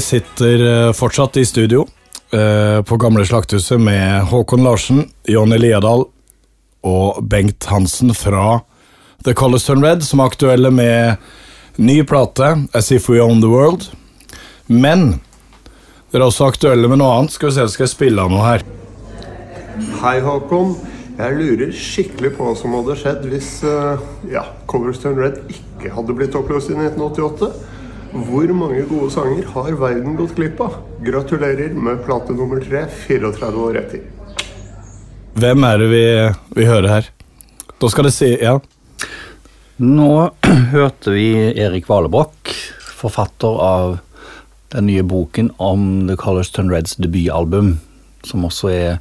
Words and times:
Sitter 0.00 0.62
eh, 0.64 0.92
fortsatt 0.96 1.36
i 1.40 1.44
studio 1.46 1.84
eh, 2.32 2.80
på 2.82 2.96
gamle 3.00 3.24
Slakthuset 3.26 3.80
med 3.80 4.28
Håkon 4.30 4.64
Larsen, 4.64 5.04
Jonny 5.28 5.58
Liadal 5.58 6.06
og 6.86 7.22
Bengt 7.28 7.66
Hansen 7.70 8.14
fra 8.14 8.60
The 9.24 9.34
Colors 9.34 9.66
Turn 9.66 9.84
Red, 9.84 10.04
som 10.06 10.20
er 10.20 10.30
aktuelle 10.30 10.70
med 10.70 11.16
ny 11.76 12.02
plate, 12.06 12.54
As 12.74 12.92
If 12.94 13.08
We 13.10 13.22
Own 13.22 13.42
The 13.42 13.50
World. 13.50 13.88
Men 14.66 15.20
dere 16.12 16.22
er 16.22 16.28
også 16.28 16.48
aktuelle 16.48 16.88
med 16.90 17.00
noe 17.00 17.16
annet. 17.16 17.34
Skal 17.34 17.50
vi 17.50 17.56
se, 17.58 17.66
skal 17.72 17.88
jeg 17.88 17.94
spille 17.94 18.22
av 18.22 18.30
noe 18.32 18.44
her. 18.46 18.66
Hei, 20.02 20.18
Håkon. 20.24 20.76
Jeg 21.18 21.34
lurer 21.34 21.72
skikkelig 21.74 22.30
på 22.36 22.46
hva 22.46 22.54
som 22.54 22.76
hadde 22.78 22.94
skjedd 23.00 23.24
hvis 23.26 23.48
uh, 23.66 23.98
ja, 24.30 24.44
Colliston 24.70 25.18
Red 25.18 25.40
ikke 25.50 25.90
hadde 25.90 26.14
blitt 26.14 26.36
oppløst 26.38 26.70
i 26.70 26.76
1988. 26.78 27.50
Hvor 28.08 28.48
mange 28.56 28.86
gode 28.88 29.10
sanger 29.12 29.44
har 29.52 29.74
verden 29.76 30.14
gått 30.16 30.32
glipp 30.38 30.60
av? 30.64 30.78
Gratulerer 31.04 31.74
med 31.76 32.00
plate 32.06 32.32
nummer 32.32 32.62
tre 32.64 32.86
34 33.04 33.50
år 33.60 33.76
etter. 33.82 34.06
Hvem 35.38 35.66
er 35.68 35.78
det 35.82 35.88
vi, 35.92 36.04
vi 36.56 36.66
hører 36.66 36.88
her? 36.88 37.10
Da 37.78 37.90
skal 37.92 38.08
det 38.08 38.14
si 38.16 38.32
Ja. 38.40 38.58
Nå 39.78 40.10
hørte 40.74 41.12
vi 41.14 41.28
Erik 41.52 41.86
Valebrokk, 41.86 42.50
forfatter 42.98 43.60
av 43.62 43.98
den 44.72 44.88
nye 44.88 45.04
boken 45.06 45.52
om 45.62 46.08
The 46.08 46.16
Colors 46.18 46.50
Turn 46.50 46.72
Reds 46.72 46.96
debutalbum, 46.98 47.76
som 48.26 48.48
også 48.48 48.72
er 48.72 48.98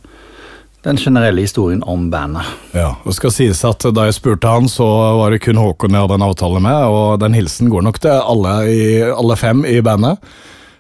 den 0.88 0.98
generelle 0.98 1.44
historien 1.44 1.82
om 1.84 2.10
bandet. 2.10 2.48
Ja, 2.72 2.96
Det 3.04 3.14
skal 3.18 3.34
sies 3.36 3.64
at 3.68 3.84
da 3.92 4.06
jeg 4.08 4.16
spurte 4.16 4.48
han, 4.48 4.70
så 4.72 4.86
var 5.20 5.34
det 5.34 5.42
kun 5.44 5.60
Håkon 5.60 5.92
jeg 5.92 6.06
hadde 6.06 6.16
en 6.16 6.28
avtale 6.30 6.62
med, 6.64 6.84
og 6.88 7.18
den 7.20 7.36
hilsen 7.36 7.72
går 7.74 7.84
nok 7.90 8.00
til 8.04 8.16
alle, 8.16 8.54
i, 8.72 8.86
alle 9.12 9.36
fem 9.36 9.66
i 9.68 9.82
bandet. 9.84 10.24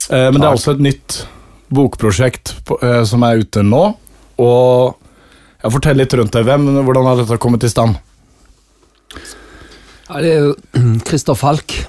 Eh, 0.08 0.30
men 0.32 0.40
det 0.40 0.48
er 0.48 0.56
også 0.56 0.78
et 0.78 0.86
nytt 0.88 1.18
bokprosjekt 1.76 2.56
på, 2.68 2.80
eh, 2.80 3.02
som 3.10 3.26
er 3.28 3.44
ute 3.44 3.66
nå. 3.68 3.84
Og 4.40 4.96
jeg 5.64 5.76
forteller 5.76 6.06
litt 6.06 6.16
rundt 6.16 6.38
det. 6.38 6.46
Hvem, 6.48 6.70
hvordan 6.88 7.10
har 7.10 7.20
dette 7.20 7.40
kommet 7.44 7.68
i 7.68 7.74
stand? 7.74 8.00
Ja, 10.08 10.22
det 10.24 10.32
er 10.32 10.46
jo 10.46 10.56
Christer 11.10 11.36
Falk, 11.36 11.82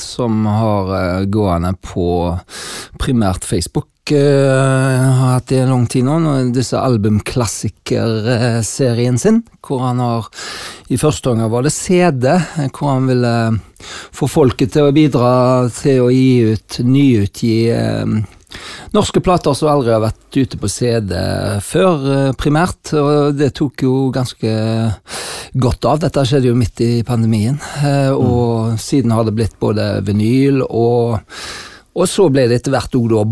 som 0.00 0.46
har 0.46 0.96
eh, 0.96 1.24
gående 1.26 1.74
på 1.84 2.38
primært 3.00 3.44
Facebook. 3.44 3.86
Eh, 4.10 5.04
har 5.04 5.34
hatt 5.34 5.46
det 5.52 5.58
i 5.62 5.66
lang 5.68 5.86
tid 5.86 6.04
nå, 6.06 6.18
disse 6.54 6.78
albumklassikerserien 6.80 9.18
sin, 9.20 9.42
hvor 9.62 9.78
han 9.84 9.98
har 10.02 10.26
I 10.90 10.96
første 10.98 11.30
omgang 11.30 11.50
var 11.52 11.62
det 11.62 11.72
CD, 11.76 12.26
hvor 12.74 12.88
han 12.90 13.06
ville 13.06 13.58
få 14.16 14.26
folket 14.30 14.72
til 14.74 14.84
å 14.88 14.96
bidra 14.96 15.32
til 15.76 16.00
å 16.06 16.10
gi 16.10 16.40
ut, 16.54 16.78
nyutgi 16.82 17.70
eh, 17.76 18.06
norske 18.96 19.22
plater 19.24 19.56
som 19.56 19.70
aldri 19.72 19.94
har 19.94 20.02
vært 20.02 20.38
ute 20.38 20.60
på 20.60 20.70
CD 20.70 21.14
før, 21.64 22.04
eh, 22.14 22.32
primært. 22.38 22.92
Og 22.98 23.38
det 23.38 23.52
tok 23.58 23.86
jo 23.86 23.94
ganske 24.14 24.52
godt 25.54 25.88
av. 25.90 26.02
Dette 26.04 26.26
skjedde 26.26 26.50
jo 26.50 26.58
midt 26.58 26.84
i 26.84 26.92
pandemien, 27.06 27.58
eh, 27.84 28.12
og 28.12 28.76
mm. 28.76 28.78
siden 28.80 29.16
har 29.16 29.26
det 29.26 29.36
blitt 29.38 29.58
både 29.62 29.92
vinyl 30.06 30.64
og 30.68 31.20
og 31.90 32.06
så 32.06 32.28
ble 32.30 32.44
det 32.46 32.60
etter 32.60 32.72
hvert 32.72 32.94
òg 32.94 33.08
da 33.10 33.22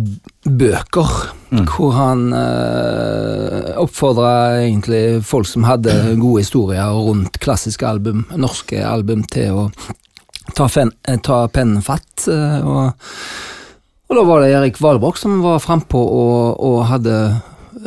bøker, 0.59 1.13
mm. 1.55 1.67
hvor 1.71 1.93
han 1.95 2.25
eh, 2.35 3.69
oppfordra 3.79 4.33
egentlig 4.65 5.21
folk 5.27 5.47
som 5.47 5.67
hadde 5.69 5.95
gode 6.19 6.43
historier 6.43 6.91
rundt 6.91 7.39
klassiske 7.43 7.87
album, 7.87 8.25
norske 8.35 8.83
album, 8.83 9.23
til 9.31 9.55
å 9.55 9.69
ta, 10.59 10.67
eh, 10.67 11.21
ta 11.23 11.39
pennen 11.55 11.85
fatt. 11.87 12.27
Eh, 12.27 12.67
og, 12.67 13.15
og, 14.09 14.17
da 14.17 14.25
var 14.27 14.43
det 14.43 14.51
Erik 14.57 14.81
Valbrok 14.81 15.21
som 15.21 15.39
var 15.45 15.63
frampå 15.63 16.01
og, 16.01 16.59
og 16.65 16.79
hadde 16.89 17.15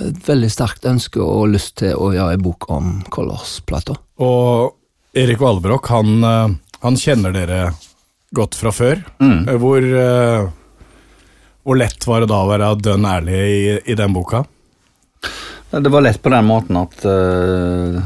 et 0.07 0.21
veldig 0.27 0.49
sterkt 0.53 0.85
ønske 0.87 1.19
og 1.19 1.51
lyst 1.51 1.79
til 1.81 1.97
å 1.97 2.13
gjøre 2.15 2.37
en 2.37 2.45
bok 2.45 2.69
om 2.71 2.93
Colors-plata. 3.11 3.97
Og 4.23 5.17
Erik 5.17 5.41
Valbrok, 5.41 5.89
han, 5.91 6.23
eh, 6.23 6.53
han, 6.85 6.97
kjenner 6.97 7.35
dere 7.35 7.61
godt 8.31 8.55
fra 8.55 8.71
før. 8.71 9.01
Mm. 9.19 9.49
Hvor 9.59 9.87
hvor 11.63 11.77
lett 11.77 12.07
var 12.07 12.23
det 12.23 12.31
da 12.31 12.41
å 12.41 12.49
være 12.49 12.73
dønn 12.81 13.05
ærlig 13.05 13.37
i, 13.37 13.61
i, 13.93 13.97
den 13.97 14.13
boka? 14.15 14.43
Det 15.71 15.91
var 15.93 16.03
lett 16.03 16.19
på 16.21 16.31
den 16.33 16.47
måten 16.49 16.79
at 16.81 17.03
uh, 17.05 17.99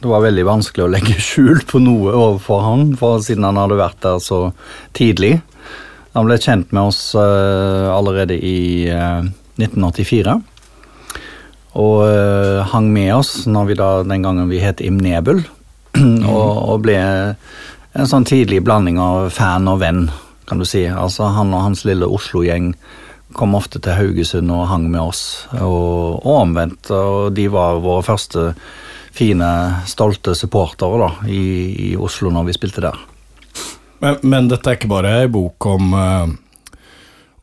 det 0.00 0.08
var 0.08 0.22
veldig 0.24 0.46
vanskelig 0.46 0.86
å 0.86 0.92
legge 0.92 1.16
skjul 1.30 1.64
på 1.68 1.82
noe 1.82 2.14
overfor 2.14 2.62
han, 2.64 2.84
for 3.00 3.20
siden 3.24 3.48
han 3.48 3.58
hadde 3.60 3.80
vært 3.80 4.00
der 4.06 4.22
så 4.22 4.42
tidlig. 4.96 5.40
Han 6.16 6.26
ble 6.26 6.38
kjent 6.42 6.72
med 6.74 6.90
oss 6.90 7.14
uh, 7.14 7.90
allerede 7.94 8.34
i 8.34 8.88
uh, 8.90 9.20
eh, 9.20 9.30
1984. 9.62 10.40
Og 11.80 12.00
hang 12.72 12.88
med 12.90 13.12
oss 13.14 13.44
når 13.46 13.68
vi 13.68 13.74
da, 13.78 13.88
den 14.02 14.24
gangen 14.24 14.48
vi 14.50 14.58
het 14.58 14.82
Imnebul, 14.82 15.44
Mm. 15.96 16.24
og, 16.30 16.50
og 16.70 16.82
ble 16.86 16.96
en 17.00 18.08
sånn 18.08 18.26
tidlig 18.28 18.62
blanding 18.66 19.00
av 19.02 19.30
fan 19.34 19.68
og 19.70 19.80
venn 19.82 20.04
kan 20.50 20.60
du 20.60 20.66
si. 20.66 20.84
Altså 20.86 21.30
Han 21.36 21.54
og 21.54 21.64
hans 21.68 21.84
lille 21.86 22.08
Oslo-gjeng 22.08 22.72
kom 23.38 23.54
ofte 23.54 23.78
til 23.82 23.94
Haugesund 23.94 24.50
og 24.50 24.66
hang 24.66 24.88
med 24.90 25.02
oss, 25.04 25.46
og, 25.54 26.18
og, 26.24 26.32
omvendt. 26.40 26.90
Og 26.90 27.30
de 27.36 27.46
var 27.52 27.78
våre 27.82 28.02
første 28.02 28.50
fine, 29.14 29.50
stolte 29.90 30.34
supportere 30.38 30.98
da, 30.98 31.10
i, 31.30 31.44
i 31.90 31.92
Oslo 31.98 32.32
når 32.34 32.48
vi 32.48 32.56
spilte 32.58 32.82
der. 32.82 32.98
Men, 34.00 34.20
men 34.22 34.48
dette 34.48 34.70
er 34.70 34.78
ikke 34.78 34.90
bare 34.90 35.18
ei 35.22 35.28
bok 35.32 35.66
om 35.68 35.92
uh, 35.96 36.30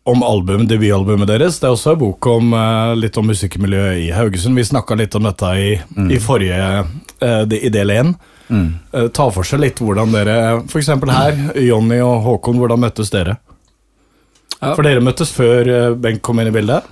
om 0.08 0.24
album, 0.24 0.68
debutalbumet 0.68 1.28
deres. 1.28 1.60
Det 1.60 1.68
er 1.68 1.74
også 1.76 1.94
en 1.94 2.00
bok 2.00 2.28
om 2.32 2.54
uh, 2.56 2.94
litt 2.96 3.18
om 3.20 3.28
musikkmiljøet 3.28 4.06
i 4.06 4.08
Haugesund. 4.16 4.56
Vi 4.56 4.64
snakka 4.70 4.96
litt 4.96 5.16
om 5.20 5.28
dette 5.28 5.50
i, 5.60 5.74
mm. 5.76 6.12
i 6.16 6.20
forrige 6.24 6.60
uh, 6.80 7.44
i 7.44 7.72
del 7.74 7.92
én. 7.92 8.14
Mm. 8.48 8.70
Uh, 8.94 9.08
ta 9.12 9.28
for 9.36 9.44
seg 9.48 9.60
litt 9.66 9.82
hvordan 9.84 10.16
dere 10.16 10.38
F.eks. 10.62 10.94
her, 11.12 11.42
Jonny 11.60 12.00
og 12.00 12.22
Håkon, 12.24 12.62
hvordan 12.62 12.80
møttes 12.86 13.12
dere? 13.12 13.36
Ja. 14.62 14.72
For 14.72 14.88
dere 14.88 15.04
møttes 15.04 15.34
før 15.36 15.68
uh, 15.68 15.90
Bengt 16.00 16.24
kom 16.24 16.40
inn 16.40 16.54
i 16.54 16.56
bildet? 16.56 16.88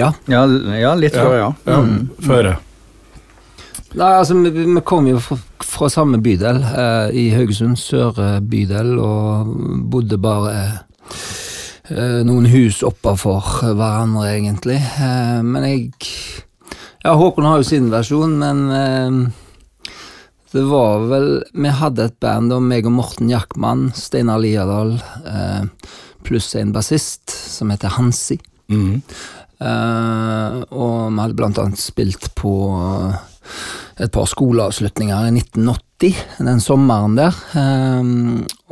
Ja, 0.00 0.14
ja, 0.26 0.46
ja 0.80 0.94
litt 0.98 1.14
før, 1.14 1.36
ja. 1.36 1.50
ja. 1.68 1.82
Mm. 1.84 2.08
Før. 2.24 2.54
Nei, 3.94 4.10
altså, 4.10 4.36
vi, 4.42 4.50
vi 4.50 4.82
kom 4.86 5.06
jo 5.06 5.20
fra, 5.22 5.38
fra 5.62 5.90
samme 5.92 6.18
bydel, 6.22 6.58
eh, 6.64 7.14
i 7.14 7.28
Haugesund, 7.34 7.78
sør 7.78 8.18
bydel, 8.42 8.96
og 8.98 9.54
bodde 9.92 10.18
bare 10.18 10.56
noen 12.24 12.46
hus 12.48 12.78
oppafor 12.86 13.44
hverandre, 13.60 14.22
egentlig. 14.30 14.78
men 15.44 15.66
jeg 15.68 15.90
Ja, 17.04 17.12
Håkon 17.12 17.44
har 17.44 17.60
jo 17.60 17.66
sin 17.68 17.90
versjon, 17.92 18.38
men 18.40 19.34
det 20.54 20.62
var 20.70 21.02
vel 21.10 21.28
Vi 21.52 21.70
hadde 21.80 22.06
et 22.06 22.20
band, 22.22 22.52
om 22.54 22.66
meg 22.70 22.86
og 22.86 22.94
Morten 22.94 23.30
Jackman, 23.32 23.88
Steinar 23.98 24.38
Liadal, 24.38 24.94
eh, 25.26 25.64
pluss 26.22 26.52
en 26.54 26.70
bassist 26.72 27.26
som 27.30 27.72
heter 27.74 27.96
Hansi. 27.96 28.36
Mm. 28.70 29.02
Eh, 29.58 30.58
og 30.70 31.10
vi 31.10 31.18
hadde 31.24 31.38
blant 31.40 31.58
annet 31.58 31.82
spilt 31.82 32.30
på 32.38 32.54
eh, 32.78 33.16
et 34.00 34.12
par 34.14 34.26
skoleavslutninger 34.30 35.28
i 35.28 35.32
1980, 35.36 36.22
den 36.48 36.62
sommeren 36.62 37.16
der. 37.18 37.36
Eh, 37.58 38.10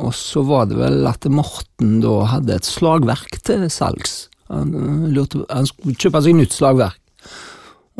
og 0.03 0.13
så 0.17 0.43
var 0.47 0.67
det 0.71 0.79
vel 0.81 1.07
at 1.09 1.27
Morten 1.31 1.99
da 2.03 2.19
hadde 2.35 2.57
et 2.57 2.67
slagverk 2.67 3.39
til 3.45 3.67
salgs. 3.71 4.27
Han, 4.51 4.73
eh, 4.75 5.11
lurte, 5.15 5.45
han 5.49 5.69
skulle 5.69 5.97
kjøpe 5.97 6.23
seg 6.25 6.37
nytt 6.37 6.55
slagverk. 6.55 6.99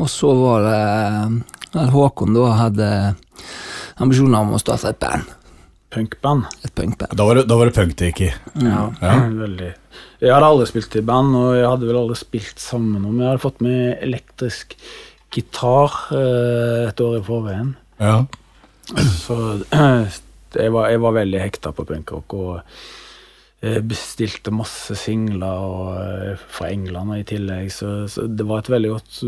Og 0.02 0.10
så 0.10 0.34
var 0.34 0.66
det 0.66 0.82
at 1.74 1.86
eh, 1.86 1.94
Håkon 1.94 2.36
da 2.36 2.50
hadde 2.58 2.90
ambisjoner 4.02 4.42
om 4.42 4.58
å 4.58 4.62
starte 4.62 4.92
et 4.92 5.00
band. 5.02 5.32
Punkband. 5.94 6.48
Et 6.66 6.74
punkband. 6.74 7.14
Da 7.14 7.26
var 7.28 7.38
det, 7.38 7.46
da 7.50 7.58
var 7.60 7.70
det 7.70 7.76
punk 7.76 7.94
det 8.00 8.10
gikk 8.10 8.22
i. 8.26 8.30
Ja, 8.66 8.88
ja. 8.98 9.14
veldig. 9.30 9.72
Jeg 10.24 10.34
hadde 10.34 10.50
aldri 10.50 10.66
spilt 10.72 10.96
i 10.98 11.04
band, 11.06 11.36
og 11.38 11.52
jeg 11.54 11.68
hadde 11.70 11.90
vel 11.90 12.00
aldri 12.00 12.18
spilt 12.18 12.62
sammen 12.62 13.04
om. 13.06 13.20
Jeg 13.20 13.30
hadde 13.30 13.44
fått 13.44 13.62
med 13.62 14.00
elektrisk 14.02 14.74
gitar 15.34 16.00
eh, 16.16 16.90
et 16.90 17.04
år 17.04 17.20
i 17.20 17.24
forveien. 17.26 17.76
Ja. 18.00 18.24
Så 19.20 19.38
jeg 19.74 20.74
var, 20.76 20.92
jeg 20.92 21.02
var 21.02 21.18
veldig 21.22 21.42
hekta 21.42 21.74
på 21.74 21.88
punkrock. 21.90 22.38
og 22.38 22.62
Eh, 23.64 23.78
bestilte 23.80 24.52
masse 24.52 24.92
singler 25.00 25.62
og, 25.64 25.94
eh, 25.96 26.42
fra 26.52 26.68
England 26.68 27.14
i 27.16 27.24
tillegg, 27.24 27.70
så, 27.72 28.10
så, 28.12 28.26
det 28.28 28.44
var 28.44 28.60
et 28.60 28.70
veldig 28.74 28.90
godt 28.92 29.20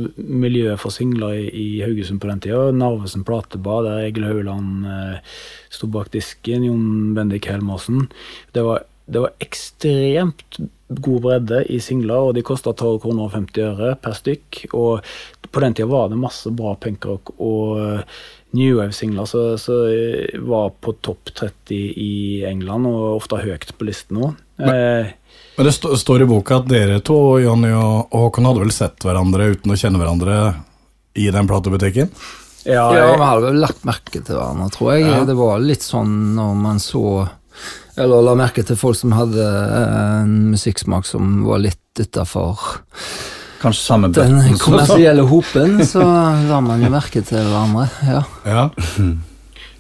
miljø 0.43 0.73
for 0.75 0.91
singler 0.91 1.37
i, 1.37 1.45
i 1.55 1.67
Haugesund 1.85 2.19
på 2.19 2.27
den 2.27 2.41
tida. 2.43 2.65
Narvesen 2.75 3.23
platebar, 3.23 3.85
der 3.85 4.09
Egil 4.09 4.27
Hauland 4.27 4.89
eh, 4.91 5.37
sto 5.71 5.87
bak 5.87 6.11
disken, 6.11 6.67
Jon 6.67 7.13
Bendik 7.15 7.47
Helmersen. 7.47 8.09
Det 8.51 8.65
var, 8.67 8.83
det 9.07 9.23
var 9.23 9.39
ekstremt 9.45 10.59
god 10.87 11.21
bredde 11.21 11.63
i 11.73 11.79
singler, 11.81 12.29
og 12.29 12.35
de 12.37 12.43
kosta 12.45 12.73
12 12.73 12.99
kroner 13.01 13.25
og 13.25 13.33
50 13.33 13.63
øre 13.71 13.95
per 14.01 14.13
stykk. 14.17 14.65
Og 14.77 15.01
på 15.51 15.63
den 15.63 15.73
tida 15.73 15.89
var 15.89 16.09
det 16.11 16.19
masse 16.21 16.51
bra 16.53 16.75
punkrock. 16.77 17.33
og 17.39 18.03
New 18.55 18.77
Wave-singler 18.77 19.25
som 19.27 20.45
var 20.47 20.69
på 20.79 20.93
topp 21.03 21.33
30 21.35 21.75
i 21.75 22.45
England, 22.47 22.87
og 22.87 23.17
ofte 23.17 23.41
høyt 23.41 23.73
på 23.77 23.87
listen 23.89 24.21
òg. 24.23 24.37
Eh, 24.63 25.11
Men 25.57 25.67
det 25.67 25.73
st 25.75 25.91
står 25.99 26.23
i 26.23 26.29
boka 26.29 26.61
at 26.61 26.69
dere 26.71 27.01
to, 27.03 27.37
Jonny 27.43 27.73
og, 27.75 28.07
Håkon, 28.15 28.47
hadde 28.47 28.63
vel 28.63 28.71
sett 28.75 29.03
hverandre 29.03 29.49
uten 29.51 29.71
å 29.71 29.79
kjenne 29.79 29.99
hverandre 29.99 30.37
i 31.15 31.27
den 31.31 31.47
platebutikken? 31.47 32.11
ja, 32.65 32.85
Ja, 32.95 33.11
vi 33.15 33.23
hadde 33.27 33.49
vel 33.49 33.59
lagt 33.61 33.83
merke 33.87 34.21
til 34.23 34.35
hverandre, 34.35 34.69
tror 34.71 34.93
jeg. 34.95 35.05
Ja. 35.09 35.23
Det 35.27 35.35
var 35.35 35.59
litt 35.59 35.83
sånn 35.83 36.35
når 36.35 36.55
man 36.55 36.79
så 36.79 37.27
Eller 37.97 38.25
la 38.25 38.35
merke 38.35 38.63
til 38.67 38.77
folk 38.79 38.97
som 38.99 39.15
hadde 39.15 39.43
eh, 39.43 40.21
en 40.23 40.35
musikksmak 40.51 41.07
som 41.07 41.41
var 41.47 41.63
litt 41.63 42.01
utafor 42.01 42.59
Kanskje 43.61 43.81
samme 43.85 44.09
den 44.13 44.57
kommersielle 44.61 45.23
hopen, 45.25 45.79
så 45.87 46.03
la 46.03 46.59
man 46.61 46.83
jo 46.83 46.89
merke 46.93 47.23
til 47.25 47.39
hverandre. 47.39 47.87
Ja. 48.05 48.19
Ja. 48.45 48.65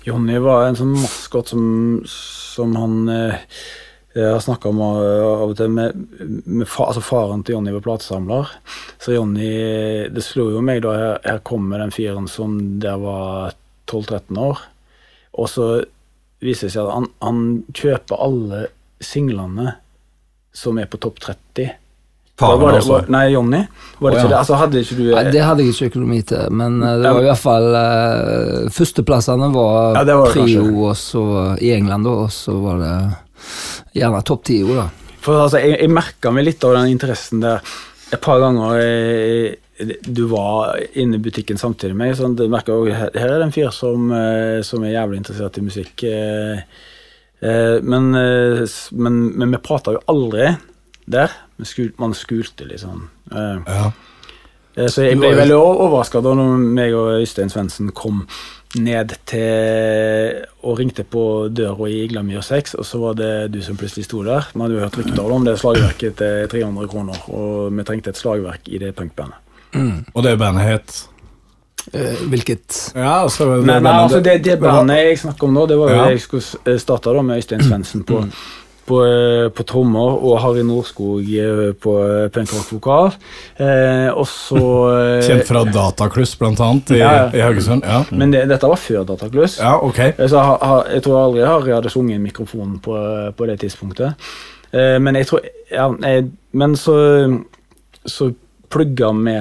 Jonny 0.07 0.39
var 0.41 0.69
en 0.69 0.77
sånn 0.79 0.93
maskot 0.95 1.51
som, 1.51 1.65
som 2.09 2.73
han 2.79 2.95
eh, 3.11 3.43
jeg 4.15 4.31
har 4.31 4.39
snakka 4.39 4.71
om 4.71 4.79
eh, 4.79 5.25
av 5.27 5.49
og 5.51 5.57
til 5.59 5.73
med, 5.75 6.05
med 6.47 6.69
fa, 6.71 6.87
altså 6.87 7.03
Faren 7.03 7.43
til 7.43 7.57
Jonny 7.57 7.73
var 7.75 7.83
platesamler. 7.83 8.53
Så 9.01 9.17
Jonny 9.17 9.49
Det 10.15 10.23
slo 10.23 10.47
jo 10.53 10.63
meg 10.63 10.85
da 10.85 10.95
her, 10.95 11.17
her 11.25 11.43
kommer 11.43 11.83
den 11.83 11.91
fyren 11.93 12.29
som 12.31 12.55
der 12.79 12.95
var 13.01 13.57
12-13 13.91 14.39
år. 14.39 14.63
Og 15.35 15.51
så 15.51 15.67
viser 16.45 16.71
seg 16.71 16.85
at 16.85 16.95
han, 16.99 17.09
han 17.23 17.41
kjøper 17.75 18.21
alle 18.25 18.67
singlene 19.03 19.75
som 20.55 20.77
er 20.79 20.87
på 20.87 20.99
topp 21.03 21.19
30. 21.23 21.73
Faren 22.39 22.59
var 22.59 22.73
det, 22.73 22.81
også. 22.81 22.91
var, 22.91 23.05
nei, 23.15 23.23
Jonny. 23.31 23.61
Var 23.99 24.11
det 24.11 24.17
ikke 24.17 24.27
ja. 24.27 24.31
det? 24.31 24.39
Altså, 24.41 24.57
hadde 24.59 24.81
ikke 24.83 24.97
du 24.97 25.03
Nei, 25.07 25.23
det 25.31 25.43
hadde 25.43 25.63
jeg 25.63 25.71
ikke 25.71 25.89
økonomi 25.93 26.19
til, 26.27 26.55
men 26.59 26.81
eh, 26.83 26.97
det 26.99 27.13
var 27.15 27.23
i 27.23 27.29
hvert 27.29 27.39
fall 27.39 27.67
uh, 27.71 28.73
Førsteplassene 28.75 29.47
var 29.53 29.99
Ja, 30.01 30.03
det 30.07 30.17
var 30.19 30.33
det 30.35 30.43
Prio, 30.43 30.65
også, 30.65 30.81
og 30.89 30.97
så 30.99 31.45
i 31.63 31.71
England, 31.77 32.07
da, 32.07 32.15
og 32.25 32.33
så 32.35 32.55
var 32.59 32.81
det 32.83 32.95
gjerne 33.95 34.23
topp 34.27 34.43
ti, 34.51 34.59
da. 34.67 34.89
For 35.23 35.45
altså, 35.45 35.61
jeg, 35.63 35.79
jeg 35.79 35.93
merka 35.95 36.33
meg 36.35 36.49
litt 36.49 36.67
av 36.67 36.75
den 36.75 36.91
interessen 36.91 37.43
der 37.45 37.63
et 38.11 38.21
par 38.21 38.43
ganger 38.43 38.83
eh, 38.83 39.55
du 40.01 40.23
var 40.31 40.77
inne 40.93 41.15
i 41.15 41.19
butikken 41.19 41.57
samtidig 41.59 41.95
med 41.95 42.07
meg. 42.07 42.17
Sånn, 42.19 42.37
du 42.39 42.45
merker 42.51 42.79
jo, 42.79 42.95
her, 42.95 43.11
her 43.15 43.33
er 43.33 43.41
det 43.41 43.49
en 43.49 43.55
fyr 43.55 43.73
som, 43.75 44.07
eh, 44.15 44.61
som 44.63 44.83
er 44.85 44.95
jævlig 44.95 45.19
interessert 45.21 45.59
i 45.59 45.65
musikk. 45.65 46.03
eh, 46.07 46.63
eh, 47.41 47.77
men, 47.83 48.09
men, 48.11 49.21
men 49.35 49.51
vi 49.51 49.61
prata 49.63 49.97
jo 49.97 50.03
aldri 50.11 50.53
der. 51.05 51.35
Man 51.99 52.15
skulte 52.15 52.67
liksom. 52.67 53.07
Ja. 53.31 53.91
Så 54.75 55.05
jeg 55.05 55.15
ble 55.21 55.29
veldig 55.37 55.55
overraska 55.55 56.19
da 56.19 56.33
når 56.35 56.57
meg 56.59 56.95
og 56.97 57.21
Øystein 57.21 57.51
Svendsen 57.51 57.93
kom 57.95 58.25
ned 58.75 59.13
til 59.29 60.41
og 60.67 60.81
ringte 60.81 61.05
på 61.07 61.47
døra 61.47 61.87
i 61.87 62.01
Iglamyr 62.03 62.43
6, 62.43 62.75
og 62.75 62.87
så 62.87 62.99
var 62.99 63.15
det 63.15 63.31
du 63.53 63.61
som 63.63 63.79
plutselig 63.79 64.09
sto 64.09 64.19
der. 64.25 64.49
Vi 64.51 64.59
hadde 64.59 64.75
jo 64.75 64.83
hørt 64.83 64.99
rykter 64.99 65.31
om 65.37 65.47
det 65.47 65.55
slagverket 65.61 66.19
til 66.19 66.51
300 66.51 66.91
kroner, 66.91 67.23
og 67.31 67.71
vi 67.71 67.87
trengte 67.87 68.11
et 68.11 68.19
slagverk 68.19 68.67
i 68.67 68.81
det 68.83 68.91
punkbandet. 68.99 69.44
Og 70.15 70.23
det 70.23 70.37
bandet 70.39 70.65
het 70.71 71.03
Eh, 71.93 72.15
hvilket 72.31 72.93
Ja, 72.95 73.21
altså 73.27 73.45
det 73.45 73.65
Nei, 73.67 73.75
nei, 73.79 73.91
bandet- 73.91 74.03
altså 74.07 74.19
det, 74.25 74.43
det 74.43 74.55
bandet 74.59 74.95
jeg 74.97 75.17
snakker 75.21 75.43
om 75.45 75.53
nå, 75.53 75.67
det 75.69 75.75
var 75.77 75.89
jo 75.91 75.95
Ja. 75.95 76.05
det 76.07 76.13
jeg 76.15 76.21
skulle 76.23 76.79
starte 76.81 77.13
da 77.13 77.21
med 77.21 77.37
Øystein 77.37 77.61
Svendsen 77.61 78.01
på, 78.03 78.23
på, 78.87 78.97
eh, 79.05 79.49
på 79.53 79.63
trommer 79.69 80.15
og 80.17 80.39
Harry 80.41 80.63
Nordskog 80.65 81.21
eh, 81.29 81.73
på 81.77 81.93
eh, 82.01 82.29
punkrock-vokal. 82.33 83.11
Eh, 83.61 84.09
og 84.17 84.25
så 84.25 84.57
eh, 84.95 85.27
Kjent 85.27 85.45
fra 85.45 85.61
Datakluss, 85.63 86.33
blant 86.41 86.59
annet, 86.59 86.89
i, 86.89 86.97
Ja, 87.03 87.29
i 87.29 87.39
Haugesund. 87.45 87.83
Ja, 87.85 88.01
Men 88.09 88.31
det, 88.33 88.47
dette 88.49 88.65
var 88.67 88.77
før 88.81 89.05
Datakluss. 89.05 89.59
ja 89.59 89.75
ok. 89.77 89.99
Eh, 89.99 90.25
Så 90.27 90.41
ha, 90.41 90.57
ha, 90.65 90.79
jeg 90.89 91.03
tror 91.05 91.19
aldri 91.27 91.45
Harry 91.45 91.71
hadde 91.71 91.89
sunget 91.93 92.15
i 92.17 92.23
mikrofonen 92.23 92.79
på, 92.81 92.97
på 93.37 93.45
det 93.45 93.59
tidspunktet. 93.61 94.15
Eh, 94.73 94.97
men 94.97 95.13
jeg 95.21 95.27
tror 95.27 95.45
ja, 95.71 95.91
jeg, 96.01 96.31
Men 96.51 96.73
så, 96.75 96.97
så 98.05 98.31
plugga 98.73 99.11
vi 99.13 99.37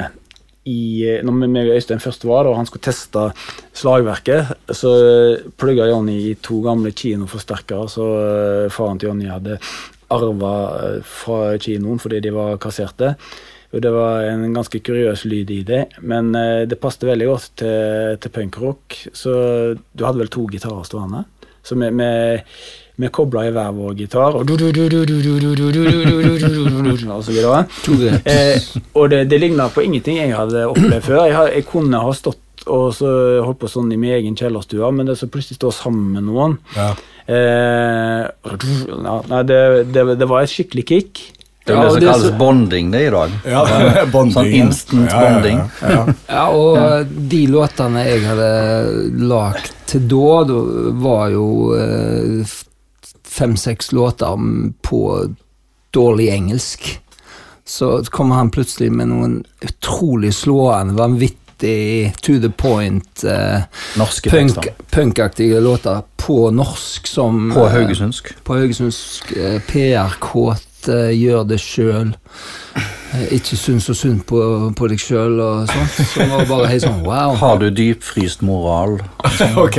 i 0.66 1.20
Når 1.22 1.32
vi- 1.40 1.70
og 1.70 1.76
Øystein 1.76 2.00
først 2.00 2.25
var 2.25 2.44
der, 2.44 2.50
og 2.50 2.56
han 2.56 2.66
skulle 2.66 2.82
teste 2.82 3.32
slagverket, 3.75 4.55
så 4.72 4.93
plugga 5.58 5.88
Jonny 5.90 6.31
i 6.31 6.34
to 6.43 6.62
gamle 6.62 6.90
kinoforsterkere 6.93 7.88
så 7.88 8.06
eh, 8.64 8.70
faren 8.70 8.99
til 8.99 9.08
Jonny 9.08 9.28
hadde 9.28 9.58
arva 10.11 11.00
fra 11.02 11.58
kinoen 11.58 12.00
fordi 12.00 12.20
de 12.20 12.32
var 12.32 12.56
kasserte. 12.58 13.14
Og 13.75 13.82
Det 13.82 13.90
var 13.90 14.22
en 14.22 14.55
ganske 14.55 14.78
kuriøs 14.78 15.25
lyd 15.25 15.50
i 15.50 15.62
det, 15.66 15.87
men 16.00 16.34
eh, 16.34 16.64
det 16.64 16.78
passet 16.81 17.08
veldig 17.08 17.26
godt 17.26 17.50
til, 17.56 18.19
til 18.22 18.31
punkrock. 18.31 19.08
Så 19.12 19.75
du 19.75 20.05
hadde 20.05 20.19
vel 20.22 20.31
to 20.31 20.46
gitarer 20.46 20.84
stående. 20.87 21.25
Så 21.64 21.75
vi, 21.75 21.88
vi, 21.90 22.11
med 22.96 23.11
kobla 23.14 23.46
i 23.49 23.50
hver 23.55 23.73
vår 23.75 23.94
gitar, 23.99 24.37
og 24.38 24.46
og 28.94 29.11
det, 29.11 29.25
det 29.31 29.41
ligna 29.43 29.69
på 29.75 29.82
ingenting 29.82 30.20
jeg 30.20 30.35
hadde 30.37 30.67
opplevd 30.70 31.02
før. 31.02 31.25
Jeg, 31.26 31.67
kunne 31.70 32.02
ha 32.05 32.12
stått 32.14 32.41
og 32.70 32.94
holdt 33.44 33.61
på 33.61 33.69
sånn 33.69 33.91
i 33.93 33.99
min 34.00 34.14
egen 34.14 34.37
kjellerstue, 34.38 34.91
men 34.94 35.11
det 35.11 35.19
så 35.20 35.26
plutselig 35.29 35.58
stå 35.58 35.73
sammen 35.75 36.14
med 36.14 36.23
noen 36.31 36.58
det, 39.49 40.29
var 40.29 40.44
et 40.44 40.52
skikkelig 40.52 40.85
kick. 40.88 41.23
Det 41.64 41.73
er 41.73 41.79
ja, 41.81 41.85
det 41.88 41.93
som 41.97 42.05
kalles 42.11 42.35
bonding 42.37 42.90
det 42.93 43.06
i 43.06 43.12
dag. 43.12 43.31
Ja, 43.49 43.62
bonding. 44.12 44.35
Sånn 44.37 44.50
instant 44.52 45.12
bonding. 45.17 45.62
Ja, 45.81 46.02
ja 46.29 46.43
og 46.52 47.14
de 47.32 47.40
låtene 47.49 48.05
jeg 48.05 48.20
hadde 48.29 48.50
lagd 49.25 49.73
da, 49.94 50.58
var 50.99 51.29
jo 51.31 51.47
eh, 51.79 52.55
fem-seks 53.35 53.93
låter 53.93 54.38
på 54.83 55.00
dårlig 55.91 56.29
engelsk. 56.29 57.00
Så 57.64 58.05
kommer 58.05 58.35
han 58.35 58.50
plutselig 58.50 58.93
med 58.93 59.09
noen 59.09 59.38
utrolig 59.64 60.35
slående, 60.35 60.95
vanvittig 60.95 62.12
to 62.21 62.37
the 62.43 62.50
point 62.50 63.25
eh, 63.25 63.62
punk, 64.31 64.69
punkaktige 64.91 65.61
låter 65.61 66.03
på 66.17 66.50
norsk 66.50 67.07
som 67.07 67.53
På 67.55 67.67
eh, 67.67 67.73
haugesundsk. 67.73 68.45
på 68.45 68.55
Haugesundsk 68.55 69.33
eh, 69.33 69.61
PR-kåt, 69.61 70.88
eh, 70.88 71.11
gjør 71.17 71.45
det 71.49 71.61
sjøl. 71.61 72.14
Eh, 73.14 73.28
ikke 73.37 73.54
syns 73.59 73.85
så 73.87 73.94
synd 73.94 74.25
på, 74.26 74.38
på 74.75 74.88
deg 74.90 74.99
sjøl 74.99 75.37
og 75.38 75.68
sånt. 75.71 75.99
Så 76.11 76.25
var 76.30 76.47
bare 76.49 76.71
helt 76.73 76.83
sånn 76.83 77.02
wow. 77.06 77.35
Har 77.42 77.61
du 77.62 77.68
dypfryst 77.71 78.42
moral? 78.47 78.97
Ok. 79.64 79.76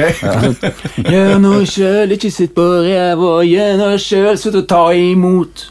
Gjør 1.04 1.36
noe 1.44 1.66
sjøl, 1.70 2.12
ikke 2.16 2.32
sitt 2.34 2.54
på 2.56 2.64
ræva, 2.86 3.32
gjør 3.48 3.76
noe 3.80 3.98
sjøl, 4.02 4.38
slutt 4.40 4.58
å 4.62 4.64
ta 4.70 4.82
imot. 4.96 5.66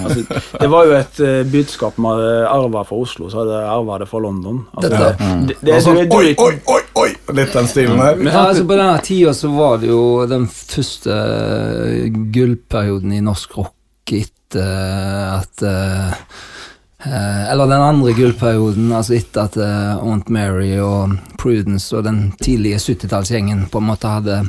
Altså, 0.00 0.24
det 0.60 0.68
var 0.72 0.88
jo 0.88 0.94
et 0.98 1.20
uh, 1.22 1.40
budskap 1.52 1.98
vi 2.00 2.06
hadde 2.10 2.30
arva 2.50 2.82
fra 2.88 2.98
Oslo, 3.04 3.30
så 3.32 3.42
hadde 3.42 3.56
jeg 3.58 3.70
arva 3.76 3.98
det 4.02 4.08
fra 4.10 4.22
London. 4.26 4.60
Altså, 4.74 4.90
Dette- 4.90 5.10
det, 5.14 5.30
det, 5.50 5.56
det, 5.62 5.74
Og 5.76 5.82
sånn, 5.86 6.00
du- 6.00 6.10
du- 6.10 6.16
oi, 6.18 6.34
oi, 6.46 6.52
oi, 6.74 6.80
oi! 7.04 7.08
Litt 7.38 7.54
den 7.56 7.70
stilen 7.70 8.00
her. 8.02 8.18
Men 8.18 8.32
Ja, 8.32 8.46
altså 8.50 8.66
På 8.66 8.76
denne 8.78 8.98
tida 9.06 9.34
så 9.36 9.50
var 9.54 9.78
det 9.82 9.90
jo 9.92 10.02
den 10.30 10.46
første 10.50 11.14
eh, 11.14 12.08
gullperioden 12.34 13.14
i 13.16 13.22
norsk 13.24 13.58
rock 13.60 14.14
etter 14.16 15.36
at 15.38 15.62
eh, 15.62 16.10
eh, 16.10 16.48
Eller 17.06 17.66
den 17.70 17.80
andre 17.80 18.12
gullperioden, 18.12 18.90
altså 18.92 19.14
etter 19.16 19.46
at 19.48 19.56
eh, 19.56 19.96
Aunt 20.04 20.28
Mary 20.28 20.74
og 20.84 21.14
Prudence 21.40 21.96
og 21.96 22.04
den 22.04 22.32
tidlige 22.42 22.76
70-tallsgjengen 22.82 23.68
på 23.72 23.78
en 23.80 23.88
måte 23.92 24.10
hadde 24.18 24.42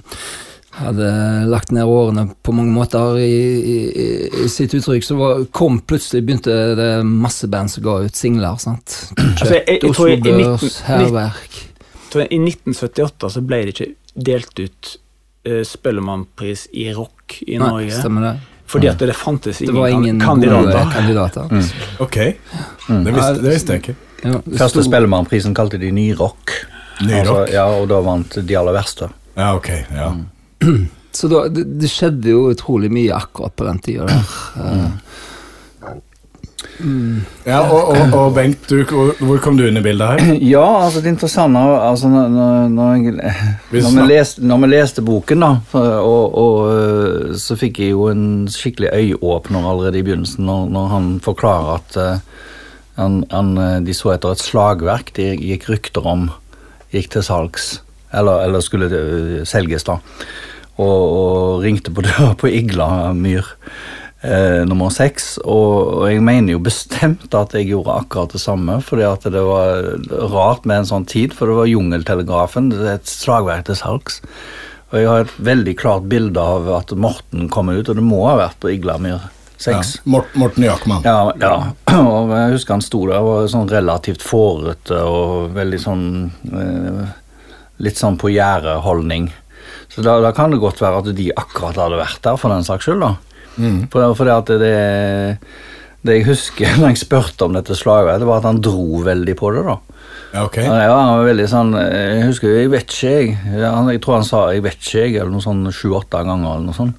hadde 0.72 1.08
lagt 1.51 1.74
ned 1.75 1.84
årene 1.84 2.29
på 2.48 2.53
mange 2.55 2.72
måter 2.72 3.17
i, 3.20 3.25
i, 3.60 3.77
i 4.46 4.48
sitt 4.48 4.72
uttrykk, 4.77 5.03
så 5.03 5.17
var, 5.20 5.41
kom 5.51 5.81
plutselig 5.84 6.22
begynte 6.24 6.53
det 6.79 6.86
masse 7.05 7.50
band 7.51 7.67
som 7.74 7.84
ga 7.84 7.98
ut 8.05 8.15
singler. 8.15 8.55
sant? 8.58 8.96
Altså, 9.17 9.50
jeg- 9.58 9.65
jeg 9.67 9.81
jeg, 9.84 9.93
tror 9.98 10.13
Oslo 10.13 10.38
Børs, 10.39 10.77
Hærverk. 10.88 11.60
I 12.24 12.39
1978 12.39 13.29
så 13.36 13.41
ble 13.43 13.60
det 13.65 13.74
ikke 13.75 13.89
delt 14.15 14.60
ut 14.63 14.93
uh, 15.48 15.60
Spellemannpris 15.67 16.67
i 16.74 16.88
rock 16.96 17.41
i 17.48 17.58
Nei, 17.60 17.67
Norge. 17.67 17.91
stemmer 18.00 18.22
det. 18.29 18.34
Fordi 18.71 18.87
at 18.87 19.01
det 19.03 19.15
fantes 19.19 19.57
Det 19.59 19.67
ingen, 19.67 19.79
var 19.81 19.87
ingen 19.91 20.19
kandidater. 20.21 20.71
gode 20.71 20.93
kandidater. 20.95 21.71
Ok, 21.99 22.15
det 22.87 23.13
visste, 23.13 23.41
det 23.43 23.51
visste 23.51 23.75
jeg 23.75 23.83
ikke. 23.83 23.95
Ja, 24.23 24.37
Første 24.61 24.83
Spellemannprisen 24.85 25.55
kalte 25.57 25.79
de 25.81 25.89
Ny 25.91 26.11
Rock. 26.15 26.53
Nyrock. 27.01 27.25
Altså, 27.25 27.53
ja, 27.55 27.65
og 27.81 27.87
da 27.89 27.99
vant 28.05 28.37
de 28.47 28.57
aller 28.59 28.75
verste. 28.77 29.09
Ja, 29.35 29.51
ok. 29.57 29.69
ja. 29.91 30.11
Så 31.11 31.27
da, 31.27 31.41
det, 31.51 31.65
det 31.81 31.89
skjedde 31.91 32.29
jo 32.31 32.45
utrolig 32.53 32.87
mye 32.93 33.11
akkurat 33.17 33.51
på 33.59 33.65
den 33.67 33.79
tida 33.83 34.05
der. 34.07 34.91
Eh, 36.81 37.21
ja 37.45 37.59
og, 37.63 37.91
og, 37.93 38.13
og 38.17 38.33
Bengt, 38.35 38.69
du, 38.69 38.81
hvor 39.21 39.39
kom 39.43 39.57
du 39.59 39.65
inn 39.67 39.79
i 39.79 39.83
bildet 39.85 40.15
her? 40.15 40.33
Ja, 40.53 40.65
altså 40.85 41.01
det 41.03 41.13
interessante 41.13 41.61
altså, 41.61 42.09
når, 42.11 42.33
når, 42.73 42.91
jeg, 42.95 43.15
når, 43.71 43.95
vi 43.97 44.07
leste, 44.09 44.45
når 44.45 44.63
vi 44.63 44.71
leste 44.71 45.05
boken, 45.05 45.45
da, 45.45 45.51
og, 45.77 46.38
og 46.41 46.57
øh, 46.73 47.35
så 47.39 47.57
fikk 47.59 47.81
jeg 47.83 47.93
jo 47.95 48.07
en 48.11 48.25
skikkelig 48.51 48.91
øyeåpner 48.93 49.69
allerede 49.69 50.01
i 50.01 50.05
begynnelsen, 50.05 50.45
når, 50.45 50.88
han 50.91 51.11
forklarer 51.23 51.79
at 51.79 51.97
uh, 52.01 52.45
han, 53.00 53.23
han, 53.31 53.57
øh, 53.57 53.77
de 53.85 53.95
så 53.95 54.15
etter 54.15 54.35
et 54.35 54.43
slagverk 54.43 55.13
de 55.17 55.31
gikk 55.39 55.69
rykter 55.71 56.07
om 56.07 56.29
gikk 56.91 57.11
til 57.13 57.23
salgs, 57.23 57.73
eller, 58.13 58.43
eller 58.43 58.63
skulle 58.63 59.45
selges, 59.47 59.85
da. 59.88 60.01
Og 60.81 61.61
ringte 61.63 61.93
på 61.93 62.03
døra 62.03 62.33
på 62.39 62.50
Igla 62.51 63.11
myr. 63.15 63.47
Eh, 64.21 64.61
nummer 64.69 64.91
seks. 64.93 65.35
Og, 65.43 66.01
og 66.01 66.07
jeg 66.11 66.23
mener 66.25 66.55
jo 66.55 66.63
bestemt 66.63 67.33
at 67.37 67.55
jeg 67.57 67.69
gjorde 67.71 67.97
akkurat 68.03 68.33
det 68.35 68.41
samme, 68.43 68.79
fordi 68.85 69.05
at 69.07 69.27
det 69.33 69.43
var 69.45 69.85
rart 70.33 70.65
med 70.69 70.83
en 70.83 70.89
sånn 70.93 71.07
tid, 71.09 71.35
for 71.37 71.51
det 71.51 71.59
var 71.59 71.71
Jungeltelegrafen, 71.71 72.71
et 72.95 73.09
slagverk 73.09 73.67
til 73.69 73.79
salgs. 73.79 74.21
Og 74.91 74.99
jeg 74.99 75.07
har 75.07 75.21
et 75.23 75.37
veldig 75.39 75.75
klart 75.79 76.07
bilde 76.11 76.41
av 76.41 76.65
at 76.75 76.91
Morten 76.99 77.47
kommer 77.51 77.79
ut, 77.79 77.87
og 77.89 77.95
det 77.95 78.03
må 78.03 78.25
ha 78.27 78.35
vært 78.45 78.59
på 78.63 78.73
Iglamyr 78.73 79.19
Ja. 79.61 79.77
6. 79.77 79.99
Mort, 80.09 80.31
Morten 80.33 80.63
Jakman. 80.65 81.03
Ja, 81.05 81.29
ja. 81.37 81.53
Og 82.01 82.31
jeg 82.33 82.55
husker 82.55 82.73
han 82.73 82.81
sto 82.81 83.03
der 83.05 83.19
og 83.21 83.27
var 83.27 83.49
sånn 83.51 83.69
relativt 83.69 84.23
fårete 84.25 84.97
og 85.05 85.51
veldig 85.53 85.79
sånn 85.83 86.05
eh, 86.49 87.03
Litt 87.85 87.97
sånn 88.01 88.17
på 88.17 88.31
gjerdet-holdning. 88.33 89.27
Så 89.93 90.01
da, 90.05 90.15
da 90.21 90.31
kan 90.33 90.49
det 90.53 90.59
godt 90.61 90.81
være 90.81 91.03
at 91.03 91.11
de 91.17 91.27
akkurat 91.37 91.77
hadde 91.77 92.01
vært 92.01 92.19
der, 92.25 92.39
for 92.41 92.49
den 92.53 92.65
saks 92.65 92.89
skyld. 92.89 93.05
da. 93.05 93.30
For, 93.91 94.13
for 94.15 94.25
det 94.25 94.34
at 94.38 94.51
det, 94.62 95.38
det 96.08 96.15
jeg 96.20 96.25
husker 96.25 96.75
når 96.79 96.93
jeg 96.93 97.01
spurte 97.03 97.46
om 97.46 97.53
dette 97.58 97.75
slaget, 97.77 98.20
det 98.22 98.27
var 98.29 98.38
at 98.41 98.48
han 98.50 98.62
dro 98.63 99.01
veldig 99.05 99.36
på 99.38 99.51
det. 99.55 99.65
da. 99.67 99.77
Ja, 100.34 100.46
ok. 100.48 100.58
Ja, 100.63 100.96
han 100.96 101.17
var 101.20 101.25
veldig 101.27 101.46
sånn 101.51 101.74
Jeg 101.75 102.22
husker 102.24 102.53
Jeg 102.55 102.70
vet 102.72 102.88
ikke, 102.88 103.10
jeg. 103.12 103.34
Han- 103.65 103.89
Jeg 103.91 104.00
tror 104.01 104.15
han 104.15 104.24
sa 104.24 104.46
'jeg 104.53 104.63
vet 104.63 104.77
ikke', 104.79 105.01
jeg, 105.12 105.15
eller 105.20 105.31
noe 105.31 105.41
sånn 105.43 105.65
sju-åtte 105.72 106.24
ganger. 106.24 106.55
eller 106.55 106.65
noe 106.65 106.74
sånt. 106.74 106.96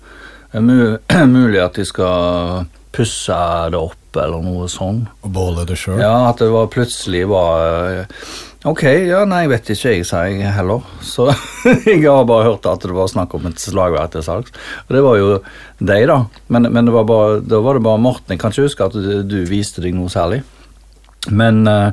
Mulig 1.33 1.61
at 1.65 1.75
de 1.75 1.85
skal 1.85 2.67
pusse 2.93 3.33
det 3.73 3.79
opp, 3.81 3.97
eller 4.21 4.43
noe 4.45 4.67
sånn. 4.69 5.07
Og 5.25 5.33
beholde 5.33 5.65
det 5.67 5.79
sjøl. 5.81 5.99
Ja, 5.99 6.29
at 6.29 6.37
det 6.43 6.51
var 6.53 6.67
plutselig 6.69 7.27
var 7.27 8.03
eh, 8.03 8.05
Ok, 8.63 8.85
ja, 8.87 9.25
nei, 9.27 9.41
jeg 9.43 9.51
vet 9.51 9.71
ikke, 9.73 9.91
jeg, 9.91 10.05
sa 10.07 10.21
jeg 10.31 10.53
heller. 10.55 10.85
Så 11.03 11.25
jeg 11.89 12.05
har 12.07 12.23
bare 12.29 12.47
hørt 12.47 12.67
at 12.71 12.85
det 12.87 12.95
var 12.95 13.11
snakk 13.11 13.35
om 13.35 13.49
et 13.51 13.59
slagverk 13.59 14.13
til 14.15 14.23
salgs. 14.23 14.55
Og 14.87 14.93
det 14.95 15.03
var 15.03 15.19
jo 15.19 15.31
deg, 15.83 16.07
da. 16.07 16.21
Men, 16.55 16.69
men 16.71 16.91
var 16.95 17.09
bare, 17.09 17.41
da 17.43 17.59
var 17.65 17.79
det 17.79 17.83
bare 17.89 18.03
Morten. 18.05 18.31
Jeg 18.31 18.43
kan 18.43 18.55
ikke 18.55 18.69
huske 18.69 18.87
at 18.87 18.95
du, 18.95 19.11
du 19.27 19.41
viste 19.51 19.83
deg 19.83 19.97
noe 19.99 20.13
særlig. 20.13 20.45
Men 21.35 21.67
eh, 21.67 21.91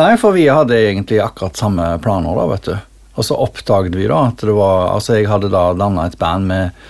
Nei, 0.00 0.14
for 0.20 0.32
vi 0.36 0.48
hadde 0.48 0.78
egentlig 0.86 1.20
akkurat 1.20 1.60
samme 1.60 1.90
planer, 2.00 2.40
da, 2.40 2.48
vet 2.54 2.70
du. 2.70 2.74
Og 3.16 3.28
så 3.28 3.36
oppdaget 3.36 3.96
vi 3.96 4.08
da 4.08 4.26
at 4.30 4.40
det 4.44 4.56
var 4.56 4.94
Altså, 4.94 5.18
jeg 5.18 5.28
hadde 5.28 5.52
da 5.52 5.70
danna 5.76 6.08
et 6.08 6.16
band 6.20 6.48
med 6.48 6.86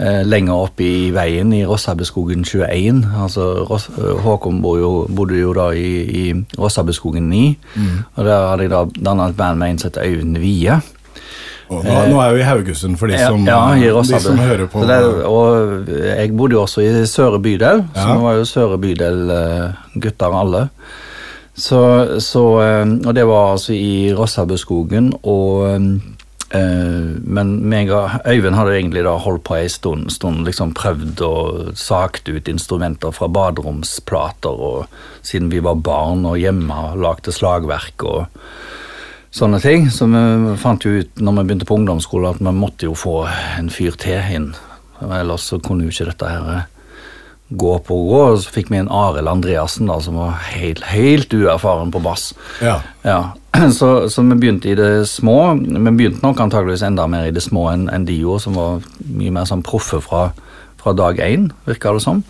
eh, 0.00 0.22
lenger 0.26 0.64
oppe 0.66 0.86
i 0.86 1.10
veien 1.14 1.52
i 1.54 1.62
Rossabeskogen 1.68 2.44
21. 2.44 3.02
Altså, 3.22 3.50
Ross, 3.68 3.90
eh, 3.96 4.14
Håkon 4.24 4.62
bodde 4.64 4.80
jo, 4.82 4.94
bodde 5.16 5.40
jo 5.40 5.52
da 5.56 5.70
i, 5.76 5.90
i 6.22 6.24
Rossabeskogen 6.58 7.28
9. 7.30 7.42
Og 8.16 8.24
der 8.24 8.48
hadde 8.48 8.66
jeg 8.66 8.72
da 8.72 8.86
danna 9.10 9.28
et 9.30 9.36
band 9.38 9.60
med 9.60 9.74
en 9.76 9.84
som 9.84 9.92
het 9.92 10.40
Wie. 10.40 10.80
Og 11.70 11.84
Nå, 11.86 11.92
nå 12.10 12.16
er 12.18 12.32
vi 12.34 12.40
i 12.42 12.46
Haugesund, 12.48 12.96
for 12.98 13.06
de 13.06 13.18
som, 13.20 13.44
ja, 13.46 13.60
i 13.78 13.86
de 13.86 14.18
som 14.18 14.38
hører 14.42 14.66
på. 14.66 14.82
Det, 14.88 14.96
og 15.28 15.86
jeg 15.86 16.32
bodde 16.34 16.56
jo 16.56 16.64
også 16.64 16.82
i 16.82 17.04
Søre 17.06 17.38
bydel, 17.38 17.84
så 17.94 18.08
nå 18.08 18.16
vi 18.16 18.24
var 18.24 18.40
jo 18.40 18.48
Søre 18.48 18.78
bydel-gutter 18.82 20.34
alle. 20.40 20.64
Så, 21.60 21.80
så, 22.24 22.42
eh, 22.64 22.94
og 23.06 23.14
det 23.14 23.26
var 23.28 23.52
altså 23.52 23.74
i 23.76 24.10
Rossabeskogen, 24.16 25.12
og 25.22 25.68
eh, 25.68 25.86
Men 26.50 27.50
meg 27.70 27.92
og 27.94 28.24
Øyvind 28.26 28.56
hadde 28.58 28.72
egentlig 28.74 29.04
da 29.06 29.12
holdt 29.22 29.44
på 29.46 29.54
ei 29.54 29.68
stund, 29.70 30.08
stund 30.10 30.42
liksom 30.48 30.72
prøvd 30.74 31.22
å 31.22 31.34
sagt 31.78 32.26
ut 32.26 32.50
instrumenter 32.50 33.14
fra 33.14 33.28
baderomsplater, 33.30 34.50
og 34.50 34.88
siden 35.22 35.52
vi 35.52 35.62
var 35.62 35.78
barn 35.78 36.26
og 36.26 36.40
hjemme 36.42 36.80
lagde 36.98 37.30
slagverk 37.34 38.02
og 38.02 38.24
sånne 39.30 39.60
ting. 39.62 39.86
Så 39.94 40.08
vi 40.10 40.56
fant 40.60 40.84
jo 40.84 41.00
ut 41.00 41.22
når 41.22 41.38
vi 41.38 41.46
begynte 41.46 41.68
på 41.70 41.78
ungdomsskolen 41.78 42.34
at 42.34 42.42
vi 42.42 42.56
måtte 42.56 42.90
jo 42.90 42.98
få 42.98 43.22
en 43.30 43.70
fyr 43.72 43.96
til 44.00 44.34
inn. 44.34 44.50
Ellers 45.06 45.46
så 45.48 45.60
kunne 45.62 45.86
jo 45.86 45.94
ikke 45.94 46.10
dette 46.10 46.28
her 46.28 46.52
eh, 46.56 46.68
gå 47.50 47.78
på 47.86 47.96
å 47.96 48.06
gå. 48.08 48.20
Og 48.32 48.40
så 48.42 48.54
fikk 48.54 48.70
vi 48.72 48.80
en 48.80 48.90
Arild 48.94 49.30
Andreassen 49.30 49.90
da, 49.90 49.98
som 50.02 50.18
var 50.20 50.38
helt, 50.50 50.84
helt 50.90 51.34
uerfaren 51.34 51.92
på 51.94 52.02
bass. 52.04 52.30
Ja. 52.62 52.80
Ja, 53.06 53.20
så, 53.78 54.08
så 54.10 54.24
vi 54.26 54.38
begynte 54.38 54.70
i 54.70 54.78
det 54.78 55.08
små. 55.10 55.54
Vi 55.58 55.80
begynte 55.90 56.24
nok 56.24 56.40
antageligvis 56.42 56.86
enda 56.86 57.08
mer 57.10 57.28
i 57.28 57.34
det 57.34 57.44
små 57.44 57.68
enn 57.72 57.88
en 57.92 58.06
gjorde, 58.10 58.44
som 58.46 58.58
var 58.58 58.86
mye 59.08 59.34
mer 59.34 59.48
sånn 59.48 59.66
proffe 59.66 60.02
fra, 60.04 60.30
fra 60.80 60.94
dag 60.96 61.20
én, 61.24 61.50
virka 61.68 61.94
det 61.96 62.04
som. 62.06 62.24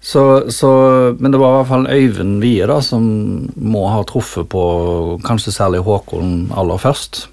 Så, 0.00 0.50
så, 0.54 0.68
men 1.18 1.32
det 1.34 1.40
var 1.42 1.50
i 1.50 1.56
hvert 1.58 1.70
fall 1.72 1.88
Øyvind 1.90 2.38
Wie 2.40 2.66
da, 2.70 2.78
som 2.84 3.02
må 3.58 3.88
ha 3.90 4.04
truffet 4.06 4.46
på 4.52 4.62
kanskje 5.26 5.52
særlig 5.56 5.82
Håkon 5.84 6.52
aller 6.56 6.78
først. 6.80 7.26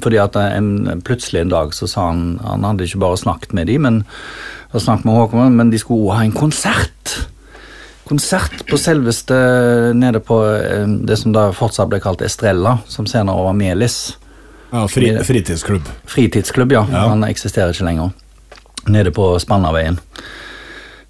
Fordi 0.00 0.18
at 0.20 0.36
en, 0.40 1.02
plutselig 1.04 1.42
en 1.42 1.52
dag 1.52 1.74
så 1.76 1.84
sa 1.90 2.06
han 2.06 2.38
Han 2.40 2.64
hadde 2.64 2.86
ikke 2.86 3.02
bare 3.02 3.18
snakket 3.20 3.52
med 3.52 3.68
de, 3.68 3.76
men 3.76 3.98
hadde 4.72 4.84
snakket 4.84 5.04
med 5.08 5.14
Håkon, 5.20 5.56
men 5.56 5.70
de 5.70 5.78
skulle 5.80 6.06
også 6.06 6.16
ha 6.18 6.24
en 6.24 6.32
konsert. 6.36 7.14
Konsert 8.08 8.64
på 8.68 8.76
selveste 8.80 9.36
nede 9.96 10.20
på 10.20 10.40
eh, 10.56 10.86
det 11.06 11.16
som 11.20 11.32
da 11.32 11.50
fortsatt 11.56 11.88
ble 11.92 12.00
kalt 12.02 12.24
Estrella, 12.26 12.78
som 12.90 13.06
senere 13.06 13.44
var 13.46 13.56
Melis. 13.56 14.16
ja 14.72 14.86
fri, 14.88 15.12
fritidsklubb. 15.24 15.88
Fritidsklubb, 16.08 16.72
ja. 16.72 16.86
Ja. 16.90 17.06
Han 17.12 17.24
eksisterer 17.24 17.72
ikke 17.72 17.84
lenger. 17.88 18.10
Nede 18.88 19.12
på 19.14 19.38
Spannaveien. 19.38 20.00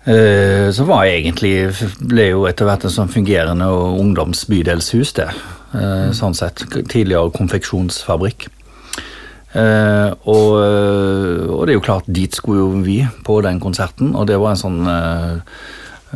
Uh, 0.03 0.71
Så 0.75 0.83
var 0.85 1.05
egentlig 1.07 1.71
ble 2.01 2.25
jo 2.33 2.47
etter 2.51 2.67
hvert 2.67 2.85
en 2.85 2.91
sånn 2.91 3.09
fungerende 3.13 3.69
ungdomsbydelshus, 4.03 5.13
det. 5.15 5.29
Eh, 5.73 6.11
Sånn 6.13 6.35
sett. 6.35 6.65
Tidligere 6.91 7.31
konfeksjonsfabrikk. 7.33 8.49
Eh, 9.53 10.11
og, 10.33 10.49
eh, 10.65 11.45
og 11.45 11.67
det 11.67 11.75
er 11.75 11.77
jo 11.77 11.85
klart, 11.85 12.09
dit 12.09 12.35
skulle 12.35 12.63
jo 12.63 12.83
vi 12.85 13.03
på 13.25 13.41
den 13.45 13.61
konserten, 13.61 14.15
og 14.17 14.27
det 14.31 14.39
var 14.41 14.55
en 14.55 14.63
sånn 14.63 14.81
eh, 14.89 15.59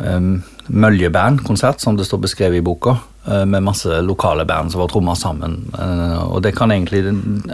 um, 0.01 0.31
Møljeband-konsert, 0.67 1.79
som 1.79 1.95
det 1.95 2.07
står 2.07 2.23
beskrevet 2.25 2.59
i 2.59 2.65
boka, 2.65 2.97
eh, 3.27 3.45
med 3.45 3.63
masse 3.63 4.01
lokale 4.01 4.45
band 4.45 4.73
som 4.73 4.81
var 4.81 4.91
tromma 4.91 5.15
sammen. 5.15 5.61
Eh, 5.79 6.19
og 6.27 6.41
det 6.43 6.55
kan 6.57 6.73
egentlig 6.73 7.05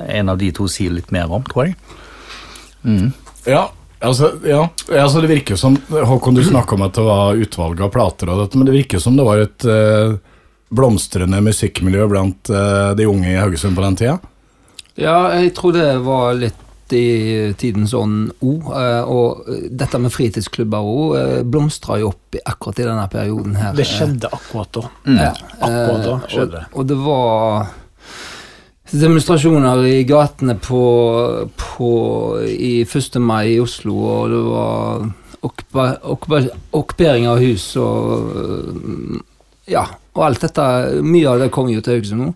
en 0.08 0.30
av 0.30 0.40
de 0.40 0.52
to 0.56 0.68
si 0.72 0.90
litt 0.90 1.12
mer 1.12 1.32
om, 1.32 1.44
tror 1.44 1.68
jeg. 1.68 1.78
Ja, 3.46 3.68
altså, 4.00 4.34
ja. 4.48 4.66
altså 4.90 5.22
det 5.22 5.30
virker 5.32 5.60
som 5.60 5.78
Håkon, 5.92 6.36
du 6.36 6.44
snakka 6.44 6.76
om 6.76 6.88
at 6.88 6.96
det 6.96 7.06
var 7.06 7.40
utvalg 7.40 7.82
av 7.84 7.92
plater, 7.94 8.32
og 8.32 8.46
dette, 8.46 8.60
men 8.60 8.70
det 8.70 8.78
virker 8.80 9.04
som 9.04 9.20
det 9.20 9.28
var 9.28 9.44
et 9.44 9.68
eh, 9.68 10.16
blomstrende 10.74 11.42
musikkmiljø 11.44 12.08
blant 12.12 12.50
eh, 12.50 12.92
de 12.98 13.08
unge 13.10 13.36
i 13.36 13.40
Haugesund 13.40 13.78
på 13.78 13.86
den 13.86 14.00
tida. 14.00 14.18
Ja, 15.00 15.34
jeg 15.40 15.54
tror 15.58 15.74
det 15.76 15.88
var 16.06 16.36
litt 16.38 16.60
i 16.94 17.54
tidens 17.58 17.94
ånd 17.98 18.32
òg. 18.44 18.68
Og 19.10 19.48
dette 19.74 20.02
med 20.02 20.14
fritidsklubber 20.14 20.86
òg 20.86 21.48
blomstra 21.50 21.98
jo 22.02 22.12
opp 22.12 22.38
akkurat 22.46 22.82
i 22.84 22.86
denne 22.90 23.08
perioden 23.12 23.56
her. 23.58 23.74
Det 23.78 23.88
skjedde 23.90 24.30
akkurat 24.34 24.70
da. 24.78 24.84
Ja, 25.08 25.32
Akkurat 25.58 26.04
da 26.06 26.14
eh, 26.20 26.28
skjedde 26.30 26.52
det. 26.58 26.66
Og, 26.74 26.84
og 26.84 26.92
det 26.92 27.00
var 27.02 27.72
demonstrasjoner 28.94 29.84
i 29.90 30.04
gatene 30.06 30.54
på, 30.62 30.84
på 31.58 31.90
i 32.46 32.74
1. 32.86 33.18
mai 33.24 33.56
i 33.56 33.60
Oslo, 33.64 33.96
og 33.98 34.30
det 34.30 34.42
var 34.54 35.98
okkupering 36.72 37.28
av 37.28 37.42
hus 37.42 37.72
og 37.82 38.30
Ja, 39.72 39.86
og 40.14 40.26
alt 40.28 40.44
dette 40.44 40.64
Mye 41.04 41.30
av 41.32 41.40
det 41.42 41.50
kom 41.56 41.70
jo 41.72 41.82
til 41.82 41.98
Haugesund 41.98 42.22
nå. 42.26 42.32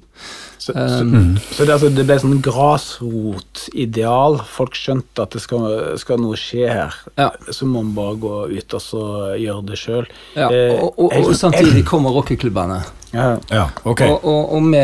Så, 0.67 0.73
Um, 0.75 1.37
så, 1.37 1.55
så 1.55 1.65
det, 1.65 1.73
altså, 1.73 1.89
det 1.95 2.03
ble 2.07 2.17
sånn 2.19 2.41
grasrotideal. 2.43 4.39
Folk 4.51 4.75
skjønte 4.75 5.23
at 5.23 5.35
det 5.35 5.41
skal, 5.43 5.95
skal 6.01 6.19
noe 6.19 6.35
skje 6.39 6.67
her. 6.67 6.97
Ja. 7.19 7.29
Så 7.47 7.67
må 7.69 7.85
man 7.85 7.95
bare 7.95 8.19
gå 8.19 8.33
ut 8.51 8.75
og 8.75 8.83
så 8.83 9.03
gjøre 9.39 9.63
det 9.71 9.79
sjøl. 9.79 10.05
ja, 10.35 10.49
og, 10.75 10.99
og, 10.99 11.15
og 11.21 11.33
samtidig 11.37 11.85
kommer 11.87 12.15
rockeklubbene. 12.17 12.81
Ja. 13.13 13.37
Ja, 13.49 13.69
okay. 13.87 14.11
Og, 14.11 14.25
og, 14.27 14.53
og 14.57 14.67
vi, 14.73 14.83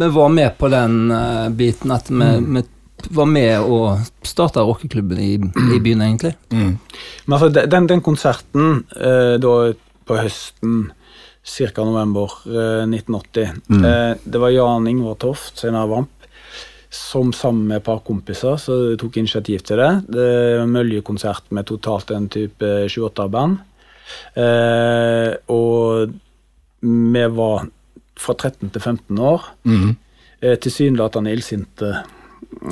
vi 0.00 0.10
var 0.16 0.28
med 0.32 0.56
på 0.58 0.70
den 0.72 1.10
eh, 1.12 1.48
biten 1.54 1.92
at 1.92 2.08
vi, 2.08 2.30
vi 2.48 2.62
var 3.14 3.28
med 3.30 3.60
og 3.60 4.06
starta 4.26 4.64
rockeklubben 4.66 5.20
i, 5.20 5.34
i 5.76 5.80
byen, 5.84 6.02
egentlig. 6.02 6.34
Mm. 6.50 6.78
Men 7.26 7.36
altså, 7.36 7.50
den, 7.66 7.88
den 7.92 8.00
konserten 8.04 8.84
eh, 8.96 9.36
da 9.42 9.54
på 10.08 10.16
høsten 10.16 10.88
ca. 11.48 11.84
november 11.84 12.32
eh, 12.46 12.84
1980 12.84 13.40
eh, 13.84 14.14
Det 14.24 14.38
var 14.42 14.52
Jan 14.52 14.88
Ingvar 14.90 15.16
Toft, 15.22 15.58
senere 15.58 15.88
Vamp, 15.90 16.28
som 16.90 17.32
sammen 17.32 17.66
med 17.68 17.80
et 17.80 17.86
par 17.86 18.02
kompiser 18.04 18.56
så 18.60 18.76
tok 19.00 19.18
initiativ 19.20 19.64
til 19.66 19.80
det. 19.80 19.90
Det 20.08 20.28
var 20.60 20.70
Mølje-konsert 20.72 21.50
med 21.52 21.68
totalt 21.68 22.12
en 22.16 22.28
type 22.32 22.70
28 22.88 23.28
band. 23.32 23.58
Eh, 24.34 25.32
og 25.52 26.14
vi 26.80 27.24
var 27.40 27.66
fra 28.18 28.34
13 28.34 28.70
til 28.72 28.80
15 28.80 29.18
år. 29.18 29.50
Mm. 29.68 29.96
Eh, 30.40 30.56
Tilsynelatende 30.62 31.34
illsinte, 31.34 31.92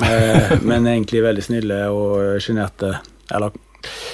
eh, 0.01 0.57
men 0.69 0.87
egentlig 0.87 1.23
veldig 1.25 1.45
snille 1.45 1.81
og 1.93 2.41
sjenerte. 2.43 2.95
Eller 3.29 3.55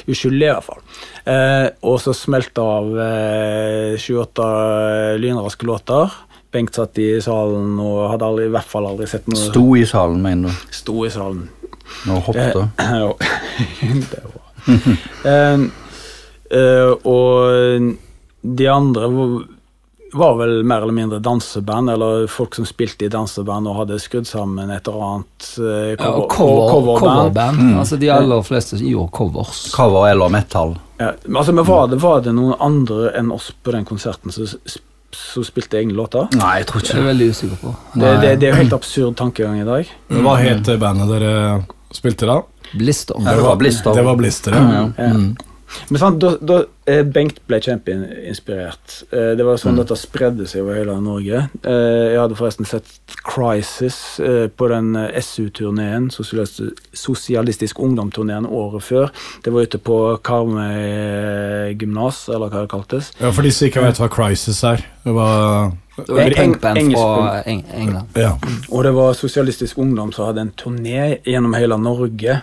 uskyldige, 0.09 0.49
i 0.49 0.53
hvert 0.53 0.67
fall. 0.67 0.83
Eh, 1.29 1.67
og 1.87 1.97
så 2.03 2.13
smelte 2.17 2.63
av 2.63 2.93
eh, 2.99 3.95
28 3.99 4.47
lynraske 5.21 5.67
låter. 5.69 6.15
Bengt 6.53 6.77
satt 6.77 6.99
i 7.01 7.09
salen 7.23 7.79
og 7.81 8.11
hadde 8.11 8.29
aldri, 8.29 8.47
i 8.49 8.53
hvert 8.53 8.69
fall 8.69 8.85
aldri 8.85 9.07
sett 9.09 9.25
noe 9.31 9.41
Sto 9.41 9.65
i 9.79 9.85
salen, 9.89 10.21
mener 10.21 10.53
du? 10.53 10.73
Sto 10.75 10.99
i 11.07 11.11
salen. 11.13 11.47
Nå 12.07 12.19
hoppet? 12.27 12.55
Eh, 12.55 13.07
det 14.11 14.23
var 14.33 15.67
eh, 16.53 16.93
og 17.09 17.97
de 18.43 18.67
andre 18.69 19.09
var- 20.13 20.35
vel 20.37 20.63
mer 20.63 20.81
eller 20.85 20.93
mindre 20.93 21.19
danseband, 21.19 21.89
eller 21.89 22.27
folk 22.27 22.55
som 22.55 22.65
spilte 22.65 23.05
i 23.05 23.09
danseband 23.09 23.67
og 23.67 23.75
hadde 23.81 23.99
skrudd 23.99 24.27
sammen 24.29 24.69
et 24.71 24.87
eller 24.87 25.03
annet 25.09 25.49
eh, 25.59 25.91
Ja, 25.91 26.27
cover, 26.29 26.69
coverband. 26.69 26.99
coverband. 27.03 27.59
Mm. 27.59 27.77
Altså 27.79 27.97
De 27.99 28.09
aller 28.13 28.41
fleste 28.43 28.77
gjorde 28.77 29.11
covers. 29.11 29.71
Cover 29.75 30.07
eller 30.11 30.29
metal. 30.29 30.75
Ja, 30.99 31.11
altså, 31.35 31.51
men 31.53 31.65
var, 31.65 31.87
det, 31.87 31.99
var 32.01 32.21
det 32.21 32.33
noen 32.37 32.55
andre 32.59 33.11
enn 33.19 33.31
oss 33.31 33.51
på 33.63 33.71
den 33.75 33.85
konserten 33.85 34.31
som, 34.31 34.47
som 35.11 35.43
spilte 35.43 35.77
egne 35.81 35.93
låter? 35.97 36.27
Nei, 36.39 36.59
jeg 36.61 36.67
tror 36.69 36.81
Det 36.81 36.89
er 36.89 36.93
ikke 36.93 37.01
det. 37.01 37.09
veldig 37.11 37.29
usikker 37.33 37.61
på. 37.61 37.75
Det, 37.93 38.11
det, 38.21 38.35
det 38.39 38.47
er 38.47 38.53
jo 38.53 38.61
helt 38.63 38.73
absurd 38.79 39.15
tankegang 39.19 39.59
i 39.61 39.65
dag. 39.67 39.89
Hva 40.09 40.37
het 40.41 40.69
bandet 40.81 41.09
dere 41.17 41.33
spilte 41.93 42.25
da? 42.29 42.39
Blister. 42.73 43.19
Ja, 43.21 43.35
det 43.37 43.43
var 43.45 43.55
Blister. 43.59 43.93
Det 43.93 44.05
var 44.05 44.15
Blister, 44.17 44.55
ja. 44.57 44.85
Ja. 44.97 45.11
Men 45.89 45.99
sant, 46.01 46.19
da, 46.21 46.35
da 46.41 46.61
Bengt 47.13 47.37
ble 47.47 47.59
kjempeinspirert. 47.63 48.95
Eh, 49.15 49.29
det 49.39 49.45
var 49.47 49.55
sånn 49.61 49.77
dette 49.79 49.95
spredde 49.95 50.43
seg 50.49 50.65
over 50.65 50.75
hele 50.81 50.95
Norge. 50.99 51.45
Eh, 51.63 52.11
jeg 52.11 52.19
hadde 52.19 52.35
forresten 52.35 52.67
sett 52.67 52.89
Crisis 53.23 54.19
eh, 54.19 54.47
på 54.51 54.67
den 54.71 54.91
SU-turneen, 55.21 56.09
Sosialistisk, 56.11 57.79
Ungdom-turneen, 57.79 58.45
året 58.49 58.83
før. 58.83 59.09
Det 59.45 59.53
var 59.55 59.63
ute 59.69 59.79
på 59.79 59.97
Karmøy 60.27 61.73
gymnas, 61.79 62.25
eller 62.29 62.51
hva 62.51 62.65
det 62.65 62.71
kaltes. 62.73 63.11
ja. 63.21 63.31
For 63.31 63.45
disse 63.47 63.69
ikke 63.69 63.83
vet 63.85 64.01
hva 64.01 64.09
Crisis 64.11 64.59
er. 64.67 64.83
Det 65.03 65.13
var 65.15 65.71
Det 65.95 66.07
var 66.09 66.19
et 66.21 66.37
Eng- 66.37 66.53
punkband 66.53 66.93
fra 66.97 67.41
Eng 67.45 67.63
England. 67.73 68.07
Ja. 68.17 68.35
Og 68.71 68.83
det 68.83 68.93
var 68.95 69.13
Sosialistisk 69.13 69.77
Ungdom 69.77 70.11
som 70.11 70.25
hadde 70.27 70.41
en 70.41 70.51
turné 70.57 71.19
gjennom 71.23 71.53
hele 71.53 71.77
Norge. 71.77 72.41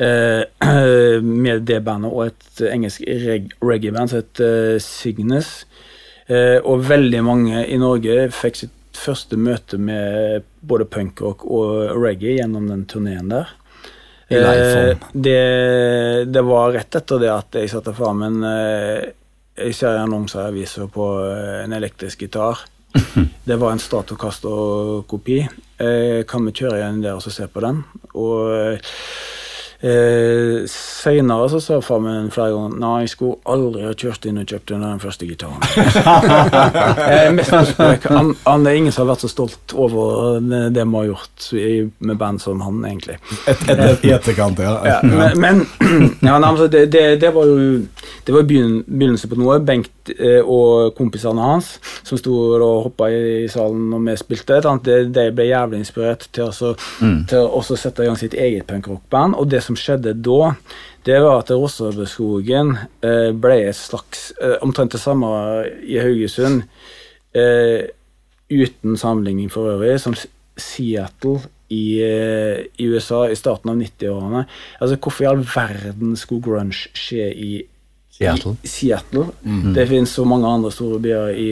Eh, 0.00 0.42
med 1.22 1.66
det 1.68 1.82
bandet 1.84 2.12
og 2.12 2.30
et 2.30 2.60
engelsk 2.70 3.04
reg 3.04 3.50
reggae-band 3.60 4.12
som 4.12 4.22
het 4.22 4.40
eh, 4.40 4.76
Cygnus. 4.80 5.50
Eh, 6.30 6.56
og 6.62 6.86
veldig 6.88 7.20
mange 7.26 7.64
i 7.68 7.76
Norge 7.80 8.30
fikk 8.32 8.62
sitt 8.62 8.76
første 8.96 9.36
møte 9.36 9.78
med 9.80 10.46
både 10.66 10.86
punkrock 10.88 11.44
og 11.44 11.98
reggae 12.00 12.38
gjennom 12.38 12.68
den 12.70 12.86
turneen 12.88 13.28
der. 13.32 13.52
Eh, 14.30 14.96
det, 15.12 15.38
det 16.30 16.42
var 16.46 16.72
rett 16.76 16.96
etter 17.00 17.20
det 17.20 17.32
at 17.34 17.60
jeg 17.60 17.72
satte 17.72 17.94
fram 17.96 18.22
en 18.22 18.44
eh, 18.46 19.08
Jeg 19.60 19.74
ser 19.74 19.98
annonser 19.98 20.44
i 20.46 20.52
aviser 20.52 20.86
på 20.88 21.06
eh, 21.26 21.64
en 21.64 21.74
elektrisk 21.76 22.22
gitar. 22.24 22.62
Det 23.44 23.56
var 23.60 23.74
en 23.74 23.82
Stratocaster-kopi. 23.82 25.38
Eh, 25.76 26.22
kan 26.26 26.46
vi 26.46 26.54
kjøre 26.56 26.78
igjen 26.78 27.02
der 27.04 27.18
og 27.18 27.34
se 27.34 27.44
på 27.50 27.60
den? 27.60 27.82
Og 28.14 28.80
eh, 29.80 30.66
Seinere 30.70 31.48
så 31.52 31.60
sa 31.60 31.80
far 31.84 32.00
min 32.04 32.30
flere 32.32 32.52
ganger 32.54 32.76
Nei, 32.80 32.94
jeg 33.04 33.12
skulle 33.14 33.38
aldri 33.48 33.86
ha 33.86 33.94
kjørt 33.94 34.26
inn 34.28 34.40
og 34.40 34.52
kjøpt 34.52 34.72
den 34.72 34.84
der 34.84 34.98
første 35.02 35.28
gitaren. 35.28 35.60
eh, 37.10 37.40
han, 38.10 38.34
han 38.44 38.66
er 38.66 38.78
ingen 38.78 38.92
som 38.92 39.04
har 39.04 39.14
vært 39.14 39.24
så 39.24 39.30
stolt 39.32 39.74
over 39.74 40.40
det, 40.40 40.84
vi 40.84 40.96
har 40.96 41.08
gjort 41.10 41.48
i, 41.56 41.70
med 41.98 42.20
band 42.20 42.42
som 42.42 42.60
han, 42.64 42.82
egentlig. 42.88 43.16
Et, 43.46 43.64
et, 43.68 43.78
et, 43.78 44.04
I 44.04 44.14
etterkant, 44.16 44.60
ja. 44.62 44.76
Ja, 44.86 44.98
men, 45.04 45.40
men 45.40 45.64
ja, 46.28 46.36
nei, 46.36 46.50
altså, 46.50 46.68
det, 46.72 46.86
det, 46.92 47.04
det 47.22 47.32
var 47.34 47.48
jo 47.48 47.58
Det 48.26 48.34
var 48.34 48.46
begynnelsen 48.46 49.30
på 49.30 49.38
noe. 49.40 49.58
Bengt 49.64 50.10
eh, 50.16 50.40
og 50.40 50.94
kompisene 50.98 51.42
hans 51.44 51.72
som 52.06 52.18
sto 52.18 52.34
og 52.56 52.84
hoppa 52.86 53.10
i, 53.12 53.44
i 53.44 53.48
salen 53.50 53.88
når 53.90 54.04
vi 54.06 54.16
spilte, 54.20 54.60
de 54.84 55.26
ble 55.34 55.46
jævlig 55.48 55.80
inspirert 55.82 56.26
til, 56.34 56.50
å 56.50 56.72
mm. 57.00 57.18
til 57.30 57.46
å 57.46 57.62
sette 57.68 58.04
i 58.04 58.08
gang 58.08 58.18
sitt 58.18 58.34
eget 58.34 58.66
punkrockband. 58.70 59.36
Og 59.38 59.48
det 59.50 59.62
som 59.64 59.69
skjedde 59.78 60.14
da, 60.24 60.54
det 61.06 61.20
var 61.24 61.40
at 61.40 61.52
Rossabøskogen 61.54 62.74
eh, 63.06 63.30
ble 63.32 63.56
et 63.70 63.78
slags 63.78 64.30
eh, 64.40 64.58
Omtrent 64.64 64.92
det 64.92 65.00
samme 65.00 65.30
i 65.80 65.96
Haugesund. 66.02 66.66
Eh, 67.32 67.88
uten 68.50 68.98
sammenligning 68.98 69.48
for 69.52 69.70
øvrig, 69.70 70.00
som 70.02 70.16
Seattle 70.60 71.38
i, 71.70 72.02
i 72.02 72.86
USA 72.90 73.28
i 73.30 73.38
starten 73.38 73.70
av 73.70 73.78
90-årene. 73.78 74.44
Altså, 74.80 74.98
Hvorfor 74.98 75.24
i 75.24 75.28
all 75.30 75.44
verden 75.46 76.16
skulle 76.18 76.44
grunge 76.44 76.74
skje 76.74 77.30
i 77.30 77.52
Seattle. 78.10 78.56
I 78.60 78.68
Seattle. 78.68 79.28
Det 79.74 79.86
finnes 79.88 80.12
så 80.12 80.26
mange 80.28 80.48
andre 80.50 80.72
store 80.74 80.98
byer 81.00 81.30
i 81.40 81.50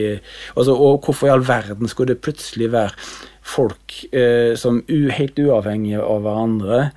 altså, 0.56 0.74
Og 0.74 1.00
hvorfor 1.04 1.30
i 1.30 1.32
all 1.32 1.46
verden 1.46 1.88
skulle 1.88 2.12
det 2.12 2.20
plutselig 2.20 2.72
være 2.72 2.92
folk 3.48 3.94
eh, 4.12 4.52
som 4.60 4.82
u, 4.88 5.08
helt 5.08 5.38
uavhengige 5.40 6.02
av 6.04 6.26
hverandre 6.26 6.90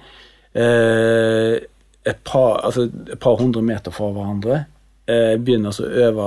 et, 0.56 2.18
par, 2.26 2.66
altså, 2.66 2.90
et 3.12 3.20
par 3.20 3.38
hundre 3.40 3.62
meter 3.62 3.92
fra 3.92 4.10
hverandre 4.12 4.66
eh, 5.12 5.34
begynner 5.44 5.76
å 5.76 5.88
øve 6.08 6.26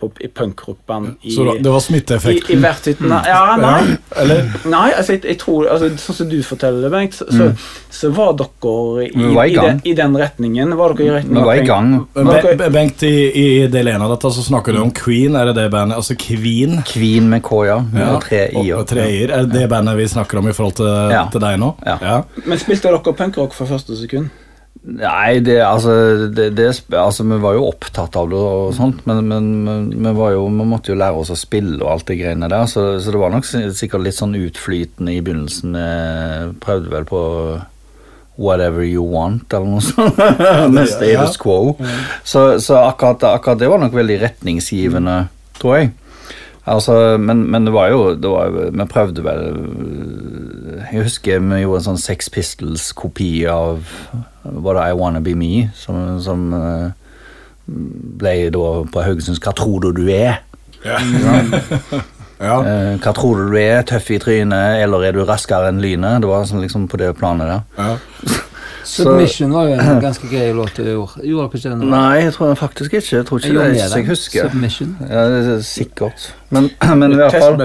på, 0.00 0.08
i 0.24 0.28
punkrockband 0.40 1.10
i, 1.22 1.34
Så 1.34 1.44
det 1.60 1.70
var 1.70 1.78
i, 1.80 1.84
smitteeffekten? 1.86 2.54
i 2.54 2.58
hvert 2.62 2.86
sitt 2.88 3.00
Nei, 3.04 3.20
ja, 3.28 3.56
nei. 3.60 3.96
Eller? 4.22 4.42
Nei, 4.70 4.86
altså, 4.96 5.14
jeg, 5.16 5.22
jeg 5.28 5.38
tror, 5.42 5.68
altså, 5.72 5.90
sånn 6.00 6.18
som 6.22 6.30
du 6.32 6.38
forteller 6.46 6.84
det, 6.86 6.90
Bengt, 6.94 7.14
så, 7.18 7.26
så, 7.30 7.48
så 8.00 8.10
var 8.16 8.32
dere 8.40 9.06
i, 9.06 9.10
var 9.36 9.44
i 9.50 9.54
i, 9.54 9.58
den, 9.60 9.80
i 9.84 9.94
den 9.98 10.16
retningen. 10.20 10.74
Var 10.78 10.94
dere 10.98 11.06
i 11.06 11.14
retningen? 11.18 11.40
Vi 11.40 11.46
var 11.50 11.60
i 11.60 11.66
gang. 11.68 11.92
Be- 12.58 12.70
Bengt, 12.74 13.02
i, 13.06 13.14
i 13.44 13.46
del 13.72 13.92
ene 13.92 14.06
av 14.08 14.14
dette 14.16 14.32
så 14.36 14.44
snakker 14.46 14.76
du 14.76 14.80
om 14.82 14.92
Queen. 14.96 15.36
Er 15.38 15.50
det 15.50 15.56
det 15.60 15.68
bandet? 15.72 15.98
Altså 16.00 16.16
Queen? 16.20 16.80
Queen 16.88 17.28
med 17.30 17.42
K, 17.46 17.62
ja. 17.68 17.78
Med 17.92 18.16
tre 18.26 18.44
i-er. 18.50 18.60
Og, 18.74 18.84
og 18.84 18.90
tre 18.90 19.06
i-er. 19.10 19.34
Er 19.38 19.46
det 19.48 19.58
det 19.60 19.68
bandet 19.72 19.98
vi 20.00 20.08
snakker 20.10 20.40
om 20.42 20.48
i 20.50 20.54
forhold 20.56 20.78
til, 20.80 20.90
Ja. 21.14 21.24
til 21.32 21.42
deg 21.42 21.58
nå? 21.60 21.72
Ja. 21.86 22.20
Men 22.46 22.58
spilte 22.62 22.88
dere 22.92 23.14
punkrock 23.24 23.54
fra 23.56 23.66
første 23.70 23.96
sekund? 23.98 24.30
Nei, 24.80 25.40
det, 25.44 25.58
altså, 25.60 25.92
det, 26.32 26.46
det, 26.56 26.70
altså 26.96 27.24
Vi 27.28 27.36
var 27.42 27.52
jo 27.52 27.66
opptatt 27.68 28.14
av 28.16 28.30
det, 28.32 28.38
og 28.40 28.70
sånt, 28.72 29.02
men, 29.08 29.18
men, 29.28 29.48
men 29.66 29.90
vi, 29.92 30.12
var 30.16 30.32
jo, 30.32 30.46
vi 30.48 30.68
måtte 30.70 30.94
jo 30.94 30.96
lære 31.00 31.20
oss 31.20 31.32
å 31.34 31.36
spille 31.36 31.82
og 31.82 31.90
alt 31.92 32.08
det 32.08 32.16
greiene 32.22 32.48
der. 32.48 32.64
Så, 32.70 32.86
så 33.02 33.12
det 33.12 33.20
var 33.20 33.34
nok 33.34 33.44
sikkert 33.46 34.06
litt 34.06 34.16
sånn 34.16 34.38
utflytende 34.40 35.12
i 35.12 35.20
begynnelsen. 35.24 35.76
Jeg 35.76 36.54
prøvde 36.64 36.94
vel 36.94 37.08
på 37.10 37.20
Whatever 38.40 38.86
You 38.88 39.04
Want, 39.12 39.52
eller 39.52 39.68
noe 39.68 39.84
sånt. 39.84 40.16
Med 40.74 40.88
status 40.88 41.36
quo. 41.40 41.76
Så, 42.24 42.46
så 42.64 42.80
akkurat, 42.86 43.28
akkurat 43.36 43.60
det 43.60 43.68
var 43.68 43.82
nok 43.84 44.00
veldig 44.00 44.16
retningsgivende, 44.24 45.18
tror 45.60 45.76
jeg. 45.76 45.92
Altså, 46.70 47.16
men, 47.18 47.42
men 47.50 47.66
det 47.66 47.72
var 47.74 47.90
jo, 47.90 48.14
det 48.14 48.30
var, 48.30 48.54
Vi 48.70 48.86
prøvde 48.90 49.24
vel 49.24 49.40
Jeg 50.92 51.04
husker 51.04 51.42
vi 51.42 51.62
gjorde 51.64 51.80
en 51.80 51.88
sånn 51.88 52.00
Sex 52.02 52.30
Pistols-kopi 52.32 53.30
av 53.50 53.82
Var 54.44 54.78
det 54.78 54.86
I 54.86 54.98
Wanna 54.98 55.22
Be 55.24 55.34
Me? 55.38 55.66
Som, 55.76 56.20
som 56.22 56.46
eh, 56.56 56.86
ble 57.66 58.34
da 58.54 58.68
på 58.92 59.04
Haugesunds 59.06 59.42
Hva 59.42 59.54
tror 59.56 59.84
du 59.84 60.02
du 60.02 60.06
er? 60.14 60.40
Ja. 60.84 60.96
ja. 62.48 62.54
hva 63.02 63.12
tror 63.16 63.42
du 63.42 63.50
du 63.52 63.58
er? 63.60 63.82
Tøff 63.84 64.08
i 64.14 64.20
trynet, 64.22 64.80
eller 64.80 65.04
er 65.04 65.16
du 65.16 65.24
raskere 65.28 65.68
enn 65.68 65.82
lynet? 65.82 66.22
Det 66.22 66.30
var 66.30 66.46
sånn 66.48 66.62
liksom 66.64 66.86
på 66.88 66.96
det 67.02 67.10
planet 67.18 67.50
der. 67.50 67.66
Ja. 67.76 68.38
Submission 68.84 69.52
var 69.52 69.68
jo 69.68 69.78
en 69.78 70.00
ganske 70.02 70.28
grei 70.30 70.50
låt 70.56 70.76
du 70.76 70.84
gjorde. 70.84 71.22
Gjorde 71.26 71.46
dere 71.46 71.60
ikke 71.60 71.72
den? 71.72 71.90
Nei, 71.92 72.20
jeg 72.24 72.34
tror 72.36 72.54
faktisk 72.58 72.94
ikke. 72.94 73.16
Jeg 73.16 73.26
tror 73.28 73.40
ikke 73.40 73.52
Jeg 73.54 73.74
det. 73.74 73.96
jeg 73.96 74.06
husker. 74.08 74.48
Submission. 74.48 74.96
Ja, 75.08 75.24
det 75.28 75.40
er 75.54 75.60
sikkert. 75.66 76.30
Men, 76.50 76.70
men 77.00 77.12
i 77.12 77.18
fall. 77.30 77.58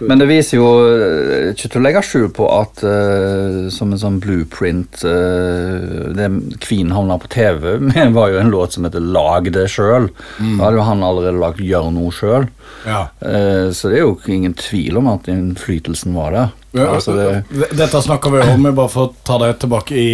Men 0.00 0.22
det 0.22 0.28
viser 0.30 0.60
jo 0.60 0.68
eh, 0.86 1.50
ikke 1.50 1.72
til 1.72 1.80
å 1.80 1.84
legge 1.84 2.04
skjul 2.06 2.28
på 2.34 2.46
at 2.54 2.84
uh, 2.86 3.66
som 3.74 3.90
en 3.90 4.00
sånn 4.00 4.20
blueprint 4.22 5.02
uh, 5.02 6.10
det 6.14 6.28
Queen 6.62 6.94
havna 6.94 7.18
på 7.20 7.30
TV 7.32 7.78
med, 7.82 8.14
var 8.14 8.30
jo 8.30 8.40
en 8.42 8.52
låt 8.54 8.76
som 8.76 8.86
heter 8.86 9.02
'Lag 9.02 9.50
det 9.52 9.66
sjøl'. 9.72 10.10
Da 10.38 10.64
hadde 10.64 10.78
jo 10.78 10.86
han 10.86 11.02
allerede 11.02 11.40
lagd 11.40 11.64
'Gjør 11.64 11.90
noe 11.94 12.14
sjøl'. 12.14 12.48
Ja. 12.86 13.08
Uh, 13.18 13.72
så 13.74 13.90
det 13.90 13.98
er 13.98 14.06
jo 14.06 14.16
ingen 14.30 14.54
tvil 14.54 15.00
om 15.00 15.10
at 15.10 15.28
innflytelsen 15.30 16.14
var 16.14 16.36
der. 16.36 16.56
Ja, 16.72 16.86
Altså 16.94 17.14
det, 17.16 17.70
Dette 17.76 18.02
snakka 18.02 18.30
vi 18.30 18.42
om, 18.46 18.62
men 18.62 18.74
bare 18.76 18.90
for 18.92 19.08
å 19.08 19.14
ta 19.26 19.38
deg 19.42 19.58
tilbake 19.58 19.96
i, 19.98 20.10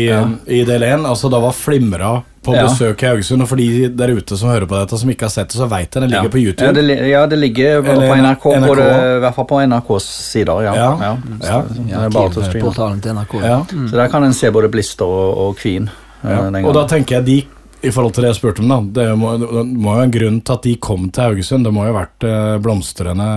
i 0.47 0.63
del 0.65 0.87
én. 0.87 1.05
Altså, 1.05 1.29
da 1.33 1.41
var 1.43 1.53
Flimra 1.57 2.15
på 2.47 2.55
Ja. 2.55 2.63
besøk 2.69 3.03
i 3.03 3.07
Haugesund, 3.11 3.43
og 3.43 3.49
for 3.51 3.57
de 3.59 3.89
der 3.89 4.13
ute 4.15 4.37
som 4.39 4.49
hører 4.53 4.69
på 4.71 4.79
dette, 4.79 4.99
som 5.01 5.11
ikke 5.11 5.27
har 5.27 5.33
sett 5.35 5.51
det, 5.51 5.59
så 5.59 5.67
veit 5.69 5.91
jeg 5.91 6.03
det 6.05 6.11
ligger 6.13 6.29
ja. 6.29 6.33
på 6.37 6.43
YouTube. 6.43 6.69
Ja 6.69 6.73
det, 6.73 7.09
ja, 7.11 7.25
det 7.27 7.39
ligger 7.43 7.83
på 7.83 7.93
Eller 7.97 8.23
NRK, 8.23 8.47
NRK. 8.63 8.69
Både, 8.71 8.87
i 9.17 9.21
hvert 9.25 9.35
fall 9.41 9.49
på 9.51 9.61
NRKs 9.67 10.07
sider. 10.31 10.63
Ja. 10.69 10.75
Ja. 10.79 10.89
ja. 11.03 11.13
Ja. 11.43 11.61
Så, 11.67 11.87
Ja, 11.91 12.05
er 12.07 13.01
til 13.03 13.13
NRK. 13.19 13.35
Ja. 13.43 13.59
Så 13.91 13.97
der 13.99 14.09
kan 14.13 14.25
en 14.25 14.35
se 14.35 14.51
både 14.55 14.71
Blister 14.71 15.05
og, 15.05 15.39
og 15.47 15.59
Queen. 15.61 15.91
eh, 16.23 16.31
Ja. 16.31 16.47
Og 16.65 16.75
da 16.75 16.87
tenker 16.87 17.19
jeg 17.19 17.25
de 17.27 17.39
i 17.85 17.93
forhold 17.93 18.15
til 18.17 18.25
det 18.25 18.33
jeg 18.33 18.39
spurte 18.39 18.63
om, 18.65 18.71
da 18.73 18.79
det 18.97 19.07
må, 19.21 19.35
det 19.41 19.65
må 19.69 19.97
jo 19.99 20.05
en 20.07 20.15
grunn 20.15 20.41
til 20.41 20.57
at 20.57 20.67
de 20.67 20.75
kom 20.83 21.09
til 21.13 21.29
Haugesund. 21.29 21.67
Det 21.67 21.73
må 21.75 21.85
jo 21.85 21.93
ha 21.93 22.01
vært 22.01 22.27
eh, 22.27 22.57
blomstrende 22.65 23.29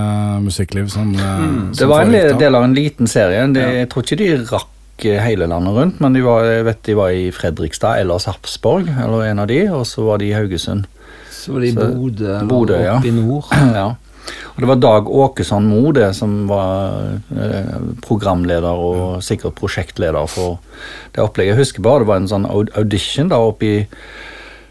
musikkliv 0.44 0.90
som, 0.92 1.12
mm. 1.12 1.72
som 1.74 1.78
Det 1.78 1.88
var 1.90 2.06
en 2.06 2.38
del 2.40 2.58
av 2.58 2.66
en 2.66 2.76
liten 2.76 3.10
serie. 3.10 3.44
Det, 3.54 3.66
Jeg 3.80 3.90
tror 3.92 4.06
ikke 4.06 4.20
de 4.22 4.30
rakk 4.50 5.06
eh, 5.06 5.20
hele 5.22 5.50
landet 5.50 5.76
rundt, 5.76 6.00
men 6.02 6.16
de 6.16 6.24
var, 6.24 6.48
jeg 6.48 6.66
vet 6.70 6.84
de 6.88 6.98
var 6.98 7.16
i 7.16 7.26
Fredrikstad 7.36 8.00
eller 8.02 8.22
Sarpsborg, 8.22 8.88
eller 8.88 9.28
en 9.28 9.44
av 9.44 9.50
de, 9.52 9.60
og 9.68 9.84
så 9.88 10.08
var 10.08 10.22
de 10.22 10.30
i 10.30 10.36
Haugesund. 10.36 10.88
Så 11.30 11.54
var 11.54 11.64
de 11.64 11.72
i 11.72 11.76
Bodø 12.48 12.80
ja. 12.80 12.96
oppe 12.96 13.12
i 13.12 13.14
nord. 13.14 13.52
ja. 13.80 13.90
Og 14.54 14.62
det 14.62 14.68
var 14.70 14.80
Dag 14.82 15.08
Åkesson 15.08 15.68
Moe 15.70 15.92
det 15.96 16.10
som 16.18 16.42
var 16.50 17.20
eh, 17.32 17.76
programleder 18.04 18.82
og 18.88 19.22
sikkert 19.24 19.58
prosjektleder 19.60 20.26
for 20.30 20.58
det 21.14 21.22
opplegget. 21.24 21.54
Jeg 21.54 21.62
husker 21.64 21.86
bare 21.86 22.04
det 22.04 22.10
var 22.10 22.20
en 22.22 22.30
sånn 22.30 22.50
audition 22.50 23.30
da 23.32 23.40
oppe 23.40 23.68
i 23.68 23.78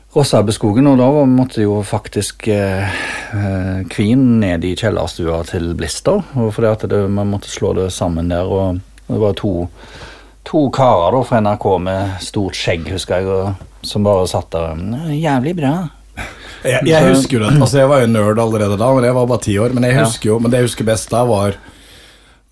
Rossabbeskogen, 0.10 0.88
og 0.89 0.98
da 0.98 1.08
måtte 1.30 1.62
jo 1.62 1.84
faktisk 1.86 2.48
eh, 2.50 3.02
eh, 3.36 3.82
Queen 3.93 4.39
ned 4.41 4.65
i 4.65 4.74
kjellerstua 4.74 5.43
til 5.45 5.76
Blister. 5.78 6.24
Fordi 6.34 6.72
at 6.72 6.86
det, 6.89 7.04
man 7.13 7.30
måtte 7.30 7.52
slå 7.52 7.76
det 7.78 7.91
sammen 7.93 8.34
der, 8.34 8.50
og 8.50 8.80
det 9.06 9.19
var 9.22 9.38
to, 9.38 9.54
to 10.50 10.65
karer 10.74 11.13
da 11.13 11.22
fra 11.30 11.43
NRK 11.45 11.69
med 11.86 12.17
stort 12.26 12.58
skjegg, 12.58 12.89
husker 12.95 13.22
jeg, 13.22 13.30
og, 13.30 13.86
som 13.86 14.06
bare 14.08 14.26
satt 14.30 14.50
der. 14.56 14.82
Jævlig 15.13 15.56
bra. 15.62 15.76
Jeg, 16.63 16.82
jeg 16.89 17.10
husker 17.13 17.38
jo 17.39 17.43
det. 17.45 17.54
Altså, 17.62 17.78
jeg 17.80 17.89
var 17.89 18.02
jo 18.04 18.08
nerd 18.12 18.39
allerede 18.43 18.78
da, 18.78 18.88
men 18.95 19.04
jeg 19.08 19.15
var 19.15 19.28
bare 19.32 19.43
ti 19.45 19.58
år. 19.60 19.74
Men 19.78 19.84
jeg 19.88 20.00
husker 20.02 20.30
jo, 20.34 20.39
men 20.43 20.52
det 20.52 20.60
jeg 20.63 20.67
husker 20.72 20.86
best 20.89 21.10
da, 21.13 21.24
var 21.30 21.56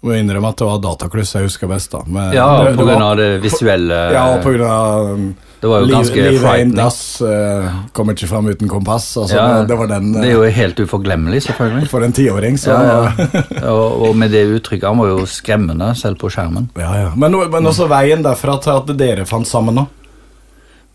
Må 0.05 0.13
innrømme 0.13 0.51
at 0.53 0.59
det 0.61 0.65
var 0.67 0.77
datakluss 0.83 1.31
jeg 1.33 1.47
husker 1.47 1.67
best. 1.71 1.91
da 1.91 2.03
men 2.05 2.31
Ja, 2.35 2.45
det, 2.63 2.75
på 2.77 2.85
grunn 2.85 3.01
var- 3.01 3.11
av 3.11 3.17
det 3.17 3.29
visuelle. 3.41 3.97
Ja, 4.13 4.25
på 4.43 4.51
grunn 4.53 4.69
av 4.69 5.07
um, 5.17 5.23
Det 5.59 5.67
var 5.71 5.79
jo 5.81 5.85
liv- 5.89 5.95
ganske 5.95 6.15
Livet 6.15 6.35
en 6.35 6.43
frightening. 6.43 6.75
dass 6.77 6.99
uh, 7.25 7.79
kommer 7.97 8.13
ikke 8.13 8.29
fram 8.29 8.45
uten 8.47 8.69
kompass. 8.69 9.07
Altså, 9.17 9.35
Ja, 9.35 9.47
det, 9.57 9.67
det 9.71 9.77
var 9.79 9.87
den 9.95 10.11
Det 10.13 10.21
uh, 10.21 10.27
er 10.27 10.35
jo 10.35 10.43
helt 10.59 10.79
uforglemmelig, 10.85 11.41
selvfølgelig. 11.47 11.89
For 11.89 12.05
en 12.05 12.13
tiåring, 12.13 12.57
så 12.61 12.77
Ja, 12.77 13.11
ja. 13.17 13.71
Og, 13.73 14.09
og 14.11 14.15
med 14.15 14.31
det 14.37 14.45
uttrykket, 14.53 14.85
han 14.87 15.01
var 15.01 15.07
jo 15.15 15.25
skremmende 15.25 15.89
selv 15.97 16.21
på 16.21 16.29
skjermen. 16.29 16.69
ja, 16.77 16.93
ja. 17.01 17.11
Men, 17.17 17.33
men 17.49 17.65
også 17.73 17.89
veien 17.89 18.21
derfra 18.23 18.61
til 18.61 18.77
at 18.77 18.93
dere 19.01 19.25
fant 19.25 19.47
sammen 19.49 19.75
nå. 19.81 19.87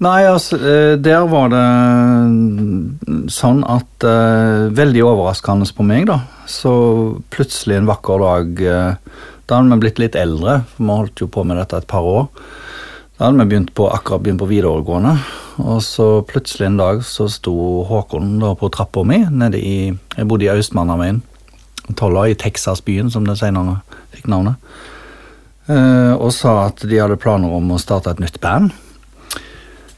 Nei, 0.03 0.25
altså, 0.27 0.57
eh, 0.59 0.95
der 0.99 1.29
var 1.31 1.51
det 1.53 1.63
mm, 1.63 3.29
sånn 3.31 3.61
at 3.71 4.07
eh, 4.07 4.71
Veldig 4.75 5.05
overraskende 5.07 5.69
på 5.77 5.87
meg, 5.87 6.09
da. 6.11 6.23
Så 6.51 6.73
plutselig 7.31 7.79
en 7.79 7.91
vakker 7.91 8.25
dag 8.25 8.63
eh, 8.67 9.21
Da 9.47 9.61
hadde 9.61 9.77
vi 9.77 9.85
blitt 9.85 10.03
litt 10.03 10.19
eldre, 10.19 10.63
for 10.73 10.89
vi 10.89 10.99
holdt 11.03 11.23
jo 11.23 11.31
på 11.31 11.47
med 11.47 11.61
dette 11.61 11.79
et 11.79 11.89
par 11.91 12.09
år. 12.09 12.27
Da 13.15 13.29
hadde 13.29 13.45
vi 13.45 13.51
begynt 13.53 13.75
på, 13.79 13.87
akkurat 13.95 14.25
begynt 14.25 14.43
på 14.43 14.51
videregående, 14.51 15.17
og 15.63 15.83
så 15.85 16.07
plutselig 16.27 16.71
en 16.71 16.81
dag 16.81 17.03
så 17.07 17.29
sto 17.31 17.55
Håkon 17.87 18.39
da 18.43 18.55
på 18.59 18.71
trappa 18.73 19.05
mi 19.07 19.21
nede 19.29 19.61
i 19.61 19.77
Jeg 19.93 20.29
bodde 20.31 20.49
i 20.49 20.51
Austmannaveien, 20.51 21.21
Tolla, 21.99 22.25
i 22.31 22.39
Texas-byen, 22.39 23.13
som 23.13 23.29
det 23.29 23.37
senere 23.39 23.83
fikk 24.15 24.31
navnet. 24.33 24.57
Og 25.69 26.31
sa 26.35 26.63
at 26.71 26.83
de 26.89 26.99
hadde 26.99 27.21
planer 27.21 27.53
om 27.53 27.75
å 27.75 27.83
starte 27.83 28.15
et 28.15 28.23
nytt 28.23 28.41
band. 28.43 28.73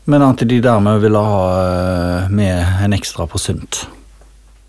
Men 0.07 0.23
at 0.23 0.43
de 0.45 0.61
dermed 0.61 1.01
ville 1.01 1.19
ha 1.25 1.43
eh, 1.64 2.29
med 2.31 2.64
en 2.85 2.93
ekstra 2.93 3.27
på 3.31 3.38
Sunt. 3.40 3.87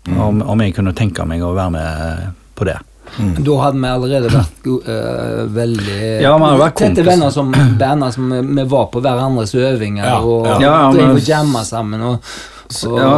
Om, 0.06 0.42
om 0.42 0.60
jeg 0.62 0.74
kunne 0.76 0.92
tenke 0.94 1.24
meg 1.26 1.42
å 1.42 1.50
være 1.56 1.72
med 1.74 2.28
på 2.56 2.64
det. 2.68 2.76
Da 3.16 3.56
hadde 3.62 3.78
vi 3.80 3.88
allerede 3.90 4.30
vært 4.32 4.66
eh, 4.90 5.40
veldig 5.54 5.98
Ja, 6.24 6.32
hadde 6.38 6.58
vært 6.60 6.76
tette 6.80 7.04
venner 7.06 7.30
som 7.34 7.50
bander 7.78 8.10
som 8.14 8.30
vi- 8.32 8.64
var 8.70 8.86
på 8.92 9.00
hverandres 9.04 9.54
øvinger 9.54 10.04
Ja, 10.04 10.16
og 10.20 10.46
ja. 10.46 10.56
Ja, 10.60 10.72
ja, 10.92 11.10
og 11.12 11.20
jamma 11.22 11.62
sammen. 11.64 12.02
Og, 12.02 12.30
og, 12.86 12.98
Ja. 12.98 13.12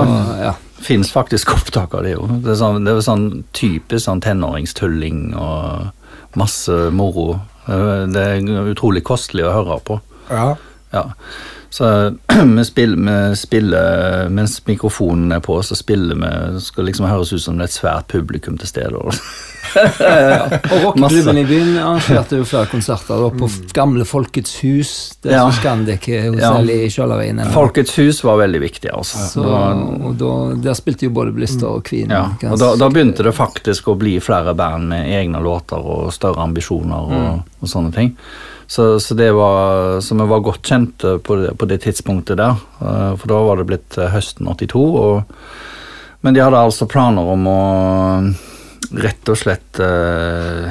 ja. 0.48 0.54
Fins 0.78 1.10
faktisk 1.10 1.50
opptak 1.56 1.94
av 1.98 2.04
det 2.06 2.12
jo. 2.14 2.26
Det 2.44 2.52
er 2.52 2.58
sånn, 2.60 2.84
det 2.86 2.92
er 2.94 3.00
sånn 3.02 3.24
typisk 3.56 4.04
sånn 4.06 4.20
tenåringstulling 4.22 5.34
og 5.34 6.36
masse 6.38 6.76
moro. 6.94 7.40
Eh, 7.68 8.06
Det 8.06 8.26
er 8.26 8.72
utrolig 8.72 9.02
kostelig 9.04 9.44
å 9.48 9.52
høre 9.56 9.80
på. 9.84 10.00
Ja. 10.30 10.54
Ja. 10.92 11.04
Så 11.70 11.84
vi 12.56 12.64
spiller, 12.64 12.96
vi 13.30 13.36
spiller 13.36 14.28
Mens 14.32 14.54
mikrofonen 14.66 15.32
er 15.36 15.40
på, 15.44 15.58
så 15.62 15.76
spiller 15.76 16.16
vi 16.16 16.60
skal 16.64 16.84
liksom 16.88 17.06
høres 17.10 17.32
ut 17.32 17.42
som 17.44 17.58
det 17.58 17.66
er 17.66 17.72
et 17.72 17.76
svært 17.76 18.06
publikum 18.08 18.56
til 18.58 18.70
stede. 18.70 18.96
og- 19.04 19.14
Og 19.68 20.78
rockeklubben 20.84 21.38
i 21.38 21.44
byen 21.44 21.74
arrangerte 21.76 22.38
jo 22.40 22.44
flere 22.48 22.66
konserter 22.70 23.20
da, 23.20 23.28
på 23.36 23.48
gamle 23.76 24.04
Folkets 24.08 24.54
hus. 24.62 24.92
Det 25.22 25.32
Ja. 25.34 25.42
som 25.44 25.52
Scandic 25.58 26.08
er 26.08 26.30
hos 26.30 26.40
Ja. 26.40 26.54
I 26.62 26.88
Kjølaveien. 26.88 27.42
Folkets 27.52 27.96
hus 27.98 28.22
var 28.24 28.38
veldig 28.40 28.60
viktig, 28.62 28.90
altså. 28.94 29.18
Så, 29.34 29.44
og 29.44 30.16
da, 30.18 30.32
der 30.70 30.74
spilte 30.74 31.04
jo 31.04 31.10
både 31.10 31.32
Blister 31.36 31.66
og 31.68 31.84
Queen. 31.84 32.08
Ja, 32.10 32.30
og 32.50 32.58
da, 32.58 32.74
da 32.80 32.88
begynte 32.88 33.22
det 33.22 33.34
faktisk 33.36 33.88
å 33.92 33.96
bli 33.98 34.16
flere 34.24 34.54
band 34.56 34.88
med 34.88 35.06
egne 35.20 35.40
låter 35.44 35.76
og 35.84 36.12
større 36.16 36.40
ambisjoner 36.48 37.12
og, 37.12 37.42
og 37.60 37.68
sånne 37.68 37.92
ting. 37.92 38.14
Så, 38.68 39.00
så 39.00 39.16
det 39.16 39.30
var, 39.32 40.00
så 40.04 40.14
vi 40.14 40.26
var 40.28 40.44
godt 40.44 40.68
kjent 40.68 41.04
på 41.24 41.36
det, 41.40 41.54
på 41.56 41.68
det 41.70 41.80
tidspunktet 41.86 42.36
der, 42.36 42.58
eh, 42.84 43.14
for 43.16 43.30
da 43.30 43.38
var 43.46 43.56
det 43.56 43.68
blitt 43.70 43.96
eh, 43.96 44.10
høsten 44.12 44.50
82. 44.50 44.82
Og, 45.00 45.38
men 46.20 46.36
de 46.36 46.42
hadde 46.44 46.60
altså 46.60 46.88
planer 46.90 47.32
om 47.32 47.48
å 47.48 47.62
rett 48.92 49.32
og 49.32 49.40
slett 49.40 49.80
eh, 49.80 50.68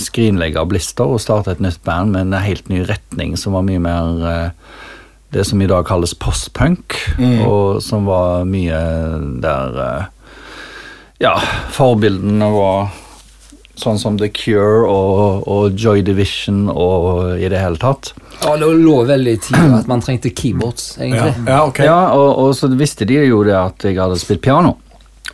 skrinlegge 0.00 0.64
Blister 0.68 1.12
og 1.12 1.20
starte 1.20 1.52
et 1.52 1.62
nytt 1.62 1.82
band 1.84 2.14
med 2.14 2.30
en 2.30 2.40
helt 2.46 2.68
ny 2.72 2.80
retning 2.88 3.36
som 3.40 3.56
var 3.56 3.68
mye 3.68 3.82
mer 3.82 4.26
eh, 4.30 4.50
det 5.34 5.44
som 5.44 5.60
i 5.60 5.66
dag 5.66 5.82
kalles 5.88 6.14
postpunk, 6.14 6.94
og 7.42 7.80
som 7.82 8.04
var 8.06 8.44
mye 8.46 8.80
der 9.42 9.80
eh, 9.82 10.04
ja, 11.24 11.34
forbildene 11.74 12.48
var 12.54 12.92
sånn 13.80 13.98
som 13.98 14.18
The 14.20 14.28
Cure 14.30 14.84
og, 14.86 15.48
og 15.50 15.74
Joy 15.80 16.02
Division 16.06 16.68
og 16.70 17.34
i 17.40 17.48
det 17.50 17.58
hele 17.58 17.80
tatt. 17.82 18.12
Ja, 18.44 18.54
det 18.60 18.68
lå 18.78 19.00
veldig 19.08 19.34
i 19.34 19.40
tida 19.42 19.80
at 19.80 19.88
man 19.90 20.02
trengte 20.04 20.30
keyboards, 20.34 20.96
egentlig. 21.00 21.34
ja, 21.48 21.60
ok. 21.66 21.78
Ja, 21.86 21.98
og, 22.14 22.38
og 22.44 22.54
så 22.58 22.70
visste 22.78 23.06
de 23.08 23.20
jo 23.26 23.42
det 23.46 23.54
at 23.58 23.86
jeg 23.88 23.98
hadde 23.98 24.18
spilt 24.20 24.42
piano, 24.44 24.76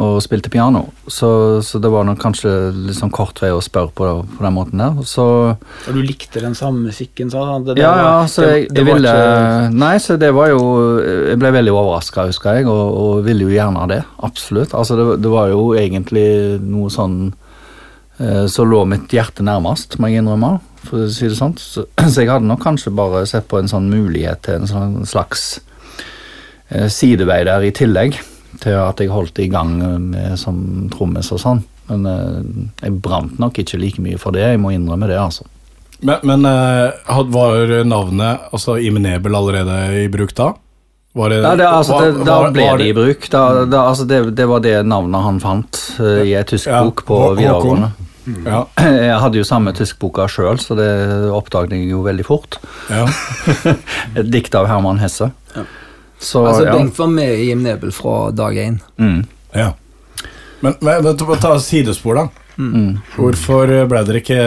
og 0.00 0.20
spilte 0.24 0.48
piano. 0.48 0.86
Så, 1.12 1.28
så 1.66 1.76
det 1.82 1.90
var 1.92 2.06
nok 2.08 2.20
kanskje 2.22 2.52
litt 2.86 2.96
sånn 2.96 3.10
kort 3.12 3.40
vei 3.42 3.50
å 3.52 3.58
spørre 3.60 3.90
på, 3.92 4.06
på 4.38 4.44
den 4.46 4.54
måten 4.56 4.80
der. 4.80 5.00
Så 5.04 5.24
Og 5.52 5.90
du 5.92 6.00
likte 6.00 6.40
den 6.40 6.54
samme 6.56 6.86
musikken, 6.88 7.28
sa 7.32 7.42
han? 7.50 7.66
Det- 7.66 7.74
det 7.76 7.82
ja, 7.84 7.90
ja, 7.98 8.14
så 8.30 8.46
jeg, 8.48 8.68
det 8.70 8.80
jeg 8.80 8.88
ville 8.94 9.12
ikke- 9.12 9.74
Nei, 9.76 9.96
så 10.00 10.16
det 10.16 10.30
var 10.32 10.48
jo 10.54 10.62
Jeg 11.02 11.36
ble 11.42 11.50
veldig 11.52 11.74
overraska, 11.74 12.24
husker 12.30 12.60
jeg, 12.60 12.66
og, 12.72 12.96
og 13.02 13.24
ville 13.26 13.44
jo 13.44 13.52
gjerne 13.52 13.84
det. 13.92 14.00
Absolutt. 14.24 14.72
Altså, 14.72 14.96
det, 14.96 15.20
det 15.26 15.34
var 15.36 15.48
jo 15.52 15.74
egentlig 15.76 16.60
noe 16.64 16.88
sånn 16.88 17.34
Så 18.52 18.66
lå 18.68 18.82
mitt 18.84 19.08
hjerte 19.14 19.40
nærmest, 19.46 19.94
må 19.96 20.10
jeg 20.10 20.20
innrømme, 20.20 20.58
for 20.84 21.06
å 21.06 21.08
si 21.08 21.28
det 21.30 21.38
sånn. 21.38 21.54
Så, 21.56 21.86
så 22.12 22.20
jeg 22.20 22.28
hadde 22.28 22.48
nok 22.50 22.60
kanskje 22.66 22.92
bare 22.92 23.22
sett 23.28 23.46
på 23.48 23.56
en 23.60 23.70
sånn 23.70 23.86
mulighet 23.88 24.42
til 24.44 24.58
en 24.58 24.68
sånn 24.68 24.98
slags 25.08 25.46
eh, 26.68 26.88
sidevei 26.92 27.42
der 27.48 27.64
i 27.64 27.72
tillegg, 27.72 28.18
til 28.60 28.76
at 28.76 29.00
jeg 29.00 29.08
holdt 29.14 29.40
i 29.40 29.48
gang 29.48 29.78
med, 30.10 30.34
som 30.40 30.60
trommis 30.92 31.32
og 31.32 31.40
sånn. 31.40 31.62
Men 31.88 32.06
eh, 32.06 32.40
jeg 32.84 32.98
brant 33.02 33.40
nok 33.40 33.62
ikke 33.62 33.80
like 33.80 34.04
mye 34.04 34.20
for 34.20 34.36
det, 34.36 34.44
jeg 34.52 34.60
må 34.62 34.74
innrømme 34.76 35.08
det, 35.10 35.16
altså. 35.20 35.48
Men, 36.00 36.20
men 36.24 36.44
eh, 36.48 37.22
var 37.32 37.72
navnet 37.84 38.52
altså 38.54 38.78
Imenebel 38.80 39.36
allerede 39.36 39.80
i 40.00 40.08
bruk 40.12 40.32
da? 40.36 40.52
Var 41.12 41.32
det, 41.32 41.40
Ja, 41.42 41.56
det, 41.56 41.66
altså, 41.68 41.92
var- 41.92 42.06
det, 42.06 42.24
da 42.24 42.36
ble 42.50 42.68
var 42.68 42.78
det 42.78 42.86
i 42.86 42.94
bruk. 42.94 43.26
Da, 43.30 43.64
da, 43.64 43.82
altså, 43.90 44.06
det, 44.06 44.20
det 44.38 44.46
var 44.46 44.62
det 44.64 44.76
navnet 44.86 45.26
han 45.26 45.40
fant 45.42 45.80
uh, 45.98 46.22
i 46.22 46.36
ei 46.38 46.44
tysk 46.46 46.70
Ja, 46.70 46.84
bok 46.86 47.02
på 47.08 47.18
videregående. 47.34 47.90
Håkon. 47.90 48.06
Ja, 48.44 48.64
Jeg 49.10 49.18
hadde 49.22 49.40
jo 49.40 49.46
samme 49.48 49.72
tyskboka 49.76 50.26
sjøl, 50.30 50.60
så 50.62 50.76
det 50.78 50.88
oppdaget 51.34 51.76
jeg 51.76 51.90
jo 51.92 52.02
veldig 52.06 52.26
fort. 52.28 52.60
ja. 52.90 53.06
Et 54.18 54.26
dikt 54.30 54.54
av 54.58 54.68
Herman 54.70 55.00
Hesse. 55.02 55.30
Så, 56.20 56.44
Altså, 56.46 56.66
ja. 56.66 56.74
Bengt 56.76 56.98
var 56.98 57.08
med 57.08 57.32
i 57.32 57.48
Jim 57.48 57.62
Nebel 57.64 57.92
fra 57.96 58.30
dag 58.30 58.56
én. 58.56 58.80
Mm. 59.00 59.22
ja. 59.56 59.72
Men, 60.60 60.74
men 60.84 61.04
vet 61.04 61.18
du, 61.18 61.24
ta 61.40 61.54
sidespor, 61.62 62.18
da. 62.18 62.26
Mm. 62.60 62.98
Hvorfor 63.16 63.70
ble 63.88 64.02
dere 64.04 64.20
ikke 64.20 64.40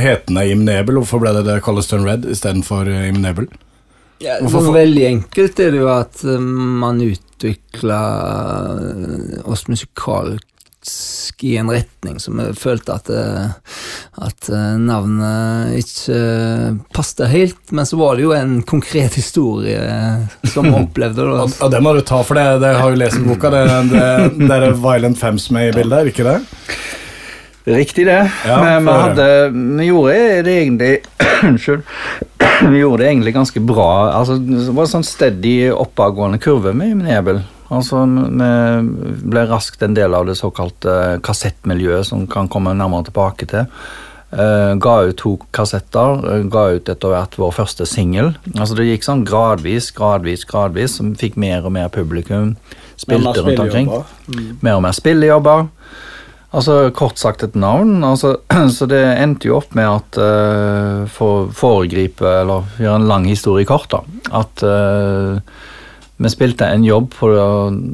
hetende 0.00 0.46
Jim 0.48 0.64
Nebel? 0.64 0.96
Hvorfor 1.02 1.20
ble 1.20 1.34
det 1.36 1.44
det 1.50 1.60
Colliston 1.66 2.06
Red 2.08 2.24
istedenfor 2.32 2.88
Jim 2.88 3.20
Nebel? 3.20 3.50
Ja, 4.24 4.38
for... 4.48 4.72
veldig 4.72 5.04
enkelt 5.10 5.60
er 5.60 5.74
det 5.74 5.82
jo 5.82 5.90
at 5.92 6.22
eh, 6.24 6.40
man 6.40 7.02
utvikla 7.04 8.00
oss 9.44 9.66
musikalsk 10.86 11.44
i 11.44 11.56
en 11.56 11.70
retning 11.70 12.20
som 12.20 12.38
jeg 12.40 12.56
følte 12.56 12.94
at, 12.94 13.08
eh, 13.10 13.50
at 14.22 14.48
eh, 14.48 14.78
navnet 14.78 15.76
ikke 15.82 16.18
passte 16.92 17.24
passet 17.26 17.28
helt. 17.30 17.72
Men 17.72 17.86
så 17.86 17.96
var 17.96 18.16
det 18.16 18.22
jo 18.22 18.32
en 18.32 18.62
konkret 18.62 19.14
historie 19.14 19.78
eh, 19.78 20.26
som 20.52 20.64
vi 20.64 20.74
opplevde. 20.84 21.22
Da. 21.22 21.44
Og, 21.44 21.56
og 21.60 21.70
det 21.70 21.82
må 21.82 21.94
du 21.94 22.00
ta, 22.00 22.22
for 22.22 22.36
det, 22.36 22.60
det 22.62 22.74
har 22.76 22.90
jo 22.90 23.00
lest 23.00 23.18
i 23.18 23.26
boka. 23.26 23.50
Det, 23.50 23.64
det, 23.92 24.06
det 24.46 24.56
er 24.56 24.76
Violent 24.76 25.18
Femmes 25.18 25.50
med 25.50 25.70
i 25.70 25.76
bildet, 25.76 25.98
er 25.98 26.04
det 26.04 26.14
ikke 26.14 26.28
det? 26.30 26.38
Riktig 27.66 28.06
det. 28.06 28.20
Ja, 28.46 28.60
Men 28.62 28.86
vi, 28.86 28.92
hadde, 28.94 29.28
vi 29.50 29.88
gjorde 29.88 30.42
det 30.46 30.56
egentlig 30.62 30.92
Unnskyld. 31.48 31.82
Vi 32.70 32.78
gjorde 32.78 33.02
det 33.02 33.10
egentlig 33.10 33.34
ganske 33.34 33.60
bra. 33.60 33.90
Altså, 34.16 34.38
det 34.40 34.70
var 34.72 34.86
en 34.86 34.92
sånn 34.94 35.04
steady 35.04 35.66
oppadgående 35.68 36.38
kurve 36.40 36.72
med 36.72 37.02
Nebel. 37.02 37.42
Altså, 37.70 38.04
Vi 38.06 39.30
ble 39.30 39.46
raskt 39.50 39.82
en 39.82 39.94
del 39.94 40.14
av 40.14 40.26
det 40.26 40.36
såkalte 40.38 41.20
kassettmiljøet, 41.26 42.06
som 42.06 42.26
kan 42.26 42.48
komme 42.48 42.74
nærmere 42.74 43.08
tilbake 43.10 43.48
til. 43.50 43.66
Eh, 44.32 44.74
ga 44.82 44.94
ut 45.06 45.16
to 45.16 45.36
kassetter, 45.54 46.18
eh, 46.32 46.42
ga 46.50 46.64
ut 46.74 46.88
etter 46.88 47.12
hvert 47.12 47.36
vår 47.38 47.52
første 47.54 47.86
singel. 47.86 48.34
Altså, 48.56 48.74
det 48.76 48.88
gikk 48.88 49.06
sånn 49.06 49.24
gradvis, 49.24 49.92
gradvis, 49.94 50.44
gradvis, 50.44 50.96
som 50.98 51.14
fikk 51.14 51.36
mer 51.36 51.64
og 51.64 51.72
mer 51.72 51.88
publikum. 51.88 52.56
Spilte 52.98 53.42
rundt 53.44 53.60
omkring 53.60 53.88
Mm. 54.28 54.58
mer 54.62 54.74
og 54.76 54.82
mer 54.82 54.92
spillejobber. 54.92 55.68
Altså 56.52 56.90
kort 56.94 57.18
sagt 57.18 57.42
et 57.42 57.54
navn. 57.54 58.02
Altså, 58.02 58.36
så 58.76 58.86
det 58.88 59.18
endte 59.18 59.48
jo 59.48 59.56
opp 59.58 59.74
med 59.74 59.84
at 59.84 60.18
uh, 60.18 61.06
For 61.06 61.46
å 61.46 61.52
foregripe, 61.52 62.24
eller 62.24 62.64
gjøre 62.78 62.96
en 62.96 63.08
lang 63.08 63.24
historie 63.26 63.64
kort, 63.68 63.90
da. 63.90 64.00
At 64.32 64.62
uh, 64.62 65.38
vi 66.16 66.30
spilte 66.32 66.66
en 66.72 66.84
jobb 66.84 67.10
på 67.12 67.28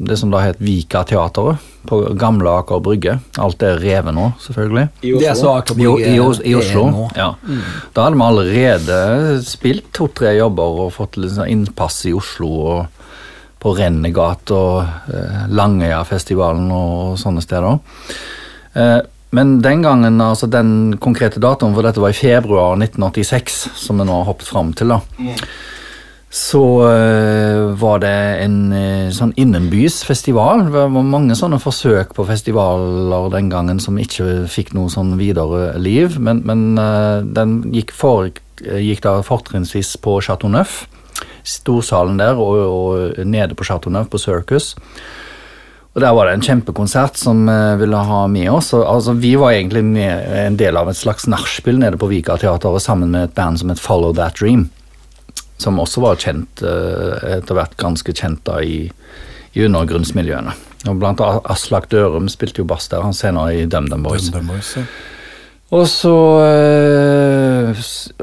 det 0.07 0.15
som 0.19 0.31
da 0.31 0.39
het 0.45 0.61
Vika 0.63 1.03
Teateret. 1.03 1.69
På 1.83 1.97
gamle 2.15 2.47
Aker 2.61 2.79
Brygge. 2.79 3.17
Alt 3.43 3.63
er 3.67 3.81
revet 3.83 4.15
nå, 4.15 4.29
selvfølgelig. 4.39 4.85
I 5.03 5.09
Det 5.19 5.27
er 5.27 5.35
så 5.35 5.49
Oslo. 5.49 5.55
Aker 5.59 5.75
I, 5.75 5.83
Brygge 5.83 6.07
i, 6.07 6.13
i, 6.13 6.51
I 6.51 6.53
er 6.53 6.59
Oslo. 6.61 6.83
nå. 6.87 7.07
Ja. 7.19 7.33
Da 7.91 8.05
hadde 8.05 8.15
vi 8.21 8.27
allerede 8.29 8.99
spilt 9.43 9.89
to-tre 9.91 10.31
jobber 10.37 10.79
og 10.85 10.93
fått 10.95 11.19
litt 11.19 11.35
sånn 11.35 11.51
innpass 11.51 12.05
i 12.07 12.13
Oslo. 12.15 12.51
og 12.63 13.03
på 13.63 13.71
Rennegat 13.77 14.51
og 14.51 14.81
eh, 15.15 15.43
Langøyafestivalen 15.55 16.67
og 16.75 17.13
sånne 17.21 17.43
steder. 17.43 17.77
Eh, 18.75 18.97
men 19.33 19.53
den 19.63 19.81
gangen, 19.85 20.19
altså 20.21 20.49
den 20.51 20.97
konkrete 21.01 21.39
datoen, 21.41 21.73
for 21.73 21.87
dette 21.87 22.03
var 22.03 22.11
i 22.13 22.17
februar 22.17 22.75
1986, 22.75 23.61
som 23.79 24.01
vi 24.01 24.05
nå 24.09 24.19
har 24.19 24.27
hoppet 24.27 24.51
fram 24.51 24.73
til, 24.77 24.91
da, 24.93 24.99
så 26.33 26.63
eh, 26.89 27.59
var 27.77 27.99
det 28.01 28.13
en 28.41 28.57
eh, 28.73 29.11
sånn 29.13 29.35
innenbys 29.37 29.99
festival. 30.07 30.63
Det 30.65 30.73
var 30.73 30.89
mange 30.89 31.37
sånne 31.37 31.59
forsøk 31.61 32.15
på 32.17 32.25
festivaler 32.25 33.29
den 33.35 33.51
gangen 33.53 33.81
som 33.83 33.99
ikke 34.01 34.47
fikk 34.49 34.73
noe 34.73 34.89
sånn 34.89 35.13
videre 35.19 35.75
liv, 35.77 36.17
men, 36.17 36.41
men 36.49 36.65
eh, 36.81 37.19
den 37.37 37.59
gikk, 37.75 37.93
for, 37.93 38.33
gikk 38.57 39.05
da 39.05 39.19
fortrinnsvis 39.25 39.93
på 40.01 40.17
Chateau 40.25 40.49
Neuf 40.49 40.83
storsalen 41.43 42.17
der 42.19 42.39
og, 42.39 42.55
og 42.63 43.27
nede 43.27 43.55
på 43.57 43.67
Chateau 43.67 43.91
Neuf 43.93 44.09
på 44.09 44.21
Circus. 44.21 44.73
Og 45.93 46.01
Der 46.01 46.13
var 46.17 46.25
det 46.25 46.33
en 46.33 46.41
kjempekonsert 46.41 47.19
som 47.21 47.45
uh, 47.45 47.77
ville 47.77 47.97
ha 47.97 48.23
med 48.27 48.49
oss. 48.49 48.71
Og, 48.73 48.81
altså, 48.81 49.13
vi 49.13 49.35
var 49.37 49.53
egentlig 49.53 49.83
med, 49.85 50.25
en 50.47 50.57
del 50.57 50.77
av 50.79 50.89
et 50.89 50.97
slags 50.97 51.27
nachspiel 51.29 51.77
nede 51.77 51.99
på 52.01 52.09
Vika 52.09 52.39
Teateret 52.41 52.81
sammen 52.81 53.13
med 53.13 53.27
et 53.27 53.35
band 53.37 53.61
som 53.61 53.69
het 53.69 53.81
Follow 53.81 54.15
That 54.17 54.39
Dream. 54.39 54.71
Som 55.61 55.79
også 55.79 56.01
var 56.03 56.19
kjent, 56.19 56.63
eh, 56.65 57.37
etter 57.37 57.57
hvert 57.57 57.75
ganske 57.79 58.13
kjent 58.15 58.41
da 58.47 58.59
i, 58.61 58.87
i 59.53 59.65
undergrunnsmiljøene. 59.67 60.55
Og 60.89 60.99
Blant 60.99 61.21
annet 61.23 61.45
Aslak 61.53 61.87
Dørum 61.91 62.27
spilte 62.31 62.63
jo 62.63 62.67
bass 62.67 62.89
der, 62.91 63.05
han 63.05 63.15
senere 63.15 63.55
i 63.61 63.65
DumDum 63.69 64.03
Boys. 64.03 64.29
Dum 64.33 64.41
Dum 64.41 64.55
Boys, 64.55 64.73
ja. 64.77 64.83
Og 65.73 65.87
så 65.89 66.13
eh, 66.45 67.79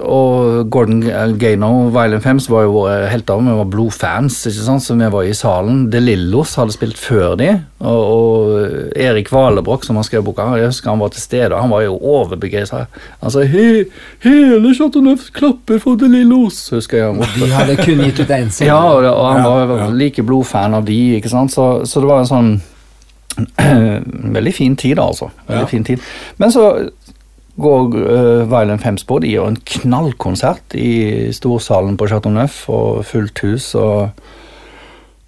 Og 0.06 0.68
Gordon 0.70 1.00
Gano, 1.40 1.88
Violin 1.90 2.20
Femmes, 2.22 2.46
var 2.50 2.62
jo 2.66 2.74
våre 2.76 3.08
helter. 3.10 3.40
Vi 3.42 3.54
var 3.58 3.66
blodfans, 3.72 4.36
ikke 4.46 4.64
sant? 4.66 4.84
så 4.84 4.94
vi 4.98 5.08
var 5.10 5.26
i 5.26 5.34
salen. 5.34 5.80
De 5.90 5.98
Lillos 6.02 6.54
hadde 6.60 6.74
spilt 6.76 6.98
før 7.00 7.34
de. 7.40 7.48
Og, 7.80 8.00
og 8.14 8.94
Erik 9.00 9.32
Valebrokk, 9.34 9.84
som 9.88 9.98
har 9.98 10.06
skrevet 10.06 10.28
boka, 10.28 10.46
jeg 10.60 10.70
husker 10.70 10.92
han 10.92 11.02
var 11.02 11.10
til 11.14 11.24
stede. 11.24 11.58
Han 11.58 11.72
var 11.74 11.82
jo 11.88 11.96
overbegeistra. 11.98 12.84
Han 13.22 13.34
sa 13.34 13.42
he, 13.42 13.84
'Hele 14.22 14.74
Chateauneuf 14.76 15.30
klapper 15.34 15.78
for 15.82 15.96
De 15.98 16.06
Lillos', 16.08 16.68
husker 16.74 16.98
jeg. 16.98 17.08
Og. 17.08 17.24
De 17.38 17.50
hadde 17.50 17.76
kun 17.82 18.04
gitt 18.06 18.20
ut 18.20 18.30
én 18.30 18.50
Ja, 18.70 18.78
og, 18.94 19.04
og 19.04 19.32
han 19.32 19.42
Ja, 19.42 19.64
var 19.66 19.78
ja. 19.86 19.90
like 19.90 20.22
blodfan 20.22 20.74
av 20.74 20.84
de, 20.86 21.16
ikke 21.18 21.28
sant. 21.32 21.52
Så, 21.52 21.84
så 21.86 22.00
det 22.00 22.08
var 22.08 22.20
en 22.22 22.30
sånn 22.30 22.52
Veldig 24.36 24.52
fin 24.54 24.76
tid, 24.76 24.98
altså. 24.98 25.30
Veldig 25.48 25.62
Ja. 25.62 25.66
fin 25.66 25.84
tid. 25.84 25.98
Men 26.38 26.50
så 26.52 26.64
går 27.60 27.96
uh, 27.96 28.50
Violent 28.50 28.82
Femmes. 28.82 29.04
De 29.04 29.30
gjør 29.30 29.52
en 29.52 29.62
knallkonsert 29.74 30.76
i 30.78 31.30
storsalen 31.36 31.96
på 32.00 32.08
Chateau 32.10 32.32
Neuf 32.34 32.64
og 32.72 33.04
fullt 33.08 33.44
hus. 33.46 33.74
og 33.74 34.10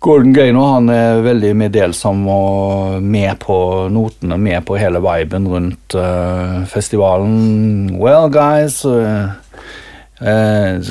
Gordon 0.03 0.35
Gaynor 0.35 0.73
han 0.75 0.89
er 0.91 1.21
veldig 1.23 1.53
meddelsom 1.55 2.25
og 2.27 3.03
med 3.03 3.39
på 3.45 3.57
notene, 3.95 4.35
med 4.35 4.65
på 4.67 4.75
hele 4.75 4.99
viben 4.99 5.47
rundt 5.47 5.95
uh, 5.95 6.67
festivalen. 6.67 8.01
Well, 8.01 8.29
guys, 8.29 8.85
uh, 8.85 9.31
uh, 10.21 10.83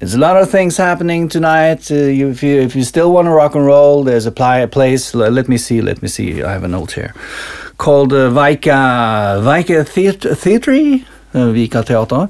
there's 0.00 0.14
a 0.14 0.18
lot 0.18 0.40
of 0.40 0.48
things 0.48 0.78
happening 0.78 1.28
tonight. 1.28 1.90
You, 1.90 2.30
if, 2.30 2.42
you, 2.42 2.62
if 2.62 2.74
you 2.74 2.84
still 2.84 3.12
want 3.12 3.26
to 3.26 3.32
rock 3.32 3.54
and 3.54 3.66
roll, 3.66 4.02
there's 4.02 4.24
a, 4.24 4.32
pl 4.32 4.64
a 4.64 4.66
place. 4.66 5.14
Let 5.14 5.46
me 5.46 5.58
see, 5.58 5.82
let 5.82 6.00
me 6.00 6.08
see. 6.08 6.42
I 6.42 6.52
have 6.52 6.64
a 6.64 6.68
note 6.68 6.92
here. 6.92 7.12
Called 7.78 8.12
uh, 8.12 8.30
Vika, 8.30 9.40
Vika 9.42 9.84
Theat- 9.84 10.38
Theatre, 10.38 11.00
uh, 11.34 11.52
Vika 11.52 11.82
Theater. 11.84 12.28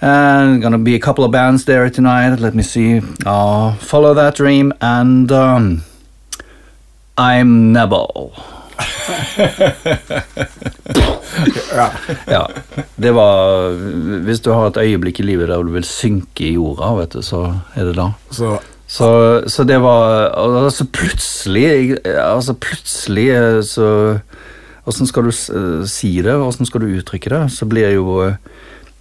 And 0.00 0.60
gonna 0.60 0.78
be 0.78 0.94
a 0.94 0.98
couple 1.00 1.24
of 1.24 1.30
bands 1.30 1.64
there 1.64 1.88
tonight. 1.88 2.36
Let 2.40 2.54
me 2.54 2.62
see. 2.62 3.00
Uh, 3.24 3.74
Follow 3.76 4.12
That 4.14 4.34
Dream 4.34 4.72
and 4.80 5.30
um, 5.32 5.82
I'm 7.16 7.72
Nebel. 7.72 8.32
ja. 12.26 12.48
Det 12.96 13.10
var 13.10 13.68
Hvis 14.24 14.40
du 14.40 14.50
har 14.52 14.66
et 14.70 14.76
øyeblikk 14.82 15.20
i 15.20 15.26
livet 15.26 15.48
der 15.48 15.62
du 15.62 15.70
vil 15.74 15.84
synke 15.86 16.44
i 16.48 16.54
jorda, 16.56 16.92
vet 16.98 17.12
du, 17.14 17.22
så 17.22 17.44
er 17.76 17.84
det 17.90 17.96
da. 17.98 18.08
Så 18.30 18.58
Så, 18.86 19.08
så 19.48 19.64
det 19.64 19.78
var 19.82 20.28
Altså 20.36 20.84
plutselig 20.92 21.96
Altså 22.04 22.52
plutselig 22.54 23.28
eh, 23.30 23.62
så 23.64 24.18
Åssen 24.84 25.08
skal 25.08 25.28
du 25.28 25.32
eh, 25.32 25.84
si 25.88 26.12
det, 26.22 26.34
åssen 26.36 26.68
skal 26.68 26.84
du 26.84 26.98
uttrykke 26.98 27.32
det? 27.32 27.42
Så 27.54 27.68
blir 27.68 27.94
jo 27.96 28.18
eh, 28.26 28.36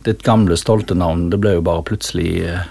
ditt 0.04 0.24
gamle, 0.24 0.58
stolte 0.60 0.96
navn 0.96 1.30
Det 1.32 1.40
ble 1.44 1.58
jo 1.58 1.66
bare 1.66 1.84
plutselig 1.88 2.44
eh, 2.48 2.70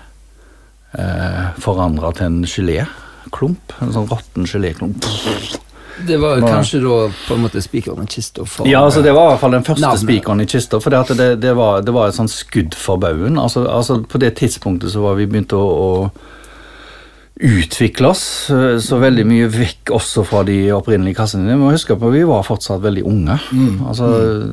eh, 0.98 1.42
forandra 1.60 2.12
til 2.16 2.28
en 2.28 2.40
geléklump. 2.48 3.76
En 3.80 3.92
sånn 3.92 4.08
råtten 4.10 4.48
geléklump. 4.48 5.04
Det 6.06 6.16
var 6.16 6.40
Nå, 6.40 6.48
kanskje 6.48 6.80
da 6.80 6.98
på 7.12 7.36
en 7.36 7.42
måte 7.44 7.60
spikeren 7.62 8.08
i 8.08 8.10
kista 8.10 8.46
Ja, 8.64 8.80
altså 8.80 9.02
det 9.04 9.12
var 9.12 9.26
i 9.26 9.32
hvert 9.34 9.42
fall 9.42 9.56
den 9.58 9.66
første 9.66 9.90
spikeren 10.00 10.40
i 10.40 10.46
kista. 10.48 10.80
For 10.80 10.94
det, 10.94 11.02
det, 11.18 11.28
det, 11.44 11.52
var, 11.58 11.82
det 11.84 11.92
var 11.94 12.08
et 12.08 12.16
sånt 12.16 12.32
skudd 12.32 12.74
for 12.74 13.00
baugen. 13.00 13.38
Altså, 13.38 13.66
altså 13.68 14.00
på 14.02 14.20
det 14.22 14.34
tidspunktet 14.40 14.94
så 14.94 15.04
var 15.04 15.20
vi 15.20 15.28
begynt 15.28 15.52
å, 15.52 15.60
å 15.60 15.90
utvikle 17.42 18.08
oss 18.12 18.22
eh, 18.50 18.76
så 18.82 18.98
veldig 19.02 19.24
mye 19.28 19.48
vekk 19.52 19.90
også 19.96 20.22
fra 20.28 20.42
de 20.46 20.56
opprinnelige 20.74 21.18
kassene. 21.18 21.48
Vi 21.50 21.56
må 21.58 21.72
huske 21.74 21.96
på 21.98 22.08
at 22.10 22.14
vi 22.14 22.22
var 22.28 22.44
fortsatt 22.46 22.82
veldig 22.84 23.02
unge. 23.08 23.36
Altså 23.88 24.08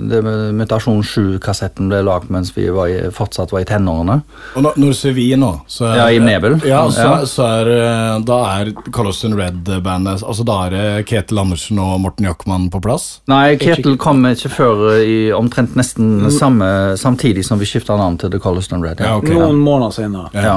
det 0.10 0.22
med 0.26 0.56
Mutasjon 0.60 1.04
7-kassetten 1.06 1.90
ble 1.92 2.02
lagd 2.08 2.32
mens 2.34 2.52
vi 2.56 2.66
var 2.74 2.90
i, 2.92 2.98
fortsatt 3.14 3.54
var 3.54 3.64
i 3.64 3.68
tenårene. 3.70 4.20
Og 4.58 4.66
når, 4.66 4.80
når 4.82 4.94
du 4.96 4.98
sier 5.00 5.16
vi 5.18 5.28
nå 5.40 5.52
så 5.70 5.90
er, 5.92 5.98
Ja, 6.02 6.08
i 6.16 6.20
Nebel. 6.24 6.58
Ja, 6.68 6.82
så, 6.92 7.06
Ja. 7.06 7.14
så 7.30 7.48
er 7.60 7.72
eh, 7.76 8.20
Da 8.26 8.40
er 8.60 8.72
Colosseum 8.96 9.36
Red-bandet 9.40 10.24
Altså 10.26 10.44
Da 10.48 10.56
er 10.68 10.74
det 10.76 11.06
Ketil 11.10 11.40
Andersen 11.42 11.80
og 11.84 12.00
Morten 12.04 12.26
Jochmann 12.28 12.70
på 12.74 12.82
plass? 12.84 13.08
Nei, 13.30 13.56
Ketil 13.62 13.98
kom 14.02 14.26
ikke 14.30 14.50
før 14.54 14.84
i 15.04 15.32
omtrent 15.36 15.76
nesten 15.80 16.30
samme, 16.34 16.66
samtidig 17.00 17.44
som 17.46 17.60
vi 17.62 17.68
skifta 17.70 17.96
navn 18.00 18.18
til 18.22 18.32
The 18.34 18.40
Coloston 18.42 18.84
Red. 18.86 19.00
Ja, 19.04 19.18
Okay. 19.20 19.36
Noen 19.36 19.58
måneder 19.60 19.92
senere. 19.92 20.30
Ja. 20.34 20.54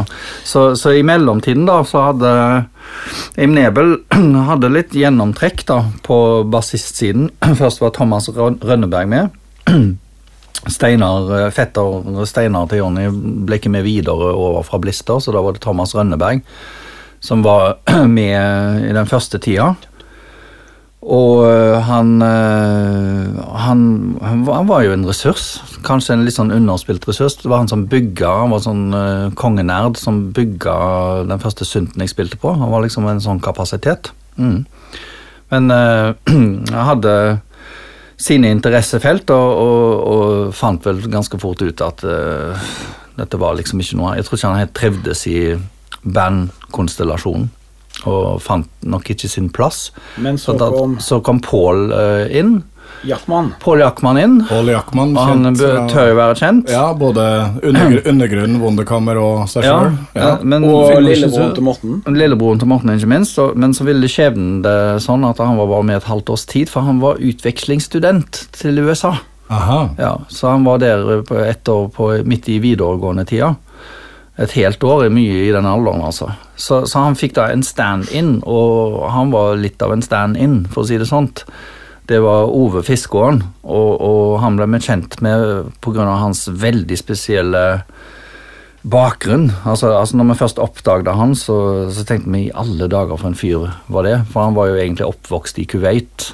Så, 0.47 0.77
så 0.79 0.92
i 0.95 1.03
mellomtiden 1.07 1.64
da, 1.66 1.81
så 1.88 2.03
hadde 2.07 2.22
Im 3.37 3.55
Nebel 3.57 3.97
hadde 4.49 4.71
litt 4.73 4.95
gjennomtrekk 4.97 5.65
da, 5.69 5.79
på 6.07 6.17
bassistsiden. 6.53 7.31
Først 7.61 7.83
var 7.83 7.95
Thomas 7.97 8.29
Rønneberg 8.33 9.11
med. 9.11 9.39
Steinar, 10.71 11.27
eh, 11.39 11.51
Fetter 11.55 12.27
Steinar 12.29 12.69
til 12.71 12.85
Jonny 12.85 13.09
ble 13.47 13.59
ikke 13.59 13.73
med 13.75 13.87
videre 13.87 14.31
over 14.31 14.63
fra 14.67 14.79
Blister, 14.83 15.19
så 15.19 15.35
da 15.35 15.43
var 15.43 15.57
det 15.57 15.65
Thomas 15.65 15.97
Rønneberg 15.99 16.45
som 17.23 17.43
var 17.43 17.77
med 18.09 18.83
i 18.91 18.93
den 18.93 19.07
første 19.07 19.39
tida. 19.39 19.73
Og 21.03 21.45
øh, 21.51 21.81
han, 21.83 22.23
øh, 22.23 23.38
han, 23.59 23.81
han, 24.23 24.69
var, 24.69 24.83
jo 24.83 24.93
en 24.95 25.07
ressurs. 25.09 25.57
Kanskje 25.83 26.15
en 26.15 26.23
litt 26.23 26.37
sånn 26.37 26.55
underspilt 26.55 27.07
ressurs. 27.09 27.41
Det 27.41 27.51
var 27.51 27.65
han 27.65 27.71
som 27.71 27.88
bygga, 27.91 28.31
han 28.45 28.55
var 28.55 28.62
sånn 28.62 28.85
øh, 28.95 29.25
kongenerd 29.38 29.99
som 29.99 30.29
bygga 30.35 30.77
den 31.27 31.43
første 31.43 31.67
synten 31.67 32.05
jeg 32.05 32.12
spilte 32.12 32.38
på. 32.38 32.55
Han 32.55 32.71
var 32.71 32.85
liksom 32.87 33.09
en 33.11 33.23
sånn 33.25 33.43
kapasitet. 33.43 34.12
Mm. 34.38 34.62
Men 35.53 35.71
uh, 35.75 36.15
jeg 36.71 36.87
hadde 36.87 37.15
sine 38.23 38.53
interessefelt, 38.55 39.31
og, 39.35 39.51
og, 39.59 40.07
og 40.12 40.55
fant 40.55 40.87
vel 40.87 41.03
ganske 41.11 41.41
fort 41.43 41.65
ut 41.67 41.83
at 41.83 42.07
uh, 42.07 42.71
dette 43.19 43.41
var 43.43 43.59
liksom 43.59 43.83
ikke 43.83 43.99
noe 43.99 44.15
Jeg 44.17 44.25
tror 44.25 44.38
ikke 44.38 44.53
han 44.53 44.62
helt 44.62 44.79
trivdes 44.79 45.27
i 45.29 45.41
bandkonstellasjonen. 46.03 47.51
Og 48.09 48.41
fant 48.43 48.67
nok 48.83 49.11
ikke 49.15 49.29
sin 49.31 49.49
plass. 49.55 49.91
Men 50.19 50.37
så 50.39 50.53
Så, 50.53 50.59
da, 50.59 50.71
kom 50.75 50.99
så 50.99 51.21
kom 51.23 51.41
Pål 51.41 51.93
uh, 51.93 52.27
inn. 52.35 52.63
Jackman. 53.05 53.49
Pål 53.59 53.81
Jackman 53.83 54.19
inn. 54.21 54.35
Paul 54.47 54.69
Jackman, 54.71 55.17
Og 55.17 55.25
han 55.27 55.57
fra- 55.59 55.87
tør 55.91 56.09
jo 56.13 56.15
være 56.15 56.35
kjent. 56.39 56.69
Ja, 56.71 56.93
både 56.95 57.25
undergr 57.63 58.05
undergrunn, 58.13 58.61
Wunderkammer 58.63 59.19
og 59.19 59.49
seg 59.51 59.65
sjøl. 59.67 59.97
ja, 60.15 60.27
ja. 60.39 60.59
Og 60.61 61.01
lillebroren 61.03 61.55
til 61.57 61.65
Morten. 61.67 61.97
Lillebroren 62.07 62.61
til 62.63 62.69
Morten, 62.71 62.93
ikke 62.95 63.11
minst. 63.11 63.39
Og, 63.43 63.57
men 63.59 63.75
så 63.75 63.87
ville 63.89 64.07
skjebnen 64.11 64.61
det 64.63 64.77
sånn 65.03 65.27
at 65.27 65.43
han 65.43 65.59
var 65.59 65.67
bare 65.73 65.89
med 65.89 65.97
et 65.99 66.07
halvt 66.11 66.31
års 66.37 66.47
tid, 66.47 66.71
for 66.71 66.87
han 66.87 67.01
var 67.03 67.19
utvekslingsstudent 67.19 68.47
til 68.55 68.79
USA. 68.87 69.17
Aha. 69.51 69.81
Ja, 69.99 70.15
Så 70.31 70.49
han 70.55 70.65
var 70.65 70.79
der 70.79 71.23
på 71.27 71.37
ett 71.43 71.69
år 71.69 71.89
på, 71.93 72.13
midt 72.25 72.49
i 72.49 72.59
videregående 72.63 73.25
tida. 73.27 73.55
Et 74.40 74.55
helt 74.57 74.85
år 74.88 75.05
er 75.05 75.12
mye 75.12 75.42
i 75.45 75.53
den 75.53 75.68
alderen, 75.68 76.01
altså. 76.07 76.31
Så, 76.57 76.83
så 76.88 77.05
han 77.05 77.18
fikk 77.18 77.35
da 77.37 77.51
en 77.53 77.64
stand-in, 77.66 78.38
og 78.49 79.03
han 79.12 79.33
var 79.35 79.61
litt 79.61 79.83
av 79.85 79.92
en 79.92 80.05
stand-in, 80.05 80.62
for 80.73 80.85
å 80.85 80.88
si 80.88 81.01
det 81.01 81.11
sånt. 81.11 81.45
det 82.09 82.18
var 82.25 82.51
Ove 82.51 82.83
Fiskåen, 82.83 83.42
og, 83.62 83.90
og 84.03 84.40
han 84.42 84.57
ble 84.59 84.66
vi 84.75 84.81
kjent 84.88 85.21
med 85.23 85.71
pga. 85.85 86.09
hans 86.18 86.49
veldig 86.49 86.99
spesielle 86.99 87.83
bakgrunn. 88.83 89.53
Altså, 89.64 89.92
altså 89.95 90.16
Når 90.16 90.33
vi 90.33 90.38
først 90.40 90.59
oppdaget 90.59 91.14
han, 91.14 91.35
så, 91.35 91.90
så, 91.92 92.05
tenkte 92.05 92.33
vi 92.33 92.47
i 92.49 92.55
alle 92.55 92.88
dager 92.88 93.16
for 93.16 93.31
en 93.31 93.38
fyr 93.38 93.71
var 93.87 94.09
det. 94.09 94.18
For 94.33 94.42
han 94.42 94.57
var 94.57 94.71
jo 94.71 94.79
egentlig 94.81 95.07
oppvokst 95.07 95.59
i 95.62 95.66
Kuwait 95.71 96.33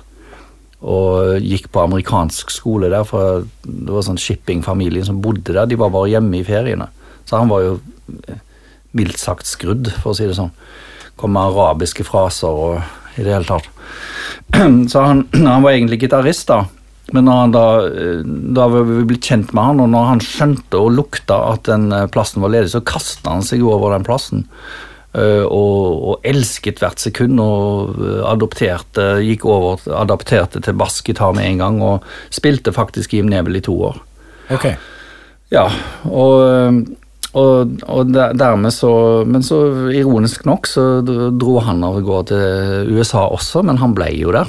og 0.78 1.42
gikk 1.42 1.72
på 1.74 1.82
amerikansk 1.82 2.52
skole 2.54 2.90
der. 2.90 3.04
For 3.04 3.44
det 3.66 3.92
var 3.92 4.06
sånn 4.06 4.20
shippingfamilie 4.20 5.04
som 5.04 5.20
bodde 5.22 5.52
der. 5.52 5.66
De 5.68 5.78
var 5.78 5.92
bare 5.92 6.14
hjemme 6.14 6.40
i 6.40 6.46
feriene. 6.46 6.88
Så 7.28 7.36
han 7.36 7.52
var 7.52 7.64
jo 7.64 7.76
eh, 8.26 8.40
mildt 8.96 9.20
sagt 9.20 9.48
skrudd, 9.48 9.92
for 10.00 10.14
å 10.14 10.16
si 10.16 10.28
det 10.28 10.38
sånn. 10.38 10.54
Kom 11.18 11.34
med 11.36 11.52
arabiske 11.52 12.06
fraser 12.06 12.48
og 12.48 13.18
i 13.18 13.26
det 13.26 13.34
hele 13.34 13.48
tatt. 13.48 13.68
Så 14.90 15.04
han, 15.04 15.24
han 15.34 15.64
var 15.64 15.74
egentlig 15.74 16.00
gitarist, 16.06 16.48
da. 16.48 16.64
Men 17.16 17.24
når 17.24 17.38
han 17.40 17.54
da, 17.54 17.64
eh, 17.88 18.20
da 18.56 18.66
vi 18.72 19.06
blitt 19.08 19.28
kjent 19.30 19.54
med 19.56 19.70
han, 19.70 19.80
og 19.84 19.88
når 19.94 20.10
han 20.10 20.24
skjønte 20.24 20.80
og 20.80 20.92
lukta 20.96 21.38
at 21.54 21.64
den 21.68 21.88
eh, 21.94 22.08
plassen 22.12 22.44
var 22.44 22.52
ledig, 22.52 22.72
så 22.74 22.84
kasta 22.84 23.32
han 23.32 23.46
seg 23.46 23.64
over 23.64 23.96
den 23.96 24.06
plassen. 24.08 24.46
Uh, 25.16 25.48
og, 25.48 26.02
og, 26.04 26.26
elsket 26.28 26.82
hvert 26.82 27.00
sekund 27.00 27.40
og 27.40 27.96
adopterte, 28.28 29.06
gikk 29.24 29.46
over, 29.48 29.80
adapterte 29.96 30.60
til 30.62 30.76
bassgitar 30.78 31.32
med 31.34 31.48
en 31.48 31.62
gang 31.62 31.78
og 31.82 32.04
spilte 32.28 32.74
faktisk 32.76 33.16
Jim 33.16 33.30
Nebel 33.32 33.56
i 33.56 33.62
to 33.64 33.72
år. 33.88 33.96
Ok. 34.52 34.66
Ja, 35.48 35.64
og, 36.04 36.34
og, 37.36 37.74
og 37.84 38.12
dermed 38.14 38.72
så 38.72 38.92
Men 39.28 39.42
så 39.44 39.58
ironisk 39.92 40.46
nok 40.48 40.68
så 40.70 40.84
dro 41.04 41.58
han 41.60 41.84
av 41.84 42.00
gårde 42.04 42.32
til 42.32 42.96
USA 42.96 43.26
også, 43.28 43.62
men 43.68 43.80
han 43.82 43.96
ble 43.96 44.08
jo 44.16 44.32
der. 44.32 44.48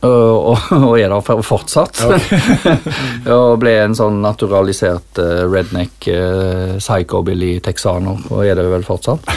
Og, 0.00 0.56
og, 0.88 0.94
er 0.96 1.12
der 1.12 1.42
fortsatt. 1.44 2.00
Okay. 2.06 2.76
og 3.36 3.58
ble 3.60 3.74
en 3.82 3.96
sånn 3.96 4.20
naturalisert 4.24 5.20
uh, 5.20 5.44
redneck 5.50 6.08
uh, 6.08 6.78
psychobilly-texaner, 6.80 8.22
og 8.32 8.44
er 8.46 8.56
det 8.56 8.68
vel 8.72 8.86
fortsatt. 8.86 9.28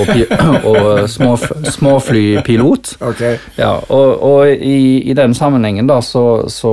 Og, 0.00 0.12
og 0.70 1.04
små, 1.12 1.34
småflypilot. 1.76 2.94
Okay. 3.12 3.36
Ja, 3.60 3.74
og, 3.92 4.24
og 4.24 4.48
i, 4.52 5.02
i, 5.04 5.16
den 5.16 5.36
sammenhengen 5.36 5.88
da, 5.90 6.00
så, 6.04 6.46
så 6.52 6.72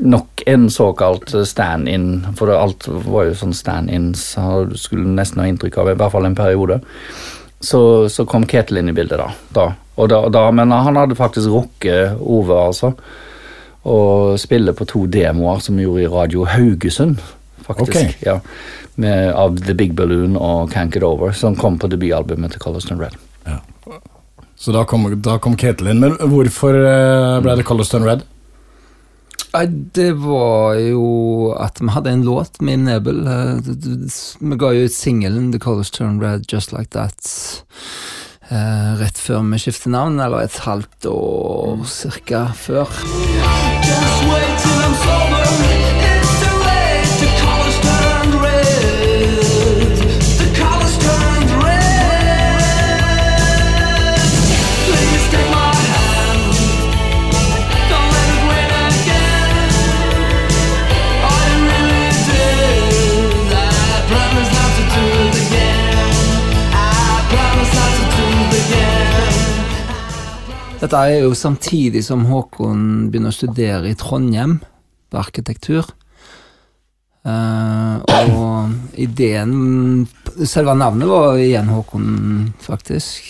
nok 0.00 0.44
en 0.48 0.70
såkalt 0.72 1.34
stand-in, 1.48 2.24
for 2.38 2.48
det, 2.48 2.56
alt 2.56 2.88
var 2.88 3.28
jo 3.28 3.36
sånn 3.36 3.56
stand-ins, 3.56 4.30
skulle 4.80 5.12
nesten 5.12 5.44
ha 5.44 5.50
inntrykk 5.50 5.80
av, 5.82 5.92
i 5.92 6.00
hvert 6.00 6.16
fall 6.16 6.28
en 6.28 6.38
periode. 6.38 6.80
Så, 7.60 8.08
så 8.08 8.24
kom 8.24 8.46
Ketil 8.48 8.80
inn 8.80 8.88
i 8.88 8.96
bildet 8.96 9.20
da. 9.20 9.30
da 9.52 9.68
da, 10.08 10.28
da, 10.28 10.50
men 10.50 10.70
han 10.72 10.96
hadde 10.96 11.16
faktisk 11.18 11.50
rukket 11.52 12.20
Ove, 12.20 12.56
altså. 12.56 12.94
Og 13.84 14.38
spille 14.40 14.72
på 14.76 14.86
to 14.88 15.06
demoer 15.06 15.60
som 15.64 15.76
vi 15.76 15.84
gjorde 15.84 16.04
i 16.04 16.10
Radio 16.12 16.44
Haugesund, 16.48 17.20
faktisk. 17.64 17.96
Okay. 17.96 18.14
Ja, 18.24 18.38
med, 19.00 19.32
av 19.32 19.56
The 19.64 19.74
Big 19.76 19.94
Balloon 19.96 20.36
og 20.36 20.72
Can't 20.72 20.92
Get 20.94 21.04
Over, 21.04 21.32
som 21.36 21.56
kom 21.56 21.78
på 21.80 21.88
debutalbumet 21.88 22.52
til 22.52 22.60
Colliston 22.60 23.00
Red. 23.00 23.16
Ja. 23.48 23.60
Så 24.60 24.72
da 24.76 24.84
kom, 24.84 25.06
da 25.24 25.38
kom 25.40 25.56
Ketil 25.56 25.88
inn. 25.88 26.02
Men 26.04 26.18
hvorfor 26.20 26.76
eh, 26.76 27.38
ble 27.44 27.56
det 27.56 27.64
Colliston 27.68 28.04
Red? 28.04 28.26
Nei, 29.50 29.64
det 29.66 30.12
var 30.22 30.76
jo 30.78 31.50
at 31.58 31.80
vi 31.82 31.90
hadde 31.90 32.12
en 32.14 32.22
låt 32.26 32.60
med 32.62 32.84
Nebel. 32.86 33.24
Eh, 33.26 33.70
vi 34.38 34.58
ga 34.60 34.70
jo 34.76 34.86
ut 34.86 34.94
singelen 34.94 35.50
The 35.52 35.58
Colors 35.58 35.90
Turn 35.90 36.20
Red 36.22 36.46
Just 36.52 36.72
Like 36.72 36.94
That 36.94 37.18
eh, 38.50 38.94
rett 39.02 39.18
før 39.18 39.42
vi 39.50 39.58
skiftet 39.64 39.92
navn, 39.94 40.20
eller 40.22 40.46
et 40.46 40.62
halvt 40.66 41.10
år 41.10 41.84
cirka 41.90 42.46
før. 42.54 42.86
Just 43.90 44.24
wait 44.30 44.58
till 44.62 44.80
I'm 44.86 44.98
sober. 45.04 45.39
Dette 70.80 70.96
er 70.96 71.26
jo 71.26 71.34
samtidig 71.36 72.00
som 72.06 72.22
Håkon 72.30 73.10
begynner 73.12 73.34
å 73.34 73.36
studere 73.36 73.90
i 73.90 73.96
Trondheim 74.00 74.56
på 75.12 75.18
arkitektur. 75.20 75.84
Uh, 77.20 78.00
og 78.08 78.96
ideen 78.96 80.06
Selve 80.48 80.72
navnet 80.72 81.10
var 81.10 81.36
igjen 81.36 81.68
Håkon, 81.68 82.06
faktisk. 82.64 83.28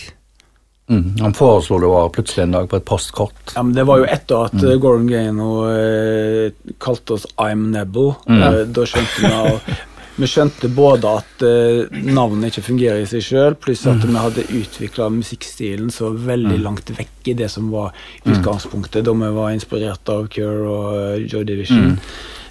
Mm, 0.90 1.16
han 1.24 1.34
foreslo 1.34 1.80
det 1.82 1.90
var 1.90 2.12
plutselig 2.14 2.44
en 2.44 2.54
dag 2.54 2.70
på 2.70 2.78
et 2.78 2.86
postkort. 2.86 3.42
Ja, 3.56 3.64
men 3.66 3.74
Det 3.74 3.82
var 3.88 3.98
jo 3.98 4.06
etter 4.06 4.46
at 4.46 4.54
mm. 4.54 4.70
Gordon 4.82 5.10
Gaino 5.10 5.50
uh, 5.66 6.74
kalte 6.78 7.18
oss 7.18 7.26
I'm 7.34 7.72
Nebble. 7.74 8.14
Mm. 8.30 8.42
Uh, 8.46 8.62
da 8.70 8.86
skjønte 8.86 9.26
vi 9.26 9.76
vi 10.20 10.28
skjønte 10.28 10.68
både 10.74 11.12
at 11.20 11.44
uh, 11.44 12.00
navnet 12.04 12.50
ikke 12.50 12.66
fungerer 12.66 13.02
i 13.02 13.08
seg 13.08 13.24
sjøl, 13.24 13.56
pluss 13.60 13.86
at 13.88 14.02
mm. 14.02 14.10
vi 14.10 14.24
hadde 14.24 14.48
utvikla 14.60 15.08
musikkstilen 15.14 15.92
så 15.94 16.12
veldig 16.12 16.58
mm. 16.58 16.64
langt 16.64 16.92
vekk 16.96 17.32
i 17.32 17.36
det 17.38 17.48
som 17.52 17.70
var 17.72 17.94
utgangspunktet, 18.24 19.04
da 19.06 19.14
vi 19.16 19.32
var 19.36 19.54
inspirert 19.54 20.12
av 20.12 20.28
Cure 20.32 20.68
og 20.68 20.92
uh, 20.92 21.16
Joy 21.24 21.46
Division. 21.48 21.94
Mm. 21.94 21.98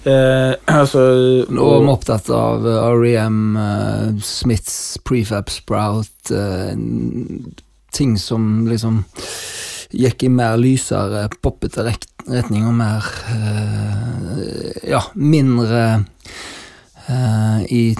Uh, 0.00 0.54
altså, 0.72 1.00
og 1.44 1.82
vi 1.84 1.92
opptatt 1.92 2.30
av 2.32 2.64
REM, 2.98 3.40
uh, 3.58 4.20
Smiths 4.24 4.98
Prefab 5.04 5.52
Sprout, 5.52 6.32
ting 7.90 8.14
som 8.22 8.68
liksom 8.70 9.02
gikk 9.90 10.24
i 10.24 10.30
mer 10.30 10.54
lysere, 10.60 11.26
poppete 11.42 11.82
retning 11.82 12.68
og 12.70 12.76
mer 12.78 13.06
Ja, 14.86 15.00
mindre 15.18 16.04
uh, 17.10 17.60
i 17.66 17.94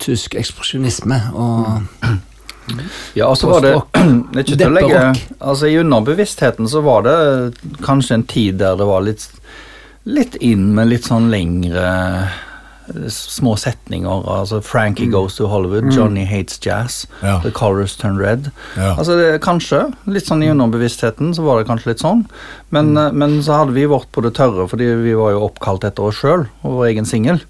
tysk 0.00 0.34
ekspresjonisme 0.40 1.20
og 1.36 1.82
ja, 3.12 3.26
og 3.28 3.36
så 3.36 3.50
var 3.50 3.60
det 3.60 3.74
ikke 4.40 4.56
til 4.56 4.70
å 4.70 4.72
legge 4.72 5.02
altså 5.38 5.68
I 5.68 5.76
underbevisstheten 5.82 6.68
så 6.70 6.80
var 6.84 7.04
det 7.04 7.18
kanskje 7.84 8.18
en 8.18 8.26
tid 8.30 8.58
der 8.62 8.78
det 8.80 8.88
var 8.88 9.04
litt, 9.04 9.28
litt 10.08 10.38
inn 10.40 10.70
med 10.76 10.88
litt 10.94 11.10
sånn 11.10 11.28
lengre 11.32 11.84
små 13.08 13.56
setninger. 13.56 14.24
altså 14.28 14.60
Frankie 14.60 15.06
mm. 15.06 15.12
goes 15.12 15.36
to 15.36 15.46
Hollywood, 15.46 15.84
mm. 15.84 15.92
Johnny 15.96 16.24
hates 16.24 16.58
jazz, 16.66 17.06
ja. 17.22 17.40
The 17.40 17.50
Colors 17.50 17.96
turn 17.96 18.18
red. 18.18 18.50
Ja. 18.76 18.94
altså 18.98 19.16
det, 19.16 19.40
Kanskje, 19.44 19.86
litt 20.04 20.28
sånn 20.28 20.44
i 20.44 20.50
underbevisstheten 20.52 21.32
så 21.34 21.46
var 21.46 21.60
det 21.60 21.68
kanskje 21.70 21.94
litt 21.94 22.04
sånn. 22.04 22.26
Men, 22.68 22.92
mm. 22.92 23.00
Eh, 23.06 23.16
men 23.22 23.38
så 23.44 23.62
hadde 23.62 23.76
vi 23.76 23.86
vårt 23.88 24.10
på 24.12 24.24
det 24.24 24.34
tørre, 24.36 24.68
fordi 24.68 24.90
vi 25.00 25.16
var 25.16 25.34
jo 25.34 25.46
oppkalt 25.48 25.86
etter 25.88 26.10
oss 26.10 26.20
sjøl 26.20 26.46
og 26.62 26.78
vår 26.80 26.90
egen 26.92 27.08
singel. 27.08 27.40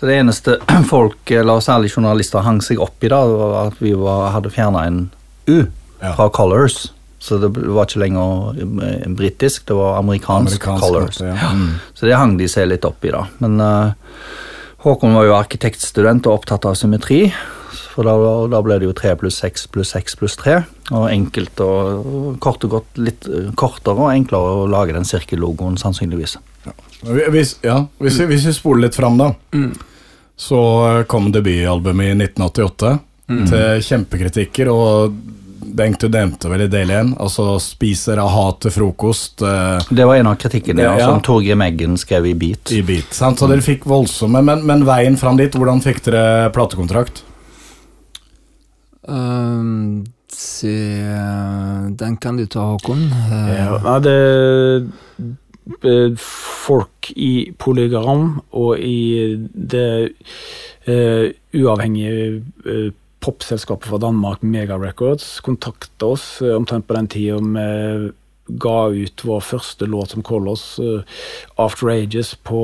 Så 0.00 0.06
det 0.06 0.14
eneste 0.16 0.56
folk, 0.88 1.30
eller 1.30 1.60
særlig 1.60 1.90
journalister, 1.92 2.40
hang 2.40 2.62
seg 2.64 2.80
opp 2.80 3.04
i, 3.04 3.10
da, 3.12 3.20
var 3.28 3.58
at 3.66 3.82
vi 3.84 3.92
var, 3.92 4.30
hadde 4.32 4.52
fjerna 4.54 4.86
en 4.88 5.02
U 5.44 5.58
ja. 5.60 6.14
fra 6.14 6.30
Colors. 6.32 6.86
Så 7.20 7.36
det 7.36 7.50
var 7.52 7.84
ikke 7.84 8.00
lenger 8.00 8.62
eh, 8.64 9.02
britisk, 9.12 9.66
det 9.68 9.76
var 9.76 9.98
amerikansk, 9.98 10.56
amerikansk 10.56 10.86
Colors. 10.86 11.18
Ja. 11.20 11.50
Mm. 11.52 11.74
Så 11.92 12.08
det 12.08 12.16
hang 12.16 12.38
de 12.40 12.48
seg 12.48 12.70
litt 12.70 12.86
opp 12.88 13.04
i, 13.04 13.12
da. 13.12 13.26
Men 13.44 13.60
uh, 13.60 14.22
Håkon 14.86 15.12
var 15.18 15.26
jo 15.28 15.34
arkitektstudent 15.36 16.30
og 16.30 16.38
opptatt 16.38 16.64
av 16.70 16.78
symmetri. 16.80 17.26
For 17.90 18.08
da, 18.08 18.14
da 18.48 18.62
ble 18.64 18.78
det 18.80 18.88
jo 18.88 18.96
tre 18.96 19.12
pluss 19.20 19.36
seks 19.42 19.66
pluss 19.68 19.92
seks 19.92 20.16
pluss 20.16 20.38
tre. 20.40 20.62
Og 20.88 21.10
enkelt 21.10 21.60
og 21.60 22.40
kort 22.40 22.64
og 22.64 22.78
godt 22.78 23.02
litt 23.04 23.28
eh, 23.28 23.52
kortere 23.52 24.00
og 24.00 24.14
enklere 24.14 24.62
å 24.62 24.64
lage 24.70 24.96
den 24.96 25.04
sirkellogoen, 25.04 25.76
sannsynligvis. 25.76 26.38
Ja. 26.64 26.74
Hvis, 27.04 27.58
ja, 27.66 27.82
hvis, 28.00 28.16
vi, 28.22 28.30
hvis 28.32 28.48
vi 28.48 28.56
spoler 28.56 28.86
litt 28.86 28.96
fram, 28.96 29.20
da. 29.20 29.34
Mm 29.52 29.76
så 30.40 31.04
kom 31.06 31.28
debutalbumet 31.32 32.06
i 32.06 32.14
1988 32.24 32.98
mm. 33.28 33.44
til 33.50 33.82
kjempekritikker, 33.84 34.70
og 34.72 35.18
Bengt, 35.60 36.00
du 36.00 36.08
nevnte 36.08 36.48
vel 36.48 36.64
i 36.64 36.68
del 36.72 36.90
én, 36.90 37.10
altså 37.20 37.58
'spiser 37.60 38.18
av 38.18 38.30
hat 38.32 38.62
til 38.64 38.72
frokost'. 38.74 39.42
Eh, 39.44 39.90
det 39.94 40.06
var 40.08 40.16
en 40.16 40.30
av 40.30 40.38
kritikkene 40.40 40.82
ja, 40.82 40.94
som 41.04 41.20
Torgeir 41.20 41.58
Meggen 41.60 41.98
skrev 42.00 42.26
i 42.26 42.32
Beat. 42.34 42.72
I 42.72 42.80
Beat, 42.82 43.12
sant? 43.14 43.38
Så 43.38 43.46
dere 43.50 43.62
fikk 43.62 43.84
voldsomme, 43.84 44.40
men, 44.42 44.64
men, 44.66 44.86
veien 44.88 45.20
fram 45.20 45.36
dit, 45.36 45.52
hvordan 45.52 45.84
fikk 45.84 46.00
dere 46.08 46.48
platekontrakt? 46.56 47.22
Um, 49.04 50.06
se, 50.32 50.74
den 52.00 52.16
kan 52.16 52.40
du 52.40 52.48
ta, 52.48 52.64
Håkon. 52.72 53.06
Uh, 53.12 53.52
ja, 53.60 54.00
det 54.00 54.16
folk 56.18 57.10
i 57.16 57.52
Polygram 57.58 58.40
og 58.50 58.78
i 58.78 59.36
det 59.52 60.12
uh, 60.88 61.26
uavhengige 61.54 62.40
uh, 62.66 62.88
popselskapet 63.20 63.90
fra 63.90 64.00
Danmark, 64.00 64.42
Mega 64.42 64.78
Records, 64.80 65.40
kontakta 65.44 66.14
oss 66.14 66.40
uh, 66.42 66.56
omtrent 66.56 66.88
på 66.88 66.96
den 66.96 67.10
tida 67.12 67.38
vi 67.40 68.10
ga 68.50 68.88
ut 68.90 69.22
vår 69.22 69.42
første 69.46 69.86
låt 69.86 70.10
som 70.10 70.24
Colors, 70.26 70.80
After 71.54 71.86
Ages, 71.92 72.32
på 72.34 72.58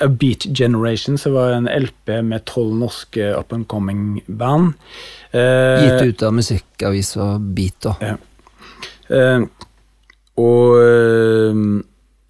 A 0.00 0.08
Beat 0.08 0.48
Generation. 0.50 1.14
Det 1.14 1.30
var 1.30 1.52
en 1.54 1.68
LP 1.70 2.10
med 2.26 2.42
tolv 2.44 2.74
norske 2.74 3.28
up 3.38 3.52
and 3.54 3.68
coming 3.70 4.18
band. 4.26 4.74
Uh, 5.30 5.84
Gitt 5.84 6.02
ut 6.02 6.26
av 6.26 6.34
musikkavisa 6.34 7.36
Beat, 7.38 7.78
da. 7.86 7.94
Ja. 8.02 8.16
Og 10.38 10.78
uh, 10.78 11.84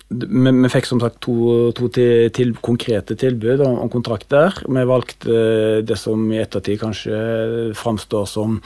vi, 0.09 0.51
vi, 0.63 0.69
fikk 0.73 0.87
som 0.89 1.01
sagt 1.03 1.19
to, 1.25 1.35
to 1.77 1.91
til, 1.93 2.31
til, 2.33 2.55
konkrete 2.65 3.17
tilbud 3.19 3.61
om, 3.61 3.75
om 3.85 3.91
kontrakter. 3.93 4.57
Vi 4.65 4.85
valgte 4.89 5.41
det 5.85 5.99
som 6.01 6.23
i 6.33 6.41
ettertid 6.41 6.81
kanskje 6.81 7.19
framstår 7.77 8.25
som 8.31 8.57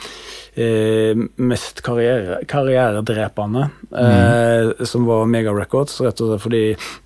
eh, 0.52 0.52
mest 0.55 1.81
karriere, 1.81 2.39
karrieredrepende, 2.49 3.67
mm. 3.89 3.97
eh, 3.97 4.85
som 4.85 5.05
var 5.05 5.25
Mega 5.25 5.53
Records. 5.55 5.99
Rett 6.03 6.21
og 6.21 6.29
slett 6.29 6.43
fordi 6.43 6.61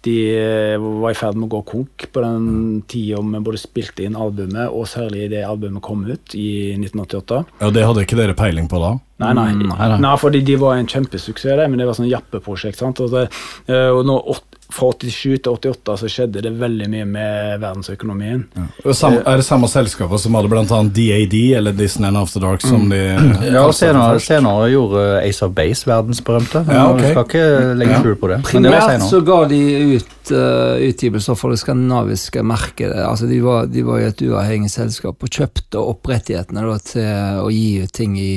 de 0.08 0.16
eh, 0.36 0.88
var 1.02 1.14
i 1.14 1.18
ferd 1.18 1.40
med 1.40 1.48
å 1.48 1.54
gå 1.56 1.62
konk 1.72 2.08
på 2.12 2.24
den 2.26 2.82
tida 2.92 3.22
vi 3.24 3.44
både 3.44 3.62
spilte 3.62 4.04
inn 4.04 4.18
albumet, 4.20 4.68
og 4.68 4.88
særlig 4.92 5.30
det 5.32 5.46
albumet 5.48 5.84
kom 5.86 6.04
ut 6.08 6.36
i 6.36 6.76
1988. 6.76 7.44
Ja, 7.62 7.72
Det 7.72 7.88
hadde 7.88 8.04
ikke 8.08 8.20
dere 8.20 8.38
peiling 8.38 8.68
på 8.72 8.82
da? 8.84 8.96
Nei, 9.24 9.32
nei. 9.34 9.48
Mm, 9.56 9.72
nei, 9.72 9.90
nei. 9.94 10.02
nei 10.04 10.18
fordi 10.22 10.44
de 10.46 10.60
var 10.62 10.78
en 10.78 10.90
kjempesuksess, 10.90 11.56
det, 11.58 11.72
men 11.72 11.82
det 11.82 11.88
var 11.90 11.98
sånn 11.98 12.12
jappeprosjekt. 12.12 12.78
sant? 12.82 13.02
Og, 13.02 13.16
det, 13.16 13.28
eh, 13.72 13.90
og 13.90 14.04
når 14.06 14.28
fra 14.70 14.92
87 14.94 15.38
til 15.44 15.52
88 15.54 15.98
så 16.02 16.10
skjedde 16.12 16.44
det 16.46 16.52
veldig 16.60 16.90
mye 16.92 17.08
med 17.10 17.62
verdensøkonomien. 17.64 18.44
Ja. 18.58 18.68
Er 18.84 19.40
det 19.40 19.46
samme 19.48 19.70
selskapet 19.72 20.22
som 20.22 20.36
hadde 20.38 20.52
bl.a. 20.52 20.64
DAD 20.68 21.38
eller 21.58 21.76
Disney 21.78 22.10
and 22.10 22.20
After 22.20 22.44
Dark? 22.44 22.62
som 22.68 22.82
mm. 22.82 22.90
de... 22.90 23.52
Ja, 23.54 23.64
senere, 23.74 24.20
senere 24.20 24.70
gjorde 24.72 25.06
Ace 25.22 25.46
of 25.46 25.56
Base 25.56 25.88
verdensberømte. 25.88 26.66
Ja, 26.68 26.86
okay. 26.92 27.14
Skal 27.14 27.26
ikke 27.28 27.74
legge 27.80 28.02
skjul 28.02 28.20
på 28.20 28.32
det. 28.32 28.40
Primært 28.48 29.08
så 29.08 29.22
ga 29.26 29.40
de 29.50 29.62
ut 29.96 30.32
uh, 30.34 30.76
utgivelser 30.88 31.40
for 31.40 31.54
det 31.54 31.62
skandinaviske 31.62 32.44
markedet. 32.44 33.00
Altså, 33.06 33.30
de 33.30 33.40
var, 33.44 33.70
de 33.72 33.86
var 33.88 34.02
i 34.02 34.10
et 34.10 34.24
uavhengig 34.28 34.72
selskap 34.74 35.24
og 35.24 35.32
kjøpte 35.40 35.82
opp 35.82 36.12
rettighetene 36.12 36.66
da, 36.68 36.78
til 36.84 37.44
å 37.44 37.50
gi 37.54 37.68
ut 37.84 37.96
ting 37.96 38.18
i 38.20 38.32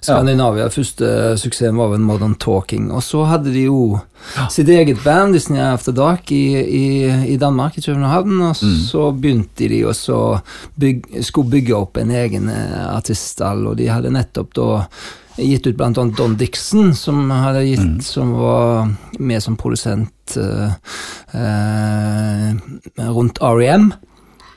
Skandinavia. 0.00 0.66
Ja. 0.66 0.74
Første 0.74 1.14
suksessen 1.40 1.78
var 1.78 1.92
vel 1.94 2.04
Modern 2.04 2.36
Talking. 2.40 2.90
Og 2.94 3.04
så 3.06 3.24
hadde 3.30 3.54
de 3.54 3.68
jo 3.68 4.00
sitt 4.52 4.68
eget 4.68 5.00
band, 5.04 5.34
Disney 5.36 5.59
After 5.60 5.94
Dark, 5.96 6.30
i, 6.32 6.44
i, 6.58 6.84
i 7.34 7.36
Danmark, 7.40 7.78
i 7.78 7.84
København. 7.84 8.36
Og 8.40 8.52
mm. 8.56 8.76
så 8.88 9.10
begynte 9.12 9.70
de 9.70 9.82
å 9.86 9.94
bygge, 10.80 11.24
skulle 11.26 11.52
bygge 11.56 11.76
opp 11.76 12.00
en 12.00 12.12
egen 12.14 12.50
eh, 12.52 12.84
artiststall, 12.90 13.66
og 13.70 13.80
de 13.80 13.90
hadde 13.92 14.14
nettopp 14.14 14.54
da 14.58 14.70
gitt 15.40 15.66
ut 15.66 15.80
annet 15.80 16.16
Don 16.18 16.36
Dixon, 16.36 16.94
som, 16.96 17.30
hadde 17.30 17.64
gitt, 17.64 17.80
mm. 17.80 18.00
som 18.04 18.34
var 18.36 18.90
med 19.18 19.42
som 19.42 19.56
produsent 19.56 20.36
uh, 20.36 20.72
uh, 21.34 22.50
rundt 23.08 23.40
REM. 23.40 23.90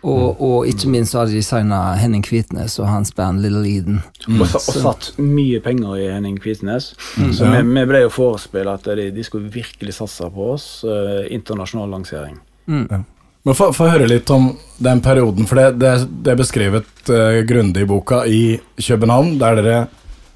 Og, 0.03 0.41
og, 0.43 0.65
ikke 0.67 0.89
minst 0.91 1.15
hadde 1.15 1.31
de 1.31 1.41
signa 1.45 1.93
Henning 1.95 2.25
Kvitnes 2.25 2.75
og 2.81 2.89
hans 2.91 3.13
band 3.15 3.39
Little 3.43 3.63
Eden. 3.63 4.01
Mm. 4.27 4.41
Og, 4.41 4.47
og, 4.59 4.79
satt 4.83 5.09
mye 5.21 5.61
penger 5.63 5.95
i 6.01 6.09
Henning 6.11 6.35
Kvitnes. 6.43 6.91
Mm. 7.15 7.29
Så 7.31 7.47
vi, 7.47 7.61
vi, 7.69 7.85
ble 7.87 8.03
jo 8.03 8.11
forespeilet 8.11 8.81
at 8.81 8.99
de, 8.99 9.09
de, 9.15 9.23
skulle 9.23 9.51
virkelig 9.53 9.95
satse 9.95 10.27
på 10.33 10.49
oss. 10.57 10.67
Uh, 10.83 11.23
internasjonal 11.31 11.95
lansering. 11.95 12.35
Mm. 12.67 12.87
Ja. 12.91 12.99
Men 13.43 13.57
Få 13.59 13.71
høre 13.87 14.07
litt 14.07 14.29
om 14.31 14.53
den 14.83 15.01
perioden, 15.03 15.47
for 15.47 15.59
det, 15.59 15.79
det, 15.79 15.93
det 16.23 16.31
er 16.31 16.39
beskrevet 16.39 17.11
uh, 17.11 17.39
grundig 17.47 17.83
i 17.83 17.87
boka 17.87 18.23
i 18.27 18.43
København, 18.79 19.37
der 19.39 19.59
dere 19.59 19.79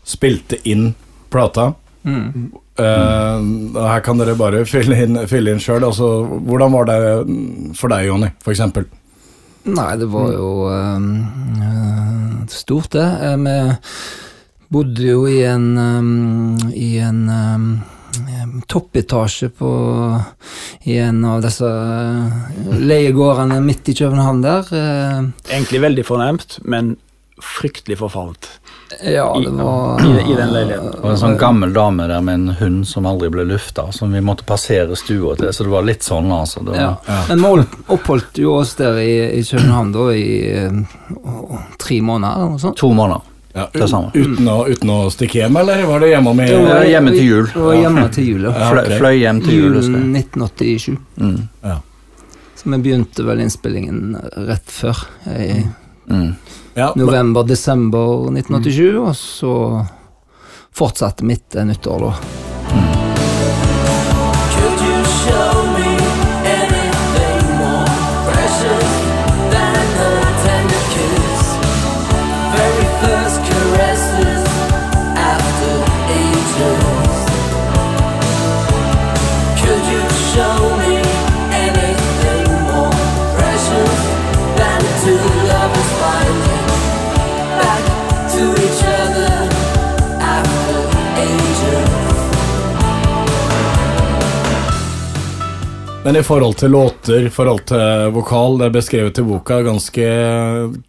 spilte 0.08 0.60
inn 0.68 0.94
plata. 1.32 1.74
Mm. 2.08 2.54
Uh, 2.78 3.84
her 3.84 4.04
kan 4.06 4.20
dere 4.20 4.36
bare 4.40 4.64
fylle 4.70 5.00
inn, 5.04 5.20
fylle 5.28 5.56
inn 5.56 5.64
sjøl. 5.64 5.84
Altså, 5.88 6.08
hvordan 6.24 6.76
var 6.76 6.88
det 6.88 7.02
for 7.80 7.92
deg, 7.92 8.08
Jonny, 8.08 8.32
f.eks.? 8.44 8.64
Nei, 9.68 9.94
det 10.00 10.08
var 10.12 10.32
jo 10.32 10.50
øh, 10.72 11.02
stort, 12.52 12.94
det. 12.96 13.04
Uh, 13.04 13.44
vi 13.44 14.72
bodde 14.72 15.08
jo 15.08 15.26
i 15.28 15.42
en, 15.48 15.68
øh, 15.78 16.72
i 16.76 16.98
en 17.04 17.22
øh, 17.30 18.62
toppetasje 18.68 19.50
på 19.50 19.72
i 20.88 20.98
en 21.04 21.24
av 21.28 21.42
disse 21.44 21.72
leiegårdene 22.80 23.60
midt 23.64 23.92
i 23.92 23.98
København 24.00 24.44
der. 24.44 24.72
Egentlig 25.52 25.84
veldig 25.84 26.06
fornemt, 26.08 26.60
men 26.64 26.96
fryktelig 27.42 27.98
forfalt. 27.98 28.50
Ja, 29.04 29.40
det 29.44 29.50
var 29.50 30.02
I, 30.02 30.32
i, 30.32 30.36
den 30.36 30.54
leiligheten. 30.54 30.92
Det 30.92 31.02
var 31.04 31.12
en 31.12 31.20
sånn 31.20 31.38
gammel 31.38 31.74
dame 31.74 32.08
der 32.08 32.22
med 32.24 32.40
en 32.40 32.50
hund 32.60 32.88
som 32.88 33.06
aldri 33.06 33.30
ble 33.34 33.44
lufta, 33.50 33.90
som 33.92 34.14
vi 34.16 34.22
måtte 34.24 34.48
passere 34.48 34.96
stua 34.96 35.36
til, 35.38 35.52
så 35.54 35.68
det 35.68 35.74
var 35.74 35.88
litt 35.88 36.08
sånn, 36.08 36.32
altså. 36.32 36.64
Var, 36.66 36.78
ja. 36.80 36.92
Ja. 37.06 37.22
Men 37.30 37.44
vi 37.44 37.66
oppholdt 37.94 38.40
jo 38.42 38.58
oss 38.62 38.76
der 38.80 39.00
i, 39.04 39.16
i 39.40 39.44
København 39.44 39.92
da 39.96 40.06
i 40.16 40.28
å, 41.18 41.64
tre 41.78 42.00
måneder, 42.02 42.40
eller 42.40 42.54
noe 42.56 42.64
sånt. 42.64 42.80
To 42.80 42.94
måneder. 42.96 43.34
Ja, 43.58 43.66
uten, 43.74 44.48
å, 44.52 44.58
uten, 44.70 44.90
å, 44.94 44.98
stikke 45.10 45.40
hjem, 45.42 45.56
eller 45.58 45.82
var 45.90 46.04
det 46.04 46.12
hjemme 46.12 46.34
med 46.38 46.52
ja, 46.52 46.76
Hjemme 46.86 47.14
til 47.16 47.24
jul. 47.26 47.48
Det 47.50 47.64
var 47.64 47.78
hjemme 47.80 48.04
til 48.14 48.28
jul, 48.32 48.44
ja. 48.46 48.54
Fløy, 48.72 48.90
fløy 49.00 49.16
hjem 49.18 49.42
til 49.42 49.56
jul. 49.56 49.78
Julen 49.80 50.12
1987. 50.14 50.98
Mm. 51.18 51.40
Ja. 51.66 51.80
Så 52.58 52.70
vi 52.70 52.80
begynte 52.86 53.26
vel 53.26 53.42
innspillingen 53.42 54.18
rett 54.48 54.70
før. 54.74 55.02
I, 55.34 55.64
mm. 56.10 56.30
Ja, 56.78 56.94
November-desember 56.96 58.38
1987, 58.38 58.92
mm. 58.92 59.04
og 59.04 59.16
så 59.16 59.86
fortsatte 60.78 61.26
mitt 61.26 61.54
nyttår, 61.54 62.00
da. 62.06 62.14
Men 96.08 96.16
i 96.16 96.24
forhold 96.24 96.56
til 96.56 96.72
låter, 96.72 97.26
i 97.26 97.30
forhold 97.30 97.66
til 97.68 98.14
vokal, 98.16 98.54
det 98.62 98.70
er 98.70 98.76
beskrevet 98.78 99.18
i 99.20 99.24
boka 99.28 99.58
ganske 99.60 100.06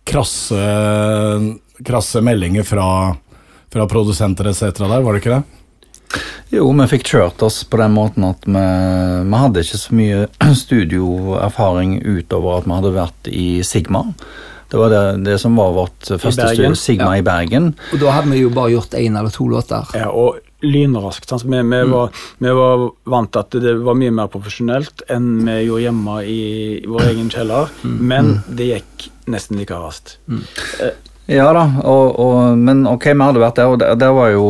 krasse, 0.07 0.59
krasse 1.83 2.23
meldinger 2.23 2.63
fra, 2.63 2.85
fra 3.67 3.87
produsenter 3.91 4.47
etc. 4.47 4.79
der, 4.79 5.03
var 5.03 5.17
det 5.17 5.25
ikke 5.25 5.41
det? 5.41 6.21
Jo, 6.55 6.69
vi 6.71 6.87
fikk 6.93 7.11
kjørt 7.11 7.43
oss 7.43 7.65
på 7.67 7.83
den 7.83 7.97
måten 7.99 8.29
at 8.29 8.47
vi, 8.47 8.63
vi 9.27 9.43
hadde 9.43 9.67
ikke 9.67 9.83
så 9.83 9.99
mye 9.99 10.23
studioerfaring 10.63 11.99
utover 11.99 12.61
at 12.61 12.71
vi 12.71 12.77
hadde 12.79 12.97
vært 13.01 13.35
i 13.35 13.49
Sigma. 13.67 14.05
Det 14.71 14.79
var 14.79 14.95
det, 14.95 15.05
det 15.27 15.41
som 15.43 15.59
var 15.59 15.75
vårt 15.81 16.13
første 16.13 16.53
studio, 16.53 16.77
Sigma 16.79 17.17
ja. 17.17 17.25
i 17.25 17.27
Bergen. 17.27 17.73
Og 17.91 18.05
da 18.05 18.21
hadde 18.21 18.37
vi 18.37 18.45
jo 18.47 18.55
bare 18.55 18.77
gjort 18.77 18.95
én 18.95 19.19
eller 19.19 19.35
to 19.35 19.51
låter. 19.51 19.99
Ja, 19.99 20.13
og 20.15 20.39
lynraskt. 20.61 21.33
Vi, 21.33 21.49
vi, 21.49 21.63
mm. 21.63 21.91
var, 21.91 22.11
vi, 22.39 22.51
var, 22.51 22.89
vant 23.05 23.33
til 23.33 23.45
at 23.45 23.59
det 23.63 23.75
var 23.85 23.99
mye 23.99 24.15
mer 24.15 24.31
profesjonelt 24.33 25.05
enn 25.11 25.29
vi 25.47 25.61
gjorde 25.69 25.85
hjemme 25.87 26.17
i, 26.27 26.41
vår 26.89 27.11
egen 27.13 27.29
kjeller, 27.33 27.71
mm. 27.83 27.99
men 28.01 28.33
mm. 28.33 28.57
det 28.59 28.73
gikk 28.73 29.11
nesten 29.31 29.61
like 29.61 29.77
raskt. 29.77 30.17
Mm. 30.27 30.43
Eh, 30.83 30.97
ja 31.29 31.45
da, 31.53 31.67
og, 31.85 32.15
og, 32.25 32.37
men 32.57 32.87
ok, 32.89 33.11
vi 33.13 33.21
hadde 33.21 33.43
vært 33.43 33.59
der, 33.61 33.69
og 33.69 33.81
der, 33.83 33.99
der 34.01 34.15
var 34.17 34.31
jo 34.33 34.47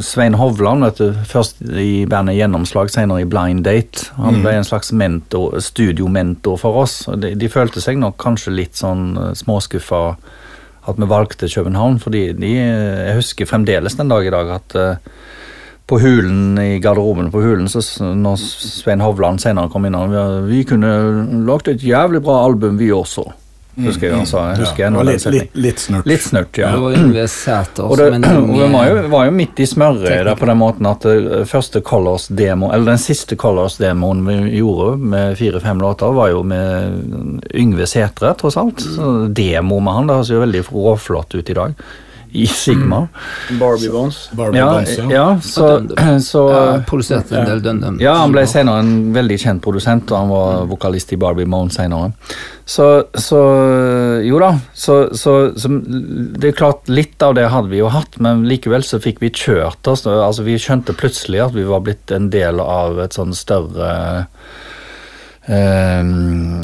Svein 0.00 0.38
Hovland, 0.40 0.86
vet 0.86 1.02
du, 1.02 1.18
først 1.28 1.60
i 1.60 2.06
bandet 2.08 2.38
Gjennomslag, 2.38 2.88
senere 2.92 3.20
i 3.20 3.28
Blind 3.28 3.66
Date. 3.66 4.08
Han 4.16 4.40
ble 4.40 4.54
mm. 4.54 4.62
en 4.62 4.66
slags 4.66 4.94
mentor, 4.96 5.58
studiomentor 5.60 6.56
for 6.62 6.80
oss. 6.86 7.02
de, 7.20 7.34
de 7.36 7.52
følte 7.52 7.84
seg 7.84 8.00
nok 8.00 8.16
kanskje 8.22 8.54
litt 8.56 8.80
sånn 8.80 9.10
uh, 9.20 9.30
småskuffa 9.36 10.02
at 10.86 10.96
vi 11.02 11.10
valgte 11.10 11.50
København, 11.52 12.00
fordi 12.00 12.30
de, 12.38 12.52
jeg 12.54 13.18
husker 13.18 13.50
fremdeles 13.50 13.98
den 13.98 14.08
dag 14.08 14.24
i 14.24 14.32
dag 14.32 14.54
at 14.56 14.78
uh, 14.80 15.14
på 15.86 15.98
Hulen, 16.02 16.58
i 16.58 16.78
garderoben 16.82 17.30
på 17.30 17.40
Hulen, 17.44 17.68
så 17.70 17.82
når 18.14 18.40
Svein 18.42 19.04
Hovland 19.04 19.42
senere 19.42 19.70
kom 19.70 19.86
inn 19.86 19.98
vi, 20.10 20.22
vi 20.50 20.62
kunne 20.66 20.92
lagd 21.46 21.70
et 21.70 21.84
jævlig 21.86 22.24
bra 22.26 22.40
album, 22.48 22.78
vi 22.80 22.90
også. 22.94 23.28
Husker 23.76 24.08
jeg 24.08 24.16
han 24.16 24.28
sa. 24.28 24.42
Husker 24.56 24.86
ja, 24.86 25.02
litt, 25.04 25.24
litt, 25.28 25.56
litt, 25.60 25.80
snurt. 25.82 26.06
Litt 26.08 26.22
snurt, 26.24 26.56
ja. 26.56 26.70
Det 26.72 26.80
var. 26.80 26.94
Og, 27.84 27.98
det, 28.00 28.06
og 28.40 28.62
var 28.72 28.88
jo, 28.88 29.02
var 29.12 29.26
jo 29.28 29.34
midt 29.36 29.60
i 29.60 29.66
smøret 29.68 30.08
der 30.08 30.32
på 30.38 30.48
den 30.48 30.60
måten 30.62 30.88
at 30.88 31.04
uh, 31.04 31.42
første 31.48 31.82
Colors-demo, 31.84 32.70
eller 32.72 32.94
den 32.94 33.02
siste 33.02 33.36
Colors-demoen 33.36 34.24
vi 34.30 34.38
gjorde 34.62 34.96
med 35.12 35.36
fire-fem 35.36 35.84
låter, 35.84 36.16
var 36.16 36.32
jo 36.32 36.40
med 36.48 37.44
Yngve 37.52 37.88
Sætre, 37.90 38.32
tross 38.40 38.56
alt. 38.60 38.80
Så 38.80 39.12
demo 39.28 39.82
med 39.84 40.00
han, 40.00 40.08
det 40.08 40.18
høres 40.22 40.32
jo 40.32 40.42
veldig 40.46 40.66
råflott 40.72 41.36
ut 41.36 41.52
i 41.52 41.60
dag. 41.60 41.76
I 42.36 42.46
Sigma. 42.50 43.02
Barbie 43.60 43.90
Bones. 43.92 44.18
Barbie 44.36 44.60
Ja, 44.60 44.66
Bones, 44.74 44.98
ja. 44.98 45.06
ja 45.10 45.40
så, 45.42 45.68
så 46.30 46.42
Ja, 46.52 46.64
produserte 46.88 47.38
en 47.40 47.48
del 47.48 47.62
Dundum. 47.64 47.96
Ja, 48.02 48.18
han 48.20 48.34
ble 48.34 48.44
senere 48.50 48.84
en 48.84 49.14
veldig 49.16 49.38
kjent 49.40 49.64
produsent, 49.64 50.10
og 50.12 50.20
han 50.20 50.32
var 50.34 50.68
vokalist 50.70 51.14
i 51.16 51.20
Barbie 51.20 51.48
Bones 51.48 51.78
senere. 51.78 52.12
Så, 52.66 52.86
så 53.14 53.40
jo 54.26 54.40
da, 54.42 54.52
så, 54.74 54.98
så, 55.14 55.36
så 55.56 55.70
det 55.70 56.50
er 56.50 56.56
klart 56.58 56.90
litt 56.90 57.22
av 57.22 57.36
det 57.38 57.46
hadde 57.52 57.70
vi 57.70 57.80
jo 57.80 57.90
hatt, 57.94 58.18
men 58.22 58.46
likevel 58.50 58.84
så 58.84 59.00
fikk 59.02 59.22
vi 59.22 59.30
kjørt 59.30 59.86
oss. 59.90 60.06
altså 60.06 60.46
Vi 60.46 60.58
skjønte 60.60 60.96
plutselig 60.98 61.44
at 61.46 61.54
vi 61.56 61.66
var 61.68 61.84
blitt 61.86 62.10
en 62.14 62.30
del 62.34 62.60
av 62.62 63.00
et 63.06 63.16
sånn 63.16 63.36
større 63.36 63.92
Um, 65.46 66.58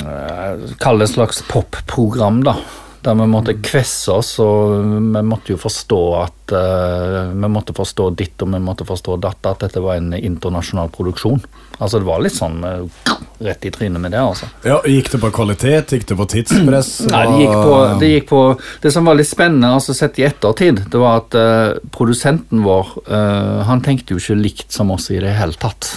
Kall 0.83 0.99
det 0.99 1.07
et 1.07 1.15
slags 1.15 1.43
popprogram, 1.47 2.41
da. 2.43 2.57
Der 3.03 3.17
vi 3.19 3.25
måtte 3.27 3.57
kvesse 3.59 4.15
oss, 4.15 4.37
og 4.43 4.77
vi 4.87 5.23
måtte 5.27 5.55
jo 5.55 5.59
forstå 5.59 6.01
at 6.21 6.53
uh, 6.55 7.33
Vi 7.35 7.51
måtte 7.51 7.75
forstå 7.75 8.11
ditt 8.19 8.43
og 8.45 8.53
vi 8.53 8.61
måtte 8.63 8.87
forstå 8.87 9.17
datt, 9.23 9.43
at 9.51 9.65
dette 9.65 9.83
var 9.83 9.99
en 9.99 10.13
internasjonal 10.15 10.93
produksjon. 10.95 11.43
Altså 11.81 11.99
Det 11.99 12.07
var 12.07 12.23
litt 12.23 12.37
sånn 12.37 12.63
uh, 12.63 13.17
rett 13.43 13.67
i 13.67 13.73
trynet 13.75 13.99
med 13.99 14.15
det, 14.15 14.21
altså. 14.23 14.47
ja. 14.63 14.79
Gikk 14.87 15.11
det 15.17 15.23
på 15.25 15.33
kvalitet? 15.35 15.97
Gikk 15.97 16.07
det 16.13 16.19
på 16.21 16.29
tidspress? 16.31 16.93
Nei, 17.11 17.25
det 17.33 17.41
gikk, 17.43 17.57
på, 17.57 17.81
det 17.99 18.13
gikk 18.13 18.29
på 18.31 18.43
Det 18.85 18.95
som 18.95 19.11
var 19.11 19.19
litt 19.19 19.31
spennende, 19.31 19.73
altså 19.75 19.97
sett 19.99 20.23
i 20.23 20.29
ettertid, 20.29 20.85
det 20.93 21.03
var 21.03 21.25
at 21.25 21.39
uh, 21.39 21.83
produsenten 21.95 22.63
vår 22.63 22.95
Han 23.67 23.83
tenkte 23.83 24.15
jo 24.15 24.21
ikke 24.21 24.39
likt 24.39 24.75
som 24.75 24.91
oss 24.95 25.09
i 25.11 25.19
det 25.23 25.35
hele 25.35 25.59
tatt, 25.59 25.89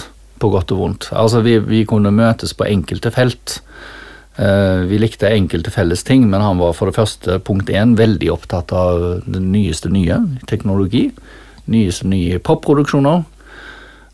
på 0.42 0.50
godt 0.50 0.74
og 0.74 0.82
vondt. 0.82 1.08
Altså 1.14 1.42
Vi, 1.46 1.58
vi 1.62 1.84
kunne 1.88 2.10
møtes 2.14 2.56
på 2.56 2.66
enkelte 2.66 3.14
felt. 3.14 3.60
Eh, 4.36 4.82
vi 4.90 4.98
likte 5.00 5.30
enkelte 5.32 5.72
felles 5.72 6.04
ting, 6.04 6.26
men 6.30 6.44
han 6.44 6.60
var 6.60 6.74
for 6.76 6.90
det 6.90 6.98
første, 6.98 7.38
punkt 7.44 7.70
én, 7.72 7.96
veldig 7.96 8.28
opptatt 8.34 8.74
av 8.76 9.22
det 9.24 9.40
nyeste 9.40 9.88
nye, 9.92 10.18
teknologi. 10.50 11.08
Nyeste 11.72 12.08
nye 12.10 12.40
popproduksjoner. 12.44 13.24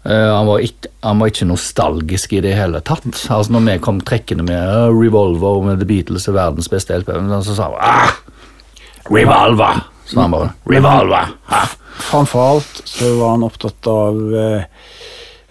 Eh, 0.05 0.31
han, 0.35 0.47
var 0.47 0.63
ikke, 0.63 0.91
han 1.03 1.19
var 1.23 1.31
ikke 1.33 1.51
nostalgisk 1.51 2.37
i 2.39 2.43
det 2.43 2.55
hele 2.59 2.83
tatt. 2.87 3.07
Altså 3.31 3.55
Når 3.55 3.67
vi 3.67 3.79
kom 3.83 4.01
trekkende 4.03 4.47
med 4.47 4.59
uh, 4.59 4.91
Revolver 4.95 5.63
med 5.67 5.83
The 5.83 5.91
Beatles 5.91 6.29
er 6.31 6.39
verdens 6.39 6.71
beste 6.71 6.97
LP, 7.03 7.13
så 7.47 7.55
sa 7.59 7.71
han 7.71 7.79
ah, 7.83 8.17
Revolver! 9.11 9.87
Så 10.07 10.19
han 10.21 10.35
bare 10.35 10.51
Revolver! 10.71 11.35
Ah. 11.51 11.71
Framfor 12.03 12.43
alt 12.43 12.83
så 12.89 13.13
var 13.19 13.37
han 13.37 13.47
opptatt 13.47 13.87
av 13.87 14.17
eh, 14.35 14.65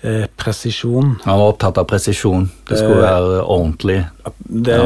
eh, 0.03 0.25
presisjon. 0.37 1.15
Han 1.23 1.39
var 1.39 1.51
opptatt 1.53 1.77
av 1.77 1.85
presisjon. 1.89 2.49
Det 2.69 2.77
skulle 2.77 3.01
Eh, 3.01 3.11
være 3.11 3.43
ordentlig. 3.43 3.99
Det, 4.47 4.79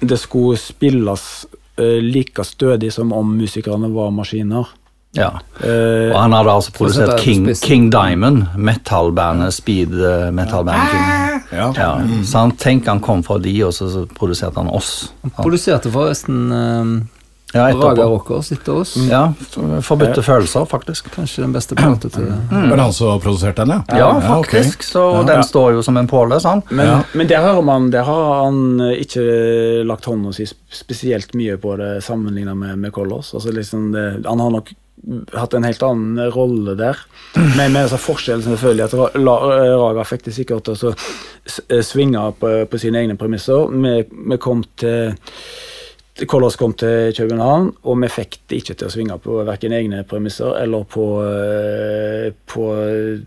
det 0.00 0.18
skulle 0.18 0.56
spilles 0.58 1.46
eh, 1.78 1.98
like 2.02 2.44
stødig 2.44 2.92
som 2.92 3.12
om 3.12 3.36
musikerne 3.38 3.88
var 3.94 4.10
maskiner. 4.10 4.66
Ja. 5.16 5.30
Eh, 5.58 6.12
Og 6.12 6.18
han 6.20 6.32
hadde 6.32 6.52
altså 6.54 6.72
produsert 6.72 7.20
King. 7.20 7.48
King 7.58 7.88
Diamond, 7.90 8.44
metal-bandet 8.56 9.52
Speed 9.56 9.90
metal-band 10.32 10.90
King. 10.92 11.08
Ja. 11.50 11.72
Ja, 11.74 11.88
så 12.24 12.38
han 12.44 12.52
tenker 12.54 12.92
han 12.92 13.00
kom 13.02 13.24
fra 13.26 13.38
de, 13.42 13.56
og 13.66 13.72
så, 13.74 14.06
produserte 14.14 14.60
han 14.60 14.68
oss. 14.70 15.08
Han 15.24 15.32
Produserte 15.40 15.90
forresten 15.90 16.52
Ja, 17.52 17.64
Raga. 17.74 18.04
Rockers 18.06 18.52
etter 18.54 18.76
oss. 18.82 18.92
Ja, 19.10 19.32
forbudte 19.82 20.22
følelser, 20.22 20.66
faktisk. 20.70 21.08
Kanskje 21.14 21.42
den 21.42 21.54
beste 21.54 21.74
plata 21.78 22.08
til 22.08 22.28
det. 22.28 22.36
Var 22.52 22.76
det 22.76 22.84
han 22.84 22.92
som 22.94 23.20
produserte 23.22 23.64
den, 23.66 23.72
ja? 23.88 23.98
Ja, 23.98 24.10
faktisk. 24.22 24.84
Så 24.86 25.02
den 25.26 25.42
står 25.46 25.72
jo 25.78 25.82
som 25.82 25.98
en 25.98 26.06
påle, 26.10 26.38
sånn. 26.42 26.62
Men, 26.70 26.86
Ja. 26.86 27.00
men 27.14 27.26
der 27.30 27.42
har, 27.42 27.58
man, 27.66 27.88
der 27.90 28.06
har 28.06 28.44
han 28.44 28.60
eh, 28.80 29.00
ikke 29.02 29.24
lagt 29.86 30.06
hånda 30.06 30.32
si 30.36 30.46
spesielt 30.70 31.34
mye 31.34 31.56
på 31.58 31.74
det 31.80 31.90
sammenlignet 32.06 32.56
med, 32.56 32.78
med 32.78 32.92
Colors. 32.94 33.32
Altså 33.34 33.50
liksom 33.56 33.90
det, 33.92 34.06
han 34.26 34.40
har 34.40 34.54
nok 34.54 34.70
hatt 35.34 35.54
en 35.56 35.64
helt 35.64 35.82
annen 35.82 36.30
rolle 36.34 36.74
der. 36.78 36.98
Men 37.56 37.72
med 37.72 37.88
forskjellen 37.90 38.44
selvfølgelig 38.44 38.84
at 38.84 39.16
Raga 39.24 40.04
fikk 40.04 40.26
det 40.28 40.34
sikkert 40.36 40.68
til 40.68 40.90
å 40.90 40.94
eh, 40.94 41.82
svinge 41.82 42.28
på, 42.38 42.52
på 42.70 42.78
sine 42.82 43.02
egne 43.02 43.16
premisser. 43.18 43.66
Vi, 43.74 43.94
vi 44.30 44.38
kom 44.42 44.62
til 44.78 45.16
Colors 46.28 46.56
kom 46.60 46.74
til 46.76 47.14
København, 47.16 47.70
og 47.88 47.98
vi 48.02 48.08
fikk 48.12 48.38
det 48.50 48.60
ikke 48.60 48.74
til 48.76 48.88
å 48.88 48.92
svinge 48.92 49.16
på 49.22 49.38
verken 49.48 49.72
egne 49.76 50.02
premisser 50.08 50.58
eller 50.60 50.84
på, 50.90 51.06
eh, 51.24 52.28
på 52.50 52.66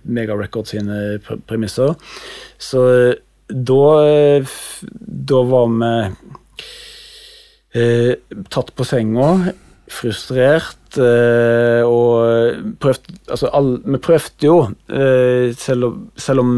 Mega 0.04 0.38
Records 0.38 0.74
sine 0.76 1.18
premisser. 1.48 1.96
Så 2.62 2.84
eh, 2.92 3.16
da, 3.50 3.82
eh, 4.06 4.56
da 5.34 5.42
var 5.50 5.74
vi 5.74 5.92
eh, 7.82 8.40
tatt 8.54 8.74
på 8.78 8.88
senga, 8.88 9.30
frustrert, 9.94 10.98
eh, 10.98 11.82
og 11.86 12.78
prøvd, 12.82 13.12
altså, 13.28 13.50
all, 13.54 13.76
vi 13.84 14.02
prøvde 14.06 14.50
jo, 14.50 14.58
eh, 14.94 15.52
selv, 15.58 15.92
selv 16.18 16.46
om 16.46 16.56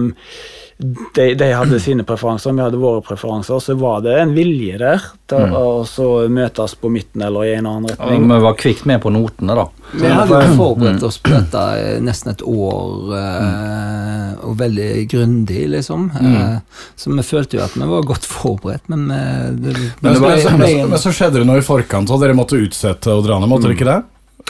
de, 0.78 1.26
de 1.40 1.46
hadde 1.56 1.78
sine 1.80 2.04
preferanser, 2.04 2.52
vi 2.52 2.60
hadde 2.66 2.80
våre 2.82 3.00
preferanser, 3.02 3.62
så 3.64 3.76
var 3.80 4.02
det 4.04 4.18
en 4.20 4.34
vilje 4.36 4.76
der 4.82 5.00
til 5.32 5.54
å 5.56 5.86
så 5.88 6.08
møtes 6.30 6.74
på 6.82 6.90
midten 6.92 7.24
eller 7.24 7.46
i 7.48 7.54
en 7.56 7.66
annen 7.70 7.86
Og 7.88 7.94
retning. 7.96 8.26
vi 8.28 8.40
var 8.44 8.58
kvikt 8.60 8.84
med 8.86 9.00
på 9.02 9.10
notene, 9.16 9.56
da. 9.56 9.64
Vi 9.96 10.12
hadde 10.12 10.42
jo 10.44 10.58
forberedt 10.60 11.06
oss 11.08 11.18
på 11.24 11.32
dette 11.32 11.64
nesten 12.04 12.34
et 12.34 12.44
år, 12.44 13.16
eh, 13.22 14.34
og 14.46 14.58
veldig 14.60 14.90
grundig, 15.16 15.64
liksom. 15.78 16.10
Eh, 16.20 16.58
så 17.00 17.16
vi 17.16 17.24
følte 17.24 17.58
jo 17.60 17.64
at 17.64 17.78
vi 17.80 17.88
var 17.96 18.04
godt 18.12 18.28
forberedt, 18.28 18.90
men 18.92 19.08
vi 19.08 19.72
det, 19.72 19.80
Men, 20.02 20.14
det 20.14 20.20
var, 20.22 20.30
men, 20.30 20.40
så- 20.44 20.58
men, 20.58 20.68
en- 20.70 20.90
men 20.90 21.00
så 21.00 21.12
skjedde 21.16 21.40
det 21.40 21.48
noe 21.48 21.64
i 21.64 21.66
forkant, 21.66 22.12
og 22.12 22.20
dere 22.22 22.36
måtte 22.36 22.60
utsette 22.60 23.16
å 23.16 23.24
dra 23.24 23.40
ned, 23.40 23.48
måtte 23.50 23.70
dere 23.70 23.78
ikke 23.80 23.92
det? 23.94 24.04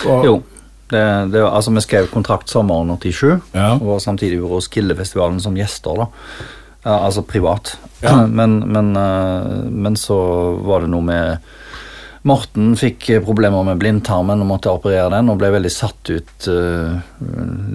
Og, 0.09 0.25
Jo. 0.25 0.35
Det, 0.91 1.01
det, 1.33 1.41
altså, 1.41 1.73
vi 1.73 1.81
skrev 1.81 2.11
kontrakt 2.13 2.51
sommeren 2.51 2.91
87, 2.97 3.39
Ja. 3.55 3.73
og 3.79 3.87
var 3.95 4.03
samtidig 4.03 4.37
hos 4.45 4.69
Kildefestivalen 4.69 5.39
som 5.41 5.57
gjester, 5.57 6.03
da. 6.03 6.07
Ja, 6.85 6.99
altså 6.99 7.23
privat. 7.25 7.77
Ja. 8.03 8.25
Men, 8.39 8.59
men, 8.69 8.95
eh, 8.95 9.69
men 9.71 9.95
så 9.97 10.17
var 10.61 10.83
det 10.83 10.91
noe 10.93 11.05
med 11.05 11.53
Morten 12.25 12.71
fikk 12.73 13.05
problemer 13.21 13.61
med 13.67 13.77
blindtarmen 13.77 14.41
og 14.41 14.47
måtte 14.49 14.71
operere 14.73 15.11
den, 15.13 15.27
og 15.29 15.37
ble 15.37 15.51
veldig 15.53 15.69
satt 15.69 16.09
ut 16.09 16.47
uh, 16.49 16.95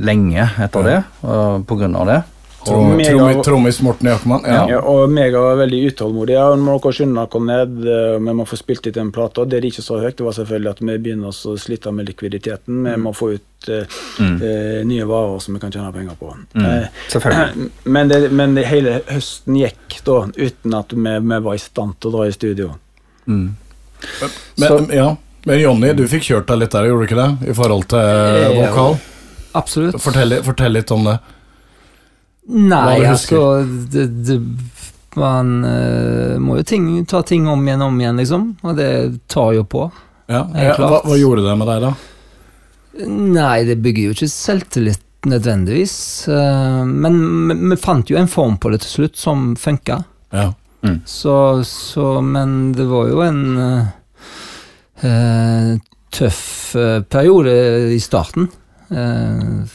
lenge 0.03 0.43
etter 0.59 0.89
det, 0.89 0.97
uh, 1.23 1.61
av 1.63 2.09
det. 2.09 2.17
Trom, 2.65 3.43
trommis, 3.45 3.81
Morten 3.81 4.09
Jackman. 4.11 4.43
Ja. 4.45 4.65
Ja, 4.69 4.81
og 4.85 5.09
meg 5.13 5.33
var 5.33 5.57
veldig 5.57 5.79
utålmodig. 5.91 6.35
Ja, 6.37 6.51
nå 6.53 6.61
må 6.67 6.75
dere 6.77 6.93
skynde 6.93 7.23
dere 7.25 7.41
ned, 7.47 7.79
vi 8.27 8.35
må 8.37 8.45
få 8.49 8.59
spilt 8.61 8.85
ut 8.85 8.99
den 8.99 9.13
plata. 9.17 9.47
Det 9.49 9.57
er 9.61 9.69
ikke 9.71 9.85
så 9.85 10.01
høyt, 10.03 10.19
det 10.19 10.27
var 10.27 10.37
selvfølgelig 10.37 10.73
at 10.75 10.83
vi 10.85 10.97
begynner 11.07 11.33
å 11.33 11.55
slite 11.61 11.93
med 11.97 12.11
likviditeten. 12.11 12.83
Vi 12.85 12.99
må 13.01 13.15
få 13.17 13.31
ut 13.39 13.71
eh, 13.73 13.97
eh, 14.21 14.83
nye 14.85 15.09
varer 15.09 15.41
som 15.41 15.57
vi 15.57 15.63
kan 15.63 15.73
tjene 15.73 15.95
penger 15.95 16.21
på. 16.21 16.35
Eh, 16.61 17.01
Selvfølgelig. 17.15 17.71
men, 17.97 18.13
det, 18.13 18.21
men 18.43 18.55
det, 18.59 18.69
hele 18.69 19.01
høsten 19.09 19.57
gikk 19.57 19.99
da 20.05 20.21
uten 20.37 20.77
at 20.83 20.93
vi, 20.93 21.17
vi 21.33 21.43
var 21.49 21.57
i 21.57 21.65
stand 21.65 21.97
til 21.97 22.13
å 22.13 22.17
dra 22.19 22.29
i 22.29 22.37
studio. 22.37 22.75
Mm. 23.25 23.49
Men, 24.61 24.93
ja. 24.93 25.11
men 25.49 25.65
Jonny, 25.65 25.97
du 25.97 26.05
fikk 26.13 26.29
kjørt 26.29 26.53
deg 26.53 26.65
litt 26.67 26.77
der, 26.77 26.93
gjorde 26.93 27.07
du 27.07 27.09
ikke 27.09 27.23
det? 27.25 27.53
I 27.53 27.57
forhold 27.57 27.89
til 27.93 28.61
vokal? 28.61 29.01
Absolutt. 29.57 29.99
Fortell, 30.05 30.43
fortell 30.45 30.77
litt 30.77 30.93
om 30.95 31.09
det. 31.09 31.19
Nei, 32.49 33.03
altså 33.05 33.61
det, 33.93 34.07
det, 34.27 34.39
Man 35.19 35.61
uh, 35.65 36.39
må 36.43 36.61
jo 36.61 36.65
ting, 36.67 36.87
ta 37.07 37.21
ting 37.27 37.49
om 37.51 37.67
igjen 37.67 37.85
om 37.85 38.01
igjen, 38.01 38.23
liksom. 38.23 38.47
Og 38.63 38.79
det 38.79 38.93
tar 39.31 39.53
jo 39.59 39.67
på. 39.69 39.85
Ja. 40.31 40.47
Ja, 40.55 40.75
hva, 40.79 41.03
hva 41.05 41.19
gjorde 41.19 41.45
det 41.47 41.59
med 41.59 41.71
deg, 41.71 41.85
da? 41.89 41.93
Nei, 43.11 43.59
det 43.69 43.81
bygger 43.83 44.09
jo 44.11 44.17
ikke 44.17 44.31
selvtillit 44.33 45.29
nødvendigvis. 45.29 45.99
Uh, 46.31 46.83
men 46.87 47.21
vi, 47.71 47.79
fant 47.81 48.11
jo 48.11 48.19
en 48.19 48.31
form 48.31 48.57
på 48.63 48.73
det 48.73 48.83
til 48.87 48.97
slutt 48.97 49.21
som 49.21 49.53
funka. 49.59 50.01
Ja. 50.35 50.51
Så, 51.05 51.65
så 51.65 52.21
Men 52.21 52.73
det 52.73 52.85
var 52.85 53.09
jo 53.09 53.21
en 53.21 53.43
eh, 53.61 53.89
eh, 55.05 55.73
tøff 56.11 56.77
periode 57.09 57.53
i 57.93 58.01
starten. 58.01 58.49
Eh, 58.89 59.67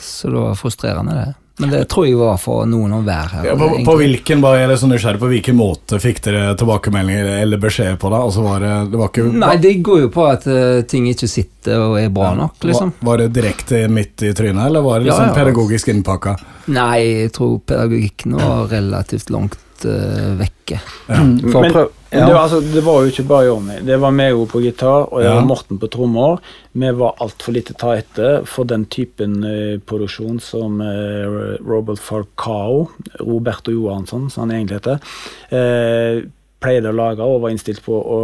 så 0.00 0.30
det 0.30 0.38
var 0.40 0.54
frustrerende, 0.54 1.12
det. 1.12 1.34
Men 1.58 1.70
det 1.72 1.84
tror 1.88 2.04
jeg 2.04 2.18
var 2.20 2.36
for 2.40 2.66
noen 2.68 2.92
og 2.98 3.06
hver 3.06 3.30
her. 3.32 3.46
Ja, 3.48 3.54
på, 3.56 3.70
på 3.86 3.94
hvilken 3.96 4.42
bare 4.44 4.66
er 4.66 4.74
så 4.76 4.88
nysgjerrig 4.90 5.22
på 5.22 5.30
hvilken 5.30 5.56
måte 5.56 6.00
fikk 6.02 6.20
dere 6.26 6.50
tilbakemeldinger 6.60 7.30
eller 7.38 7.60
beskjed 7.62 7.96
på 8.02 8.10
det? 8.12 8.20
Altså 8.28 8.44
var 8.44 8.60
det, 8.60 8.74
det 8.92 9.00
var 9.00 9.12
ikke 9.12 9.26
Nei, 9.40 9.54
det 9.62 9.72
går 9.88 10.02
jo 10.04 10.10
på 10.12 10.26
at 10.28 10.44
uh, 10.50 10.82
ting 10.88 11.08
ikke 11.08 11.30
sitter 11.32 11.80
og 11.80 11.96
er 12.00 12.12
bra 12.12 12.34
nok, 12.36 12.60
liksom. 12.60 12.92
var, 13.00 13.08
var 13.08 13.24
det 13.24 13.30
direkte 13.38 13.86
midt 13.88 14.26
i 14.28 14.34
trynet, 14.36 14.66
eller 14.68 14.84
var 14.84 15.00
det 15.00 15.08
liksom 15.08 15.30
Ja, 15.30 15.32
ja. 15.32 15.38
pedagogisk 15.40 15.92
innpakka? 15.94 16.36
Nei, 16.76 16.98
jeg 17.22 17.32
tror 17.36 17.56
pedagogikken 17.64 18.36
var 18.36 18.68
relativt 18.72 19.32
langt 19.32 19.56
eh, 19.84 20.32
vekke. 20.40 20.80
Ja. 21.08 21.22
Men- 21.24 21.88
ja. 22.10 22.26
det, 22.26 22.32
var, 22.32 22.42
altså, 22.42 22.60
det 22.60 22.82
var 22.86 23.02
jo 23.02 23.10
ikke 23.10 23.24
bare 23.28 23.46
Jonny. 23.48 23.80
Det 23.84 23.96
var 24.00 24.14
meg 24.14 24.38
på 24.48 24.60
gitar, 24.62 25.08
og 25.10 25.20
det 25.20 25.32
var 25.34 25.44
Morten 25.44 25.80
på 25.82 25.88
trommer. 25.92 26.38
Vi 26.72 26.92
var 26.96 27.18
altfor 27.20 27.56
lite 27.56 27.74
ta 27.76 27.96
etter 27.98 28.46
for 28.48 28.68
den 28.68 28.86
typen 28.92 29.42
uh, 29.44 29.76
produksjon 29.84 30.38
som 30.40 30.80
uh, 30.80 31.58
Robert 31.66 32.00
Falcao, 32.00 32.86
Roberto 33.20 33.74
Johansson, 33.74 34.30
som 34.30 34.46
han 34.46 34.54
egentlig 34.56 34.78
heter, 34.78 35.02
uh, 35.50 36.22
pleide 36.62 36.90
å 36.90 36.96
lage 36.96 37.26
og 37.26 37.42
var 37.42 37.52
innstilt 37.52 37.82
på 37.84 37.98
å, 37.98 38.20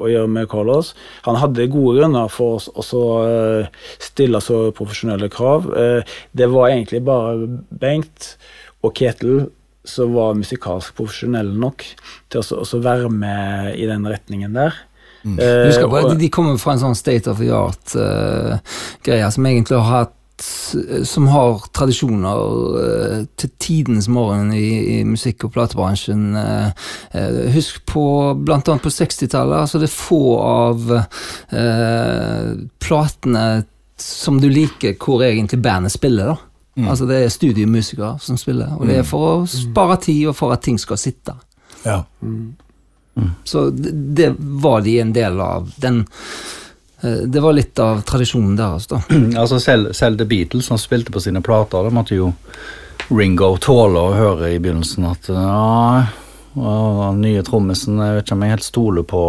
å 0.00 0.10
gjøre 0.10 0.30
med 0.32 0.48
Carlos. 0.50 0.94
Han 1.28 1.38
hadde 1.40 1.68
gode 1.70 2.00
grunner 2.00 2.32
for 2.32 2.58
oss 2.58 2.92
å 2.96 3.04
uh, 3.22 3.86
stille 4.02 4.40
så 4.42 4.66
profesjonelle 4.76 5.30
krav. 5.32 5.70
Uh, 5.70 6.18
det 6.32 6.50
var 6.50 6.72
egentlig 6.72 7.04
bare 7.06 7.48
Bengt 7.70 8.34
og 8.80 8.96
Ketil 8.96 9.48
som 9.90 10.14
var 10.14 10.38
musikalsk 10.38 10.94
profesjonelle 10.98 11.56
nok 11.58 11.84
til 12.30 12.40
å 12.40 12.62
også 12.62 12.80
være 12.84 13.10
med 13.12 13.74
i 13.80 13.88
den 13.90 14.06
retningen 14.08 14.56
der. 14.56 14.78
Mm. 15.22 15.36
Uh, 15.36 15.90
bare, 15.90 16.14
de, 16.14 16.16
de, 16.22 16.30
kommer 16.32 16.56
fra 16.60 16.74
en 16.74 16.80
sånn 16.80 16.96
state 16.96 17.28
of 17.28 17.42
the 17.42 17.50
art-greie 17.52 19.28
som 19.34 19.50
egentlig 19.50 19.76
har 19.82 19.90
hatt 19.90 20.16
som 21.04 21.26
har 21.28 21.66
tradisjoner 21.76 22.38
uh, 22.40 23.16
til 23.36 23.50
tidens 23.60 24.08
morgen 24.08 24.54
i, 24.56 24.68
i 24.94 25.02
musikk- 25.04 25.44
og 25.44 25.52
platebransjen. 25.52 26.30
Uh, 26.32 26.70
husk 27.52 27.82
på 27.90 28.04
annet 28.32 28.70
på 28.80 28.94
60-tallet. 28.94 29.66
altså 29.66 29.82
Det 29.82 29.90
er 29.90 29.98
få 29.98 30.22
av 30.40 30.94
platene 32.80 33.44
som 34.00 34.40
du 34.40 34.48
liker, 34.48 34.96
hvor 34.96 35.20
egentlig 35.26 35.60
bandet 35.60 35.92
spiller. 35.92 36.32
da. 36.32 36.49
Mm. 36.78 36.86
Altså 36.88 37.06
Det 37.06 37.18
er 37.18 37.32
studiemusikere 37.34 38.14
som 38.22 38.38
spiller, 38.38 38.70
og 38.78 38.86
det 38.86 39.00
er 39.00 39.04
mm. 39.04 39.10
for 39.10 39.26
å 39.28 39.34
spare 39.50 39.98
tid 40.04 40.28
og 40.30 40.36
for 40.38 40.54
at 40.54 40.62
ting 40.64 40.78
skal 40.78 41.00
sitte. 41.00 41.34
Ja. 41.82 42.02
Mm. 42.22 42.54
Så 43.44 43.66
det, 43.74 43.90
det 44.16 44.30
var 44.38 44.80
de 44.86 45.00
en 45.02 45.12
del 45.12 45.40
av. 45.44 45.68
den 45.82 46.04
Eh, 47.00 47.10
det 47.12 47.40
var 47.40 47.52
litt 47.52 47.78
av 47.78 48.00
tradisjonen 48.00 48.56
deres, 48.56 48.86
da. 48.92 49.02
altså 49.36 49.60
selv, 49.60 49.92
selv 49.92 50.18
The 50.18 50.24
Beatles, 50.24 50.66
som 50.66 50.78
spilte 50.78 51.12
på 51.12 51.20
sine 51.20 51.42
plater, 51.42 51.84
det 51.84 51.94
måtte 51.96 52.18
jo 52.18 52.32
Ringo 53.10 53.56
tåle 53.58 54.00
å 54.00 54.14
høre 54.14 54.52
i 54.54 54.58
begynnelsen 54.62 55.06
at 55.08 55.26
ja, 55.32 56.02
den 56.54 57.22
nye 57.24 57.42
trommisen 57.42 57.98
Jeg 57.98 58.14
vet 58.14 58.26
ikke 58.28 58.36
om 58.36 58.44
jeg 58.44 58.52
helt 58.54 58.66
stoler 58.66 59.06
på 59.08 59.22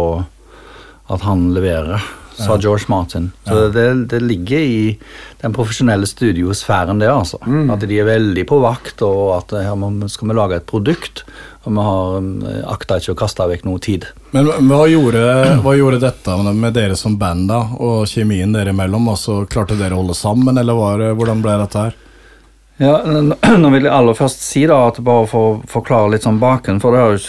at 1.10 1.24
han 1.26 1.48
leverer, 1.56 2.04
sa. 2.38 2.56
George 2.56 2.88
Martin. 2.88 3.30
Så 3.48 3.68
det, 3.74 3.86
det, 4.12 4.20
ligger 4.24 4.58
i 4.58 4.98
den 5.42 5.54
profesjonelle 5.56 6.08
studiosfæren, 6.08 7.02
det, 7.02 7.10
altså. 7.12 7.40
Mm. 7.46 7.70
At 7.74 7.86
de 7.88 8.00
er 8.00 8.08
veldig 8.08 8.46
på 8.48 8.60
vakt, 8.62 9.02
og 9.06 9.36
at 9.38 9.56
her 9.62 10.08
skal 10.12 10.30
vi 10.30 10.38
lage 10.38 10.60
et 10.60 10.68
produkt 10.68 11.24
og 11.62 11.72
vi 11.72 11.82
har 11.86 12.24
eh, 12.50 12.62
akta 12.72 12.98
ikke 12.98 13.14
å 13.14 13.18
kaste 13.22 13.46
vekk 13.46 13.66
noe 13.68 13.80
tid. 13.82 14.08
Men 14.34 14.48
hva 14.66 14.82
gjorde, 14.90 15.22
hva 15.62 15.74
gjorde, 15.78 16.00
dette 16.02 16.36
med 16.50 16.74
dere 16.74 16.96
som 16.98 17.14
band, 17.20 17.46
da, 17.52 17.60
og 17.78 18.08
kjemien 18.10 18.54
dere 18.54 18.74
imellom? 18.74 19.10
Altså, 19.12 19.42
klarte 19.50 19.78
dere 19.78 19.94
å 19.94 20.02
holde 20.02 20.16
sammen, 20.18 20.58
eller 20.58 20.78
var, 20.78 21.04
hvordan 21.18 21.44
ble 21.44 21.58
dette 21.62 21.86
her? 21.86 22.00
Ja, 22.80 22.94
Nå 23.62 23.70
vil 23.74 23.84
jeg 23.84 23.92
aller 23.92 24.16
først 24.16 24.40
si 24.46 24.62
da 24.68 24.78
at 24.88 24.98
bare 25.04 25.26
for 25.28 25.48
å 25.48 25.56
forklare 25.68 26.14
litt 26.14 26.24
sånn 26.24 26.40
baken, 26.42 26.80
for 26.82 26.94
det 26.94 27.02
høres 27.02 27.26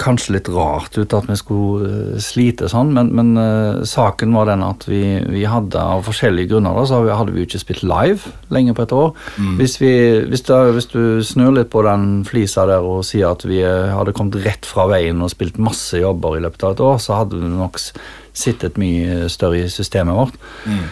kanskje 0.00 0.38
litt 0.38 0.48
rart 0.52 0.96
ut 0.96 1.14
at 1.16 1.28
vi 1.28 1.36
skulle 1.38 1.90
uh, 2.16 2.20
slite 2.22 2.70
sånn, 2.72 2.94
men, 2.96 3.10
men 3.16 3.34
uh, 3.36 3.82
saken 3.86 4.32
var 4.36 4.48
den 4.48 4.64
at 4.64 4.86
vi, 4.88 5.02
vi, 5.28 5.44
hadde 5.50 5.80
av 5.80 6.06
forskjellige 6.08 6.54
grunner 6.54 6.78
da, 6.78 6.86
så 6.88 7.02
hadde 7.08 7.34
vi 7.34 7.44
jo 7.44 7.50
ikke 7.50 7.62
spilt 7.62 7.84
live 7.84 8.32
lenge 8.54 8.74
på 8.76 8.86
et 8.86 8.96
år. 8.96 9.12
Mm. 9.36 9.52
Hvis, 9.60 9.76
vi, 9.82 9.92
hvis, 10.30 10.46
da, 10.48 10.62
hvis, 10.72 10.88
du 10.94 11.20
snur 11.26 11.52
litt 11.58 11.70
på 11.72 11.84
den 11.86 12.24
flisa 12.28 12.64
der 12.70 12.86
og 12.86 13.04
sier 13.08 13.34
at 13.34 13.44
vi 13.48 13.60
uh, 13.60 13.92
hadde 13.98 14.16
kommet 14.16 14.40
rett 14.46 14.68
fra 14.68 14.88
veien 14.90 15.20
og 15.20 15.32
spilt 15.34 15.60
masse 15.60 16.00
jobber 16.00 16.38
i 16.38 16.42
løpet 16.46 16.66
av 16.66 16.74
et 16.74 16.84
år, 16.88 16.98
så 17.04 17.20
hadde 17.20 17.38
vi 17.38 17.52
nok 17.52 17.78
sittet 18.40 18.80
mye 18.80 19.28
større 19.30 19.66
i 19.66 19.70
systemet 19.70 20.16
vårt. 20.16 20.42
Mm. 20.64 20.84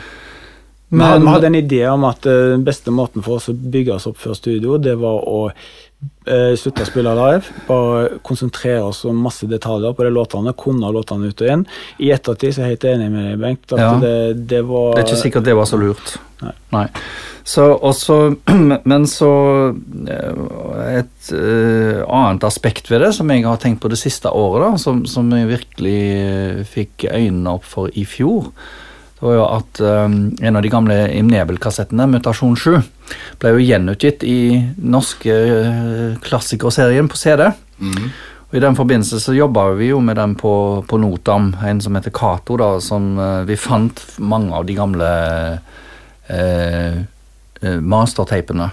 Men, 0.88 1.20
vi 1.20 1.28
hadde 1.28 1.46
en 1.46 1.58
idé 1.58 1.82
om 1.90 2.04
at 2.08 2.26
eh, 2.26 2.54
den 2.54 2.64
beste 2.64 2.92
måten 2.94 3.24
for 3.24 3.36
oss 3.36 3.50
å 3.52 3.56
bygge 3.56 3.98
oss 3.98 4.08
opp 4.08 4.16
før 4.22 4.36
studio, 4.38 4.78
det 4.80 4.94
var 4.96 5.20
å 5.28 5.40
eh, 5.50 6.54
slutte 6.56 6.86
å 6.86 6.88
spille 6.88 7.12
live. 7.18 7.56
Bare 7.66 8.20
konsentrere 8.24 8.86
oss 8.88 9.02
om 9.08 9.18
masse 9.20 9.48
detaljer 9.50 9.92
på 9.92 10.06
de 10.06 10.14
låtene. 10.16 10.54
Kunne 10.56 10.92
låtene 10.94 11.28
ut 11.28 11.44
og 11.44 11.52
inn. 11.52 11.66
I 12.00 12.14
ettertid 12.16 12.56
så 12.56 12.62
er 12.62 12.70
jeg 12.70 12.78
helt 12.78 12.88
enig 12.94 13.10
med 13.12 13.28
deg, 13.28 13.36
Bengt. 13.42 13.76
At 13.76 13.84
ja. 13.84 13.90
det, 14.00 14.14
det, 14.54 14.62
var 14.70 14.96
Det 14.96 15.04
er 15.04 15.10
ikke 15.10 15.20
sikkert 15.26 15.50
det 15.50 15.58
var 15.60 15.68
så 15.68 15.82
lurt. 15.82 16.16
Nei. 16.40 16.54
Nei. 16.72 16.86
Så, 17.48 17.68
også, 17.74 18.18
men 18.90 19.06
så 19.10 19.32
eh, 20.08 20.42
Et 20.94 21.30
uh, 21.34 22.00
annet 22.04 22.44
aspekt 22.48 22.88
ved 22.88 23.04
det 23.04 23.12
som 23.16 23.28
jeg 23.32 23.44
har 23.44 23.60
tenkt 23.60 23.84
på 23.84 23.92
det 23.92 24.00
siste 24.00 24.32
året, 24.32 24.64
da, 24.64 24.80
som, 24.80 25.04
som 25.08 25.28
jeg 25.36 25.52
virkelig 25.52 26.68
fikk 26.72 27.10
øynene 27.12 27.58
opp 27.58 27.66
for 27.68 27.92
i 27.92 28.08
fjor 28.08 28.54
det 29.18 29.26
var 29.26 29.34
jo 29.34 29.44
at 29.50 29.80
um, 29.82 30.12
en 30.38 30.56
av 30.56 30.62
de 30.62 30.70
gamle 30.70 30.96
Imnebel-kassettene, 31.18 32.06
Mutasjon 32.06 32.54
7, 32.54 32.76
ble 33.42 33.50
jo 33.56 33.64
gjenutgitt 33.64 34.22
i 34.22 34.60
norske 34.78 35.34
uh, 35.34 36.18
klassikerserien 36.22 37.08
på 37.10 37.18
CD. 37.18 37.48
Mm. 37.82 38.12
Og 38.48 38.54
I 38.54 38.62
den 38.62 38.78
forbindelse 38.78 39.18
så 39.18 39.34
jobba 39.34 39.72
vi 39.74 39.90
jo 39.90 39.98
med 40.00 40.20
den 40.20 40.36
på, 40.38 40.52
på 40.86 41.00
Notam, 41.02 41.50
en 41.66 41.82
som 41.82 41.98
heter 41.98 42.14
Cato, 42.14 42.60
da, 42.62 42.76
som 42.78 43.16
uh, 43.18 43.42
vi 43.48 43.58
fant 43.58 44.04
mange 44.22 44.54
av 44.54 44.68
de 44.68 44.76
gamle 44.78 45.08
uh, 46.30 46.98
mastertapene. 47.82 48.68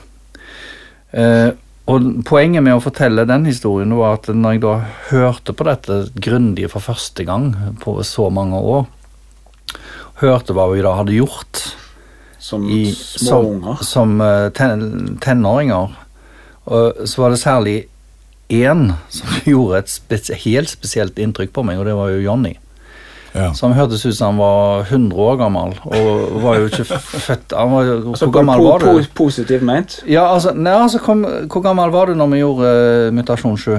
og 1.89 2.03
Poenget 2.29 2.61
med 2.61 2.75
å 2.75 2.83
fortelle 2.83 3.25
den 3.25 3.47
historien 3.49 3.95
var 3.97 4.19
at 4.19 4.29
når 4.29 4.53
jeg 4.53 4.61
da 4.61 4.73
hørte 5.09 5.55
på 5.57 5.65
dette 5.65 5.97
grundig 6.21 6.67
for 6.69 6.85
første 6.85 7.25
gang 7.25 7.47
på 7.81 7.95
så 8.05 8.27
mange 8.29 8.59
år, 8.61 8.85
hørte 10.21 10.55
hva 10.55 10.69
vi 10.71 10.83
da 10.85 10.95
hadde 10.99 11.17
gjort 11.17 11.63
som 12.45 12.67
i, 12.69 12.91
små 12.93 13.41
unger? 13.55 13.81
Som, 13.81 14.19
som 14.19 14.21
uh, 14.21 14.49
ten, 14.55 15.17
tenåringer. 15.23 15.95
Og 16.65 17.07
så 17.09 17.23
var 17.23 17.33
det 17.33 17.41
særlig 17.41 17.77
én 18.53 18.91
som 19.09 19.39
gjorde 19.51 19.81
et 19.81 19.95
spes 19.95 20.29
helt 20.45 20.69
spesielt 20.69 21.19
inntrykk 21.19 21.53
på 21.55 21.65
meg, 21.65 21.81
og 21.81 21.89
det 21.89 21.97
var 21.97 22.13
jo 22.13 22.21
Johnny. 22.23 22.55
Ja. 23.35 23.49
Som 23.51 23.73
hørtes 23.75 24.05
ut 24.05 24.15
som 24.15 24.37
han 24.37 24.39
var 24.39 24.85
100 24.85 25.19
år 25.19 25.35
gammel, 25.41 25.73
og 25.83 26.37
var 26.39 26.61
jo 26.61 26.69
ikke 26.69 26.85
født 26.87 27.51
han 27.57 27.73
var, 27.73 27.89
altså, 28.13 28.29
Hvor 28.29 28.37
gammel 28.37 28.63
var 28.63 28.85
du? 28.85 29.09
Positivt 29.17 29.65
ment? 29.65 29.97
Ja, 30.07 30.29
altså, 30.31 30.53
nei, 30.55 30.71
altså 30.71 31.01
kom, 31.03 31.25
Hvor 31.51 31.65
gammel 31.65 31.91
var 31.91 32.07
du 32.07 32.15
når 32.15 32.31
vi 32.31 32.39
gjorde 32.39 32.71
uh, 32.71 33.13
Mutasjon 33.13 33.57
7? 33.59 33.73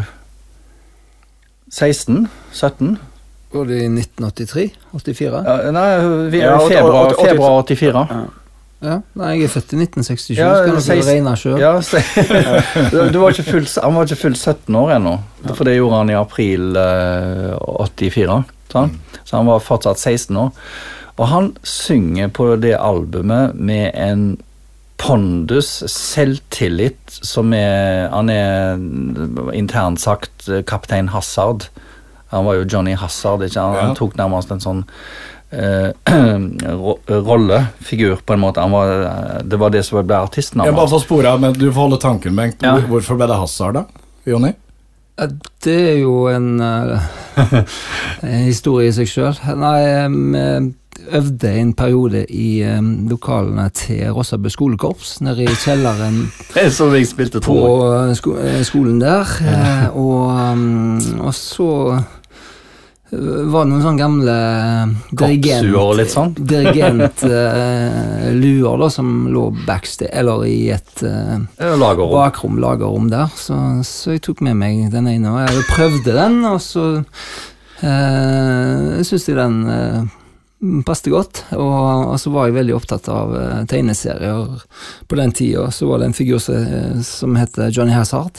16? 1.72 2.26
17? 2.52 2.98
Var 3.52 3.68
det 3.68 3.78
i 3.84 3.86
1983? 3.88 4.66
84? 4.92 5.44
Ja, 5.46 5.70
nei, 5.74 5.86
vi, 6.32 6.42
ja, 6.42 6.58
februar, 6.66 7.14
februar 7.20 7.62
84. 7.62 8.08
Ja. 8.10 8.24
Ja, 8.84 8.98
nei, 9.16 9.30
Jeg 9.38 9.46
er 9.46 9.52
født 9.54 9.72
i 9.72 9.78
1967, 9.80 10.34
ja, 10.36 10.50
så 10.52 10.66
kan 10.66 10.82
dere 10.84 11.04
regne 11.08 11.32
sjøl. 11.40 11.56
Ja, 11.62 11.70
du 13.14 13.16
var 13.22 13.32
ikke 13.32 13.46
full, 13.46 13.68
han 13.80 13.96
var 13.96 14.04
ikke 14.04 14.20
fullt 14.26 14.40
17 14.42 14.76
år 14.76 14.92
ennå, 14.98 15.14
for 15.54 15.64
det 15.64 15.78
gjorde 15.78 16.02
han 16.02 16.12
i 16.12 16.18
april 16.18 16.76
eh, 16.76 17.54
84. 17.56 18.36
Sånn? 18.74 18.92
Så 19.24 19.38
han 19.38 19.48
var 19.48 19.64
fortsatt 19.64 20.02
16 20.02 20.36
år. 20.42 20.52
Og 21.16 21.30
han 21.30 21.48
synger 21.64 22.28
på 22.36 22.50
det 22.60 22.74
albumet 22.76 23.56
med 23.56 23.88
en 23.96 24.26
pondus, 25.00 25.70
selvtillit, 25.92 27.00
som 27.08 27.52
er 27.56 28.08
Han 28.12 28.30
er 28.32 28.76
internt 29.56 30.00
sagt 30.00 30.48
kaptein 30.68 31.08
Hazard. 31.12 31.68
Han 32.34 32.44
var 32.44 32.58
jo 32.58 32.66
Johnny 32.66 32.94
Hazard. 32.98 33.44
Ikke? 33.46 33.60
Han, 33.60 33.74
ja. 33.74 33.86
han 33.88 33.96
tok 33.98 34.16
nærmest 34.18 34.52
en 34.54 34.62
sånn 34.62 34.84
uh, 35.56 35.90
rollefigur, 37.08 38.16
på 38.26 38.34
en 38.34 38.40
måte. 38.42 38.60
Var, 38.60 38.94
det 39.46 39.60
var 39.62 39.74
det 39.74 39.84
som 39.86 40.02
ble 40.02 40.18
artisten. 40.18 40.64
Jeg 40.66 40.76
bare 40.76 40.90
får 40.90 41.04
spore 41.06 41.36
men 41.40 41.56
Du 41.56 41.68
får 41.70 41.82
holde 41.86 42.00
tanken, 42.02 42.36
Bengt. 42.36 42.62
Ja. 42.66 42.78
Hvorfor 42.90 43.18
ble 43.20 43.30
det 43.30 43.40
Hazard, 43.40 43.78
da? 43.78 44.06
Jonny? 44.26 44.52
Det 45.64 45.76
er 45.94 46.00
jo 46.02 46.26
en, 46.28 46.58
uh, 46.60 47.00
en 48.26 48.42
historie 48.44 48.90
i 48.90 48.96
seg 48.96 49.08
sjøl. 49.08 49.38
Nei, 49.56 49.78
um, 50.04 50.74
øvde 51.16 51.52
en 51.60 51.72
periode 51.76 52.24
i 52.32 52.64
um, 52.76 53.06
lokalene 53.08 53.68
til 53.76 54.10
Rossabø 54.12 54.50
skolekorps, 54.52 55.20
nede 55.24 55.46
i 55.46 55.56
kjelleren 55.62 56.26
Som 56.76 56.94
jeg 56.96 57.08
spilte 57.08 57.40
på 57.44 57.56
sko 58.18 58.36
skolen 58.66 59.00
der. 59.00 59.32
Og, 59.94 60.36
um, 60.52 60.85
og, 61.26 61.34
så 61.36 61.68
var 63.10 63.64
det 63.64 63.70
noen 63.70 63.82
sånne 63.84 64.00
gamle 64.00 64.32
dirigent, 65.14 65.68
sånn? 66.10 66.32
dirigentluer 66.34 68.74
uh, 68.74 68.80
da, 68.82 68.88
som 68.90 69.28
lå 69.30 69.54
backstage, 69.66 70.10
eller 70.10 70.44
i 70.50 70.70
et 70.74 71.02
uh, 71.06 71.38
lagerrom. 71.78 72.10
bakrom, 72.16 72.58
lagerrom 72.62 73.10
der. 73.12 73.28
Så, 73.38 73.54
så, 73.86 74.10
jeg 74.16 74.22
tok 74.26 74.40
med 74.46 74.56
meg 74.58 74.90
den 74.90 75.06
ene, 75.12 75.30
og 75.30 75.38
jeg 75.44 75.68
prøvde 75.70 76.12
den, 76.18 76.34
og 76.50 76.58
så 76.64 76.84
uh, 76.98 79.02
syns 79.06 79.28
jeg 79.30 79.38
den 79.38 79.56
uh, 79.70 80.02
passet 80.88 81.10
godt. 81.14 81.44
Og, 81.54 82.10
og, 82.10 82.18
så 82.18 82.26
var 82.34 82.50
jeg 82.50 82.58
veldig 82.58 82.74
opptatt 82.74 83.06
av 83.12 83.26
tegneserier 83.70 84.66
på 85.06 85.14
den 85.22 85.30
tida. 85.30 85.70
Så 85.70 85.86
var 85.86 86.02
det 86.02 86.10
en 86.10 86.18
figur 86.18 86.42
som, 86.42 86.58
som 87.06 87.38
heter 87.38 87.70
Johnny 87.70 87.94
Hazard 87.94 88.34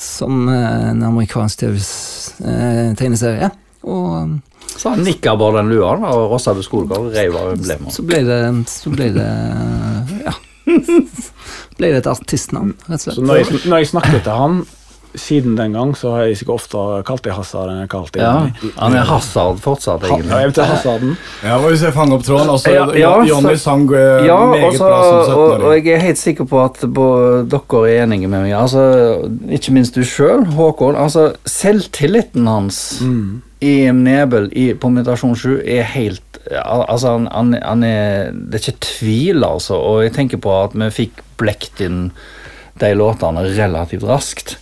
som 0.00 0.48
eh, 0.48 0.90
en 0.90 1.02
amerikansk 1.10 1.64
TV-tegneserie. 1.64 3.50
Og 3.82 4.06
um, 4.16 4.38
så 4.76 4.94
han 4.94 5.02
nikka 5.04 5.34
bare 5.36 5.60
den 5.60 5.72
lua 5.74 5.92
og 6.08 6.30
rossa 6.30 6.54
på 6.56 6.62
skolegård, 6.64 7.10
reiv 7.12 7.36
av 7.36 7.52
emblemet. 7.54 7.92
Så 7.92 8.04
ble 8.06 8.22
det 8.24 8.40
Så 8.70 8.92
ble 8.94 9.10
det 9.16 9.28
Ja. 10.24 10.36
ble 11.80 11.88
det 11.90 12.02
et 12.02 12.08
artistnavn, 12.08 12.74
rett 12.86 13.00
og 13.00 13.02
slett. 13.02 13.16
Så 13.18 13.24
når 13.24 13.40
jeg, 13.40 13.60
når 13.66 13.82
jeg 13.82 13.90
snakket 13.90 14.22
til 14.24 14.36
han 14.36 14.60
siden 15.18 15.56
den 15.58 15.72
gang 15.74 15.90
så 15.98 16.12
har 16.14 16.26
jeg 16.28 16.36
sikkert 16.40 16.60
ofte 16.60 16.82
kalt 17.08 17.22
det 17.26 17.32
Hazard 17.34 17.70
enn 17.72 17.80
jeg 17.82 17.90
kalt 17.92 18.12
det 18.14 18.22
Ja, 18.22 18.32
han 18.76 18.94
er 18.94 19.08
Hazard 19.08 19.58
fortsatt, 19.64 20.04
Ha, 20.04 20.08
ja, 20.08 20.14
egentlig. 20.18 20.30
jeg 20.38 20.50
vet 20.50 20.58
ikke 20.60 20.68
Hazarden. 20.70 21.16
Ja, 21.44 21.58
Hvis 21.64 21.82
jeg 21.82 21.94
fanger 21.96 22.18
opp 22.18 22.24
tråden 22.28 22.52
altså, 22.54 22.74
Ja, 22.74 22.84
ja, 23.00 23.12
Jonny 23.26 23.56
sang 23.60 23.86
eh, 23.94 24.26
Ja, 24.28 24.38
meget 24.52 24.68
også, 24.70 24.84
bra 24.86 25.00
som 25.02 25.16
og, 25.16 25.20
og 25.20 25.54
17-åring. 25.60 25.84
jeg 25.90 25.94
er 25.98 26.04
helt 26.06 26.22
sikker 26.22 26.48
på 26.50 26.62
at 26.64 26.80
dere 26.80 27.82
er 27.90 28.02
enige 28.04 28.28
med 28.30 28.44
meg. 28.46 28.54
Altså, 28.54 28.84
ikke 29.50 29.72
minst 29.76 29.94
du 29.98 30.02
sjøl, 30.06 30.44
Håkon. 30.56 30.96
Altså, 30.96 31.32
selvtilliten 31.46 32.46
hans 32.46 32.80
i 33.60 33.74
Nebel 33.92 34.48
i, 34.56 34.70
på 34.74 34.88
Mutasjon 34.92 35.36
7 35.36 35.60
er 35.64 35.82
helt 35.96 36.22
Altså, 36.50 37.12
han, 37.18 37.26
han, 37.30 37.50
han 37.62 37.82
er 37.84 38.30
Det 38.32 38.56
er 38.56 38.70
ikke 38.72 38.86
tvil, 38.86 39.44
altså. 39.44 39.76
Og 39.76 40.02
jeg 40.06 40.14
tenker 40.16 40.40
på 40.42 40.54
at 40.64 40.72
vi 40.74 40.88
fikk 40.90 41.20
blekt 41.38 41.82
inn 41.84 42.08
de 42.80 42.94
låtene 42.96 43.42
relativt 43.58 44.06
raskt. 44.08 44.54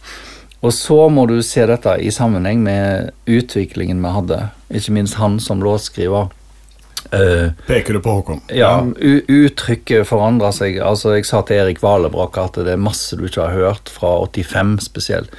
Og 0.61 0.73
så 0.75 0.97
må 1.13 1.27
du 1.31 1.37
se 1.47 1.63
dette 1.71 1.93
i 2.03 2.11
sammenheng 2.15 2.65
med 2.65 3.13
utviklingen 3.31 4.01
vi 4.03 4.11
hadde. 4.17 4.41
Ikke 4.75 4.95
minst 4.97 5.19
han 5.21 5.39
som 5.43 5.63
låtskriver. 5.63 6.33
Uh, 7.15 7.55
Peker 7.69 7.95
du 7.95 8.03
på 8.05 8.17
Håkon? 8.19 8.41
ja, 8.53 8.83
uttrykket 8.83 10.05
forandrer 10.11 10.53
seg. 10.53 10.81
Altså, 10.83 11.15
Jeg 11.17 11.29
sa 11.29 11.41
til 11.47 11.63
Erik 11.63 11.79
Valebrokk 11.81 12.37
at 12.43 12.59
det 12.59 12.75
er 12.75 12.83
masse 12.83 13.17
du 13.17 13.25
ikke 13.29 13.47
har 13.47 13.55
hørt, 13.55 13.89
fra 13.89 14.19
85 14.27 14.81
spesielt. 14.91 15.31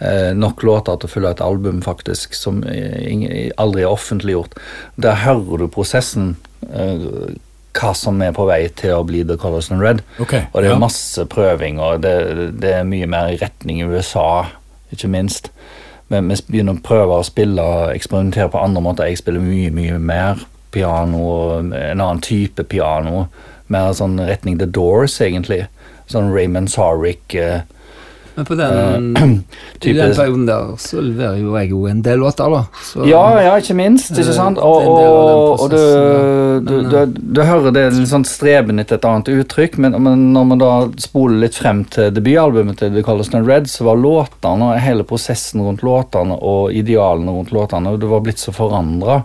Uh, 0.00 0.32
nok 0.34 0.64
låter 0.66 0.96
til 0.96 1.06
å 1.06 1.12
fylle 1.12 1.34
et 1.36 1.44
album, 1.44 1.82
faktisk, 1.84 2.34
som 2.34 2.64
aldri 2.64 3.84
er 3.84 3.92
offentliggjort. 3.92 4.56
Der 4.96 5.22
hører 5.22 5.60
du 5.62 5.68
prosessen. 5.68 6.34
Eh, 6.72 7.36
hva 7.74 7.92
som 7.98 8.20
er 8.22 8.34
på 8.36 8.46
vei 8.48 8.68
til 8.78 8.94
å 8.96 9.04
bli 9.06 9.24
The 9.26 9.36
Colors 9.40 9.70
and 9.74 9.82
Red. 9.82 10.02
Okay, 10.22 10.46
Og 10.52 10.62
det 10.62 10.70
er 10.70 10.76
ja. 10.76 10.80
masse 10.82 11.24
prøving, 11.30 11.80
og 11.82 12.02
det, 12.04 12.14
det 12.62 12.74
er 12.78 12.88
mye 12.88 13.08
mer 13.10 13.32
i 13.32 13.38
retning 13.40 13.80
i 13.82 13.88
USA, 13.88 14.46
ikke 14.94 15.10
minst. 15.10 15.50
Men 16.12 16.28
vi 16.30 16.36
begynner 16.48 16.76
å 16.76 16.84
prøve 16.84 17.18
å 17.18 17.26
spille 17.26 17.64
eksperimentere 17.94 18.52
på 18.52 18.60
andre 18.60 18.82
måter. 18.84 19.08
Jeg 19.08 19.22
spiller 19.22 19.42
mye, 19.42 19.72
mye 19.74 19.98
mer 19.98 20.44
piano, 20.74 21.24
en 21.58 21.74
annen 21.74 22.22
type 22.22 22.66
piano. 22.70 23.26
Mer 23.72 23.94
sånn 23.96 24.18
retning 24.20 24.58
The 24.60 24.68
Doors, 24.68 25.16
egentlig. 25.24 25.64
Sånn 26.10 26.32
Raymond 26.34 26.70
Sarrick. 26.70 27.34
Eh, 27.34 27.62
Men 28.34 28.46
på 28.48 28.56
den, 28.58 29.16
uh, 29.16 29.22
i 29.88 29.92
den 29.94 30.14
perioden 30.16 30.46
der 30.48 30.72
så 30.82 31.02
leverer 31.02 31.38
jo 31.38 31.52
jeg 31.54 31.70
jo 31.70 31.84
en 31.86 32.00
del 32.02 32.18
låter, 32.18 32.50
da. 32.50 32.62
Så, 32.82 33.04
Ja, 33.06 33.22
ja, 33.44 33.52
ikke 33.60 33.76
minst. 33.78 34.10
ikke 34.10 34.28
Eh, 34.32 34.36
sant? 34.36 34.58
Og, 34.58 34.88
og, 34.90 35.60
og 35.62 35.70
du, 35.70 35.78
du, 36.66 36.74
du, 36.90 36.98
du 37.38 37.42
hører 37.46 37.74
det 37.74 37.84
litt 37.94 38.10
sånn 38.10 38.26
streben 38.26 38.82
etter 38.82 38.98
et 38.98 39.06
annet 39.08 39.30
uttrykk, 39.34 39.78
men, 39.84 39.98
men 40.02 40.26
når 40.34 40.48
man 40.50 40.62
da 40.62 40.72
spoler 41.02 41.44
litt 41.44 41.58
frem 41.58 41.84
til 41.94 42.10
debutalbumet 42.14 42.80
til 42.82 42.96
The 42.96 43.04
and 43.38 43.46
Red, 43.46 43.70
så 43.70 43.86
var 43.86 44.00
låtene 44.00 44.72
og 44.72 44.82
hele 44.82 45.06
prosessen 45.06 45.62
rundt 45.62 45.84
låtene 45.86 46.34
og 46.40 46.72
idealene 46.74 47.30
rundt 47.30 47.54
låtene 47.54 47.94
og 47.94 48.00
det 48.02 48.10
var 48.10 48.24
blitt 48.24 48.42
så 48.42 48.54
forandra 48.54 49.22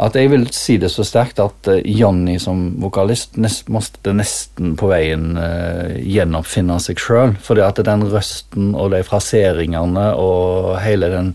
at 0.00 0.16
jeg 0.16 0.30
vil 0.32 0.46
si 0.54 0.78
det 0.80 0.88
så 0.92 1.04
sterkt 1.06 1.40
at 1.42 1.68
eh, 1.70 1.82
Johnny 1.98 2.38
som 2.40 2.64
vokalist 2.80 3.36
nest, 3.40 3.68
måtte 3.72 4.14
nesten 4.16 4.72
på 4.80 4.88
veien 4.90 5.36
uh, 5.36 5.92
gjenoppfinne 6.00 6.78
seg 6.82 7.02
sjøl. 7.02 7.36
Fordi 7.42 7.64
at 7.66 7.82
den 7.84 8.06
røsten 8.12 8.72
og 8.72 8.92
de 8.94 9.02
fraseringene 9.06 10.12
og 10.18 10.78
hele 10.82 11.12
den 11.12 11.34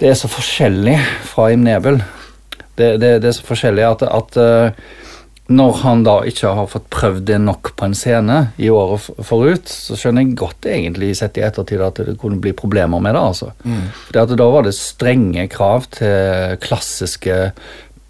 Det 0.00 0.08
er 0.08 0.16
så 0.16 0.30
forskjellig 0.32 0.96
fra 1.28 1.50
Im 1.52 1.60
Nebel. 1.66 1.98
Det, 2.76 2.94
det, 3.02 3.18
det 3.20 3.28
er 3.28 3.36
så 3.36 3.44
forskjellig 3.44 3.84
at, 3.84 4.02
at 4.08 4.36
eh, 4.40 4.86
når 5.50 5.72
han 5.82 6.04
da 6.06 6.12
ikke 6.30 6.52
har 6.54 6.68
fått 6.70 6.84
prøvd 6.94 7.24
det 7.26 7.38
nok 7.42 7.72
på 7.74 7.88
en 7.88 7.94
scene 7.98 8.36
i 8.62 8.68
året 8.70 9.08
forut, 9.26 9.66
så 9.66 9.96
skjønner 9.98 10.22
jeg 10.22 10.36
godt 10.38 10.68
egentlig 10.70 11.08
sett 11.18 11.40
i 11.40 11.42
ettertid 11.42 11.82
at 11.82 11.98
det 12.06 12.14
kunne 12.22 12.38
bli 12.42 12.52
problemer 12.54 13.02
med 13.02 13.16
det. 13.18 13.22
altså. 13.32 13.48
Fordi 14.06 14.20
at 14.22 14.34
da 14.38 14.46
var 14.54 14.68
det 14.68 14.76
strenge 14.78 15.48
krav 15.50 15.88
til 15.98 16.54
klassiske 16.62 17.40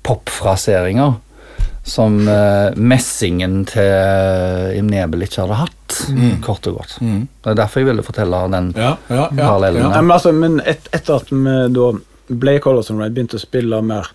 popfraseringer 0.05 1.15
som 1.91 2.19
eh, 2.29 2.77
messingen 2.77 3.63
til 3.69 4.77
Im 4.79 4.91
Nebel 4.93 5.25
ikke 5.25 5.41
hadde 5.47 5.57
hatt, 5.63 5.97
kort 6.45 6.69
og 6.69 6.77
godt. 6.83 6.99
Det 7.01 7.55
er 7.55 7.57
derfor 7.59 7.81
jeg 7.83 7.89
ville 7.89 8.05
fortelle 8.05 8.43
den 8.53 8.69
Ja, 8.77 8.93
ja, 9.09 9.23
ja, 9.25 9.29
parallellen. 9.41 9.87
ja. 9.89 10.03
Men, 10.03 10.13
altså, 10.15 10.33
men 10.37 10.61
et, 10.69 10.91
etter 10.95 11.17
at 11.23 11.33
vi 11.33 11.57
da 11.75 11.89
Blake 12.31 12.63
Colors 12.69 12.93
begynte 12.93 13.41
å 13.41 13.43
spille 13.43 13.81
mer 13.83 14.13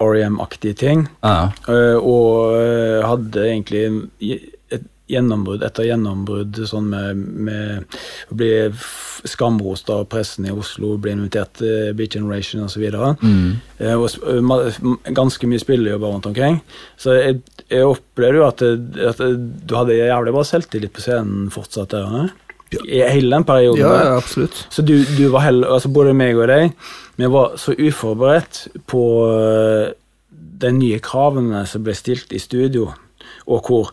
R.E.M.-aktige 0.00 0.76
ting, 0.80 1.06
Ja. 1.22 1.50
eh, 1.68 1.96
og 2.00 2.56
eh, 2.56 3.00
hadde 3.06 3.44
egentlig 3.50 3.84
et 4.70 4.86
gjennombrudd 5.10 5.64
etter 5.66 5.88
gjennombrudd 5.88 6.60
sånn 6.70 6.86
med, 6.86 7.16
med 7.48 7.96
å 8.30 8.36
bli 8.38 8.50
skamrost 9.26 9.90
av 9.90 10.04
pressen 10.08 10.46
i 10.46 10.52
Oslo, 10.54 10.92
bli 11.02 11.10
invitert 11.16 11.58
til 11.58 11.90
Beat 11.98 12.14
Generation 12.14 12.62
osv. 12.64 12.84
Mm. 13.20 13.56
Eh, 13.82 13.96
og 13.98 15.10
ganske 15.18 15.50
mye 15.50 15.60
spillejobber 15.62 16.14
rundt 16.14 16.28
omkring. 16.30 16.60
Så 17.00 17.16
jeg, 17.18 17.40
jeg 17.68 17.88
opplevde 17.90 18.38
jo 18.40 18.46
at, 18.46 18.62
at 19.10 19.24
du 19.66 19.74
hadde 19.76 19.98
jævlig 19.98 20.36
bra 20.38 20.46
selvtillit 20.46 20.94
på 20.94 21.02
scenen 21.04 21.50
fortsatt 21.52 21.90
der. 21.96 22.06
ne? 22.14 22.30
I 22.86 23.00
hele 23.10 23.34
den 23.34 23.42
perioden. 23.48 23.82
ja, 23.82 23.94
ja, 24.12 24.16
absolutt. 24.20 24.60
Så 24.70 24.84
du, 24.86 24.94
du 25.18 25.24
var 25.34 25.42
heller, 25.48 25.72
altså 25.74 25.90
både 25.90 26.14
meg 26.14 26.38
og 26.38 26.46
deg, 26.52 26.70
vi 27.20 27.28
var 27.28 27.56
så 27.60 27.74
uforberedt 27.76 28.62
på 28.88 29.02
øh, 29.28 29.92
de 30.60 30.72
nye 30.72 31.00
kravene 31.04 31.66
som 31.68 31.84
ble 31.84 31.94
stilt 31.96 32.32
i 32.32 32.40
studio, 32.40 32.90
og 33.46 33.68
hvor 33.68 33.90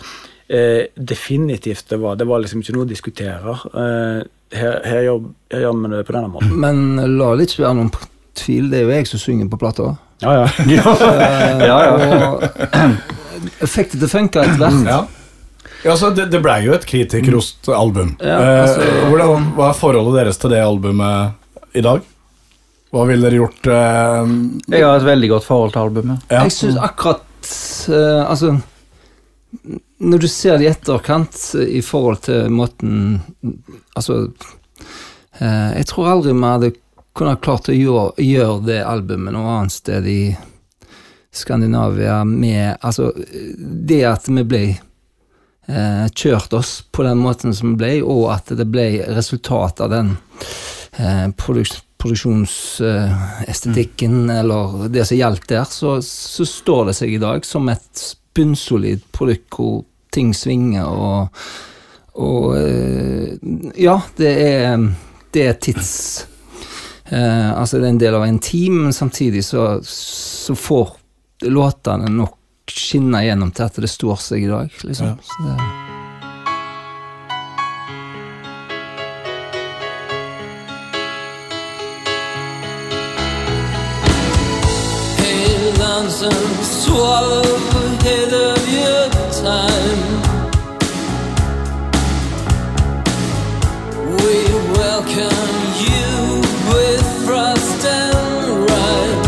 eh, 0.48 0.88
definitivt 0.96 1.90
det 1.92 2.00
var. 2.02 2.16
Det 2.20 2.28
var 2.28 2.44
liksom 2.44 2.64
ikke 2.64 2.76
noe 2.78 2.88
å 2.88 2.90
diskutere. 2.90 3.56
Eh, 3.68 4.20
her, 4.58 4.80
her, 4.88 5.02
gjør, 5.10 5.30
her 5.52 5.66
gjør 5.66 5.80
vi 5.82 5.94
det 5.96 6.04
på 6.08 6.16
denne 6.16 6.32
måten. 6.32 6.56
Men 6.64 7.18
la 7.20 7.34
det 7.36 7.50
ikke 7.50 7.66
være 7.66 7.80
noen 7.82 7.94
tvil, 8.38 8.72
det 8.72 8.80
er 8.80 8.88
jo 8.88 8.96
jeg 8.96 9.12
som 9.12 9.24
synger 9.24 9.52
på 9.52 9.60
plata. 9.60 9.94
Ja, 10.24 10.34
ja. 10.40 10.48
ja, 10.78 10.96
Ja, 11.68 11.78
og 12.32 12.44
Effektet 13.64 14.02
det 14.02 14.10
funka 14.10 14.44
etter 14.44 14.62
hvert. 14.64 14.84
Ja. 14.88 15.02
Ja, 15.84 15.92
altså, 15.94 16.10
det, 16.16 16.32
det 16.34 16.40
blei 16.42 16.62
jo 16.66 16.74
et 16.74 16.88
kritikerrost 16.90 17.68
album. 17.70 18.16
Ja, 18.24 18.38
eh, 18.42 18.62
altså- 18.64 19.10
hvordan, 19.12 19.52
hva 19.58 19.70
er 19.70 19.78
forholdet 19.78 20.22
deres 20.24 20.40
til 20.42 20.56
det 20.56 20.64
albumet 20.64 21.76
i 21.78 21.84
dag? 21.86 22.02
Hva 22.94 23.04
ville 23.10 23.28
dere 23.28 23.40
gjort 23.42 23.68
eh, 23.68 24.30
Jeg 24.72 24.86
har 24.86 24.98
et 25.02 25.08
veldig 25.08 25.30
godt 25.34 25.44
forhold 25.48 25.74
til 25.76 25.82
albumet. 25.84 26.26
ja. 26.32 26.44
Jeg 26.48 26.54
syns 26.56 26.78
akkurat 26.80 27.52
eh, 27.92 28.22
Altså 28.24 28.54
Når 30.00 30.24
du 30.24 30.28
ser 30.32 30.58
det 30.58 30.68
i 30.68 30.72
etterkant 30.72 31.36
eh, 31.60 31.68
i 31.80 31.82
forhold 31.84 32.22
til 32.30 32.48
måten 32.54 33.20
Altså 33.96 34.22
eh, 35.42 35.72
Jeg 35.78 35.88
tror 35.92 36.12
aldri 36.14 36.34
vi 36.38 36.44
hadde 36.48 36.72
kunnet 37.18 37.42
klart 37.42 37.68
å 37.68 37.74
gjøre, 37.74 38.12
gjøre 38.22 38.60
det 38.68 38.82
albumet 38.86 39.34
noe 39.34 39.56
annet 39.58 39.74
sted 39.74 40.06
i 40.06 40.22
Skandinavia 41.34 42.20
med 42.30 42.78
Altså, 42.86 43.12
det 43.58 44.04
at 44.06 44.28
vi 44.30 44.44
ble 44.46 44.62
eh, 44.70 46.06
kjørt 46.14 46.54
oss 46.54 46.84
på 46.94 47.04
den 47.08 47.18
måten 47.22 47.54
som 47.58 47.74
vi 47.74 47.80
ble, 47.82 47.92
og 48.06 48.30
at 48.36 48.54
det 48.58 48.68
ble 48.70 48.86
resultat 49.18 49.82
av 49.82 49.92
den 49.96 50.14
eh, 51.02 51.26
produks 51.38 51.80
produksjonsestetikken, 51.98 54.30
eller 54.30 54.88
det 54.94 55.06
som 55.10 55.18
gjaldt 55.18 55.48
der, 55.50 55.66
så, 55.70 56.02
så 56.06 56.46
står 56.46 56.86
det 56.90 56.96
seg 57.00 57.10
i 57.16 57.20
dag 57.22 57.46
som 57.46 57.70
et 57.74 58.16
bunnsolid 58.38 59.02
produkt 59.16 59.54
hvor 59.58 59.84
ting 60.14 60.34
svinger 60.38 60.86
og 60.88 61.30
Og 62.18 62.58
eh, 62.58 63.38
ja, 63.78 64.02
det 64.18 64.32
er, 64.42 64.74
det 65.30 65.44
er 65.46 65.54
tids... 65.62 66.26
Eh, 67.06 67.52
altså 67.54 67.78
det 67.78 67.86
er 67.86 67.94
en 67.94 68.02
del 68.02 68.18
av 68.18 68.26
en 68.26 68.42
team, 68.42 68.74
men 68.88 68.94
samtidig 68.94 69.46
så, 69.46 69.78
så 69.86 70.56
får 70.58 70.98
låtene 71.46 72.10
nok 72.10 72.34
skinne 72.74 73.22
gjennom 73.22 73.54
til 73.54 73.70
at 73.70 73.78
det 73.84 73.90
står 73.94 74.18
seg 74.18 74.44
i 74.44 74.50
dag, 74.50 74.66
liksom. 74.82 75.14
Ja. 75.14 75.18
Så 75.22 75.46
det, 75.46 75.87
Hey, 86.08 86.14
London, 86.14 86.64
swallow 86.64 87.42
ahead 87.42 88.32
of 88.34 88.70
your 88.70 89.10
time. 89.44 90.02
We 94.24 94.36
welcome 94.80 95.56
you 95.84 96.08
with 96.72 97.04
frost 97.26 97.86
and 97.86 98.70
rime. 98.70 99.24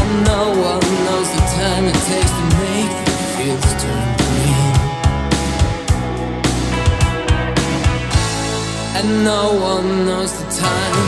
And 0.00 0.10
no 0.24 0.42
one 0.50 0.86
knows 1.06 1.28
the 1.36 1.42
time 1.54 1.84
it 1.84 1.98
takes 2.10 2.32
to 2.38 2.44
make 2.58 2.94
the 3.06 3.12
fields 3.36 3.72
turn 3.82 4.08
green. 4.18 4.74
And 8.96 9.08
no 9.24 9.42
one 9.54 9.88
knows 10.06 10.32
the 10.32 10.46
time. 10.60 11.07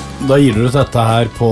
da 0.31 0.37
gir 0.39 0.55
du 0.57 0.65
ut 0.65 0.75
dette 0.75 1.03
her 1.07 1.29
på 1.37 1.49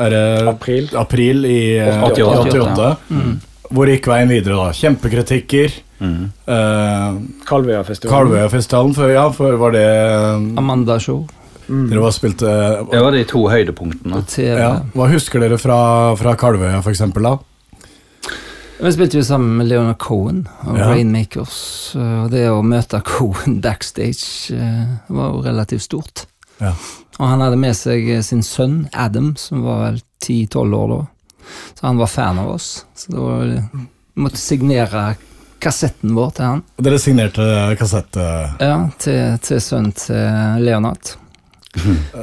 er 0.00 0.12
det, 0.14 0.24
April. 0.50 0.88
april 1.00 1.44
i 1.48 1.60
eh, 1.80 2.02
88, 2.04 2.42
88. 2.52 2.90
Mm. 3.10 3.32
Hvor 3.70 3.90
gikk 3.90 4.06
veien 4.10 4.28
videre 4.30 4.56
da? 4.58 4.70
Kjempekritikker. 4.76 5.76
Eh, 6.00 7.18
Kalvøyafestivalen. 7.46 9.12
Ja, 9.12 9.26
for 9.36 9.56
var 9.60 9.74
det 9.76 9.84
Amanda 10.58 10.96
Show 11.02 11.26
Dere 11.70 12.00
var 12.02 12.10
spilte 12.10 12.48
Det 12.90 12.98
var 13.04 13.12
de 13.14 13.20
to 13.30 13.44
høydepunktene. 13.46 14.24
ja. 14.42 14.70
Hva 14.96 15.06
husker 15.12 15.38
dere 15.44 15.58
fra, 15.60 15.76
fra 16.18 16.32
Kalvøya, 16.34 16.80
for 16.82 16.90
eksempel, 16.90 17.22
da? 17.28 17.36
Vi 18.80 18.90
spilte 18.96 19.18
jo 19.20 19.22
sammen 19.28 19.58
med 19.60 19.68
Leonard 19.68 19.98
Cohen 20.02 20.40
og 20.66 20.78
Ja. 20.80 20.88
Rainmakers. 20.90 21.92
Og 21.94 22.30
det 22.32 22.46
å 22.50 22.62
møte 22.64 23.02
Cohen 23.06 23.60
backstage 23.62 24.50
eh, 24.56 24.96
var 25.12 25.30
jo 25.36 25.42
relativt 25.44 25.84
stort. 25.84 26.24
Ja. 26.60 26.74
Og 27.18 27.24
han 27.26 27.42
hadde 27.44 27.58
med 27.60 27.76
seg 27.76 28.06
eh, 28.16 28.22
sin 28.24 28.44
sønn 28.46 28.84
Adam, 28.92 29.34
som 29.40 29.64
var 29.66 29.82
vel 29.86 30.02
10-12 30.24 30.76
år 30.76 30.92
da. 30.94 31.00
Så 31.74 31.86
han 31.88 32.00
var 32.00 32.12
fan 32.12 32.38
av 32.38 32.52
oss. 32.54 32.68
Så 32.94 33.12
da 33.12 33.62
måtte 34.20 34.40
signere 34.40 35.14
kassetten 35.60 36.14
vår 36.16 36.30
til 36.36 36.46
han. 36.46 36.62
Og 36.78 36.86
Dere 36.86 37.00
signerte 37.00 37.46
kassett. 37.80 38.16
Ja, 38.60 38.76
til, 39.00 39.36
til 39.44 39.60
sønnen 39.64 39.92
til 39.96 40.64
Leonard. 40.64 41.16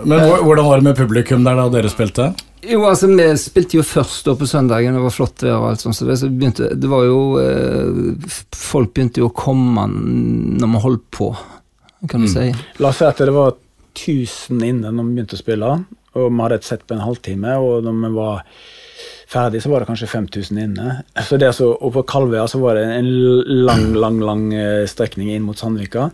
Men 0.04 0.20
hvordan 0.44 0.66
var 0.66 0.80
det 0.80 0.88
med 0.90 0.98
publikum 0.98 1.46
der 1.46 1.56
da 1.56 1.68
dere 1.72 1.92
spilte? 1.92 2.32
Jo, 2.68 2.82
altså, 2.90 3.08
vi 3.08 3.28
spilte 3.40 3.78
jo 3.78 3.84
først 3.86 4.26
da 4.28 4.34
på 4.36 4.48
søndagen, 4.50 4.98
det 4.98 5.04
var 5.04 5.14
flott 5.14 5.44
vær 5.46 5.60
og 5.60 5.68
alt 5.70 5.84
sånt, 5.84 5.96
så 5.96 6.08
det, 6.08 6.18
så 6.20 6.28
begynte, 6.28 6.72
det 6.76 6.90
var 6.90 7.06
jo 7.06 7.20
eh, 7.40 8.34
Folk 8.58 8.92
begynte 8.96 9.22
jo 9.22 9.30
å 9.30 9.36
komme 9.38 9.86
når 9.88 10.74
vi 10.74 10.82
holdt 10.84 11.06
på, 11.14 11.30
kan 12.10 12.26
du 12.26 12.30
si. 12.32 12.50
La 12.82 12.92
oss 12.92 13.00
si 13.00 13.08
at 13.08 13.22
det 13.22 13.36
var 13.36 13.56
1000 13.98 14.66
inne 14.66 14.92
når 14.94 15.08
vi 15.08 15.16
begynte 15.18 15.38
å 15.38 15.42
spille, 15.42 15.72
og 16.18 16.28
vi 16.28 16.44
hadde 16.44 16.60
et 16.62 16.68
sett 16.68 16.86
på 16.88 16.96
en 16.96 17.06
halvtime, 17.06 17.56
og 17.62 17.86
når 17.86 17.98
vi 18.04 18.12
var 18.16 18.44
ferdig, 19.28 19.62
så 19.64 19.72
var 19.72 19.84
det 19.84 19.90
kanskje 19.90 20.10
5000 20.12 20.62
inne. 20.64 21.00
Så 21.28 21.40
det 21.42 21.52
så, 21.58 21.74
og 21.74 21.94
på 21.98 22.06
Kalvøya 22.08 22.46
så 22.50 22.62
var 22.62 22.80
det 22.80 22.86
en 22.96 23.10
lang, 23.68 23.90
lang, 23.98 24.22
lang 24.24 24.46
eh, 24.56 24.86
strekning 24.90 25.34
inn 25.34 25.46
mot 25.46 25.60
Sandvika. 25.60 26.08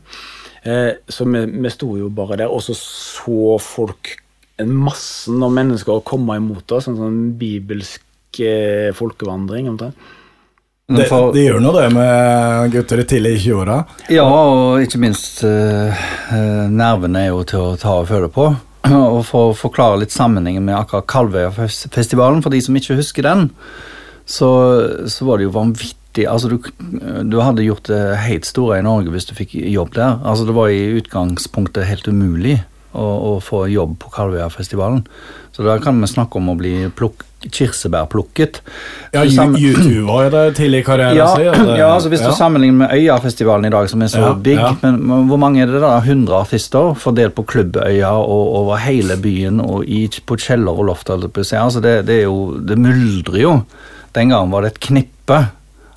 Eh, 0.63 0.91
så 1.11 1.27
vi, 1.29 1.43
vi 1.51 1.71
sto 1.73 1.93
jo 1.99 2.09
bare 2.13 2.39
der, 2.41 2.51
og 2.51 2.63
så 2.65 2.75
så 2.77 3.57
folk 3.61 4.15
en 4.61 4.73
massen 4.86 5.41
av 5.43 5.53
mennesker 5.53 6.03
komme 6.07 6.38
imot 6.39 6.75
oss, 6.75 6.88
en 6.89 6.99
sånn 6.99 7.21
bibelsk 7.39 8.41
eh, 8.43 8.89
folkevandring. 8.97 9.71
omtrent. 9.73 10.11
Det, 10.91 11.05
for- 11.07 11.31
det 11.34 11.45
gjør 11.45 11.61
nå 11.63 11.71
det 11.77 11.86
med 11.95 12.71
gutter 12.73 12.99
i 12.99 13.05
tidlig 13.07 13.38
i 13.38 13.41
20-åra. 13.45 13.77
Ja, 14.11 14.25
og 14.27 14.81
ikke 14.84 14.99
minst 14.99 15.39
eh, 15.47 16.03
eh, 16.36 16.65
nervene 16.69 17.21
er 17.23 17.29
jo 17.31 17.43
til 17.47 17.61
å 17.69 17.77
ta 17.79 17.93
og 18.01 18.09
føle 18.11 18.27
på. 18.34 18.49
Og 18.91 19.21
for 19.23 19.53
å 19.53 19.55
forklare 19.55 20.01
litt 20.01 20.11
sammenhengen 20.11 20.65
med 20.67 20.75
akkurat 20.75 21.07
Kalvøyafestivalen, 21.07 22.41
for 22.43 22.51
de 22.51 22.59
som 22.61 22.75
ikke 22.75 22.97
husker 22.99 23.23
den, 23.23 23.45
så, 24.27 24.49
så 25.07 25.25
var 25.27 25.39
det 25.39 25.47
jo 25.49 25.53
vanvittig 25.55 26.27
Altså, 26.29 26.45
du, 26.51 26.59
du 27.25 27.39
hadde 27.41 27.63
gjort 27.65 27.88
det 27.89 28.01
helt 28.21 28.45
store 28.45 28.75
i 28.77 28.84
Norge 28.86 29.09
hvis 29.09 29.25
du 29.25 29.31
fikk 29.34 29.55
jobb 29.57 29.95
der. 29.95 30.19
Altså, 30.21 30.43
det 30.45 30.53
var 30.53 30.69
i 30.69 30.84
utgangspunktet 30.99 31.88
helt 31.89 32.05
umulig 32.11 32.59
å, 32.93 33.01
å 33.01 33.31
få 33.41 33.63
jobb 33.71 33.95
på 34.03 34.11
Kalvøyafestivalen. 34.13 35.01
Så 35.55 35.65
da 35.65 35.79
kan 35.81 35.97
vi 36.03 36.11
snakke 36.11 36.38
om 36.38 36.51
å 36.53 36.57
bli 36.59 36.75
plukk, 36.93 37.23
kirsebærplukket. 37.52 38.62
Ja, 39.14 39.24
var 39.24 40.24
jo 40.26 40.30
det 40.34 40.44
tidlig 40.58 40.84
i 40.84 40.86
karrieren 40.88 41.18
ja, 41.18 41.28
sin. 41.36 41.48
og 41.48 41.78
ja, 41.78 41.88
altså 41.94 42.10
hvis 42.10 42.24
du 42.24 42.32
sammenligner 42.38 42.84
med 42.84 42.96
Øyafestivalen 42.98 43.66
i 43.66 43.74
dag, 43.74 43.89
som 43.89 44.02
er 44.02 44.12
så 44.12 44.22
Ja, 44.24 44.34
big, 44.34 44.60
ja. 44.60 44.72
men, 44.82 45.28
hvor 45.28 45.38
mange 45.38 45.62
er 45.62 45.72
det 45.72 45.82
da? 45.82 45.98
100 45.98 46.38
artister 46.38 46.94
fordelt 46.94 47.36
på 47.36 47.44
Klubbøya 47.44 48.12
og 48.12 48.56
over 48.64 48.78
hele 48.78 49.18
byen 49.22 49.60
og 49.62 49.86
i, 49.86 50.06
på 50.26 50.38
kjeller 50.39 50.72
og 50.72 50.86
loft. 50.91 51.10
Altså 51.10 51.82
det, 51.84 52.08
det 52.08 52.20
er 52.20 52.24
jo 52.24 52.58
Det 52.58 52.78
myldrer 52.78 53.41
jo. 53.41 53.60
Den 54.16 54.30
gangen 54.30 54.52
var 54.52 54.62
det 54.62 54.74
et 54.74 54.80
knippe. 54.80 55.39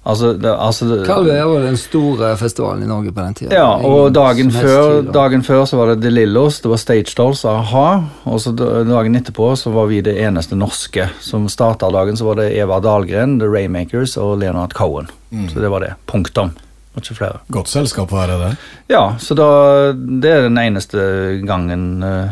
Altså, 0.07 0.33
det, 0.39 0.53
altså 0.55 0.87
det, 0.87 0.97
Kalvøya 1.09 1.47
var 1.51 1.65
den 1.65 1.77
store 1.81 2.29
festivalen 2.39 2.85
i 2.85 2.87
Norge 2.87 3.11
på 3.11 3.25
den 3.25 3.35
tida. 3.35 3.57
ja, 3.59 3.73
og 3.75 4.13
dagen 4.15 4.53
før, 4.55 5.01
dagen 5.03 5.43
før 5.43 5.65
så 5.67 5.81
var 5.81 5.91
det 5.91 5.97
The 6.05 6.13
Lillos, 6.13 6.61
det 6.63 6.71
var 6.71 6.79
Stage 6.79 7.15
Dolls, 7.19 7.43
a-ha. 7.45 7.87
Og 8.31 8.39
så 8.45 8.53
dagen 8.55 9.19
etterpå 9.19 9.49
så 9.59 9.73
var 9.75 9.89
vi 9.91 9.99
det 10.07 10.15
eneste 10.23 10.55
norske. 10.59 11.09
Som 11.21 11.49
starta 11.51 11.91
dagen, 11.91 12.17
så 12.17 12.29
var 12.29 12.39
det 12.39 12.53
Eva 12.55 12.79
Dahlgren, 12.85 13.41
The 13.43 13.51
Raymakers 13.51 14.15
og 14.23 14.39
Leonard 14.45 14.77
Cohen. 14.79 15.11
Så 15.51 15.59
det 15.61 15.73
var 15.75 15.83
det. 15.83 15.97
Punktum. 16.07 16.55
Og 16.95 17.03
ikke 17.03 17.19
flere. 17.19 17.41
Godt 17.53 17.69
selskap 17.69 18.13
å 18.15 18.17
være 18.23 18.37
det. 18.41 18.53
Ja, 18.89 19.03
så 19.21 19.35
da 19.37 19.49
Det 19.93 20.31
er 20.31 20.47
den 20.47 20.57
eneste 20.63 21.03
gangen 21.45 22.03
eh, 22.07 22.31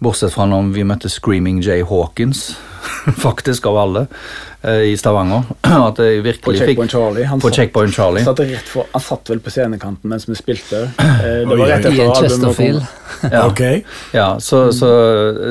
Bortsett 0.00 0.32
fra 0.32 0.46
når 0.48 0.70
vi 0.72 0.86
møtte 0.88 1.10
Screaming 1.12 1.58
Jay 1.64 1.82
Hawkins, 1.84 2.54
faktisk 3.26 3.66
av 3.66 3.76
alle, 3.78 4.02
eh, 4.62 4.80
i 4.92 4.96
Stavanger. 4.96 5.42
At 5.88 5.98
jeg 6.02 6.22
På 6.44 6.52
Checkpoint 6.54 6.90
fikk 6.90 6.92
Charlie. 6.94 7.24
Han 7.30 7.40
På 7.40 7.48
satt- 7.48 7.56
Checkpoint 7.60 7.94
Charlie. 7.96 8.24
Satt 8.24 8.40
rett 8.44 8.68
for, 8.70 8.86
han 8.92 9.02
satt 9.02 9.30
vel 9.32 9.40
på 9.44 9.50
scenekanten 9.54 10.10
mens 10.12 10.28
vi 10.28 10.36
spilte. 10.38 10.84
Eh, 11.24 11.40
Det 11.42 11.44
var 11.48 11.62
rett 11.66 11.84
etter 11.86 12.04
albumet 12.04 12.22
Chesterfield. 12.22 12.82
Ja. 13.32 13.44
Okay. 13.50 13.82
Ja, 14.12 14.28
så, 14.40 14.72
så, 14.72 14.88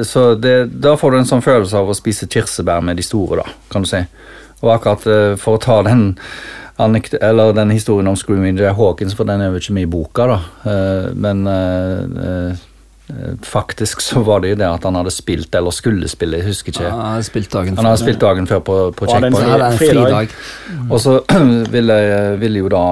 så 0.06 0.26
det, 0.36 0.56
da 0.84 0.96
får 1.00 1.12
du 1.12 1.18
en 1.22 1.30
sånn 1.30 1.42
følelse 1.46 1.78
av 1.80 1.90
å 1.90 1.96
spise 1.98 2.28
kirsebær 2.30 2.84
med 2.86 2.98
de 3.00 3.06
store, 3.06 3.42
da, 3.42 3.48
kan 3.74 3.86
du 3.86 3.90
si. 3.90 4.02
Og 4.62 4.70
akkurat 4.76 5.08
eh, 5.10 5.32
for 5.42 5.58
å 5.58 5.62
ta 5.64 5.80
den 5.88 6.12
eller 6.74 7.54
den 7.54 7.70
historien 7.70 8.08
om 8.10 8.16
Screaming 8.18 8.58
Jay 8.58 8.74
Hawkins, 8.74 9.14
for 9.14 9.30
den 9.30 9.42
er 9.46 9.52
jo 9.54 9.60
ikke 9.62 9.76
med 9.78 9.86
i 9.86 9.90
boka, 9.94 10.26
da. 10.28 10.38
Eh, 10.66 11.10
Men 11.14 11.44
faktisk 13.44 14.02
så 14.02 14.22
var 14.24 14.40
det 14.40 14.54
jo 14.54 14.56
det 14.56 14.68
at 14.68 14.84
han 14.88 14.96
hadde 14.96 15.12
spilt, 15.12 15.56
eller 15.56 15.76
skulle 15.76 16.08
spille, 16.08 16.40
jeg 16.40 16.48
husker 16.48 16.72
ikke. 16.72 16.86
Ja, 16.86 16.92
han 16.96 17.16
hadde 17.18 17.28
spilt 17.28 17.52
dagen 17.52 17.78
Han 17.78 17.86
hadde 17.90 18.02
spilt 18.02 18.22
dagen 18.22 18.48
før 18.48 18.60
på, 18.64 18.78
på 18.96 19.10
Checkpoint. 19.10 19.38
hadde 19.50 19.68
en 19.68 19.78
Fridag. 19.78 20.30
fridag. 20.32 20.90
Og 20.90 21.02
så 21.04 21.18
ville, 21.76 21.98
ville 22.40 22.64
jo 22.64 22.72
da 22.72 22.84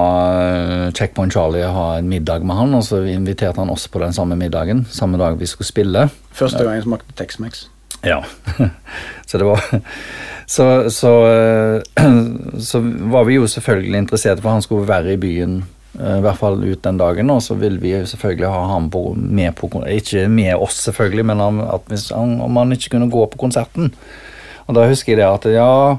eh, 0.43 0.91
Checkpoint 0.97 1.33
Charlie 1.33 1.63
ha 1.63 1.87
en 1.97 2.09
middag 2.11 2.43
med 2.43 2.59
han, 2.59 2.73
og 2.77 2.83
så 2.83 3.01
inviterte 3.07 3.63
han 3.63 3.71
oss 3.71 3.87
på 3.87 4.03
den 4.03 4.13
samme 4.13 4.35
middagen, 4.35 4.85
samme 4.91 5.17
dag 5.21 5.39
vi 5.39 5.49
skulle 5.49 5.67
spille. 5.71 6.09
Første 6.35 6.63
gang 6.63 6.75
jeg 6.75 6.89
smakte 6.89 7.15
Tex-Mex. 7.17 7.65
Ja. 8.03 8.21
så 9.29 9.37
det 9.37 9.45
var 9.47 9.63
så, 10.55 10.67
så, 10.91 11.13
eh, 11.31 12.07
så 12.71 12.83
var 13.15 13.23
vi 13.29 13.39
jo 13.39 13.47
selvfølgelig 13.47 13.97
interessert, 14.05 14.41
for 14.43 14.49
han 14.49 14.61
skulle 14.65 14.87
være 14.87 15.13
i 15.15 15.21
byen. 15.21 15.61
Eh, 15.99 16.17
I 16.17 16.23
hvert 16.23 16.39
fall 16.39 16.59
ut 16.63 16.83
den 16.83 16.99
dagen, 16.99 17.29
og 17.33 17.41
så 17.43 17.55
vil 17.59 17.77
vi 17.81 17.93
selvfølgelig 18.07 18.49
ha 18.51 18.65
ham 18.73 18.89
på, 18.91 19.11
med 19.15 19.55
på 19.57 19.69
Ikke 19.89 20.27
med 20.27 20.55
oss, 20.55 20.83
selvfølgelig, 20.87 21.25
men 21.25 21.41
at 21.61 21.87
hvis, 21.91 22.11
om 22.11 22.57
han 22.57 22.71
ikke 22.71 22.95
kunne 22.95 23.11
gå 23.11 23.25
på 23.31 23.41
konserten. 23.41 23.93
Og 24.67 24.75
da 24.77 24.85
husker 24.87 25.17
jeg 25.17 25.19
det 25.19 25.27
at 25.27 25.45
ja, 25.51 25.97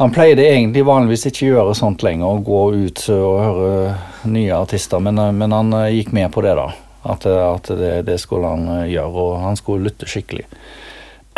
han 0.00 0.12
pleide 0.12 0.44
egentlig 0.44 0.84
vanligvis 0.84 1.28
ikke 1.30 1.54
gjøre 1.54 1.76
sånt 1.78 2.02
lenger, 2.04 2.26
å 2.26 2.44
gå 2.44 2.62
ut 2.74 3.04
og 3.14 3.40
høre 3.40 3.96
nye 4.28 4.58
artister, 4.58 5.00
men, 5.00 5.18
eh, 5.18 5.32
men 5.32 5.56
han 5.56 5.72
eh, 5.84 5.90
gikk 6.00 6.12
med 6.16 6.30
på 6.34 6.44
det, 6.44 6.56
da. 6.58 6.70
At, 7.00 7.24
at 7.24 7.70
det, 7.80 7.94
det 8.04 8.18
skulle 8.20 8.44
han 8.44 8.88
gjøre, 8.90 9.08
og 9.08 9.38
han 9.40 9.56
skulle 9.56 9.88
lytte 9.88 10.08
skikkelig. 10.10 10.44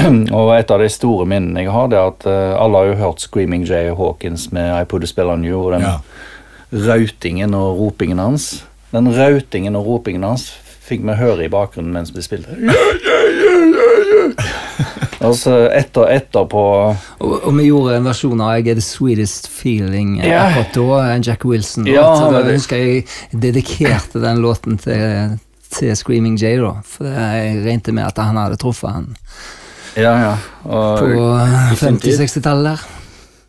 Og 0.34 0.48
et 0.56 0.72
av 0.72 0.80
de 0.82 0.88
store 0.90 1.26
minnene 1.28 1.62
jeg 1.62 1.70
har, 1.70 1.90
det 1.92 1.98
er 2.00 2.08
at 2.08 2.24
alle 2.26 2.80
har 2.80 2.88
jo 2.88 2.96
hørt 2.98 3.22
Screaming 3.22 3.62
Jay 3.68 3.92
Hawkins 3.94 4.48
med 4.50 4.72
I 4.72 4.88
Put 4.88 5.04
a 5.04 5.10
Spell 5.10 5.30
on 5.30 5.44
You, 5.46 5.60
og 5.60 5.76
den 5.76 5.84
Ja. 5.86 5.92
Rautingen 6.72 7.54
og 7.54 7.78
ropingen 7.78 8.18
hans. 8.18 8.64
Den 8.92 9.08
rautingen 9.16 9.76
og 9.76 9.86
ropingen 9.86 10.24
hans 10.26 10.50
fikk 10.82 11.04
vi 11.06 11.14
høre 11.16 11.46
i 11.46 11.52
bakgrunnen 11.52 11.94
mens 11.94 12.12
vi 12.14 12.24
spilte. 12.24 12.58
Og 15.22 15.34
så 15.38 15.54
etter, 15.74 16.08
etterpå 16.16 16.62
Og, 17.22 17.34
og 17.36 17.54
vi 17.56 17.68
gjorde 17.68 17.96
en 17.98 18.08
versjon 18.08 18.42
av 18.42 18.56
I 18.58 18.64
Get 18.66 18.78
the 18.80 18.84
Sweetest 18.84 19.48
Feeling 19.52 20.16
yeah. 20.20 20.50
Akkurat 20.50 20.76
da, 20.76 21.00
en 21.14 21.26
Jack 21.26 21.46
Wilson. 21.48 21.86
Ja, 21.90 22.06
så 22.18 22.30
da 22.32 22.42
det. 22.46 22.56
husker 22.58 22.80
jeg 22.80 23.04
dedikerte 23.30 24.22
den 24.22 24.42
låten 24.42 24.78
til, 24.82 25.36
til 25.72 25.94
Screaming 25.98 26.38
Jay, 26.40 26.58
da. 26.60 26.74
For 26.86 27.08
jeg 27.08 27.62
regnet 27.66 27.92
med 27.94 28.08
at 28.08 28.18
han 28.22 28.40
hadde 28.40 28.58
truffet 28.60 28.94
han 28.96 29.12
Ja, 29.92 30.14
ja. 30.16 30.34
Og, 30.64 31.02
på 31.02 31.24
i 31.74 31.76
sin 31.76 31.98
tid. 32.00 32.16
50-60-tallet 32.16 32.70
der. 32.72 33.01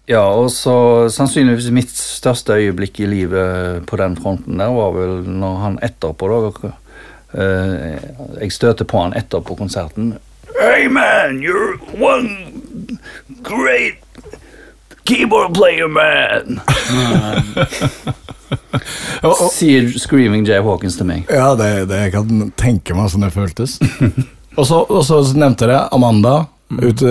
Ja, 0.07 0.23
og 0.35 0.49
så 0.51 1.07
sannsynligvis 1.07 1.69
mitt 1.71 1.91
største 1.95 2.57
øyeblikk 2.59 2.99
i 2.99 3.07
livet 3.07 3.85
på 3.87 3.95
den 3.99 4.17
fronten 4.19 4.59
der 4.59 4.73
var 4.75 4.91
vel 4.97 5.21
når 5.23 5.59
han 5.61 5.77
etterpå 5.85 6.27
da 6.27 6.71
eh, 7.39 8.01
Jeg 8.41 8.51
støter 8.51 8.85
på 8.85 8.99
han 8.99 9.15
etterpå 9.15 9.55
konserten. 9.55 10.17
Hey 10.59 10.87
man, 10.91 11.39
you're 11.39 11.79
one 11.95 12.99
Great 13.43 14.03
keyboard 15.05 15.53
player, 15.55 15.87
man! 15.87 16.59
Sier 19.55 19.87
Screaming 19.99 20.47
Jay 20.47 20.59
Hawkins 20.61 20.97
til 20.99 21.07
meg. 21.07 21.25
ja, 21.31 21.55
det, 21.55 21.87
det 21.89 22.01
jeg 22.05 22.11
kan 22.11 22.51
tenke 22.59 22.93
meg 22.93 23.07
hvordan 23.07 23.23
det 23.23 23.33
føltes. 23.33 23.79
og 24.59 24.67
så 24.67 25.23
nevnte 25.35 25.65
dere 25.67 25.87
Amanda. 25.95 26.41
Ut, 26.73 27.01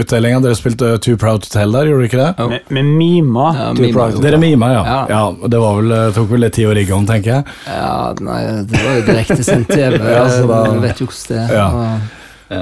utdelinga. 0.00 0.40
Dere 0.42 0.54
spilte 0.58 0.96
Too 0.98 1.16
Proud 1.20 1.42
to 1.44 1.48
Tell 1.52 1.70
der, 1.72 1.86
gjorde 1.86 2.02
dere 2.02 2.08
ikke 2.10 2.22
det? 2.22 2.48
Med, 2.48 2.60
med 2.74 2.84
mima. 2.98 3.44
Ja, 3.58 3.66
mima, 3.76 4.06
Dere 4.24 4.38
mima, 4.42 4.70
ja. 4.72 4.82
Ja. 4.86 5.02
ja. 5.08 5.48
Det 5.48 5.60
var 5.62 5.76
vel, 5.78 5.94
tok 6.16 6.30
vel 6.32 6.42
litt 6.46 6.56
tid 6.58 6.66
å 6.66 6.74
rigge 6.74 6.96
om, 6.96 7.06
tenker 7.06 7.36
jeg. 7.36 7.44
Ja, 7.68 7.92
nei, 8.18 8.40
det 8.66 8.80
var 8.82 8.96
jo 8.98 9.04
direktesendt 9.10 9.68
TV. 9.76 10.00
Ja, 10.00 10.24
så 10.32 10.46
da- 10.50 10.64
jeg 10.72 10.82
vet 10.88 11.04
jo 11.04 11.06
hvordan 11.06 11.28
det 11.28 11.38
er. 11.44 11.54
Ja. 11.54 11.68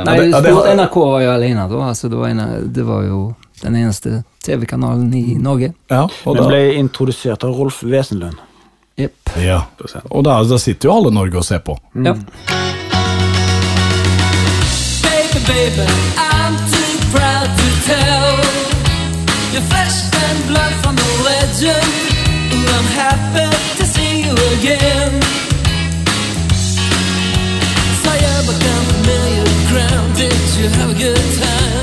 Nei, 0.04 0.16
det- 0.20 0.28
ja, 0.34 0.40
det 0.44 0.74
NRK 0.78 0.96
var 1.06 1.20
jo 1.24 1.30
alene 1.32 1.64
da. 1.70 1.80
Altså, 1.88 2.10
det, 2.12 2.18
var 2.20 2.28
en, 2.34 2.44
det 2.76 2.84
var 2.86 3.02
jo 3.08 3.22
den 3.62 3.74
eneste 3.80 4.20
TV-kanalen 4.44 5.08
i 5.16 5.34
Norge. 5.40 5.72
Ja, 5.90 6.04
og 6.24 6.36
Den 6.36 6.44
da, 6.44 6.48
ble 6.52 6.60
introdusert 6.80 7.42
av 7.48 7.56
Rolf 7.56 7.80
Wesenlund. 7.82 8.36
Jepp. 9.00 9.32
ja. 9.40 9.62
Og 10.10 10.24
da, 10.26 10.36
da 10.44 10.58
sitter 10.60 10.90
jo 10.90 10.94
alle 10.98 11.10
Norge 11.16 11.40
og 11.40 11.44
ser 11.48 11.62
på. 11.64 11.78
Ja. 12.04 12.12
Baby, 15.02 15.40
baby, 15.48 15.86
I'm 16.20 16.29
Flesh 19.68 19.98
and 20.24 20.38
blood 20.48 20.74
from 20.82 20.94
the 20.96 21.10
legend. 21.28 21.90
I'm 22.76 22.88
happy 23.02 23.48
to 23.78 23.84
see 23.94 24.22
you 24.24 24.34
again. 24.54 25.12
Saw 28.02 28.14
you 28.24 28.36
become. 28.48 28.90
Did 30.20 30.32
you 30.58 30.68
have 30.68 30.90
a 30.90 30.94
good 30.94 31.40
time? 31.40 31.79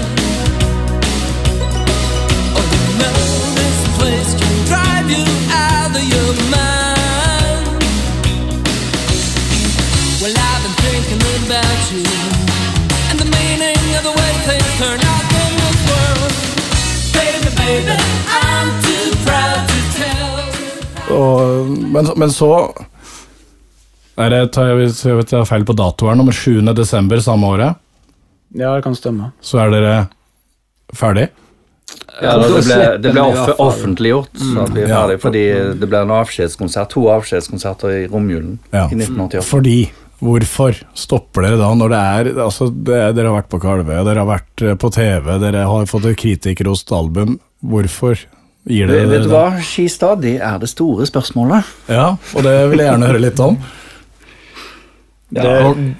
Og, 21.17 21.71
men, 21.93 22.07
men 22.19 22.29
så 22.33 22.51
er 24.17 24.29
det, 24.33 24.41
tar 24.55 24.71
jeg, 24.71 24.77
hvis 24.81 25.01
jeg 25.05 25.17
vet 25.19 25.33
jeg 25.33 25.41
har 25.43 25.49
feil 25.49 25.65
på 25.67 25.75
datoen, 25.77 26.23
men 26.25 26.33
7. 26.33 26.61
desember 26.77 27.21
samme 27.23 27.51
året, 27.55 27.83
Ja, 28.55 28.71
det 28.77 28.83
kan 28.85 28.95
stemme. 28.95 29.31
så 29.43 29.59
er 29.65 29.73
dere 29.75 29.95
ferdig. 30.95 31.27
Ja, 32.21 32.33
Da 32.39 32.47
det 32.49 32.63
ble, 32.65 32.77
det 33.03 33.11
ble 33.13 33.21
off 33.23 33.59
offentliggjort 33.61 34.39
så 34.41 34.65
vi 34.73 34.81
er 34.81 34.87
Ja. 34.89 35.01
ferdig, 35.03 35.19
fordi 35.21 35.43
det 35.79 35.87
ble 35.91 36.01
en 36.01 36.13
avskjedskonsert, 36.17 36.89
to 36.89 37.05
avskjedskonserter 37.13 37.93
i 38.03 38.07
romjulen 38.07 38.57
Ja. 38.73 38.87
i 38.89 38.95
1988. 38.95 39.43
Fordi 39.45 39.79
Hvorfor 40.17 40.73
stopper 40.97 41.43
dere 41.45 41.57
da, 41.59 41.67
når 41.77 41.89
det 41.93 41.97
er 42.01 42.41
altså, 42.41 42.71
det, 42.73 43.13
Dere 43.13 43.27
har 43.29 43.35
vært 43.43 43.49
på 43.51 43.59
Kalvøya, 43.61 44.03
dere 44.03 44.23
har 44.25 44.31
vært 44.31 44.63
eh, 44.65 44.73
på 44.73 44.89
TV, 44.91 45.27
dere 45.43 45.61
har 45.69 45.85
fått 45.85 46.07
et 46.09 46.17
kritikerrost 46.17 46.89
album. 46.91 47.35
Hvorfor 47.61 48.17
gir 48.67 48.89
det, 48.91 49.01
Vet 49.11 49.25
du 49.25 49.31
hva, 49.31 49.49
Skistad, 49.63 50.21
det 50.23 50.37
er 50.43 50.57
det 50.61 50.69
store 50.71 51.07
spørsmålet. 51.09 51.67
Ja, 51.91 52.13
og 52.35 52.45
det 52.45 52.55
vil 52.71 52.83
jeg 52.83 52.91
gjerne 52.91 53.11
høre 53.11 53.23
litt 53.23 53.41
om. 53.43 53.59
Det, 55.27 55.43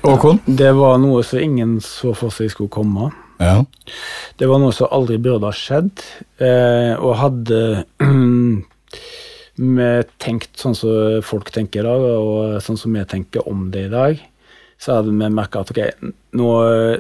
Håkon? 0.06 0.40
det 0.46 0.70
var 0.78 1.00
noe 1.04 1.24
som 1.28 1.42
ingen 1.44 1.78
så 1.84 2.14
for 2.16 2.32
seg 2.32 2.52
skulle 2.54 2.72
komme. 2.72 3.10
Ja. 3.44 3.60
Det 4.40 4.48
var 4.50 4.62
noe 4.62 4.74
som 4.76 4.92
aldri 4.94 5.18
burde 5.22 5.50
ha 5.50 5.56
skjedd. 5.56 6.04
Eh, 6.40 6.94
og 6.96 7.18
hadde 7.20 7.62
vi 9.78 9.92
tenkt 10.24 10.62
sånn 10.62 10.78
som 10.78 11.20
folk 11.26 11.52
tenker 11.54 11.84
i 11.84 11.88
dag, 11.88 12.08
og 12.18 12.58
sånn 12.64 12.80
som 12.80 12.96
vi 12.96 13.04
tenker 13.10 13.48
om 13.50 13.68
det 13.74 13.88
i 13.90 13.94
dag, 13.94 14.24
så 14.78 15.00
hadde 15.00 15.10
vi 15.10 15.30
merka 15.34 15.64
at 15.64 15.72
ok, 15.74 15.80
nå, 16.38 16.50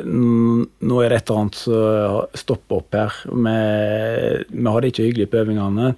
nå 0.10 1.02
er 1.04 1.12
det 1.14 1.20
et 1.20 1.30
eller 1.30 1.42
annet 1.44 1.60
som 1.60 2.40
stopper 2.42 2.80
opp 2.80 2.98
her. 2.98 3.18
Vi, 3.30 3.54
vi 4.50 4.66
har 4.66 4.82
det 4.82 4.90
ikke 4.92 5.06
hyggelig 5.06 5.28
på 5.30 5.42
øvingene. 5.44 5.92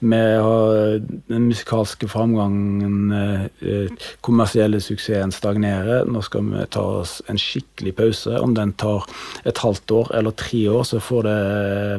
Vi 0.00 0.22
har 0.46 0.96
den 1.28 1.50
musikalske 1.50 2.08
framgangen, 2.08 3.12
eh, 3.12 4.08
kommersielle 4.24 4.80
suksessen 4.80 5.34
stagnerer. 5.36 6.08
Nå 6.08 6.24
skal 6.24 6.48
vi 6.48 6.64
ta 6.72 6.86
oss 7.02 7.18
en 7.28 7.40
skikkelig 7.40 7.94
pause. 8.00 8.40
Om 8.40 8.56
den 8.56 8.72
tar 8.80 9.04
et 9.44 9.60
halvt 9.60 9.96
år 10.00 10.16
eller 10.16 10.36
tre 10.40 10.64
år, 10.72 10.88
så 10.88 11.04
får 11.04 11.28
det 11.28 11.38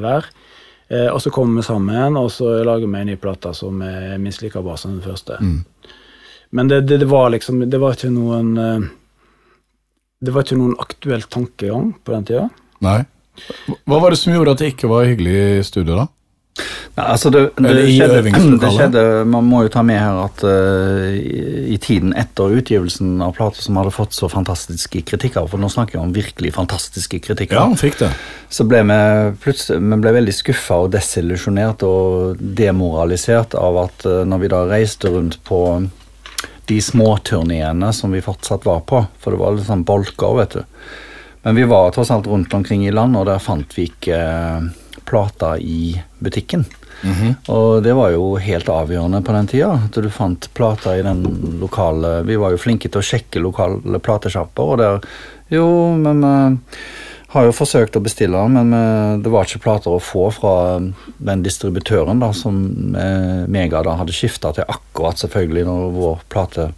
være. 0.07 0.35
Eh, 0.89 1.07
og 1.11 1.21
så 1.21 1.29
kommer 1.29 1.61
vi 1.61 1.67
sammen 1.67 2.17
og 2.17 2.31
så 2.31 2.61
lager 2.65 2.87
vi 2.87 2.99
en 3.01 3.09
ny 3.11 3.17
plate 3.19 3.51
som 3.53 3.81
er 3.83 4.15
minst 4.23 4.41
like 4.41 4.61
bra 4.63 4.77
som 4.79 4.95
den 4.95 5.03
første. 5.03 5.37
Men 6.49 6.69
det, 6.71 6.85
det, 6.87 7.01
det 7.03 7.09
var 7.11 7.29
liksom 7.29 7.65
Det 7.69 7.79
var 7.81 7.97
ikke 7.97 8.13
noen 8.13 8.53
eh, 8.57 8.85
Det 10.17 10.33
var 10.33 10.45
ikke 10.45 10.57
noen 10.57 10.77
aktuell 10.81 11.23
tankegang 11.29 11.91
på 12.03 12.15
den 12.15 12.27
tida. 12.27 12.47
Nei. 12.85 12.99
Hva 13.85 13.99
var 14.01 14.13
det 14.13 14.17
som 14.17 14.33
gjorde 14.33 14.55
at 14.55 14.61
det 14.63 14.71
ikke 14.73 14.89
var 14.89 15.05
hyggelig 15.05 15.35
i 15.59 15.65
studio, 15.65 15.99
da? 15.99 16.07
Nei, 16.97 17.03
altså 17.05 17.29
det, 17.29 17.43
det, 17.61 17.73
skjedde, 17.93 18.31
det 18.63 18.69
skjedde 18.73 19.01
Man 19.29 19.45
må 19.45 19.59
jo 19.67 19.69
ta 19.69 19.83
med 19.85 19.99
her 20.01 20.17
at 20.23 20.41
uh, 20.41 21.13
i, 21.13 21.75
i 21.75 21.77
tiden 21.81 22.15
etter 22.17 22.55
utgivelsen 22.57 23.19
av 23.21 23.35
plater 23.37 23.61
som 23.61 23.77
hadde 23.77 23.93
fått 23.93 24.17
så 24.17 24.29
fantastiske 24.31 25.03
kritikker, 25.05 25.45
for 25.51 25.61
nå 25.61 25.69
snakker 25.69 25.99
jeg 25.99 26.07
om 26.07 26.15
virkelig 26.15 26.55
fantastiske 26.57 27.21
kritikker, 27.27 27.59
Ja, 27.59 27.67
han 27.69 27.77
fikk 27.77 27.99
det. 28.01 28.09
så 28.49 28.65
ble 28.65 28.81
vi 28.89 28.99
plutselig 29.43 29.83
vi 29.85 30.01
ble 30.01 30.15
veldig 30.17 30.33
skuffa 30.33 30.81
og 30.87 30.91
desillusjonert 30.97 31.85
og 31.85 32.41
demoralisert 32.41 33.53
av 33.59 33.77
at 33.85 34.09
uh, 34.09 34.23
når 34.25 34.43
vi 34.43 34.53
da 34.55 34.65
reiste 34.73 35.13
rundt 35.13 35.37
på 35.45 35.61
de 36.67 36.79
småturneene 36.83 37.91
som 37.95 38.11
vi 38.11 38.23
fortsatt 38.23 38.65
var 38.67 38.81
på, 38.87 39.03
for 39.19 39.33
det 39.33 39.39
var 39.39 39.55
litt 39.55 39.69
sånn 39.69 39.85
bolker, 39.87 40.35
vet 40.39 40.57
du. 40.57 40.89
Men 41.45 41.55
vi 41.55 41.63
var 41.69 41.93
tross 41.95 42.11
alt 42.11 42.27
rundt 42.27 42.53
omkring 42.53 42.83
i 42.87 42.91
land, 42.91 43.15
og 43.15 43.29
der 43.29 43.39
fant 43.39 43.71
vi 43.77 43.87
ikke 43.87 44.17
eh, 44.17 44.67
plater 45.07 45.63
i 45.63 45.95
butikken. 46.19 46.65
Og 47.53 47.83
det 47.85 47.93
var 47.93 48.09
jo 48.11 48.33
helt 48.41 48.69
avgjørende 48.73 49.21
på 49.23 49.35
den 49.35 49.49
tida, 49.51 49.69
at 49.85 49.99
du 50.01 50.09
fant 50.11 50.49
plater 50.57 50.97
i 50.97 51.03
den 51.05 51.21
lokale 51.61 52.23
Vi 52.25 52.39
var 52.41 52.55
jo 52.55 52.61
flinke 52.61 52.89
til 52.89 53.03
å 53.03 53.05
sjekke 53.05 53.43
lokale 53.43 54.01
platesjapper, 54.01 54.71
og 54.73 54.81
der 54.81 55.11
Jo, 55.53 55.67
men 55.95 56.25
vi 56.25 57.06
har 57.33 57.43
jo 57.47 57.51
forsøkt 57.51 57.97
å 57.99 58.03
bestille 58.03 58.39
den, 58.39 58.55
men 58.71 59.21
det 59.23 59.31
var 59.33 59.43
ikke 59.47 59.59
plater 59.65 59.91
å 59.91 59.99
få 59.99 60.29
fra 60.31 60.53
den 60.79 61.41
distributøren 61.43 62.21
da, 62.23 62.29
som 62.31 62.95
eh, 62.95 63.45
Mega 63.51 63.81
da 63.83 63.97
hadde 63.99 64.15
skifta 64.15 64.53
til 64.55 64.63
akkurat 64.71 65.19
selvfølgelig 65.19 65.65
når 65.67 65.89
vår 65.97 66.21
plate 66.31 66.69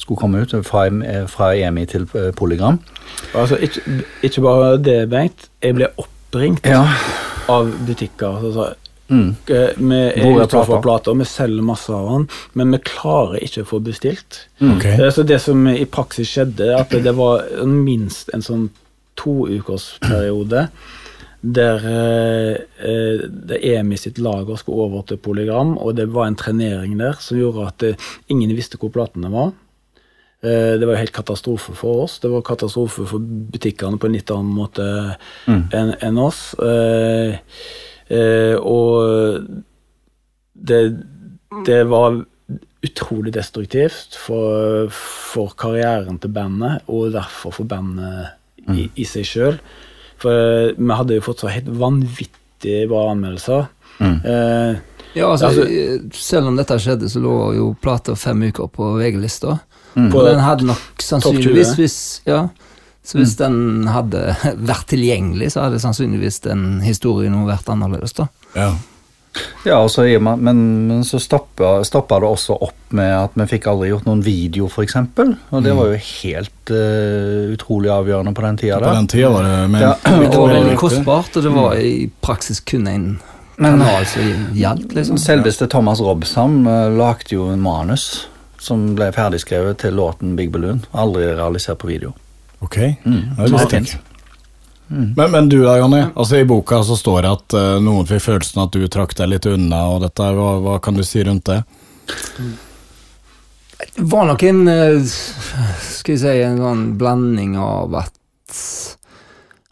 skulle 0.00 0.20
komme 0.20 0.40
ut, 0.42 0.54
fra, 0.64 0.86
eh, 1.04 1.26
fra 1.28 1.52
EMI 1.56 1.86
til 1.90 2.06
eh, 2.16 2.30
Polygram. 2.36 2.78
Altså, 3.36 3.58
ikke, 3.60 3.82
ikke 4.26 4.44
bare 4.44 4.76
det, 4.80 5.00
Bengt. 5.12 5.48
Jeg 5.62 5.76
ble 5.76 5.90
oppringt 6.00 6.66
Ja. 6.66 6.86
av 7.48 7.72
butikker 7.86 8.52
sa 8.54 8.72
Mm. 9.10 9.34
eh, 9.48 9.70
vi 9.76 9.96
er 10.22 10.40
ute 10.44 10.64
for 10.64 10.80
plater, 10.80 11.14
vi 11.18 11.24
selger 11.24 11.64
masse 11.66 11.90
av 11.90 12.06
den, 12.12 12.28
men 12.54 12.70
vi 12.70 12.78
klarer 12.78 13.42
ikke 13.42 13.64
å 13.64 13.66
få 13.66 13.80
bestilt. 13.82 14.46
Mm. 14.60 14.76
Okay. 14.76 15.10
Så 15.10 15.26
det 15.26 15.40
som 15.42 15.66
i 15.66 15.84
praksis 15.84 16.28
skjedde, 16.30 16.78
at 16.78 16.90
det 16.90 17.16
var 17.16 17.42
minst 17.66 18.30
en 18.32 18.40
sånn 18.40 18.70
toukersperiode 19.20 20.66
der 21.40 21.84
eh, 21.88 22.56
eh, 22.84 23.22
det 23.48 23.62
EMI 23.64 23.96
sitt 23.96 24.18
lager 24.20 24.58
skulle 24.60 24.84
over 24.90 25.06
til 25.08 25.16
Polygram, 25.24 25.78
og 25.78 25.94
det 25.96 26.10
var 26.12 26.26
en 26.28 26.36
trenering 26.36 26.98
der 27.00 27.16
som 27.20 27.38
gjorde 27.40 27.66
at 27.70 27.84
eh, 27.88 28.08
ingen 28.28 28.52
visste 28.56 28.76
hvor 28.80 28.92
platene 28.92 29.30
var. 29.32 29.54
Eh, 30.42 30.76
Det 30.76 30.84
var 30.86 30.94
jo 30.94 31.00
helt 31.00 31.16
katastrofe 31.16 31.72
for 31.76 32.02
oss. 32.04 32.18
Det 32.20 32.28
var 32.30 32.42
katastrofe 32.44 33.06
for 33.08 33.18
butikkene 33.24 33.96
på 34.00 34.06
en 34.10 34.18
litt 34.18 34.30
annen 34.30 34.52
måte 34.56 34.84
enn 35.72 35.94
en 36.00 36.18
oss. 36.18 36.54
Eh, 36.60 37.38
eh, 38.12 38.56
og 38.60 39.48
det, 40.54 40.80
det 41.66 41.80
var 41.88 42.20
utrolig 42.84 43.32
destruktivt 43.32 44.16
for, 44.16 44.88
for 44.92 45.52
karrieren 45.56 46.18
til 46.20 46.32
bandet, 46.32 46.82
og 46.88 47.12
derfor 47.12 47.52
for 47.52 47.64
bandet 47.68 48.36
i, 48.74 48.88
i 48.96 49.04
seg 49.08 49.24
sjøl. 49.26 49.58
For 50.20 50.30
eh, 50.32 50.74
vi 50.76 50.92
hadde 50.98 51.16
jo 51.18 51.24
fått 51.24 51.40
så 51.44 51.50
helt 51.52 51.68
vanvittige 51.80 52.86
bra 52.90 53.10
anmeldelser. 53.14 53.68
Eh, 54.00 54.78
Ja, 55.12 55.26
altså, 55.32 55.48
Altså- 55.48 56.10
Selv 56.14 56.46
om 56.46 56.56
dette 56.56 56.76
skjedde, 56.78 57.08
så 57.10 57.18
lå 57.20 57.54
jo 57.56 57.72
plata 57.82 58.14
fem 58.14 58.42
uker 58.46 58.68
på 58.70 58.92
VG-lista. 59.00 59.58
Mm. 59.96 60.14
Og 60.14 60.24
den 60.24 60.38
hadde 60.38 60.66
nok 60.68 61.02
sannsynligvis 61.02 61.72
hvis, 61.74 61.96
ja, 62.26 62.44
Så 63.02 63.18
hvis 63.18 63.32
den 63.40 63.86
hadde 63.90 64.36
vært 64.70 64.86
tilgjengelig, 64.92 65.50
så 65.50 65.64
hadde 65.64 65.80
sannsynligvis 65.82 66.38
den 66.44 66.80
historien 66.84 67.34
vært 67.48 67.66
annerledes, 67.72 68.12
da. 68.14 68.28
Ja. 68.54 68.68
Ja, 69.64 69.76
og 69.84 69.90
så, 69.92 70.06
er 70.08 70.22
men, 70.24 70.40
men 70.42 71.02
så 71.06 71.20
stoppa, 71.22 71.80
stoppa 71.86 72.18
det 72.22 72.28
også 72.30 72.56
opp 72.64 72.94
med 72.96 73.10
at 73.12 73.36
vi 73.38 73.46
fikk 73.52 73.68
aldri 73.70 73.90
gjort 73.92 74.06
noen 74.08 74.22
video, 74.24 74.66
f.eks. 74.66 74.96
Og 74.96 75.60
det 75.64 75.74
var 75.76 75.92
jo 75.92 75.98
helt 76.00 76.72
uh, 76.72 77.52
utrolig 77.52 77.92
avgjørende 77.94 78.32
på 78.36 78.46
den 78.46 78.60
tida. 78.62 78.80
På 78.82 78.94
den 78.96 79.10
tida 79.12 79.30
var 79.34 79.46
det 79.46 79.58
men, 79.70 79.84
Ja, 79.84 79.92
Det 80.02 80.32
var 80.34 80.54
veldig 80.56 80.78
kostbart, 80.80 81.36
og 81.36 81.46
det 81.46 81.54
var 81.54 81.76
i 81.78 81.94
praksis 82.24 82.62
kun 82.64 82.88
en 82.88 83.06
Men- 83.60 83.84
som 84.08 84.28
gjaldt, 84.56 84.94
liksom. 84.96 85.18
Selveste 85.20 85.68
Thomas 85.68 86.00
Robsam 86.00 86.66
uh, 86.66 86.88
lagde 86.88 87.36
jo 87.36 87.50
en 87.52 87.60
manus 87.60 88.26
som 88.60 88.94
ble 88.96 89.12
ferdigskrevet 89.12 89.78
til 89.84 89.94
låten 89.96 90.34
Big 90.36 90.50
Balloon. 90.52 90.82
Aldri 90.92 91.28
realisert 91.36 91.78
på 91.78 91.92
video. 91.92 92.14
Ok, 92.60 92.76
det 92.76 92.96
Så 93.36 93.52
visste 93.52 93.68
det 93.68 93.76
jeg 93.76 93.86
ikke. 93.88 94.09
Men, 94.90 95.30
men 95.30 95.48
du 95.48 95.60
da, 95.62 95.76
Jonny. 95.78 96.00
Altså 96.14 96.40
I 96.40 96.44
boka 96.44 96.80
så 96.82 96.96
står 96.98 97.22
det 97.22 97.30
at 97.30 97.54
uh, 97.54 97.76
noen 97.82 98.08
fikk 98.08 98.24
følelsen 98.24 98.64
at 98.64 98.74
du 98.74 98.88
trakk 98.90 99.14
deg 99.18 99.30
litt 99.30 99.46
unna. 99.46 99.84
og 99.94 100.02
dette, 100.02 100.30
hva, 100.34 100.56
hva 100.64 100.78
kan 100.82 100.98
du 100.98 101.04
si 101.06 101.22
rundt 101.22 101.46
det? 101.46 101.60
Det 103.94 104.02
var 104.10 104.26
nok 104.26 104.42
en 104.42 104.68
eh, 104.68 104.98
Skal 105.06 106.16
jeg 106.16 106.20
si 106.20 106.32
en 106.44 106.58
sånn 106.60 106.82
blanding 107.00 107.54
av 107.60 107.94
at 108.02 108.56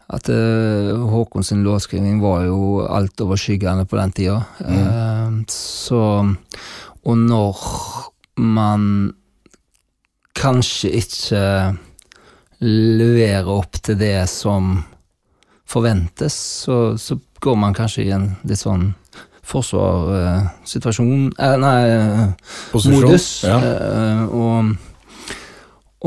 At 0.09 0.29
uh, 0.31 0.95
Håkon 1.11 1.45
sin 1.45 1.65
låtskriving 1.67 2.21
var 2.23 2.47
jo 2.47 2.79
altoverskyggende 2.87 3.85
på 3.85 3.99
den 3.99 4.15
tida. 4.15 4.39
Eh, 4.63 5.35
så 5.53 6.01
Og 7.03 7.19
når 7.19 7.59
man 8.39 8.87
kanskje 10.39 10.93
ikke 11.01 11.43
leverer 12.63 13.51
opp 13.51 13.75
til 13.83 13.99
det 13.99 14.23
som 14.31 14.79
forventes, 15.69 16.35
så, 16.65 16.97
så 16.97 17.19
går 17.43 17.57
man 17.61 17.75
kanskje 17.77 18.07
i 18.07 18.13
en 18.15 18.31
litt 18.47 18.61
sånn 18.61 18.93
forsvarssituasjon 19.49 21.29
eh, 21.39 21.55
Nei, 21.61 21.79
Posisjon? 22.71 22.97
modus. 23.01 23.27
Ja. 23.47 23.57
eh, 23.65 24.23
og, 24.29 24.73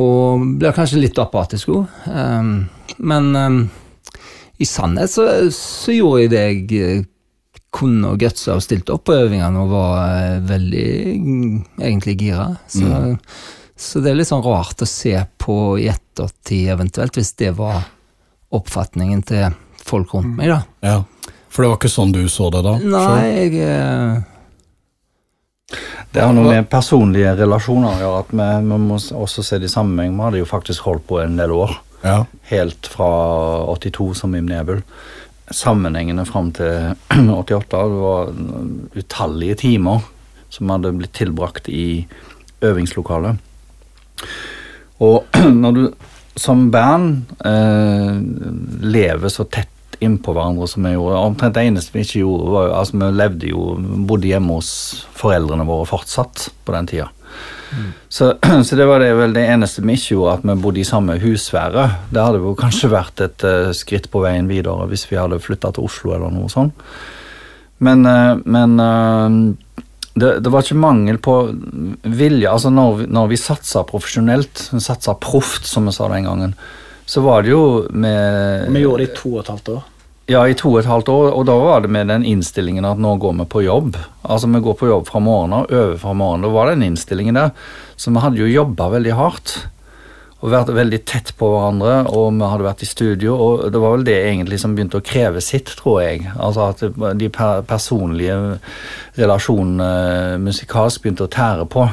og 0.03 0.45
blir 0.61 0.75
kanskje 0.77 1.03
litt 1.03 1.19
apatisk 1.23 1.73
òg. 1.75 2.03
men 2.99 3.33
eh, 3.39 3.57
i 4.63 4.67
sannhet 4.69 5.11
så, 5.11 5.27
så 5.55 5.95
gjorde 5.95 6.23
jeg 6.23 6.33
det 6.33 6.43
jeg 6.43 6.83
eh, 6.83 7.09
kunne 7.73 8.13
og 8.13 8.21
gutsa 8.21 8.59
og 8.59 8.63
stilte 8.63 8.93
opp 8.95 9.07
på 9.09 9.17
øvingene 9.17 9.63
og 9.65 9.73
var 9.73 9.97
eh, 10.21 10.37
veldig 10.47 10.91
mm, 11.17 11.57
egentlig 11.81 12.19
gira. 12.21 12.51
Så, 12.69 13.17
så 13.75 14.03
det 14.05 14.13
er 14.13 14.21
litt 14.21 14.29
sånn 14.29 14.45
rart 14.45 14.85
å 14.85 14.89
se 14.89 15.17
på 15.41 15.57
i 15.81 15.89
ettertid, 15.91 16.69
eventuelt, 16.77 17.17
hvis 17.19 17.33
det 17.41 17.55
var 17.59 17.81
oppfatningen 18.53 19.23
til 19.27 19.55
folk 19.83 20.15
rundt 20.15 20.37
meg, 20.39 20.53
da. 20.53 20.61
Ja. 20.85 20.99
For 21.53 21.65
det 21.65 21.71
var 21.73 21.81
ikke 21.81 21.93
sånn 21.93 22.13
du 22.15 22.23
så 22.33 22.49
det 22.53 22.63
da? 22.65 22.77
Nei, 22.81 23.25
jeg 23.29 23.59
eh, 23.67 24.23
Det 26.13 26.23
har 26.23 26.33
noe 26.37 26.49
med 26.49 26.69
personlige 26.73 27.35
relasjoner 27.37 27.91
å 27.91 28.01
gjøre. 28.01 28.21
at 28.23 28.31
Vi, 28.33 28.47
vi 28.69 28.79
må 28.87 28.97
også 28.97 29.45
se 29.45 29.59
det 29.61 29.69
i 29.69 29.73
sammenheng. 29.73 30.15
Vi 30.17 30.27
hadde 30.27 30.41
jo 30.41 30.49
faktisk 30.49 30.87
holdt 30.89 31.05
på 31.09 31.21
en 31.21 31.37
del 31.41 31.53
år. 31.57 31.75
Ja. 32.03 32.23
Helt 32.51 32.89
fra 32.91 33.11
82 33.73 34.15
som 34.23 34.35
Im 34.37 34.49
Nebel. 34.49 34.83
Sammenhengende 35.53 36.25
fram 36.29 36.51
til 36.57 36.95
88. 37.37 37.69
Det 37.69 38.01
var 38.07 38.33
utallige 38.97 39.61
timer 39.67 40.09
som 40.53 40.73
hadde 40.73 40.93
blitt 40.97 41.15
tilbrakt 41.17 41.69
i 41.73 42.07
øvingslokalet. 42.65 43.37
Og 45.05 45.37
når 45.63 45.79
du 45.79 45.85
som 46.35 46.71
band 46.73 47.33
eh, 47.45 48.17
lever 48.83 49.33
så 49.33 49.45
tett 49.45 49.69
innpå 50.03 50.33
hverandre 50.35 50.67
som 50.67 50.87
vi 50.87 50.95
gjorde 50.97 51.19
Omtrent 51.21 51.55
det 51.55 51.67
eneste 51.69 51.95
vi 51.95 52.03
ikke 52.03 52.23
gjorde, 52.25 52.53
var 52.55 52.73
altså 52.81 52.99
Vi 52.99 53.11
levde 53.15 53.51
jo, 53.53 53.67
bodde 54.09 54.31
hjemme 54.31 54.57
hos 54.59 54.71
foreldrene 55.19 55.67
våre 55.69 55.87
fortsatt 55.87 56.49
på 56.65 56.75
den 56.75 56.89
tida. 56.91 57.11
Så, 58.09 58.35
så 58.67 58.77
det 58.77 58.87
var 58.89 59.01
det 59.01 59.13
vel 59.17 59.35
det 59.37 59.47
eneste 59.49 59.85
vi 59.85 59.97
ikke 59.97 60.17
gjorde, 60.17 60.37
at 60.39 60.47
vi 60.49 60.59
bodde 60.65 60.83
i 60.83 60.89
samme 60.89 61.19
husvære. 61.23 61.87
Det 62.13 62.25
hadde 62.25 62.43
jo 62.43 62.55
kanskje 62.59 62.93
vært 62.93 63.25
et 63.25 63.47
uh, 63.47 63.73
skritt 63.77 64.11
på 64.13 64.25
veien 64.25 64.51
videre 64.51 64.89
hvis 64.91 65.07
vi 65.11 65.21
hadde 65.21 65.41
flytta 65.43 65.73
til 65.73 65.89
Oslo 65.89 66.17
eller 66.17 66.35
noe 66.35 66.51
sånt. 66.53 66.77
Men, 67.83 68.05
uh, 68.07 68.39
men 68.47 68.79
eh, 68.79 69.39
det, 70.15 70.41
det 70.45 70.51
var 70.53 70.65
ikke 70.65 70.77
mangel 70.77 71.19
på 71.23 71.37
vilje. 72.03 72.51
Altså 72.51 72.71
når 72.73 72.99
vi, 73.01 73.07
når 73.13 73.31
vi 73.33 73.41
satsa 73.41 73.85
profesjonelt, 73.89 74.67
satsa 74.83 75.15
proft, 75.21 75.67
som 75.69 75.89
vi 75.89 75.95
sa 75.97 76.09
den 76.13 76.29
gangen, 76.29 76.53
så 77.09 77.23
var 77.25 77.43
det 77.43 77.55
jo 77.55 77.65
med 77.91 78.69
Vi 78.73 78.85
gjorde 78.85 79.07
det 79.07 79.11
i 79.11 79.17
to 79.17 79.33
og 79.35 79.41
et 79.43 79.51
halvt 79.53 79.73
år. 79.75 79.83
ja, 80.31 80.43
i 80.49 80.55
to 80.55 80.71
og 80.71 80.79
et 80.81 80.89
halvt 80.89 81.09
år, 81.13 81.33
og 81.35 81.47
da 81.49 81.57
var 81.59 81.83
det 81.83 81.91
med 81.93 82.09
den 82.09 82.25
innstillingen 82.25 82.87
at 82.89 83.01
nå 83.01 83.17
går 83.21 83.35
vi 83.41 83.49
på 83.53 83.65
jobb. 83.65 83.97
Altså 84.23 84.49
vi 84.53 84.61
går 84.63 84.77
på 84.79 84.89
jobb 84.89 85.09
fra 85.09 85.21
morgenen 85.21 85.59
og 85.59 85.73
øver 85.73 85.99
fra 85.99 86.13
morgenen. 86.15 86.47
Da 86.47 86.53
var 86.55 86.71
den 86.71 86.85
innstillingen 86.87 87.35
der. 87.41 87.51
Så 87.97 88.13
vi 88.15 88.23
hadde 88.23 88.41
jo 88.41 88.53
jobba 88.53 88.89
veldig 88.95 89.17
hardt. 89.19 89.57
Og 90.43 90.51
vært 90.51 90.73
veldig 90.75 90.99
tett 91.07 91.29
på 91.39 91.47
hverandre, 91.53 92.01
og 92.11 92.33
vi 92.35 92.47
hadde 92.51 92.67
vært 92.67 92.83
i 92.83 92.89
studio. 92.91 93.37
Og 93.39 93.61
det 93.71 93.79
var 93.79 93.93
vel 93.95 94.07
det 94.09 94.17
egentlig 94.25 94.59
som 94.59 94.73
begynte 94.75 94.99
å 94.99 95.07
kreve 95.07 95.43
sitt, 95.45 95.71
tror 95.79 96.01
jeg. 96.03 96.25
Altså 96.35 96.69
at 96.73 97.19
de 97.19 97.29
per 97.31 97.63
personlige 97.69 98.39
relasjonene 99.21 100.41
musikalsk 100.43 101.05
begynte 101.05 101.29
å 101.29 101.31
tære 101.31 101.69
på. 101.71 101.87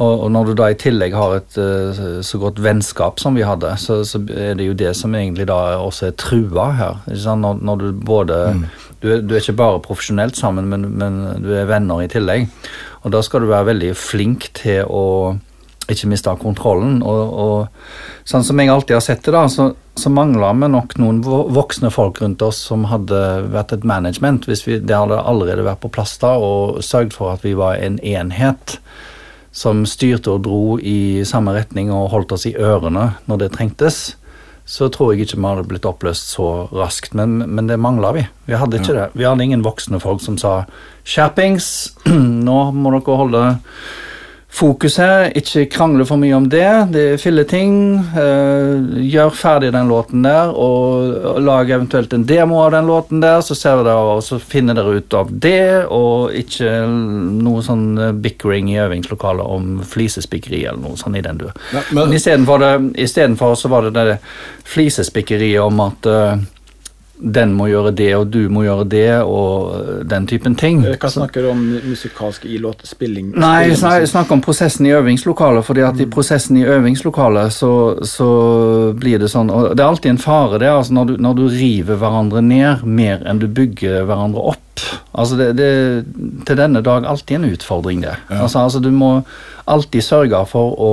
Og, 0.00 0.22
og 0.24 0.30
når 0.32 0.48
du 0.48 0.54
da 0.56 0.70
i 0.72 0.78
tillegg 0.80 1.12
har 1.16 1.34
et 1.36 1.58
eh, 1.60 2.20
så 2.24 2.38
godt 2.40 2.62
vennskap 2.62 3.20
som 3.20 3.36
vi 3.36 3.44
hadde, 3.44 3.74
så, 3.82 3.98
så 4.06 4.22
er 4.32 4.54
det 4.56 4.70
jo 4.70 4.76
det 4.78 4.94
som 4.96 5.12
egentlig 5.16 5.48
da 5.50 5.58
også 5.82 6.08
er 6.08 6.16
trua 6.20 6.70
her. 6.78 7.02
Når, 7.10 7.60
når 7.60 7.82
du 7.82 7.90
både 8.06 8.38
du, 9.02 9.10
er, 9.10 9.20
du 9.20 9.34
er 9.34 9.42
ikke 9.42 9.58
bare 9.60 9.82
profesjonelt 9.84 10.38
sammen, 10.38 10.70
men, 10.72 10.88
men 11.02 11.20
du 11.44 11.50
er 11.52 11.68
venner 11.68 12.04
i 12.04 12.08
tillegg. 12.08 12.48
Og 13.02 13.12
da 13.12 13.20
skal 13.24 13.44
du 13.44 13.50
være 13.50 13.72
veldig 13.74 13.92
flink 13.96 14.48
til 14.56 14.88
å 14.88 15.04
ikke 15.94 16.10
miste 16.10 16.32
kontrollen. 16.40 17.00
Og, 17.06 17.34
og 17.44 18.26
sånn 18.28 18.44
som 18.46 18.60
jeg 18.60 18.72
alltid 18.72 18.96
har 18.98 19.04
sett 19.04 19.24
det, 19.26 19.34
da, 19.36 19.44
så, 19.52 19.70
så 19.98 20.12
mangla 20.12 20.52
vi 20.56 20.70
nok 20.72 20.96
noen 21.00 21.20
voksne 21.24 21.92
folk 21.94 22.20
rundt 22.22 22.42
oss 22.46 22.62
som 22.70 22.88
hadde 22.90 23.20
vært 23.52 23.74
et 23.76 23.86
management. 23.86 24.48
Hvis 24.50 24.66
vi, 24.68 24.78
det 24.80 24.96
hadde 24.96 25.20
allerede 25.20 25.66
vært 25.66 25.82
på 25.84 25.92
plass 25.92 26.16
da, 26.22 26.36
og 26.38 26.82
sørget 26.86 27.16
for 27.16 27.34
at 27.34 27.46
vi 27.46 27.56
var 27.58 27.80
en 27.80 28.00
enhet 28.00 28.78
som 29.50 29.82
styrte 29.88 30.30
og 30.30 30.44
dro 30.46 30.78
i 30.78 31.26
samme 31.26 31.56
retning 31.56 31.90
og 31.90 32.12
holdt 32.12 32.36
oss 32.36 32.46
i 32.46 32.54
ørene 32.54 33.10
når 33.26 33.42
det 33.42 33.52
trengtes, 33.56 34.02
så 34.70 34.86
tror 34.92 35.12
jeg 35.12 35.24
ikke 35.24 35.40
vi 35.40 35.48
hadde 35.48 35.66
blitt 35.66 35.88
oppløst 35.88 36.30
så 36.36 36.46
raskt. 36.70 37.16
Men, 37.18 37.40
men 37.50 37.66
det 37.66 37.80
mangla 37.82 38.12
vi. 38.14 38.22
Vi 38.46 38.58
hadde 38.58 38.78
ikke 38.78 38.94
det. 38.94 39.08
Vi 39.18 39.26
hadde 39.26 39.42
ingen 39.42 39.64
voksne 39.66 39.98
folk 40.02 40.22
som 40.22 40.38
sa 40.38 40.62
'skjerpings, 41.02 41.66
nå 42.46 42.58
må 42.76 42.92
dere 42.94 43.18
holde 43.18 43.42
fokus 44.50 44.96
her, 44.98 45.28
ikke 45.38 45.68
krangle 45.70 46.04
for 46.08 46.20
mye 46.20 46.34
om 46.36 46.48
det. 46.50 46.68
Det 46.94 47.04
er 47.12 47.20
filleting. 47.22 47.74
Uh, 48.12 48.98
gjør 49.06 49.32
ferdig 49.36 49.70
den 49.74 49.90
låten 49.90 50.24
der, 50.26 50.50
og, 50.50 51.40
lag 51.40 51.70
eventuelt 51.70 52.12
en 52.12 52.26
demo 52.28 52.60
av 52.64 52.74
den 52.74 52.88
låten 52.90 53.22
der, 53.22 53.40
så 53.46 53.56
ser 53.56 53.84
dere 53.86 54.16
og 54.16 54.22
så 54.26 54.40
finner 54.42 54.76
dere 54.76 54.98
ut 54.98 55.16
av 55.16 55.30
det, 55.30 55.86
og 55.86 56.34
ikke 56.36 56.68
noe 56.90 57.62
sånn 57.64 57.86
eh, 57.98 58.12
bickering 58.12 58.68
i 58.72 58.78
øvingslokalet 58.82 59.46
om 59.46 59.80
flisespikkeri 59.86 60.64
eller 60.66 60.82
noe 60.82 60.98
sånn 61.00 61.16
i 61.18 61.24
den 61.24 61.40
duren. 61.40 61.56
Ja, 61.72 61.84
Men 61.96 62.14
istedenfor 62.14 63.56
så 63.58 63.70
var 63.72 63.88
det 63.88 63.94
det 63.96 64.18
flisespikkeriet 64.68 65.62
om 65.64 65.80
at 65.86 66.10
eh, 66.10 66.42
den 67.20 67.52
må 67.52 67.66
gjøre 67.68 67.92
det, 67.96 68.08
og 68.16 68.30
du 68.32 68.48
må 68.52 68.62
gjøre 68.64 68.86
det, 68.88 69.22
og 69.22 70.04
den 70.08 70.26
typen 70.30 70.54
ting. 70.58 70.80
Eh, 70.86 70.96
Hva 71.00 71.10
snakker 71.12 71.44
du 71.44 71.50
om 71.52 71.60
musikalsk 71.84 72.46
i 72.48 72.58
låtspilling? 72.62 73.34
Nei, 73.40 73.70
jeg 73.70 74.08
snakker 74.10 74.36
om 74.36 74.42
prosessen 74.44 74.88
i 74.88 74.94
øvingslokalet. 74.96 75.64
fordi 75.64 75.84
at 75.84 76.00
i 76.00 76.06
prosessen 76.06 76.56
i 76.56 76.64
øvingslokalet 76.64 77.52
så, 77.52 77.72
så 78.06 78.30
blir 78.96 79.18
det 79.20 79.30
sånn 79.30 79.50
Og 79.50 79.76
det 79.76 79.84
er 79.84 79.88
alltid 79.88 80.14
en 80.14 80.22
fare 80.22 80.58
det, 80.58 80.70
altså 80.70 80.96
når 80.96 81.04
du, 81.04 81.16
når 81.20 81.34
du 81.34 81.44
river 81.48 82.00
hverandre 82.00 82.42
ned 82.42 82.84
mer 82.84 83.24
enn 83.28 83.40
du 83.42 83.46
bygger 83.48 84.04
hverandre 84.08 84.40
opp. 84.54 84.84
Altså 85.12 85.36
det, 85.36 85.50
det 85.58 85.70
til 86.46 86.56
denne 86.56 86.80
dag 86.82 87.04
alltid 87.04 87.36
en 87.40 87.50
utfordring, 87.52 88.00
det. 88.06 88.16
Ja. 88.30 88.42
Altså, 88.44 88.64
altså 88.64 88.80
Du 88.80 88.90
må 88.90 89.20
alltid 89.70 90.02
sørge 90.02 90.46
for 90.50 90.74
å 90.80 90.92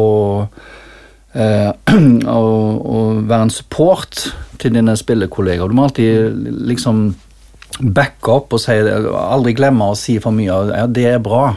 eh, 1.38 1.70
å, 2.38 2.42
å 2.78 3.06
være 3.22 3.48
en 3.48 3.54
support 3.54 4.28
til 4.62 4.76
dine 4.76 4.98
spillekollegaer. 4.98 5.70
Du 5.70 5.78
må 5.78 5.88
alltid 5.88 6.38
liksom 6.70 7.08
backe 7.94 8.34
opp 8.34 8.56
og 8.58 8.64
si. 8.64 8.78
Aldri 8.78 9.56
glemme 9.58 9.92
å 9.92 9.98
si 9.98 10.18
for 10.24 10.36
mye 10.36 10.54
av 10.54 10.74
ja, 10.74 10.88
det 10.90 11.10
er 11.16 11.24
bra. 11.24 11.52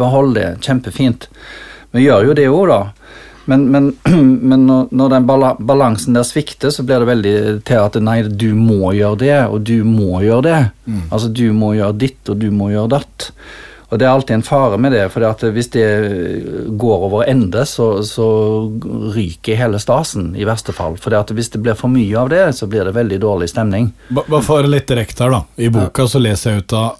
Behold 0.00 0.38
det. 0.38 0.48
Kjempefint. 0.64 1.28
Vi 1.94 2.06
gjør 2.06 2.30
jo 2.30 2.38
det 2.38 2.48
òg, 2.50 2.64
da. 2.70 2.80
Men, 3.50 3.66
men, 3.72 3.88
men 4.50 4.66
når, 4.68 5.08
den 5.14 5.26
balansen 5.26 6.16
der 6.16 6.26
svikter, 6.26 6.72
så 6.74 6.84
blir 6.86 7.02
det 7.02 7.10
veldig 7.10 7.34
til 7.68 7.82
at 7.82 7.98
nei, 8.02 8.20
du 8.28 8.52
må 8.56 8.92
gjøre 8.96 9.20
det, 9.24 9.38
og 9.50 9.64
du 9.66 9.80
må 9.86 10.22
gjøre 10.24 10.46
det. 10.46 10.60
Altså 11.10 11.32
du 11.34 11.48
må 11.56 11.74
gjøre 11.78 11.98
ditt, 12.00 12.22
og 12.30 12.40
du 12.42 12.50
må 12.54 12.70
gjøre 12.72 12.94
datt. 12.98 13.30
Og 13.90 13.98
det 13.98 14.06
er 14.06 14.12
alltid 14.12 14.36
en 14.36 14.46
fare 14.46 14.78
med 14.78 14.94
det, 14.94 15.02
for 15.10 15.50
hvis 15.50 15.70
det 15.74 15.86
går 16.78 17.06
over 17.08 17.24
ende, 17.26 17.64
så, 17.66 17.88
så 18.06 18.28
ryker 19.16 19.58
hele 19.58 19.80
stasen, 19.82 20.30
i 20.38 20.46
verste 20.46 20.74
fall. 20.74 20.94
For 21.00 21.34
hvis 21.34 21.50
det 21.50 21.62
blir 21.64 21.78
for 21.78 21.90
mye 21.90 22.14
av 22.18 22.30
det, 22.30 22.44
så 22.54 22.70
blir 22.70 22.86
det 22.86 22.94
veldig 22.94 23.18
dårlig 23.22 23.50
stemning. 23.50 23.90
bare 24.14 24.42
for 24.46 24.70
litt 24.70 24.86
direkte 24.90 25.26
her, 25.26 25.34
da. 25.34 25.42
I 25.58 25.72
boka 25.74 26.06
så 26.06 26.22
leser 26.22 26.54
jeg 26.54 26.64
ut 26.64 26.76
av 26.78 26.99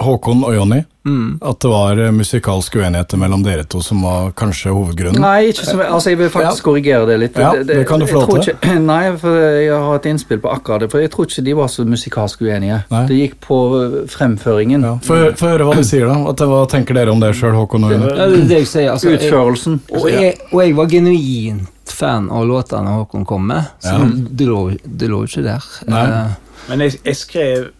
Håkon 0.00 0.44
og 0.48 0.54
Jonny, 0.56 0.84
Mm. 1.00 1.38
at 1.40 1.56
det 1.64 1.68
var 1.72 1.96
eh, 1.98 2.10
musikalske 2.12 2.76
uenigheter 2.76 3.16
mellom 3.16 3.40
dere 3.42 3.62
to 3.64 3.78
som 3.80 4.02
var 4.04 4.34
kanskje 4.36 4.68
hovedgrunnen? 4.68 5.16
Nei, 5.24 5.46
ikke 5.48 5.64
så, 5.64 5.78
altså 5.80 6.10
jeg 6.12 6.18
vil 6.20 6.28
faktisk 6.34 6.66
korrigere 6.66 7.06
det 7.08 7.16
litt. 7.22 7.38
Ja, 7.40 7.54
det 7.64 7.86
kan 7.88 8.02
du 8.02 8.06
få 8.06 8.20
lov 8.20 8.42
til. 8.44 8.52
Ikke, 8.52 8.74
nei, 8.90 9.16
for 9.16 9.38
jeg 9.40 9.70
har 9.72 9.96
et 9.96 10.08
innspill 10.10 10.42
på 10.44 10.52
akkurat 10.52 10.84
det. 10.84 10.90
For 10.92 11.00
jeg 11.00 11.10
tror 11.14 11.24
ikke 11.30 11.44
de 11.48 11.54
var 11.56 11.72
så 11.72 11.86
musikalsk 11.88 12.44
uenige. 12.44 12.82
Nei. 12.92 13.00
Det 13.08 13.16
gikk 13.16 13.38
på 13.48 13.60
øh, 13.78 13.96
fremføringen. 14.12 14.84
Ja. 14.84 14.92
Få 15.08 15.22
høre 15.48 15.70
hva 15.70 15.78
de 15.80 15.86
sier, 15.88 16.04
da. 16.12 16.18
At, 16.34 16.44
hva 16.52 16.60
tenker 16.68 17.00
dere 17.00 17.16
om 17.16 17.24
det 17.24 17.32
sjøl, 17.40 17.56
Håkon 17.56 17.88
og 17.88 17.96
Jonny? 17.96 18.12
Ja, 18.20 18.28
det 18.52 18.60
jeg 18.60 18.68
sier. 18.74 18.92
Altså, 18.92 19.08
jeg, 19.14 19.22
Utførelsen. 19.24 19.80
og, 19.96 20.06
jeg, 20.12 20.36
og 20.52 20.62
jeg 20.66 20.76
var 20.76 20.92
genuint 20.92 21.68
fan 21.90 22.28
av 22.30 22.44
låtene 22.46 22.92
Håkon 23.00 23.24
kom 23.26 23.48
med, 23.48 23.72
så 23.82 23.96
Ja. 23.96 24.04
det, 24.12 24.46
lå, 24.52 24.60
det 24.84 25.08
lå 25.10 25.24
ikke 25.26 25.42
der. 25.48 25.64
Nei. 25.88 26.04
Eh, 26.06 26.38
Men 26.68 26.80
jeg, 26.84 27.00
jeg 27.08 27.16
skrev 27.16 27.70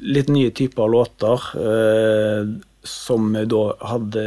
litt 0.00 0.28
nye 0.32 0.50
typer 0.50 0.88
låter 0.88 1.46
eh, 1.60 2.50
som 2.82 3.32
vi 3.34 3.44
da 3.50 3.62
hadde 3.92 4.24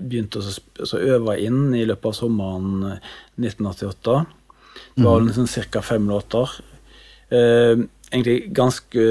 begynt 0.00 0.36
å 0.38 0.42
altså 0.42 1.00
øve 1.00 1.36
inn 1.42 1.74
i 1.76 1.84
løpet 1.88 2.12
av 2.12 2.16
sommeren 2.16 2.86
eh, 2.92 3.10
1988. 3.40 4.18
Det 4.96 5.04
var 5.06 5.24
liksom 5.24 5.48
ca. 5.70 5.82
fem 5.84 6.08
låter. 6.08 6.54
Eh, 7.28 7.84
egentlig 8.10 8.38
ganske 8.56 9.04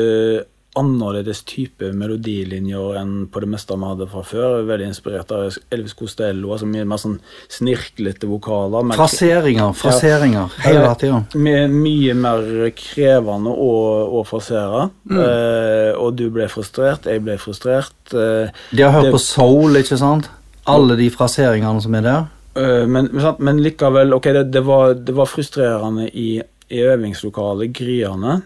annerledes 0.80 1.42
type 1.48 1.92
melodilinjer 1.94 2.98
enn 3.02 3.14
på 3.32 3.42
det 3.44 3.50
meste 3.52 3.76
vi 3.78 3.90
hadde 3.90 4.08
fra 4.12 4.24
før. 4.26 4.64
Veldig 4.70 4.88
inspirert 4.90 5.32
av 5.36 5.58
Elvis 5.76 5.94
Costello, 6.00 6.54
altså 6.56 6.68
mye 6.70 6.86
mer 6.88 6.98
sånn 7.02 7.18
snirklete 7.52 8.28
vokaler. 8.30 8.84
mer- 8.90 8.98
Fraseringer, 9.00 9.74
fraseringer. 9.76 10.50
Hele 10.64 10.96
tida. 10.96 11.22
med 11.36 11.70
mye 11.76 12.14
mer 12.16 12.72
krevende 12.76 13.52
å, 13.54 13.72
å 14.20 14.24
forsere. 14.26 14.90
Eh, 15.12 15.94
og 16.00 16.16
du 16.20 16.30
ble 16.34 16.48
frustrert, 16.52 17.06
jeg 17.10 17.24
ble 17.26 17.38
frustrert. 17.38 17.94
Eh, 18.14 18.50
De 18.72 18.84
har 18.84 18.92
hørt 18.92 19.04
Det- 19.10 19.14
på 19.14 19.20
soul, 19.20 19.76
ikke 19.78 19.98
sant? 19.98 20.30
Alle 20.68 20.96
de 20.96 21.10
fraseringene 21.10 21.82
som 21.82 21.96
er 21.96 22.02
der. 22.02 22.28
eh, 22.56 22.86
men, 22.86 23.10
men 23.12 23.36
men 23.40 23.58
likevel, 23.64 24.14
ok, 24.14 24.24
det, 24.34 24.52
det, 24.52 24.64
var, 24.66 24.94
det 24.94 25.14
var 25.16 25.26
frustrerende 25.26 26.10
i, 26.14 26.42
i 26.70 26.78
øvingslokalet, 26.84 27.72
gryende. 27.74 28.42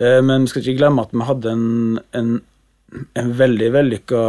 Eh, 0.00 0.20
men 0.24 0.46
vi 0.46 0.52
skal 0.52 0.64
ikke 0.64 0.78
glemme 0.80 1.04
at 1.04 1.12
vi 1.12 1.26
hadde 1.28 1.52
en, 1.52 2.00
en, 2.16 2.32
en 3.20 3.32
veldig 3.38 3.70
vellykka 3.76 4.22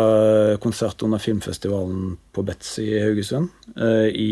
konsert 0.64 1.04
under 1.08 1.22
filmfestivalen 1.24 2.18
på 2.36 2.46
Betzy 2.48 2.88
i 2.90 3.04
Haugesund 3.06 3.50
eh, 3.78 4.10
i 4.12 4.30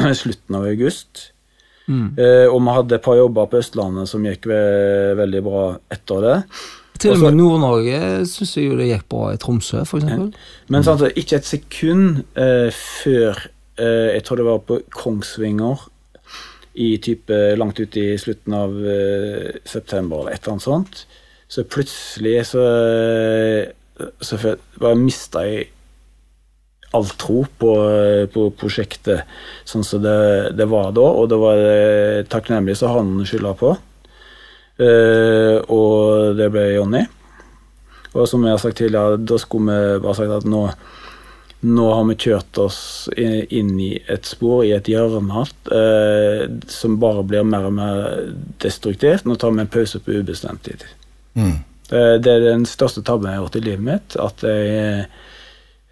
slutten 0.22 0.60
av 0.60 0.68
august. 0.68 1.30
mm. 1.86 2.06
Eh, 2.20 2.46
og 2.48 2.60
vi 2.60 2.78
hadde 2.78 2.98
et 2.98 3.04
par 3.04 3.18
jobber 3.20 3.50
på 3.50 3.60
Østlandet 3.64 4.10
som 4.10 4.24
gikk 4.24 4.48
ve 4.52 4.62
veldig 5.18 5.44
bra 5.44 5.66
etter 5.92 6.26
det. 6.28 6.38
Til 7.00 7.16
og 7.16 7.24
med 7.24 7.34
Nord-Norge 7.40 7.98
syns 8.30 8.52
jeg 8.56 8.68
jo 8.68 8.76
det 8.78 8.86
gikk 8.86 9.08
bra 9.10 9.32
i 9.34 9.40
Tromsø, 9.40 9.82
for 9.88 9.98
eksempel. 9.98 10.30
Men 10.70 10.86
sant, 10.86 11.02
ikke 11.18 11.40
et 11.40 11.48
sekund 11.48 12.22
eh, 12.38 12.70
før 12.70 13.40
eh, 13.80 14.14
Jeg 14.14 14.22
tror 14.24 14.38
det 14.38 14.46
var 14.46 14.62
på 14.68 14.78
Kongsvinger 14.94 15.88
i 16.74 16.96
type 16.98 17.36
langt 17.58 17.78
ut 17.80 17.96
i 18.00 18.06
slutten 18.18 18.56
av 18.58 18.74
uh, 18.74 19.52
september 19.64 20.24
eller 20.24 20.34
et 20.34 20.42
eller 20.42 20.56
annet 20.56 20.66
sånt. 20.66 21.04
Så 21.48 21.62
plutselig 21.70 22.38
så, 22.50 22.64
så 24.20 24.38
føl- 24.40 24.62
bare 24.80 24.98
mista 24.98 25.44
jeg 25.46 25.68
all 26.94 27.06
tro 27.18 27.42
på, 27.58 27.72
på 28.30 28.44
prosjektet 28.58 29.26
sånn 29.66 29.84
som 29.86 30.02
det, 30.02 30.54
det 30.58 30.66
var 30.70 30.92
da, 30.94 31.04
og 31.04 31.28
det 31.30 31.38
var 31.42 31.58
eh, 31.58 32.20
takknemlig 32.30 32.76
så 32.78 32.92
han 32.94 33.16
skylda 33.26 33.52
på. 33.58 33.74
Uh, 34.78 35.58
og 35.70 36.34
det 36.38 36.48
ble 36.54 36.64
Jonny. 36.74 37.04
Og 38.14 38.26
som 38.30 38.42
jeg 38.46 38.54
har 38.54 38.62
sagt 38.62 38.78
tidligere, 38.78 39.18
da 39.26 39.38
skulle 39.42 39.74
vi 39.74 40.02
bare 40.02 40.16
sagt 40.18 40.34
at 40.36 40.46
nå, 40.50 40.64
nå 41.64 41.84
har 41.94 42.04
vi 42.10 42.16
kjørt 42.26 42.58
oss 42.60 42.78
inn 43.16 43.72
i 43.80 43.94
et 44.12 44.28
spor, 44.28 44.64
i 44.66 44.74
et 44.76 44.88
hjørne, 44.90 45.44
eh, 45.72 46.42
som 46.68 46.98
bare 47.00 47.24
blir 47.24 47.46
mer 47.48 47.68
og 47.70 47.76
mer 47.78 48.02
destruktivt. 48.60 49.24
Nå 49.24 49.38
tar 49.40 49.54
vi 49.54 49.64
en 49.64 49.72
pause 49.72 50.00
på 50.04 50.18
ubestemt 50.18 50.64
tid. 50.68 50.84
Mm. 51.34 51.56
Det, 51.88 52.02
det 52.24 52.34
er 52.34 52.44
den 52.50 52.66
største 52.68 53.04
tabben 53.04 53.30
jeg 53.30 53.38
har 53.38 53.46
gjort 53.46 53.56
i 53.60 53.64
livet 53.64 53.86
mitt. 53.86 54.18
At 54.20 54.44
jeg 54.44 55.06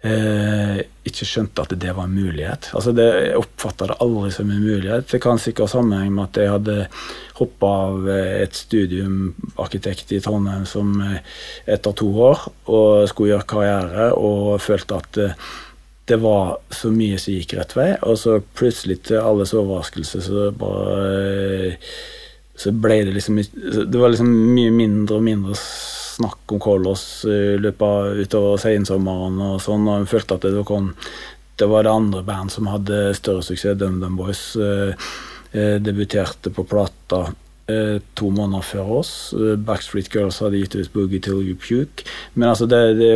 eh, 0.03 0.79
ikke 1.07 1.27
skjønte 1.27 1.63
at 1.63 1.73
det 1.79 1.91
var 1.95 2.07
en 2.07 2.15
mulighet. 2.15 2.69
Altså 2.75 2.93
det, 2.95 3.07
jeg 3.27 3.39
oppfatta 3.39 3.89
det 3.91 3.99
aldri 4.03 4.31
som 4.35 4.51
en 4.51 4.63
mulighet. 4.63 5.07
Det 5.11 5.21
kan 5.23 5.41
sikkert 5.41 5.67
ha 5.67 5.73
sammenheng 5.77 6.13
med 6.15 6.25
at 6.27 6.39
jeg 6.41 6.53
hadde 6.53 6.77
hoppa 7.39 7.73
av 7.87 8.09
eh, 8.11 8.31
et 8.43 8.55
studium 8.57 9.33
arkitekt 9.61 10.13
i 10.15 10.21
Trondheim 10.23 10.65
som 10.69 10.95
eh, 11.03 11.19
etter 11.75 11.95
to 11.99 12.09
år 12.29 12.47
og 12.65 13.07
skulle 13.11 13.33
gjøre 13.33 13.49
karriere, 13.55 14.09
og 14.15 14.61
følte 14.63 14.99
at 14.99 15.21
eh, 15.23 15.51
det 16.11 16.19
var 16.19 16.57
så 16.73 16.91
mye 16.91 17.19
som 17.21 17.37
gikk 17.37 17.55
rett 17.55 17.77
vei, 17.77 17.93
og 18.03 18.17
så 18.19 18.41
plutselig 18.59 19.05
til 19.07 19.23
alles 19.23 19.53
overraskelse 19.55 20.19
så 20.25 20.49
bare 20.51 21.79
så 22.59 22.69
ble 22.75 22.99
det 23.07 23.15
liksom 23.15 23.39
Det 23.39 23.97
var 23.97 24.11
liksom 24.13 24.29
mye 24.53 24.71
mindre 24.75 25.17
og 25.17 25.23
mindre 25.25 25.55
snakk 26.13 26.53
om 26.53 26.61
Colors 26.63 27.05
i 27.25 27.57
løpet 27.61 27.83
av 27.87 28.23
utover 28.23 28.61
sensommeren 28.61 29.39
og 29.43 29.61
sånn, 29.63 29.87
og 29.87 30.03
jeg 30.03 30.11
følte 30.13 30.39
at 30.39 30.47
det 30.47 30.65
kom 30.67 30.93
Det 31.55 31.67
var 31.69 31.85
det 31.85 31.93
andre 31.93 32.23
band 32.25 32.49
som 32.49 32.67
hadde 32.67 33.13
større 33.13 33.43
suksess. 33.45 33.77
DumDum 33.77 34.15
Boys 34.17 34.55
eh, 34.57 34.95
eh, 35.53 35.75
debuterte 35.77 36.49
på 36.49 36.63
plata 36.65 37.27
eh, 37.69 38.01
to 38.17 38.31
måneder 38.33 38.65
før 38.65 38.89
oss. 38.99 39.11
Eh, 39.37 39.53
Backstreet 39.61 40.09
Girls 40.15 40.41
hadde 40.41 40.57
gitt 40.57 40.75
ut 40.75 40.93
Boogie 40.95 41.21
Till 41.21 41.43
You 41.45 41.53
Puke. 41.53 42.07
Men 42.33 42.49
altså, 42.49 42.65
det, 42.65 42.81
det 42.97 43.11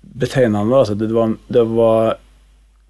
betegnende 0.00 0.64
var 0.70 0.86
altså, 0.86 0.94
det 0.94 1.12
var, 1.12 1.36
det 1.48 1.66
var 1.74 2.16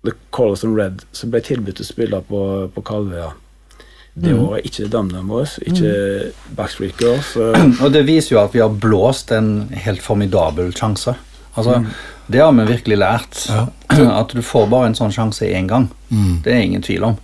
The 0.06 0.14
Colors 0.31 0.64
and 0.64 0.78
Red 0.78 1.02
som 1.10 1.35
ble 1.35 1.43
tilbudt 1.43 1.82
å 1.82 1.89
spille 1.89 2.22
på, 2.28 2.44
på 2.70 2.86
Kalvøya 2.86 3.32
det 4.15 4.35
året. 4.39 4.65
Ikke 4.65 4.86
DumDum 4.89 5.28
Boys, 5.28 5.59
ikke 5.66 6.32
Backstreet 6.57 6.99
Girls. 7.01 7.35
eh, 7.36 7.65
Og 7.85 7.93
det 7.93 8.05
viser 8.07 8.36
jo 8.36 8.43
at 8.45 8.55
vi 8.55 8.62
har 8.62 8.70
blåst 8.70 9.32
en 9.35 9.69
helt 9.85 10.03
formidabel 10.03 10.73
sjanse. 10.74 11.15
Altså, 11.55 11.85
Det 12.27 12.41
har 12.41 12.53
vi 12.53 12.65
virkelig 12.65 12.99
lært. 12.99 13.43
At 14.20 14.32
du 14.35 14.43
får 14.43 14.66
bare 14.73 14.86
en 14.91 14.95
sånn 14.99 15.12
sjanse 15.12 15.47
én 15.47 15.66
gang. 15.70 15.89
Det 16.43 16.53
er 16.55 16.62
ingen 16.65 16.82
tvil 16.82 17.05
om. 17.05 17.16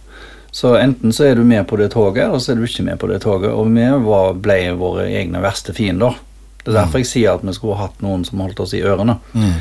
Så 0.53 0.75
enten 0.77 1.13
så 1.15 1.25
er 1.31 1.35
du 1.39 1.45
med 1.47 1.67
på 1.71 1.77
det 1.79 1.93
toget, 1.95 2.25
eller 2.27 2.39
så 2.43 2.53
er 2.53 2.57
du 2.59 2.65
ikke 2.67 2.83
med 2.85 2.99
på 2.99 3.07
det 3.07 3.21
toget. 3.23 3.51
Og 3.55 3.71
vi 3.71 3.87
ble 4.43 4.59
våre 4.79 5.07
egne 5.09 5.41
verste 5.43 5.73
fiender. 5.75 6.19
Det 6.71 6.77
er 6.79 6.85
derfor 6.85 7.01
jeg 7.03 7.09
sier 7.11 7.33
at 7.35 7.43
vi 7.43 7.53
skulle 7.57 7.77
hatt 7.81 8.03
noen 8.05 8.23
som 8.25 8.39
holdt 8.45 8.61
oss 8.63 8.75
i 8.79 8.83
ørene. 8.87 9.17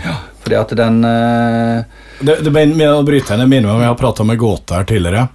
Ja, 0.06 0.14
fordi 0.44 0.56
at 0.60 0.74
den 0.78 1.00
eh, 1.04 1.84
Det, 2.22 2.36
det 2.46 2.52
med 2.54 2.86
å 2.92 3.02
bryte 3.08 3.34
henne, 3.34 3.48
minner 3.50 3.70
meg 3.72 3.76
om 3.80 3.82
jeg 3.82 3.92
har 3.94 3.98
prata 4.00 4.24
med 4.28 4.38
Gåte 4.42 4.78
her 4.78 4.86
tidligere. 4.90 5.28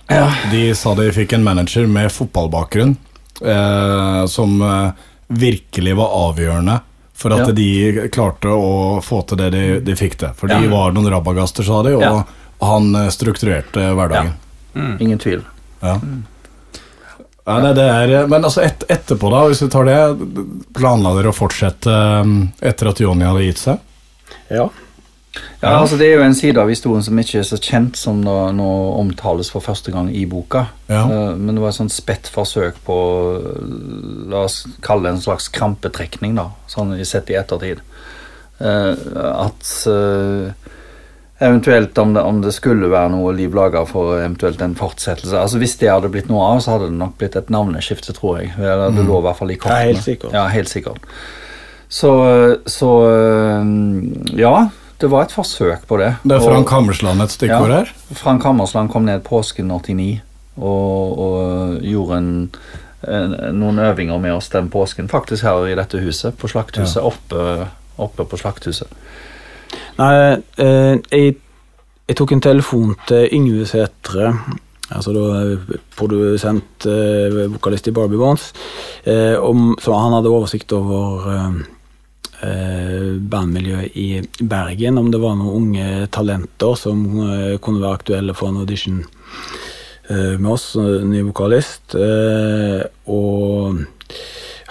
De 0.53 0.63
sa 0.79 0.95
de 0.95 1.09
fikk 1.17 1.33
en 1.35 1.45
manager 1.47 1.87
med 1.91 2.13
fotballbakgrunn 2.15 2.95
eh, 3.43 4.27
som 4.31 4.63
eh, 4.63 4.91
virkelig 5.29 5.97
var 5.99 6.13
avgjørende 6.31 6.79
for 7.15 7.33
at 7.37 7.47
Ja. 7.49 7.53
de 7.55 8.09
klarte 8.13 8.51
å 8.51 9.01
få 9.03 9.23
til 9.29 9.39
det 9.39 9.51
de, 9.55 9.65
de 9.87 9.95
fikk 9.97 10.17
til. 10.21 10.33
For 10.39 10.51
de 10.51 10.67
var 10.69 10.93
noen 10.93 11.11
rabagaster, 11.13 11.63
sa 11.67 11.83
de, 11.87 11.95
og 11.97 12.03
Ja. 12.03 12.25
han 12.61 12.95
eh, 12.95 13.09
strukturerte 13.15 13.91
hverdagen. 13.95 14.33
Ingen 15.01 15.19
tvil. 15.23 15.43
Ja. 15.81 15.99
Ja, 17.47 17.59
nei, 17.61 17.75
det 17.77 17.85
er, 17.85 18.27
men 18.31 18.45
altså 18.49 18.62
et, 18.65 18.87
etterpå, 18.89 19.29
da, 19.33 19.43
hvis 19.51 19.61
vi 19.61 19.69
tar 19.69 19.85
det, 19.85 19.99
planla 20.79 21.11
dere 21.19 21.29
å 21.29 21.37
fortsette 21.37 21.93
eh, 21.93 22.31
etter 22.71 22.89
at 22.89 23.03
Jonny 23.05 23.27
hadde 23.29 23.45
gitt 23.51 23.61
seg? 23.66 23.79
ja. 24.51 24.71
Ja, 25.59 25.81
altså 25.81 25.97
Det 25.99 26.07
er 26.07 26.21
jo 26.21 26.23
en 26.29 26.35
side 26.39 26.61
av 26.62 26.69
historien 26.71 27.03
som 27.03 27.19
ikke 27.19 27.41
er 27.41 27.47
så 27.49 27.57
kjent, 27.59 27.97
som 27.99 28.21
nå, 28.23 28.35
nå 28.55 28.66
omtales 29.01 29.49
for 29.51 29.65
første 29.65 29.91
gang 29.91 30.07
i 30.15 30.21
boka. 30.31 30.61
Ja. 30.87 31.01
Eh, 31.11 31.33
men 31.35 31.57
det 31.57 31.62
var 31.65 31.73
et 31.73 31.79
sånt 31.81 31.91
spett 31.91 32.29
forsøk 32.31 32.77
på 32.87 32.99
La 34.31 34.45
oss 34.47 34.61
kalle 34.85 35.09
det 35.09 35.16
en 35.16 35.25
slags 35.25 35.49
krampetrekning, 35.51 36.37
da, 36.39 36.45
sånn 36.71 36.95
i- 36.95 37.05
sett 37.09 37.33
i 37.35 37.39
ettertid. 37.41 37.83
Eh, 38.61 38.95
at 39.35 39.73
eh, 39.91 40.53
eventuelt 41.43 41.98
om 41.98 42.15
det, 42.15 42.23
om 42.23 42.40
det 42.44 42.52
skulle 42.55 42.90
være 42.93 43.11
noe 43.11 43.32
liv 43.35 43.55
laga 43.56 43.82
for 43.89 44.15
eventuelt 44.20 44.61
en 44.62 44.77
fortsettelse 44.78 45.35
Altså 45.40 45.59
Hvis 45.59 45.77
det 45.81 45.90
hadde 45.90 46.11
blitt 46.12 46.28
noe 46.31 46.44
av, 46.52 46.61
så 46.62 46.77
hadde 46.77 46.93
det 46.93 46.98
nok 47.01 47.16
blitt 47.19 47.36
et 47.36 47.51
navneskifte, 47.51 48.15
tror 48.15 48.39
jeg. 48.40 48.52
Eller 48.59 48.94
det 48.94 49.06
lå 49.06 49.19
i 49.19 49.24
hvert 49.27 49.40
fall 49.40 49.51
i 49.51 49.59
kortene. 49.59 49.81
Ja, 49.81 49.90
helt 49.90 50.05
sikkert. 50.06 50.36
Ja, 50.36 50.44
helt 50.52 50.70
sikkert. 50.70 51.11
Så, 51.89 52.12
så 52.70 52.90
eh, 53.11 53.66
ja, 54.40 54.55
det 55.02 55.11
var 55.11 55.27
et 55.27 55.35
forsøk 55.35 55.85
på 55.90 55.98
det. 56.01 56.15
Det 56.23 56.39
er 56.39 56.47
Frank 56.47 56.70
Hammersland 56.70 57.23
et 57.23 57.35
stikkord 57.35 57.70
Ja. 57.70 57.82
her. 57.82 57.93
Frank 58.15 58.47
Hammersland 58.47 58.90
kom 58.94 59.05
ned 59.06 59.23
påsken 59.27 59.70
89 59.70 60.23
og, 60.56 61.19
og 61.19 61.82
gjorde 61.82 62.19
en, 62.23 62.31
en, 63.11 63.36
noen 63.59 63.78
øvinger 63.82 64.19
med 64.23 64.36
oss 64.36 64.48
den 64.55 64.70
påsken. 64.70 65.11
Faktisk 65.11 65.43
her 65.44 65.66
i 65.66 65.74
dette 65.78 65.98
huset, 65.98 66.39
på 66.39 66.48
Slakthuset. 66.51 67.02
Oppe, 67.02 67.66
oppe 67.98 68.27
på 68.31 68.39
Slakthuset. 68.39 68.90
Nei, 69.95 70.15
eh, 70.59 70.97
jeg, 71.15 71.37
jeg 72.09 72.16
tok 72.19 72.33
en 72.35 72.43
telefon 72.43 72.97
til 73.07 73.29
Yngve 73.37 73.66
Sætre, 73.71 74.33
altså 74.91 75.12
da 75.15 75.27
eh, 75.39 75.77
produsent, 75.95 76.87
eh, 76.91 77.37
vokalist 77.53 77.87
i 77.87 77.95
Barbie 77.95 78.19
Bones, 78.19 78.49
eh, 79.07 79.39
om, 79.39 79.77
så 79.79 79.95
han 79.95 80.16
hadde 80.16 80.33
oversikt 80.35 80.75
over 80.75 81.29
eh, 81.31 81.61
eh, 82.49 83.12
bandmiljøet 83.23 83.95
i 84.03 84.09
Bergen, 84.43 84.99
om 84.99 85.12
det 85.15 85.23
var 85.23 85.39
noen 85.39 85.55
unge 85.61 86.09
talenter 86.11 86.75
som 86.81 87.07
kunne 87.62 87.85
være 87.85 88.01
aktuelle 88.01 88.35
for 88.35 88.51
en 88.51 88.65
audition 88.65 89.05
med 90.11 90.51
oss, 90.53 90.75
ny 90.77 91.23
vokalist. 91.25 91.95
Og 91.97 93.79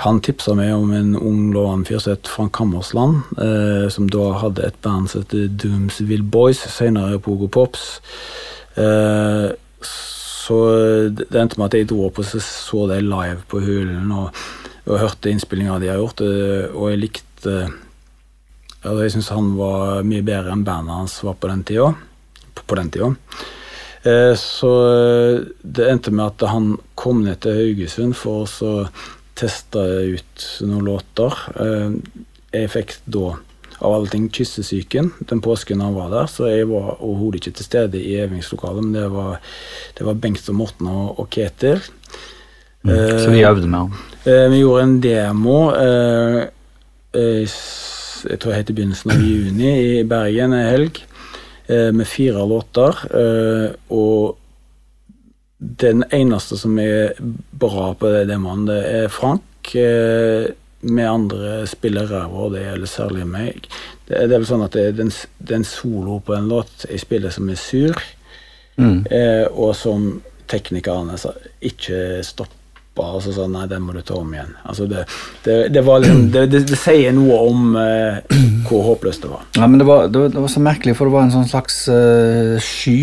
han 0.03 0.19
tipsa 0.23 0.55
meg 0.57 0.73
om 0.75 0.91
en 0.95 1.13
ung 1.15 1.51
lovende 1.55 1.87
fyr 1.87 2.01
som 2.03 2.15
het 2.15 2.29
Frank 2.29 2.57
Hammersland, 2.59 3.21
eh, 3.39 3.85
som 3.93 4.09
da 4.11 4.33
hadde 4.41 4.65
et 4.67 4.79
band 4.83 5.09
som 5.09 5.23
heter 5.23 5.47
Doomsville 5.63 6.25
Boys, 6.27 6.59
senere 6.73 7.21
Pogo 7.23 7.47
Pops. 7.47 8.01
Eh, 8.75 9.53
så 10.43 10.57
det 11.07 11.39
endte 11.39 11.59
med 11.59 11.69
at 11.69 11.77
jeg 11.77 11.89
dro 11.91 12.01
opp 12.09 12.19
og 12.19 12.27
så, 12.27 12.83
det 12.91 12.99
live 13.05 13.45
på 13.47 13.61
Hulen 13.63 14.11
og, 14.11 14.43
og 14.89 14.99
hørte 14.99 15.31
innspillinga 15.31 15.79
de 15.79 15.91
har 15.93 16.01
gjort, 16.01 16.23
eh, 16.25 16.67
og 16.73 16.91
jeg 16.91 17.03
likte 17.05 17.57
ja, 18.83 18.91
Jeg 18.99 19.13
syns 19.13 19.31
han 19.31 19.53
var 19.55 20.03
mye 20.03 20.23
bedre 20.25 20.51
enn 20.51 20.65
bandet 20.67 20.97
hans 20.97 21.21
var 21.23 21.37
på 21.39 21.47
den 21.47 21.63
tida. 21.63 21.93
På, 22.51 22.65
på 22.67 22.75
den 22.75 22.89
tida. 22.91 23.13
Eh, 24.03 24.33
så 24.35 24.71
eh, 24.91 25.41
det 25.63 25.87
endte 25.87 26.11
med 26.11 26.33
at 26.33 26.49
han 26.51 26.73
kom 26.99 27.23
ned 27.23 27.39
til 27.45 27.55
Haugesund 27.55 28.17
for 28.19 28.43
å 28.43 28.79
så 29.33 29.47
teste 29.47 29.79
ut 30.13 30.45
noen 30.61 30.85
låter. 30.85 31.33
Eh, 31.59 31.91
jeg 32.53 32.69
fikk 32.69 32.95
da 33.05 33.33
av 33.83 33.93
alle 33.97 34.07
ting 34.07 34.29
kyssesyken 34.31 35.11
den 35.27 35.41
påsken 35.41 35.81
han 35.81 35.95
var 35.95 36.09
der, 36.13 36.27
så 36.31 36.47
jeg 36.47 36.67
var 36.69 37.01
overhodet 37.01 37.41
ikke 37.41 37.55
til 37.57 37.65
stede 37.65 37.99
i 37.99 38.15
øvingslokalet, 38.21 38.83
men 38.83 38.93
det 38.93 39.07
var, 39.11 39.39
det 39.97 40.05
var 40.05 40.13
Bengt 40.13 40.49
og 40.49 40.55
Morten 40.55 40.87
og, 40.87 41.19
og 41.19 41.29
Ketil. 41.33 41.81
Eh, 42.85 43.19
Så 43.19 43.31
vi 43.31 43.43
øvde 43.43 43.67
med 43.67 43.79
ham. 43.79 43.93
Eh, 44.25 44.51
vi 44.51 44.61
gjorde 44.61 44.83
en 44.83 45.01
demo 45.03 45.71
eh, 45.71 46.43
eh, 47.13 47.57
Jeg 48.29 48.39
tror 48.39 48.53
helt 48.55 48.69
i 48.69 48.73
begynnelsen 48.77 49.11
av 49.11 49.19
juni 49.19 49.73
i 49.99 50.03
Bergen 50.07 50.53
en 50.53 50.69
helg. 50.69 51.01
Eh, 51.67 51.91
med 51.91 52.07
fire 52.07 52.45
låter. 52.47 52.95
Og 53.89 54.37
den 55.83 56.03
eneste 56.11 56.57
som 56.59 56.75
er 56.81 57.13
bra 57.59 57.93
på 57.95 58.09
det 58.11 58.25
demoen, 58.31 58.65
det 58.67 58.81
er 58.89 59.07
Frank. 59.13 59.71
Med 60.83 61.07
andre 61.07 61.61
spiller 61.71 62.09
ræva, 62.11 62.41
og 62.43 62.51
det 62.57 62.65
gjelder 62.65 62.89
særlig 62.91 63.27
meg. 63.29 63.67
Det, 64.09 64.17
er- 64.17 64.27
det 64.27 64.35
er 64.35 64.41
vel 64.41 64.49
sånn 64.49 64.65
at 64.65 64.73
det 64.75 64.81
er 64.89 64.97
den, 64.97 65.11
den 65.39 65.63
solo 65.63 66.17
på 66.27 66.35
en 66.35 66.49
låt 66.51 66.83
jeg 66.89 66.99
spiller 67.05 67.31
som 67.31 67.49
er 67.53 67.55
sur, 67.61 67.95
Mm. 68.73 69.03
eh, 69.13 69.43
og 69.53 69.75
som 69.77 70.05
teknikerne 70.49 71.13
sa, 71.21 71.29
ikke 71.61 72.23
stoppa. 72.25 73.03
Altså 73.05 73.29
sånn, 73.35 73.51
nei, 73.53 73.67
den 73.69 73.83
må 73.85 73.93
du 73.93 73.99
ta 74.01 74.15
om 74.17 74.31
igjen. 74.33 74.49
Altså 74.65 74.87
det, 74.89 75.03
det, 75.45 75.57
det, 75.75 75.83
var 75.85 76.01
liksom, 76.01 76.23
det, 76.33 76.47
det, 76.49 76.63
det 76.71 76.79
sier 76.81 77.13
noe 77.13 77.37
om 77.51 77.75
eh, 77.77 78.17
hvor 78.65 78.81
håpløst 78.87 79.21
det 79.27 79.29
var. 79.29 79.45
Ja, 79.59 79.67
men 79.69 79.77
det 79.77 79.85
var, 79.85 80.07
det, 80.09 80.19
var, 80.23 80.33
det 80.33 80.41
var 80.41 80.49
så 80.55 80.63
merkelig, 80.65 80.95
for 80.97 81.05
det 81.05 81.13
var 81.13 81.27
en 81.27 81.35
sånn 81.35 81.47
slags 81.53 81.77
uh, 81.93 82.57
sky. 82.65 82.97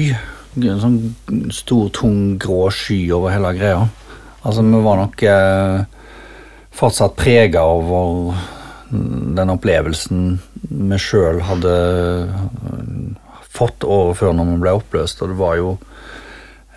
En 0.59 0.83
sånn 0.83 1.51
stor, 1.55 1.89
tung, 1.95 2.39
grå 2.43 2.71
sky 2.75 3.05
over 3.15 3.31
hele 3.31 3.53
greia. 3.55 3.85
Altså, 4.43 4.65
vi 4.67 4.81
var 4.83 4.99
nok 4.99 5.23
eh, 5.23 5.83
fortsatt 6.75 7.19
prega 7.19 7.63
over 7.71 8.35
den 8.91 9.53
opplevelsen 9.53 10.41
vi 10.71 10.99
sjøl 11.01 11.41
hadde 11.47 11.75
eh, 11.75 13.37
fått 13.51 13.85
året 13.87 14.19
før 14.21 14.35
når 14.37 14.51
vi 14.51 14.59
ble 14.65 14.75
oppløst, 14.79 15.23
og 15.23 15.33
det 15.33 15.39
var 15.41 15.57
jo 15.59 15.71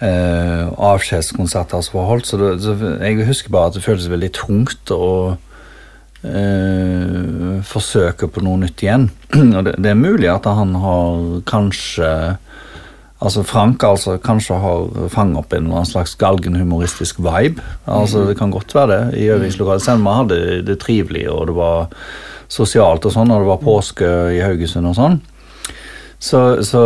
eh, 0.02 0.68
avskjedskonserter 0.92 1.84
som 1.86 2.00
var 2.00 2.10
holdt, 2.12 2.30
så, 2.30 2.40
det, 2.42 2.54
så 2.66 2.78
jeg 3.04 3.28
husker 3.28 3.54
bare 3.54 3.72
at 3.72 3.78
det 3.78 3.86
føltes 3.86 4.12
veldig 4.12 4.32
tungt 4.38 4.94
å 4.94 5.10
eh, 6.26 7.60
forsøke 7.70 8.30
på 8.30 8.46
noe 8.46 8.64
nytt 8.64 8.86
igjen. 8.86 9.10
Og 9.58 9.62
det, 9.70 9.78
det 9.82 9.94
er 9.94 10.00
mulig 10.00 10.32
at 10.34 10.50
han 10.50 10.76
har 10.84 11.44
kanskje 11.50 12.10
Altså 13.24 13.44
Frank 13.48 13.84
altså 13.88 14.18
kanskje 14.20 14.58
har 14.60 15.10
fanget 15.14 15.40
opp 15.40 15.54
en 15.56 15.72
slags 15.88 16.16
galgenhumoristisk 16.20 17.22
vibe. 17.24 17.64
Altså 17.88 18.26
Det 18.28 18.38
kan 18.40 18.52
godt 18.52 18.76
være 18.76 18.90
det 18.92 19.22
i 19.24 19.30
øvingslokalet. 19.32 19.86
Selv 19.86 20.04
vi 20.04 20.16
hadde 20.18 20.40
det 20.68 20.80
trivelig, 20.82 21.30
og 21.32 21.48
det 21.48 21.56
var 21.56 21.94
sosialt 22.52 23.06
og 23.08 23.14
sånn, 23.16 23.32
og 23.32 23.46
det 23.46 23.52
var 23.54 23.64
påske 23.64 24.10
i 24.36 24.42
Haugesund 24.44 24.92
og 24.92 24.98
sånn. 25.00 25.22
Så, 26.24 26.40
så 26.64 26.82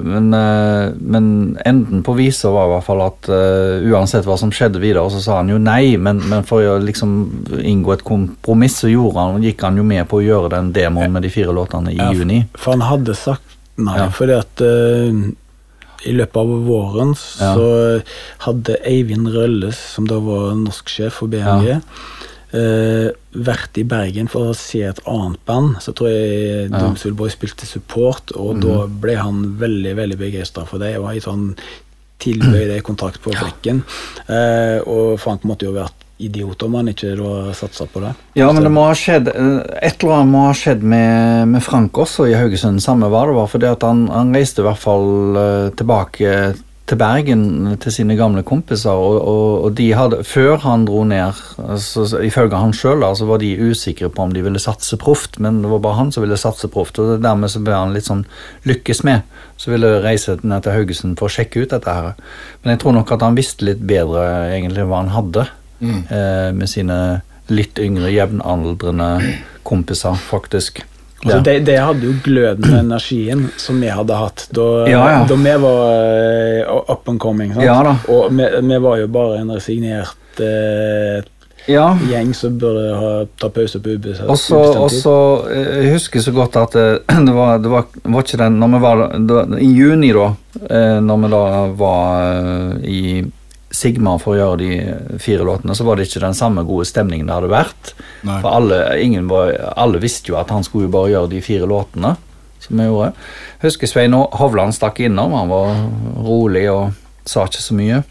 men, 0.00 0.30
eh, 0.32 0.94
men 0.96 1.58
enden 1.68 2.00
på 2.02 2.14
visa 2.16 2.48
var 2.48 2.70
i 2.70 2.72
hvert 2.72 2.86
fall 2.86 3.02
at 3.04 3.28
uh, 3.28 3.84
uansett 3.84 4.24
hva 4.24 4.38
som 4.40 4.48
skjedde 4.54 4.80
videre, 4.80 5.02
så 5.12 5.20
sa 5.20 5.34
han 5.42 5.50
jo 5.52 5.58
nei, 5.60 5.98
men, 6.00 6.22
men 6.30 6.46
for 6.48 6.64
å 6.64 6.78
liksom 6.80 7.10
inngå 7.60 7.92
et 7.92 8.04
kompromiss, 8.08 8.78
så 8.80 8.88
gjorde 8.88 9.26
han, 9.26 9.44
gikk 9.44 9.66
han 9.66 9.76
jo 9.76 9.84
med 9.84 10.08
på 10.08 10.22
å 10.22 10.24
gjøre 10.24 10.54
den 10.54 10.70
demoen 10.72 11.12
med 11.12 11.26
de 11.28 11.32
fire 11.34 11.52
låtene 11.52 11.92
i 11.92 11.98
Ja, 11.98 12.08
juni. 12.16 12.46
For 12.56 12.78
han 12.78 12.86
hadde 12.88 13.12
sagt 13.18 13.58
nei, 13.76 13.98
Ja. 14.00 14.08
fordi 14.08 14.38
at 14.38 14.64
eh, 14.64 15.20
i 16.06 16.12
løpet 16.14 16.36
av 16.36 16.50
våren 16.66 17.14
så 17.16 18.02
hadde 18.44 18.76
Eivind 18.86 19.28
Rølles, 19.34 19.76
som 19.94 20.06
da 20.06 20.18
var 20.22 20.54
norsk 20.54 20.88
sjef 20.88 21.12
for 21.20 21.28
BMG, 21.28 21.80
eh, 22.52 23.10
vært 23.34 23.78
i 23.78 23.84
Bergen 23.84 24.28
for 24.28 24.50
å 24.52 24.56
se 24.56 24.82
et 24.82 25.00
annet 25.06 25.42
band. 25.44 25.76
Så 25.82 25.92
tror 25.94 26.08
jeg 26.10 26.70
Ja. 26.70 26.78
Mhm. 26.78 27.16
Boy 27.16 27.28
spilte 27.28 27.66
support, 27.66 28.32
og 28.36 28.60
da 28.62 28.86
ble 28.86 29.16
han 29.16 29.58
veldig 29.58 29.94
veldig 29.96 30.18
begeistra 30.18 30.66
for 30.66 30.78
det. 30.78 30.96
Og 30.98 31.14
i 31.16 31.20
sånn 31.20 31.56
tilbøyd 32.20 32.68
det 32.68 32.82
kontrakt 32.84 33.20
på 33.22 33.32
flekken. 33.32 33.82
Eh, 34.28 34.80
og 34.86 35.18
Frank 35.20 35.42
måtte 35.42 35.66
jo 35.66 35.72
vært 35.72 35.92
idiot 36.18 36.62
om 36.66 36.74
han 36.78 36.90
ikke 36.90 37.14
satsa 37.56 37.86
på 37.90 38.02
det. 38.02 38.12
Ja, 38.38 38.50
men 38.52 38.64
det 38.66 38.72
må 38.74 38.88
ha 38.88 38.94
skjedd 38.98 39.30
eh, 39.30 39.58
Et 39.86 40.02
eller 40.02 40.16
annet 40.18 40.32
må 40.32 40.46
ha 40.48 40.54
skjedd 40.56 40.82
med, 40.82 41.48
med 41.54 41.64
Frank 41.64 41.98
også 41.98 42.28
i 42.28 42.36
Haugesund. 42.38 42.82
Samme 42.82 43.10
hva 43.10 43.26
det 43.28 43.36
var, 43.38 43.50
fordi 43.50 43.70
at 43.70 43.86
han, 43.86 44.06
han 44.12 44.34
reiste 44.34 44.64
i 44.64 44.66
hvert 44.68 44.82
fall 44.82 45.38
eh, 45.38 45.68
tilbake 45.78 46.32
til 46.88 46.96
Bergen 46.96 47.74
til 47.82 47.92
sine 47.92 48.16
gamle 48.16 48.42
kompiser, 48.46 48.96
og, 48.96 49.18
og, 49.20 49.64
og 49.66 49.74
de 49.76 49.90
hadde 49.92 50.22
Før 50.24 50.56
han 50.62 50.86
dro 50.88 51.02
ned, 51.04 51.36
altså, 51.60 52.06
så 52.08 52.22
ifølge 52.24 52.56
han 52.56 52.72
sjøl, 52.72 53.04
så 53.16 53.28
var 53.28 53.42
de 53.42 53.50
usikre 53.60 54.08
på 54.08 54.24
om 54.24 54.32
de 54.32 54.44
ville 54.44 54.62
satse 54.62 54.96
proft, 55.00 55.36
men 55.42 55.60
det 55.62 55.72
var 55.72 55.82
bare 55.84 55.98
han 56.00 56.12
som 56.14 56.24
ville 56.24 56.38
satse 56.40 56.70
proft, 56.72 56.98
og 57.02 57.20
dermed 57.24 57.52
så 57.52 57.60
ble 57.64 57.76
han 57.76 57.92
litt 57.96 58.08
sånn 58.08 58.24
lykkes 58.68 59.04
med. 59.04 59.28
Så 59.60 59.72
ville 59.74 59.98
reise 60.04 60.38
ned 60.40 60.64
til 60.64 60.74
Haugesund 60.74 61.18
for 61.20 61.28
å 61.28 61.34
sjekke 61.34 61.64
ut 61.64 61.74
dette 61.74 61.92
her. 61.92 62.12
Men 62.62 62.74
jeg 62.74 62.82
tror 62.84 62.96
nok 62.96 63.12
at 63.14 63.24
han 63.26 63.36
visste 63.36 63.68
litt 63.68 63.84
bedre 63.84 64.24
egentlig 64.54 64.86
hva 64.88 65.02
han 65.02 65.12
hadde 65.12 65.48
eh, 65.80 66.52
med 66.54 66.68
sine 66.68 66.98
litt 67.48 67.78
yngre, 67.80 68.10
jevnaldrende 68.12 69.10
kompiser, 69.62 70.14
faktisk. 70.14 70.82
Altså, 71.24 71.38
de, 71.38 71.50
det, 71.50 71.60
det 71.66 71.78
hadde 71.82 72.06
jo 72.06 72.12
gløden 72.22 72.68
og 72.68 72.76
energien 72.78 73.48
som 73.58 73.80
vi 73.82 73.88
hadde 73.90 74.14
hatt 74.14 74.44
da, 74.54 74.66
Ja, 74.86 75.00
ja. 75.10 75.22
da 75.26 75.38
vi 75.40 75.54
var 75.64 75.80
eh, 75.90 76.92
up 76.92 77.08
and 77.10 77.18
coming. 77.20 77.56
Ja. 77.58 77.80
Og 78.06 78.30
vi, 78.30 78.46
vi 78.68 78.78
var 78.84 79.00
jo 79.00 79.08
bare 79.10 79.40
en 79.40 79.50
resignert 79.50 80.42
eh, 80.44 81.24
Ja, 81.68 81.88
gjeng 82.08 82.30
som 82.38 82.54
burde 82.56 82.94
ha 82.96 83.10
ta 83.36 83.50
pause 83.52 83.80
på 83.82 83.96
ubestemt 83.98 84.30
og 84.30 84.38
så, 84.94 85.16
eh, 85.50 85.72
Jeg 85.82 85.96
husker 85.96 86.22
så 86.22 86.32
godt 86.36 86.60
at 86.62 86.78
eh, 86.78 87.18
det 87.26 87.34
var, 87.34 87.58
det 87.66 87.72
var, 87.74 87.90
var 88.04 88.22
ikke 88.22 88.40
den 88.44 88.60
Når 88.62 88.72
vi 88.76 88.82
var 88.86 89.02
det, 89.18 89.42
I 89.58 89.72
juni, 89.74 90.12
da, 90.14 90.30
når 91.02 91.24
vi 91.24 91.32
da 91.34 91.42
var 91.82 92.78
i 92.86 93.02
Sigma 93.78 94.16
for 94.18 94.34
å 94.34 94.38
gjøre 94.38 94.58
de 94.60 95.18
fire 95.22 95.46
låtene, 95.46 95.76
så 95.78 95.86
var 95.86 95.98
det 95.98 96.08
ikke 96.08 96.24
den 96.24 96.36
samme 96.36 96.64
gode 96.66 96.88
stemningen 96.88 97.28
det 97.28 97.36
hadde 97.36 97.52
vært. 97.52 97.92
Nei. 98.26 98.40
For 98.42 98.50
alle, 98.50 98.80
ingen 99.04 99.28
var, 99.30 99.52
alle 99.78 100.00
visste 100.02 100.32
jo 100.32 100.38
at 100.40 100.50
han 100.54 100.66
skulle 100.66 100.88
jo 100.88 100.94
bare 100.96 101.12
gjøre 101.14 101.32
de 101.36 101.42
fire 101.44 101.68
låtene 101.70 102.16
som 102.58 102.80
vi 102.80 102.88
gjorde. 102.88 103.12
Husker 103.62 103.90
Svein 103.90 104.16
Hovland 104.16 104.74
stakk 104.74 104.98
innom, 105.06 105.36
han 105.38 105.52
var 105.52 105.74
rolig 106.26 106.66
og 106.72 106.96
sa 107.28 107.46
ikke 107.46 107.62
så 107.62 107.76
mye. 107.78 108.02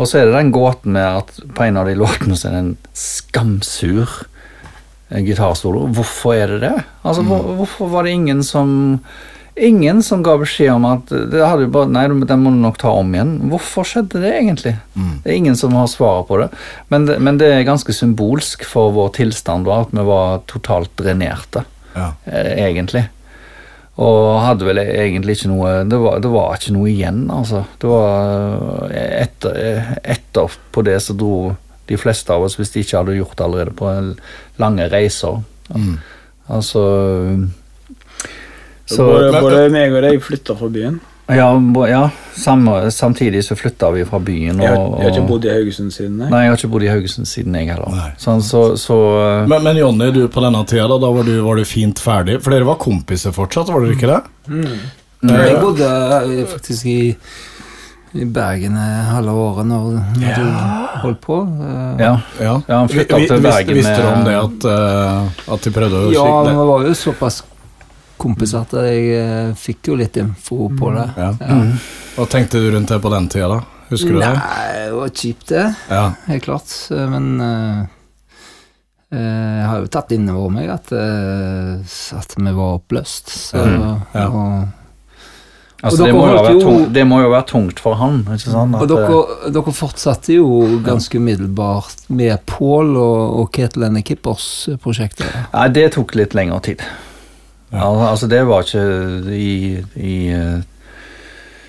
Og 0.00 0.08
så 0.08 0.20
er 0.20 0.30
det 0.30 0.38
den 0.38 0.52
gåten 0.54 0.94
med 0.96 1.04
at 1.04 1.40
på 1.56 1.66
en 1.66 1.76
av 1.76 1.88
de 1.90 1.96
låtene 1.98 2.38
så 2.38 2.48
er 2.48 2.56
det 2.56 2.62
en 2.64 2.76
skamsur 2.96 4.22
gitarsolo. 5.10 5.88
Hvorfor 5.92 6.38
er 6.38 6.54
det 6.54 6.60
det? 6.62 6.76
Altså, 7.02 7.24
hvor, 7.26 7.50
Hvorfor 7.58 7.90
var 7.92 8.06
det 8.06 8.14
ingen 8.16 8.42
som 8.46 9.00
Ingen 9.60 9.98
som 10.02 10.22
ga 10.24 10.38
beskjed 10.40 10.70
om 10.72 10.86
at 10.88 11.10
det 11.10 11.40
hadde 11.44 11.66
jo 11.66 11.72
bare, 11.74 11.90
Nei, 11.92 12.06
den 12.08 12.40
må 12.40 12.52
du 12.54 12.60
nok 12.62 12.78
ta 12.80 12.94
om 12.96 13.10
igjen. 13.12 13.34
Hvorfor 13.52 13.84
skjedde 13.84 14.22
det 14.22 14.30
egentlig? 14.38 14.72
Det 14.96 15.28
er 15.28 15.36
ingen 15.36 15.56
som 15.60 15.74
har 15.76 15.86
svaret 15.92 16.28
på 16.30 16.38
det. 16.40 16.48
Men, 16.88 17.04
det. 17.10 17.18
men 17.20 17.36
det 17.40 17.50
er 17.52 17.66
ganske 17.68 17.92
symbolsk 17.92 18.64
for 18.64 18.94
vår 18.96 19.12
tilstand 19.18 19.68
da, 19.68 19.82
at 19.84 19.92
vi 19.92 20.04
var 20.08 20.40
totalt 20.50 20.92
drenerte, 20.96 21.66
Ja. 21.94 22.12
eh, 22.24 22.54
egentlig. 22.70 23.04
Og 24.00 24.40
hadde 24.40 24.64
vel 24.64 24.78
egentlig 24.80 25.34
ikke 25.36 25.50
noe 25.50 25.70
Det 25.84 25.98
var, 26.00 26.20
det 26.24 26.30
var 26.32 26.54
ikke 26.56 26.72
noe 26.72 26.88
igjen, 26.88 27.24
altså. 27.34 27.64
Det 27.82 27.90
var 27.90 28.88
eh, 28.94 29.26
etter, 29.26 29.96
etter 30.04 30.56
på 30.72 30.84
det 30.86 30.96
så 31.04 31.12
dro 31.18 31.56
de 31.90 31.98
fleste 31.98 32.30
av 32.32 32.46
oss, 32.46 32.54
hvis 32.56 32.70
de 32.72 32.80
ikke 32.84 32.96
hadde 33.02 33.18
gjort 33.18 33.36
det 33.36 33.44
allerede, 33.44 33.76
på 33.76 33.90
lange 34.62 34.86
reiser. 34.92 35.42
Altså 36.48 36.82
så, 38.90 39.06
både, 39.06 39.32
både 39.38 39.64
meg 39.72 39.94
og 39.94 40.04
deg 40.06 40.20
flytta 40.24 40.58
fra 40.58 40.68
byen. 40.72 41.00
Ja, 41.30 41.50
ja 41.86 42.10
samme, 42.34 42.90
samtidig 42.90 43.44
så 43.44 43.56
flytta 43.56 43.90
vi 43.90 44.04
fra 44.04 44.18
byen. 44.18 44.60
Og, 44.60 44.64
Jeg 44.64 44.76
har, 44.76 44.86
jeg 44.86 45.04
har 45.04 45.18
ikke 45.18 45.28
bodd 45.28 45.44
i 45.44 45.52
Haugesund 45.52 45.92
siden. 45.94 46.16
Nei. 46.18 46.30
Nei, 46.32 46.40
jeg 46.44 46.52
har 46.52 46.58
ikke 46.58 46.72
bodd 46.72 46.86
i 46.86 46.90
Haugesund 46.90 47.30
siden 47.30 47.58
jeg 47.58 47.68
heller. 47.70 48.00
Sånn, 48.20 48.42
så, 48.44 48.62
så 48.80 48.96
eh, 49.20 49.44
Men, 49.50 49.62
men 49.66 49.78
Jonny, 49.78 50.10
du 50.16 50.24
på 50.32 50.42
denne 50.44 50.64
tida, 50.66 50.88
da, 50.90 50.98
da 51.02 51.12
var, 51.14 51.28
du, 51.28 51.36
var 51.44 51.60
du 51.60 51.68
fint 51.68 52.02
ferdig? 52.02 52.40
For 52.42 52.54
dere 52.54 52.66
var 52.68 52.80
kompiser 52.82 53.36
fortsatt, 53.36 53.70
var 53.70 53.84
dere 53.84 53.98
ikke 53.98 54.10
det? 54.10 54.20
Jeg 55.30 55.60
bodde 55.60 55.92
eh, 56.24 56.42
faktisk 56.48 56.90
i, 56.90 56.98
i 58.16 58.26
Bergen 58.26 58.78
eh, 58.80 59.12
halve 59.12 59.36
året 59.44 59.68
når, 59.70 60.00
når 60.16 60.40
du 60.40 60.48
holdt 61.04 61.20
på. 61.24 61.38
Uh, 61.44 62.00
ja. 62.00 62.14
Ja. 62.40 62.56
Ja, 62.66 62.80
han 62.80 62.90
flyttet 62.90 63.28
til 63.30 63.44
Bergen 63.44 63.78
Visste 63.78 63.94
du 64.00 64.08
om 64.08 64.26
det 64.26 64.34
at, 64.40 64.66
uh, 64.66 65.54
at 65.54 65.68
de 65.68 65.74
prøvde 65.76 66.02
å 66.08 66.10
Ja, 66.10 66.26
vi 66.42 66.50
skikke 66.56 66.68
var 66.72 66.88
jo 66.88 66.96
såpass 66.98 67.42
kompiser 68.20 68.64
at 68.64 68.74
jeg 68.84 69.04
eh, 69.16 69.52
fikk 69.58 69.90
jo 69.92 69.98
litt 70.00 70.16
info 70.20 70.68
på 70.78 70.92
det. 70.96 71.06
Ja. 71.16 71.30
Ja. 71.40 71.60
Hva 72.16 72.26
tenkte 72.30 72.60
du 72.62 72.70
rundt 72.74 72.92
det 72.92 73.00
på 73.02 73.12
den 73.12 73.28
tida, 73.32 73.48
da? 73.56 73.60
Husker 73.90 74.14
du 74.14 74.20
det? 74.20 74.32
Nei, 74.38 74.66
det 74.86 74.90
var 74.94 75.14
kjipt, 75.22 75.46
det. 75.50 75.64
Ja. 75.90 76.02
Helt 76.28 76.44
klart. 76.44 76.74
Men 77.10 77.30
eh, 77.42 77.78
eh, 79.10 79.54
jeg 79.60 79.70
har 79.70 79.80
jo 79.82 79.88
tatt 79.96 80.12
inn 80.14 80.28
over 80.30 80.52
meg 80.54 80.70
at, 80.70 80.92
uh, 80.94 81.96
at 82.20 82.36
vi 82.36 82.52
var 82.60 82.76
oppløst. 82.78 83.32
Så, 83.50 83.64
ja. 84.14 84.28
Og, 84.28 84.76
Altså, 85.80 86.04
det, 86.04 86.12
må 86.12 86.26
jo 86.28 86.32
være 86.36 86.52
jo- 86.52 86.60
tungt, 86.60 86.88
det 86.92 87.02
må 87.08 87.18
jo 87.22 87.28
være 87.32 87.46
tungt 87.48 87.78
for 87.80 87.96
han. 87.96 88.18
ikke 88.28 88.50
sant? 88.52 88.74
og 88.76 88.88
dere, 88.90 89.20
dere 89.54 89.72
fortsatte 89.72 90.34
jo 90.34 90.48
ganske 90.84 91.16
umiddelbart 91.16 92.02
med 92.12 92.36
Pål 92.44 92.90
og, 93.00 93.38
og 93.40 93.46
Ketil 93.56 93.86
Enne 93.88 94.02
Kippers-prosjektet. 94.04 95.24
Nei, 95.54 95.68
det 95.72 95.86
tok 95.96 96.12
litt 96.20 96.36
lengre 96.36 96.60
tid. 96.68 96.84
Al- 97.72 98.08
Altså, 98.08 98.26
det 98.30 98.42
var 98.48 98.62
ikke 98.66 99.32
i, 99.36 99.84
i 99.96 100.14
eh, 100.34 100.60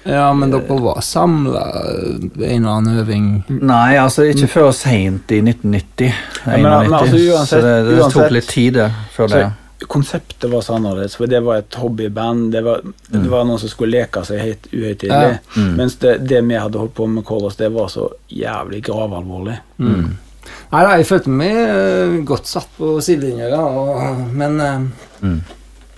Ja, 0.03 0.31
men 0.33 0.49
dere 0.49 0.77
var 0.81 1.01
samla 1.05 1.61
en 1.77 2.41
eller 2.41 2.69
annen 2.71 2.99
øving. 3.03 3.25
Nei, 3.61 3.97
altså 4.01 4.23
ikke 4.25 4.47
før 4.49 4.71
seint 4.73 5.29
i 5.31 5.41
1990. 5.45 6.07
Ja, 6.47 6.55
men- 6.57 6.63
men 6.63 6.93
altså, 6.93 7.15
uansett- 7.17 7.47
så 7.47 7.59
det, 7.61 7.75
det 7.85 7.99
uansett- 7.99 8.13
tok 8.23 8.31
litt 8.31 8.47
tid 8.49 8.73
det, 8.79 8.87
før 9.13 9.27
det. 9.29 9.43
Konseptet 9.87 10.49
var 10.51 10.61
så 10.61 10.75
annerledes, 10.75 11.15
for 11.17 11.25
det 11.25 11.39
var 11.43 11.55
et 11.57 11.73
hobbyband. 11.77 12.51
Det 12.53 12.63
var, 12.63 12.81
det 13.09 13.29
var 13.29 13.45
noen 13.45 13.59
som 13.59 13.69
skulle 13.69 13.91
leke 13.99 14.21
seg 14.25 14.39
helt 14.41 14.67
uhøytidelig. 14.73 15.37
Ja. 15.57 15.61
Mens 15.77 15.95
det, 16.01 16.17
det 16.27 16.41
vi 16.47 16.53
hadde 16.57 16.77
holdt 16.81 16.93
på 16.97 17.07
med 17.09 17.23
Colors, 17.25 17.55
det 17.55 17.69
var 17.73 17.87
så 17.89 18.09
jævlig 18.29 18.83
gravalvorlig. 18.85 19.57
Mm. 19.77 20.17
Nei, 20.71 20.83
nei, 20.83 20.97
jeg 20.97 21.05
følte 21.09 21.29
meg 21.29 21.55
eh, 21.55 22.17
godt 22.25 22.47
satt 22.47 22.69
på 22.77 22.95
sidelinja, 23.01 23.49
ja, 23.53 23.61
og, 23.61 24.27
men 24.33 24.59
eh, 24.61 24.79
Mm. 25.21 25.41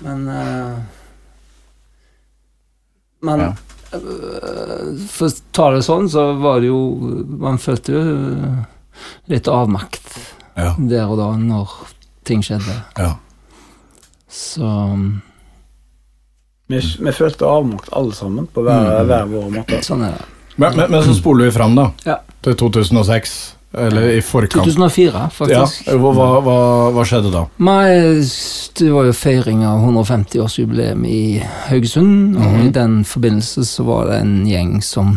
Men 0.03 0.27
eh, 0.27 0.77
Men 3.23 3.39
Ja. 3.39 3.49
eh, 3.93 5.07
For 5.09 5.30
å 5.30 5.41
ta 5.55 5.69
det 5.71 5.84
sånn, 5.85 6.09
så 6.11 6.25
var 6.41 6.59
det 6.59 6.67
jo 6.67 6.80
Man 7.39 7.57
følte 7.61 7.93
jo 7.95 8.01
eh, 8.03 8.63
litt 9.31 9.47
avmakt 9.47 10.17
Ja. 10.57 10.75
der 10.77 11.07
og 11.09 11.17
da, 11.17 11.31
når 11.39 11.69
ting 12.27 12.41
skjedde. 12.45 12.75
ja. 12.97 13.15
Så 14.30 14.65
Vi, 16.69 16.80
vi 16.80 17.11
følte 17.11 17.45
avmakt 17.45 17.89
alle 17.93 18.13
sammen, 18.15 18.47
på 18.47 18.61
hver, 18.63 19.03
hver 19.05 19.25
vår 19.30 19.49
måte. 19.51 19.80
sånn 19.85 20.01
er 20.07 20.11
det. 20.17 20.25
Men, 20.57 20.75
men, 20.77 20.91
men 20.91 21.03
så 21.03 21.13
spoler 21.17 21.45
vi 21.49 21.51
fram, 21.51 21.75
da. 21.75 21.88
Ja. 22.05 22.19
Til 22.45 22.55
2006. 22.55 23.52
Eller 23.74 24.10
i 24.18 24.22
forkant. 24.22 24.64
2004, 24.68 25.12
Ja, 25.14 25.30
faktisk. 25.34 25.88
hva, 25.98 26.12
hva, 26.14 26.28
hva, 26.45 26.58
hva 26.94 27.06
skjedde 27.10 27.32
da? 27.34 27.45
Nei, 27.58 28.22
det 28.78 28.90
var 28.94 29.08
jo 29.10 29.16
feiring 29.18 29.64
av 29.66 29.82
150-årsjubileum 29.88 31.06
i 31.10 31.22
Haugesund, 31.72 32.38
og 32.38 32.60
i 32.68 32.70
den 32.76 33.00
forbindelse 33.08 33.66
så 33.66 33.86
var 33.88 34.12
det 34.12 34.20
en 34.22 34.36
gjeng 34.48 34.76
som 34.86 35.16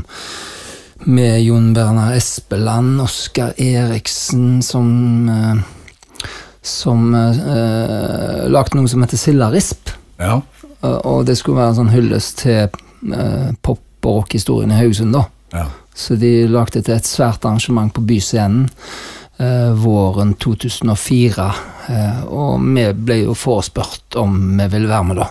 med 1.05 1.43
Jon 1.45 1.75
Berner 1.77 2.17
Espeland, 2.17 3.01
Oskar 3.05 3.53
Eriksen, 3.61 4.63
som 4.65 5.29
eh, 5.29 5.61
som 6.67 7.13
eh, 7.15 8.49
lagde 8.51 8.75
noe 8.81 8.89
som 8.91 9.05
heter 9.05 9.21
Sildarisp. 9.21 9.93
Ja. 10.19 10.41
Og 10.83 11.27
det 11.29 11.37
skulle 11.39 11.61
være 11.61 11.75
en 11.75 11.79
sånn 11.83 11.93
hyllest 11.93 12.41
til 12.43 12.65
eh, 12.67 13.53
pop- 13.63 13.83
og 14.07 14.21
rockehistorien 14.23 14.71
i 14.71 14.77
Haugesund, 14.79 15.15
da. 15.15 15.25
Ja. 15.59 15.67
Så 15.97 16.19
de 16.21 16.33
lagde 16.53 16.83
til 16.83 16.93
et 16.97 17.09
svært 17.09 17.45
arrangement 17.49 17.93
på 17.95 18.03
Byscenen 18.05 18.67
eh, 19.41 19.73
våren 19.73 20.35
2004. 20.35 21.47
Eh, 21.89 22.25
og 22.27 22.61
vi 22.61 22.85
ble 22.93 23.23
jo 23.23 23.37
forespurt 23.39 24.19
om 24.21 24.37
vi 24.59 24.69
ville 24.75 24.91
være 24.91 25.09
med, 25.09 25.23
da. 25.23 25.31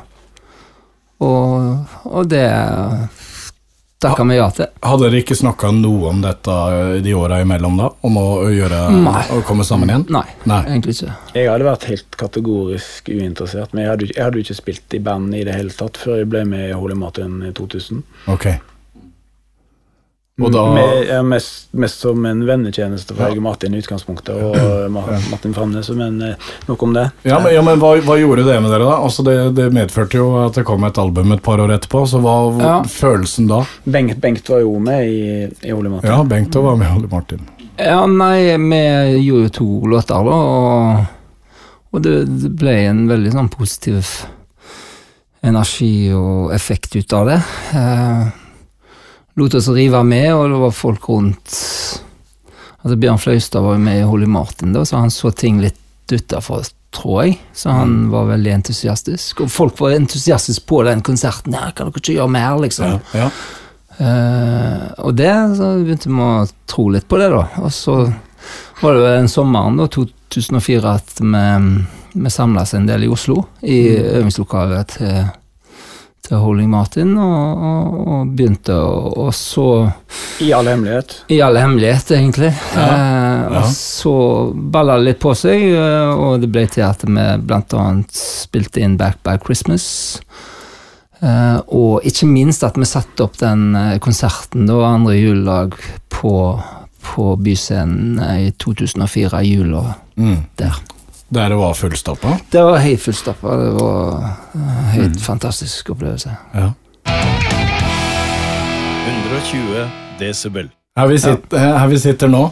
Og, 1.26 2.02
og 2.12 2.28
det 2.28 2.48
takka 4.04 4.26
vi 4.28 4.36
ja 4.38 4.50
til. 4.54 4.68
Hadde 4.84 5.08
dere 5.08 5.22
ikke 5.24 5.38
snakka 5.38 5.72
noe 5.74 6.12
om 6.12 6.22
dette 6.24 6.56
de 7.06 7.16
åra 7.18 7.40
imellom, 7.44 7.80
da? 7.80 7.90
Om 8.06 8.20
å, 8.20 8.26
gjøre, 8.54 8.82
å 9.38 9.42
komme 9.48 9.66
sammen 9.68 9.92
igjen? 9.92 10.06
Nei, 10.14 10.26
Nei. 10.50 10.62
egentlig 10.68 10.98
ikke. 10.98 11.16
Jeg 11.38 11.50
hadde 11.52 11.70
vært 11.70 11.90
helt 11.90 12.20
kategorisk 12.20 13.10
uinteressert, 13.10 13.74
men 13.74 13.86
jeg 13.86 13.94
hadde, 13.94 14.12
jeg 14.12 14.24
hadde 14.28 14.42
jo 14.42 14.48
ikke 14.48 14.60
spilt 14.62 14.98
i 14.98 15.02
band 15.08 15.36
i 15.38 15.44
det 15.48 15.58
hele 15.58 15.76
tatt 15.76 16.00
før 16.02 16.22
jeg 16.22 16.32
ble 16.34 16.46
med 16.50 16.70
i 16.70 16.78
Holy 16.78 16.98
Martin 17.00 17.42
i 17.48 17.54
2000. 17.56 18.04
Ok. 18.34 18.50
Og 20.41 20.52
da 20.52 20.66
Med, 20.74 21.06
ja, 21.07 21.22
mest, 21.24 21.70
mest 21.80 22.02
som 22.03 22.26
en 22.28 22.41
vennetjeneste 22.44 23.14
for 23.16 23.22
Ja. 23.24 23.30
Helge 23.30 23.41
Martin 23.45 23.74
i 23.74 23.80
utgangspunktet, 23.80 24.36
og 24.36 24.57
ja. 24.57 25.20
Martin 25.32 25.53
Framnes, 25.56 25.88
men 25.95 26.18
eh, 26.22 26.49
nok 26.68 26.84
om 26.84 26.91
det. 26.98 27.06
Ja, 27.24 27.38
men, 27.40 27.53
ja, 27.56 27.62
men 27.64 27.80
hva, 27.80 27.94
hva 28.03 28.18
gjorde 28.20 28.44
det 28.44 28.57
med 28.60 28.68
dere, 28.74 28.84
da? 28.84 28.98
Altså, 29.06 29.24
det, 29.24 29.36
det 29.56 29.70
medførte 29.72 30.20
jo 30.20 30.28
at 30.44 30.60
det 30.60 30.66
kom 30.68 30.84
et 30.84 30.99
album 30.99 31.32
et 31.32 31.41
par 31.45 31.64
år 31.64 31.72
etterpå, 31.78 32.03
så 32.12 32.20
hva 32.20 32.36
var 32.52 32.66
Ja. 32.68 32.76
følelsen 32.84 33.48
da? 33.48 33.62
Bengt, 33.88 34.20
Bengt 34.20 34.52
var 34.52 34.60
jo 34.66 34.76
med 34.84 35.07
i, 35.07 35.24
i 35.70 35.72
Ole 35.72 35.94
Martin. 35.94 36.12
Ja, 36.12 36.20
Bengt 36.28 36.60
var 36.60 36.76
med, 36.84 36.91
i 36.91 36.99
Ole 36.99 37.07
Martin. 37.16 37.48
Ja, 37.80 38.02
nei, 38.06 38.57
vi 38.60 38.84
gjorde 39.30 39.48
jo 39.48 39.56
to 39.62 39.70
låter, 39.95 40.20
da, 40.28 40.36
og, 40.36 41.06
og 41.95 42.03
det, 42.03 42.18
det 42.44 42.52
ble 42.60 42.76
en 42.90 43.06
veldig 43.07 43.32
sånn 43.40 43.53
positiv 43.56 44.12
energi 45.45 46.10
og 46.12 46.52
effekt 46.56 46.95
ut 46.99 47.14
av 47.14 47.30
det. 47.32 47.40
Eh, 47.72 48.28
lot 49.36 49.57
oss 49.57 49.68
rive 49.68 50.03
med, 50.03 50.30
og 50.34 50.49
det 50.49 50.60
var 50.64 50.76
folk 50.76 51.10
rundt 51.10 51.57
Altså 52.86 52.99
Bjørn 53.02 53.18
Fløystad 53.18 53.64
var 53.66 53.74
jo 53.74 53.82
med 53.82 53.98
i 53.98 54.06
Holy 54.06 54.28
Martin, 54.30 54.74
da, 54.76 54.84
så 54.86 54.99
han 55.02 55.10
så 55.10 55.32
ting 55.34 55.57
litt 55.57 55.80
utafor, 56.14 56.68
tror 56.94 57.24
jeg. 57.24 57.40
Så 57.57 57.74
han 57.74 57.95
var 58.12 58.28
veldig 58.30 58.52
entusiastisk. 58.60 59.41
Og 59.41 59.49
folk 59.49 59.80
var 59.82 59.95
entusiastiske 59.95 60.68
på 60.70 60.84
den 60.86 61.02
konserten. 61.02 61.56
Ja, 61.57 61.72
kan 61.74 61.90
dere 61.90 62.03
ikke 62.03 62.14
gjøre 62.20 62.36
mer, 62.36 62.60
liksom? 62.62 62.99
Ja. 63.18 63.32
Eh, 63.98 64.86
og 65.02 65.16
det 65.18 65.34
så 65.57 65.72
begynte 65.80 66.12
vi 66.12 66.28
å 66.28 66.45
tro 66.70 66.86
litt 66.94 67.07
på 67.10 67.18
det, 67.22 67.32
da. 67.34 67.48
Og 67.64 67.74
så 67.74 67.98
var 68.84 68.94
det 68.94 69.02
den 69.07 69.26
en 69.26 69.34
sommeren 69.34 69.82
da, 69.82 69.90
2004 69.90 70.94
at 70.94 71.18
vi, 71.24 71.45
vi 72.14 72.36
samla 72.38 72.68
oss 72.68 72.76
en 72.78 72.86
del 72.86 73.07
i 73.07 73.12
Oslo, 73.12 73.48
i 73.66 73.80
øvingslokalet 73.98 74.98
til, 74.99 75.24
til 76.26 76.42
Holding 76.42 76.70
Martin, 76.74 77.14
og, 77.22 77.64
og, 77.70 77.96
og 78.16 78.32
begynte 78.36 78.76
å 78.76 79.26
og 79.26 79.32
så 79.38 79.66
I 80.44 80.52
all 80.58 80.68
hemmelighet. 80.68 81.14
I 81.32 81.40
all 81.46 81.58
hemmelighet, 81.62 82.12
egentlig. 82.18 82.52
Ja, 82.76 82.90
Eh, 83.46 83.54
ja. 83.56 83.62
Så 83.70 84.12
balla 84.74 84.96
det 84.98 85.06
litt 85.06 85.20
på 85.22 85.32
seg, 85.38 85.62
eh, 85.70 86.12
og 86.18 86.42
det 86.42 86.50
ble 86.52 86.64
til 86.72 86.84
at 86.88 87.04
vi 87.06 87.14
annet 87.78 88.16
spilte 88.18 88.82
inn 88.82 88.98
Back 88.98 89.22
by 89.24 89.38
Christmas. 89.44 89.86
Eh, 91.22 91.60
og 91.72 92.04
ikke 92.08 92.28
minst 92.28 92.66
at 92.68 92.76
vi 92.78 92.88
satte 92.90 93.24
opp 93.24 93.38
den 93.40 93.76
eh, 93.78 93.98
konserten 94.04 94.66
da, 94.68 94.82
andre 94.90 95.16
juledag 95.16 95.78
på, 96.12 96.34
på 97.06 97.30
Byscenen 97.46 98.20
eh, 98.20 98.42
i 98.50 98.52
2004, 98.52 99.44
i 99.46 99.56
jula 99.56 99.86
Mm. 100.16 100.46
der. 100.56 100.72
Der 101.36 101.49
det 101.52 101.56
var 101.60 101.74
fullstappa? 101.76 102.38
Det 102.52 102.62
var 102.64 102.78
helt 102.80 103.02
fullstappa. 103.03 103.56
Det 103.60 103.72
var 103.76 104.30
en 104.56 104.70
helt 104.94 105.22
fantastisk 105.22 105.90
opplevelse. 105.91 106.32
Ja. 106.56 106.70
120 109.07 109.90
desibel. 110.20 110.70
Her 110.95 111.07
vi, 111.12 111.18
sitter, 111.20 111.57
her 111.60 111.88
vi 111.91 111.99
sitter 111.99 112.32
nå, 112.32 112.44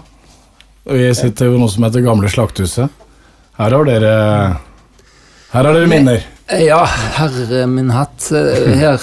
vi 0.92 1.08
sitter 1.16 1.48
jo 1.48 1.58
noe 1.62 1.72
som 1.72 1.86
heter 1.88 2.04
Gamle 2.04 2.28
Slakthuset. 2.32 2.92
Her 3.56 3.72
har 3.78 3.86
dere 3.88 4.14
Her 5.54 5.64
har 5.64 5.74
dere 5.78 5.88
minner. 5.88 6.26
Ja, 6.60 6.82
herre 7.16 7.64
min 7.72 7.92
hatt. 7.94 8.26
eh, 8.36 8.74
Her 8.82 9.00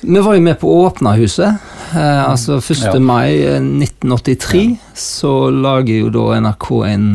Vi 0.00 0.20
var 0.22 0.34
jo 0.38 0.40
med 0.44 0.56
på 0.60 0.70
å 0.72 0.86
åpne 0.86 1.12
huset. 1.18 1.58
Eh, 1.92 2.22
altså 2.30 2.56
1. 2.62 2.84
Ja. 2.86 2.98
mai 2.98 3.42
eh, 3.44 3.60
1983 3.60 4.62
så 4.96 5.50
lager 5.52 6.00
jo 6.06 6.08
da 6.14 6.40
NRK 6.40 6.70
en, 6.88 7.08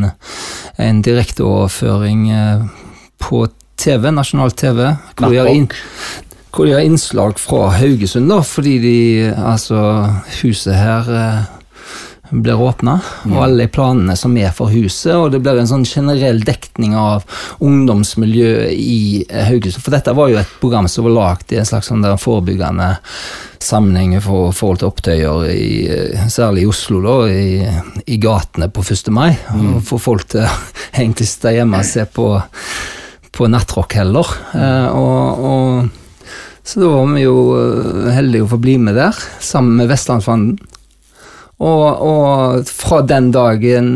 en 0.80 1.02
direkteoverføring 1.04 2.28
eh, 2.32 2.62
på 3.22 3.46
TV, 3.76 4.10
nasjonal 4.14 4.54
TV. 4.56 4.92
Hvor 5.18 5.34
de, 5.34 5.56
inn, 5.56 5.68
hvor 6.52 6.68
de 6.68 6.76
har 6.76 6.86
innslag 6.86 7.40
fra 7.40 7.68
Haugesund, 7.78 8.30
da, 8.30 8.40
fordi 8.46 8.76
de 8.82 8.96
Altså, 9.32 9.82
huset 10.42 10.76
her 10.76 11.10
eh, 11.16 11.42
blir 12.32 12.56
åpna, 12.64 12.94
og 13.28 13.36
alle 13.44 13.66
planene 13.68 14.14
som 14.16 14.32
er 14.40 14.50
for 14.56 14.72
huset, 14.72 15.12
og 15.12 15.30
det 15.34 15.42
blir 15.44 15.58
en 15.60 15.68
sånn 15.68 15.84
generell 15.84 16.40
dekning 16.46 16.94
av 16.96 17.26
ungdomsmiljøet 17.60 18.72
i 18.72 19.24
Haugesund. 19.50 19.82
For 19.84 19.92
dette 19.92 20.14
var 20.16 20.30
jo 20.32 20.38
et 20.40 20.54
program 20.62 20.88
som 20.88 21.04
var 21.08 21.14
lagd 21.18 21.52
i 21.52 21.58
en 21.60 21.68
slags 21.68 21.90
sånn 21.92 22.06
forebyggende 22.18 22.96
sammenheng 23.62 24.16
for- 24.24 24.52
forhold 24.56 24.80
til 24.80 24.88
opptøyer, 24.88 25.44
i, 25.52 25.86
eh, 25.88 26.26
særlig 26.28 26.62
i 26.64 26.70
Oslo, 26.72 27.00
da, 27.04 27.16
i, 27.30 27.68
i 28.06 28.16
gatene 28.18 28.68
på 28.72 28.82
1. 28.82 29.10
mai. 29.12 29.36
Og 29.54 29.82
få 29.86 30.00
folk 30.00 30.26
til 30.32 30.40
å 30.42 30.48
egentlig 30.98 31.28
sitte 31.28 31.52
hjemme 31.54 31.78
og 31.78 31.84
se 31.86 32.04
på, 32.06 32.28
på 33.32 33.48
nattrock 33.52 33.94
heller. 34.00 34.26
Eh, 34.54 34.88
og, 34.88 35.44
og 35.44 35.98
så 36.64 36.78
da 36.80 36.88
var 36.94 37.08
vi 37.14 37.22
jo 37.24 37.36
eh, 37.58 38.10
heldige 38.14 38.44
å 38.46 38.50
få 38.52 38.58
bli 38.62 38.76
med 38.78 38.94
der, 38.98 39.16
sammen 39.42 39.76
med 39.76 39.88
Vestlandsfanden. 39.90 40.58
Og, 41.62 42.00
og 42.02 42.64
fra 42.66 43.02
den 43.06 43.28
dagen 43.30 43.88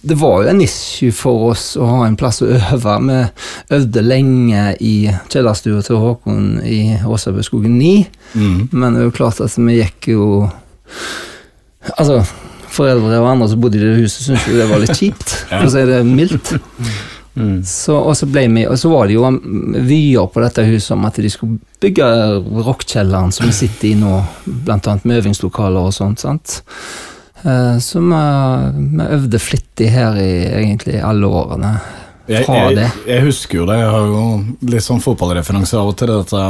Det 0.00 0.14
var 0.16 0.44
jo 0.44 0.48
en 0.54 0.60
issue 0.64 1.12
for 1.12 1.50
oss 1.50 1.74
å 1.76 1.84
ha 1.90 1.98
en 2.06 2.14
plass 2.16 2.38
å 2.40 2.46
øve. 2.54 2.94
Vi 3.04 3.18
øvde 3.76 4.04
lenge 4.06 4.62
i 4.80 4.94
kjellerstua 5.32 5.82
til 5.84 6.00
Håkon 6.00 6.46
i 6.64 6.80
Åsabøskogen 7.04 7.76
9, 7.78 8.06
Mm. 8.34 8.68
men 8.72 8.94
det 8.94 9.00
er 9.02 9.04
jo 9.10 9.14
klart 9.14 9.38
at 9.44 9.52
vi 9.58 9.76
gikk 9.82 10.08
jo 10.14 10.24
Altså, 11.98 12.22
foreldre 12.74 13.18
og 13.20 13.28
andre 13.30 13.46
som 13.52 13.60
bodde 13.62 13.76
i 13.78 13.82
det 13.84 13.98
huset, 14.00 14.24
syntes 14.26 14.46
jo 14.48 14.56
det 14.56 14.66
var 14.70 14.80
litt 14.82 14.96
kjipt, 14.96 15.34
for 15.50 15.66
å 15.68 15.70
si 15.74 15.82
det 15.86 15.98
mildt. 16.08 16.54
Så, 17.66 17.96
og, 17.98 18.12
så 18.14 18.28
ble 18.30 18.44
vi, 18.52 18.62
og 18.70 18.76
så 18.78 18.90
var 18.92 19.08
det 19.10 19.16
jo 19.16 19.24
vyer 19.88 20.28
på 20.30 20.42
dette 20.44 20.62
huset 20.68 20.92
om 20.94 21.04
at 21.08 21.16
de 21.18 21.30
skulle 21.32 21.58
bygge 21.82 22.06
rockekjelleren 22.62 23.32
som 23.34 23.48
vi 23.48 23.56
sitter 23.62 23.88
i 23.90 23.96
nå, 23.98 24.12
annet 24.70 25.04
med 25.04 25.18
øvingslokaler 25.22 25.88
og 25.90 25.94
sånt. 25.96 26.22
sant? 26.22 26.60
Eh, 27.42 27.76
Så 27.82 27.98
vi, 28.00 28.22
vi 28.94 29.08
øvde 29.18 29.38
flittig 29.42 29.90
her 29.90 30.14
i 30.22 30.30
egentlig 30.62 31.00
alle 31.02 31.26
årene. 31.26 31.74
Jeg, 32.28 32.46
Fra 32.46 32.54
jeg, 32.70 32.76
det. 32.78 32.86
jeg 33.10 33.26
husker 33.26 33.58
jo 33.58 33.66
det. 33.68 33.80
Jeg 33.82 33.90
har 33.92 34.06
jo 34.08 34.22
litt 34.72 34.86
sånn 34.86 35.02
fotballreferanse 35.04 35.76
av 35.76 35.90
og 35.90 35.98
til 36.00 36.08
dette 36.14 36.44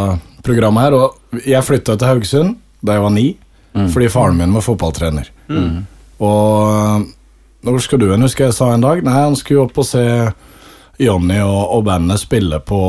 programmet 0.47 0.85
her. 0.85 0.95
Og 1.01 1.41
jeg 1.49 1.65
flytta 1.67 1.97
til 1.99 2.13
Haugesund 2.13 2.55
da 2.85 2.95
jeg 2.99 3.03
var 3.09 3.11
ni, 3.17 3.25
fordi 3.91 4.07
faren 4.13 4.37
min 4.39 4.53
var 4.55 4.63
fotballtrener. 4.69 5.33
Og 6.23 7.09
når 7.65 7.79
skal 7.83 7.99
du 8.03 8.11
hen, 8.13 8.23
husker 8.23 8.47
jeg 8.51 8.55
sa 8.55 8.69
en 8.75 8.85
dag? 8.85 9.01
Nei, 9.03 9.15
han 9.17 9.35
skulle 9.41 9.65
opp 9.65 9.81
og 9.83 9.87
se 9.89 10.05
Jonny 11.03 11.41
og, 11.43 11.63
og 11.75 11.85
bandet 11.89 12.23
spille 12.23 12.61
på 12.63 12.81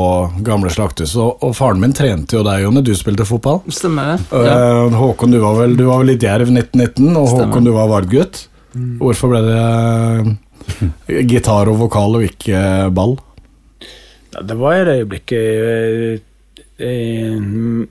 gamle 0.46 0.70
slakthus. 0.70 1.16
Og, 1.18 1.42
og 1.42 1.54
faren 1.58 1.80
min 1.82 1.94
trente 1.96 2.38
jo 2.38 2.44
deg, 2.46 2.62
Jonny. 2.62 2.82
Du 2.86 2.92
spilte 2.98 3.26
fotball. 3.26 3.62
Stemmer 3.72 4.14
det? 4.14 4.44
Eh, 4.46 4.98
Håkon, 5.00 5.34
du 5.34 5.40
var 5.42 5.58
vel 5.58 5.74
du 5.78 5.86
var 5.88 6.02
vel 6.02 6.12
litt 6.14 6.22
djerv 6.22 6.52
1919, 6.52 7.10
og 7.16 7.30
Stemmer. 7.32 7.50
Håkon, 7.50 7.66
du 7.66 7.72
var 7.74 7.90
Vard-gutt. 7.90 8.44
Hvorfor 9.00 9.32
ble 9.32 9.42
det 9.46 9.58
eh, 9.58 11.24
gitar 11.26 11.70
og 11.72 11.80
vokal 11.86 12.18
og 12.18 12.26
ikke 12.28 12.54
eh, 12.60 12.88
ball? 12.94 13.16
Ja, 14.34 14.44
det 14.44 14.56
var 14.60 14.76
i 14.76 14.84
det 14.84 14.98
øyeblikket 15.00 15.38
jeg, 15.40 16.18
jeg, 16.76 17.86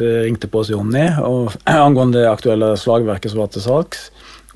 jeg 0.00 0.24
ringte 0.24 0.48
på 0.48 0.62
hos 0.62 0.70
Jonny 0.72 1.02
angående 1.70 2.22
det 2.22 2.30
aktuelle 2.30 2.72
slagverket 2.80 3.34
som 3.34 3.44
var 3.44 3.52
til 3.52 3.64
salgs. 3.64 4.08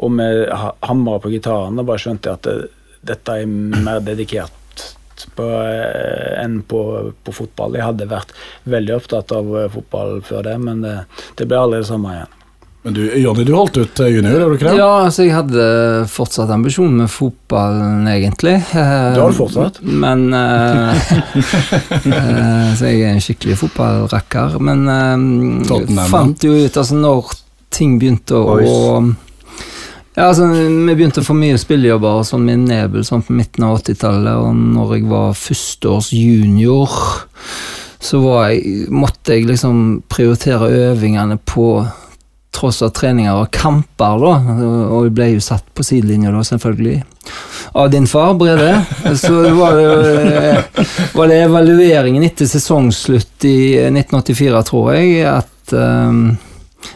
Og 0.02 0.10
med 0.10 0.48
hammer 0.50 0.74
hamra 0.82 1.20
på 1.22 1.30
gitaren, 1.30 1.78
og 1.78 1.86
bare 1.86 2.02
skjønte 2.02 2.32
jeg 2.32 2.40
at 2.40 2.48
det, 2.48 2.56
dette 3.12 3.36
er 3.44 3.46
mer 3.46 4.00
dedikert 4.02 4.63
på, 5.34 5.48
eh, 5.64 6.44
enn 6.44 6.60
på, 6.68 6.80
på 7.24 7.34
fotball. 7.34 7.76
Jeg 7.78 7.88
hadde 7.88 8.10
vært 8.10 8.34
veldig 8.68 8.96
opptatt 8.98 9.34
av 9.36 9.52
eh, 9.58 9.68
fotball 9.72 10.18
før 10.26 10.48
det, 10.48 10.56
men 10.62 10.84
det, 10.84 10.96
det 11.38 11.48
ble 11.50 11.60
aldri 11.60 11.82
det 11.82 11.90
samme 11.90 12.16
igjen. 12.16 12.40
Men 12.84 12.94
du, 12.94 13.18
Jonny, 13.18 13.44
du 13.48 13.54
holdt 13.56 13.78
ut 13.80 14.00
eh, 14.04 14.10
junior, 14.12 14.34
gjorde 14.34 14.48
du 14.50 14.58
ikke 14.58 14.66
det? 14.68 14.76
Ja, 14.76 14.88
altså 15.06 15.24
jeg 15.24 15.32
hadde 15.32 15.68
fortsatt 16.12 16.50
ambisjon 16.52 16.98
med 16.98 17.08
fotballen, 17.08 18.02
egentlig. 18.12 18.58
Du 18.74 18.76
har 19.22 19.32
du 19.32 19.38
fortsatt. 19.38 19.78
Men 19.80 20.26
eh, 20.36 21.14
eh, 22.12 22.74
Så 22.76 22.90
jeg 22.90 23.00
er 23.00 23.14
en 23.14 23.24
skikkelig 23.24 23.56
fotballrakker. 23.62 24.58
Men 24.60 24.84
uh, 24.84 26.04
fant 26.12 26.44
jo 26.44 26.52
ut 26.52 26.76
altså 26.76 26.98
når 27.00 27.32
ting 27.72 27.96
begynte 28.02 28.36
å 28.36 28.44
Boys. 28.52 29.16
Ja, 30.14 30.28
altså, 30.28 30.46
Vi 30.54 30.94
begynte 30.94 31.22
å 31.22 31.26
få 31.26 31.36
mye 31.38 31.58
spillejobber 31.60 32.22
sånn 32.26 32.46
med 32.46 32.68
Nebel 32.68 33.06
sånn 33.06 33.24
på 33.26 33.34
midten 33.36 33.66
av 33.66 33.80
80-tallet, 33.80 34.38
og 34.38 34.54
når 34.76 34.96
jeg 34.96 35.08
var 35.10 35.34
førsteårs 35.38 36.12
junior, 36.14 36.94
så 38.04 38.20
jeg, 38.50 38.88
måtte 38.92 39.34
jeg 39.34 39.48
liksom 39.48 39.84
prioritere 40.12 40.70
øvingene 40.90 41.38
på 41.40 41.68
tross 42.54 42.82
av 42.86 42.92
treninger 42.94 43.34
og 43.34 43.50
kamper, 43.54 44.20
da. 44.22 44.34
Og 44.94 45.08
jeg 45.08 45.14
ble 45.16 45.28
jo 45.32 45.42
satt 45.42 45.66
på 45.74 45.84
sidelinja, 45.86 46.32
da, 46.34 46.44
selvfølgelig. 46.46 47.00
Av 47.80 47.90
din 47.90 48.06
far, 48.06 48.34
Brede. 48.38 48.70
Så 49.18 49.32
var 49.56 49.74
det, 49.74 49.86
jo, 49.88 50.84
var 51.16 51.30
det 51.32 51.40
evalueringen 51.48 52.26
etter 52.26 52.48
sesongslutt 52.48 53.48
i 53.48 53.58
1984, 53.88 54.62
tror 54.70 54.92
jeg, 54.94 55.24
at 55.26 55.74
um, 55.74 56.26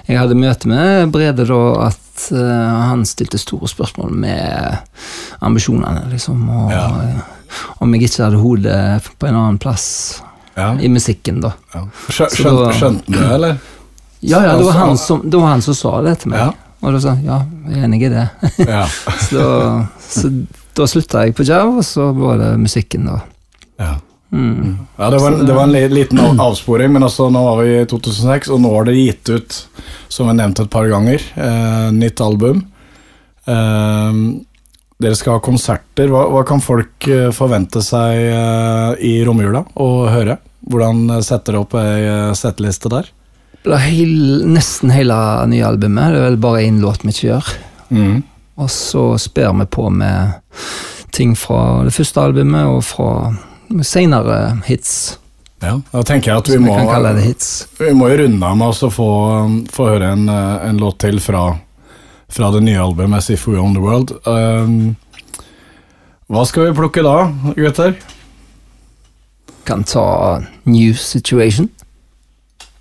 jeg 0.07 0.21
hadde 0.21 0.39
møte 0.39 0.71
med 0.71 1.11
Brede 1.15 1.49
da, 1.49 1.63
at 1.89 2.08
eh, 2.33 2.69
han 2.89 3.05
stilte 3.09 3.39
store 3.41 3.69
spørsmål 3.71 4.13
med 4.13 4.79
ambisjonene, 5.43 6.07
liksom. 6.13 6.49
Og 6.49 6.73
Ja. 6.73 6.89
om 7.81 7.95
jeg 7.95 8.03
ikke 8.09 8.25
hadde 8.25 8.41
hodet 8.43 9.09
på 9.19 9.27
en 9.29 9.35
annen 9.35 9.59
plass 9.59 10.23
Ja. 10.57 10.73
i 10.81 10.89
musikken, 10.89 11.41
da. 11.41 11.53
ja. 11.75 11.85
Skjønte, 12.11 12.43
da- 12.45 12.73
skjønt 12.73 13.07
du 13.07 13.13
det, 13.19 13.31
eller? 13.39 13.59
Ja, 14.21 14.41
ja, 14.43 14.57
det 14.57 14.65
var 14.65 14.73
Altså, 14.73 14.79
han 14.87 14.97
som, 14.99 15.21
det 15.31 15.39
var 15.41 15.49
han 15.53 15.63
som 15.63 15.75
sa 15.75 16.01
det 16.03 16.19
til 16.19 16.31
meg. 16.35 16.55
Og 16.83 16.93
da 16.93 16.99
sa 17.01 17.15
jeg 17.15 17.25
ja, 17.25 17.39
jeg 17.69 17.79
er 17.79 17.85
enig 17.87 18.03
i 18.03 18.09
det. 18.09 18.29
Så, 19.29 19.87
så 20.09 20.31
da 20.75 20.87
slutta 20.87 21.25
jeg 21.25 21.35
på 21.35 21.45
Jav, 21.47 21.77
og 21.79 21.85
så 21.85 22.13
var 22.15 22.37
det 22.39 22.59
musikken, 22.61 23.07
da. 23.07 23.21
ja. 23.79 23.95
Mm. 24.33 24.75
Ja, 24.99 25.11
det 25.11 25.19
var, 25.23 25.33
en- 25.33 25.47
det 25.49 25.55
var 25.57 25.65
en 25.65 25.95
liten 25.95 26.19
avsporing, 26.47 26.93
men 26.93 27.03
altså, 27.07 27.31
nå 27.33 27.43
var 27.47 27.63
vi 27.65 27.79
i 27.81 27.87
2006, 27.89 28.51
og 28.53 28.61
nå 28.61 28.73
har 28.75 28.85
dere 28.91 29.01
gitt 29.07 29.31
ut, 29.33 29.57
som 30.13 30.29
jeg 30.29 30.37
nevnte 30.41 30.67
et 30.67 30.73
par 30.75 30.89
ganger, 30.91 31.23
eh, 31.37 31.89
nytt 31.97 32.21
album. 32.25 32.65
Eh, 33.49 34.13
dere 34.99 35.15
skal 35.17 35.37
ha 35.39 35.45
konserter. 35.45 36.11
Hva, 36.13 36.25
hva 36.33 36.43
kan 36.49 36.61
folk 36.65 37.07
eh, 37.09 37.29
forvente 37.35 37.83
seg 37.85 38.19
eh, 38.33 38.93
i 39.07 39.15
romjula 39.27 39.65
å 39.79 39.89
høre? 40.11 40.39
Hvordan 40.69 41.07
setter 41.25 41.55
dere 41.55 41.63
opp 41.65 41.77
ei 41.79 42.03
eh, 42.03 42.33
setteliste 42.37 42.91
der? 42.93 43.09
Det 43.65 43.75
er 43.75 43.85
heil, 43.89 44.17
nesten 44.49 44.91
hele 44.95 45.17
nye 45.51 45.65
albumet. 45.67 46.13
Det 46.15 46.21
er 46.21 46.27
vel 46.31 46.41
bare 46.43 46.65
én 46.67 46.81
låt 46.83 47.05
vi 47.07 47.15
ikke 47.15 47.29
gjør. 47.31 47.49
Mm. 47.95 48.19
Og 48.59 48.69
så 48.75 49.05
sper 49.23 49.53
vi 49.61 49.67
på 49.71 49.87
med 49.95 50.35
ting 51.15 51.33
fra 51.39 51.85
det 51.87 51.95
første 51.95 52.21
albumet 52.29 52.67
og 52.69 52.83
fra 52.87 53.11
senere 53.83 54.59
hits. 54.67 55.19
Ja, 55.61 55.75
da 55.91 56.03
tenker 56.07 56.31
jeg 56.31 56.43
at 56.45 56.49
vi 56.53 56.59
må, 56.63 56.75
vi 57.81 57.95
må 57.97 58.09
runde 58.15 58.47
av 58.47 58.59
med 58.61 58.83
å 58.87 58.91
få, 58.95 59.09
få 59.75 59.89
høre 59.91 60.13
en, 60.15 60.29
eh, 60.31 60.69
en 60.69 60.79
låt 60.79 61.01
til 61.03 61.19
fra, 61.23 61.49
fra 62.31 62.51
det 62.55 62.63
nye 62.67 62.79
albumet 62.79 63.31
If 63.35 63.49
We 63.49 63.59
Own 63.59 63.75
The 63.75 63.83
World. 63.83 64.15
Um, 64.23 64.95
hva 66.31 66.45
skal 66.47 66.69
vi 66.69 66.77
plukke 66.79 67.03
da, 67.03 67.17
gutter? 67.57 67.97
Kan 69.67 69.83
ta 69.89 70.05
New 70.69 70.95
Situation. 70.95 71.71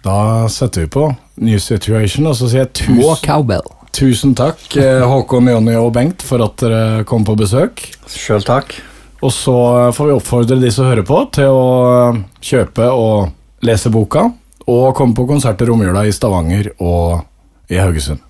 Da 0.05 0.45
setter 0.51 0.85
vi 0.85 0.91
på 0.93 1.07
New 1.41 1.57
Situation, 1.59 2.29
og 2.29 2.37
så 2.37 2.51
sier 2.51 2.67
jeg 2.67 2.73
tusen, 2.83 3.57
tusen 3.97 4.37
takk, 4.37 4.61
eh, 4.77 5.01
Håkon, 5.01 5.49
Jonny 5.49 5.73
og 5.79 5.89
Bengt, 5.97 6.21
for 6.21 6.45
at 6.45 6.61
dere 6.61 7.01
kom 7.09 7.25
på 7.25 7.35
besøk. 7.39 7.81
Sjøl 8.11 8.45
takk. 8.45 8.77
Og 9.21 9.33
så 9.33 9.57
får 9.91 10.05
vi 10.05 10.13
oppfordre 10.13 10.59
de 10.61 10.69
som 10.73 10.85
hører 10.85 11.05
på, 11.07 11.21
til 11.33 11.49
å 11.49 12.13
kjøpe 12.43 12.89
og 12.93 13.31
lese 13.65 13.89
boka, 13.93 14.27
og 14.67 14.95
komme 14.97 15.17
på 15.17 15.25
konsert 15.29 15.61
i 15.63 15.67
romjula 15.69 16.05
i 16.05 16.13
Stavanger 16.13 16.69
og 16.77 17.25
i 17.73 17.79
Haugesund. 17.81 18.21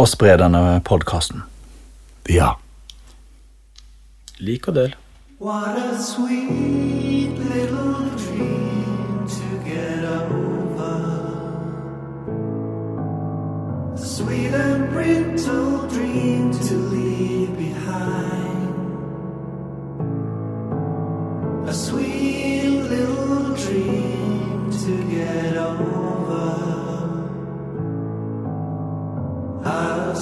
Og 0.00 0.08
spre 0.10 0.34
denne 0.40 0.80
podkasten. 0.86 1.44
Ja. 2.30 2.54
Lik 4.40 4.68
og 4.70 4.80
del. 4.80 4.96
What 5.38 5.78
a 5.78 5.96
sweet 5.98 7.38
little 7.54 8.10
dream 8.16 9.26
to 9.28 9.46
get 9.64 10.04
over. 10.04 10.96
Sweet 13.96 14.54
and 14.54 14.90
brittle 14.90 15.88
dream 15.88 16.52
to 16.52 16.74
leave 16.74 17.39
A 21.70 21.72
sweet 21.72 22.66
little 22.66 23.54
dream 23.54 24.72
to 24.72 25.04
get 25.08 25.56
over. 25.56 26.48
Out 29.64 29.98
of 30.08 30.18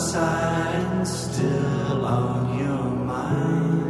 still 1.07 2.05
on 2.05 2.59
your 2.59 2.85
mind. 3.13 3.88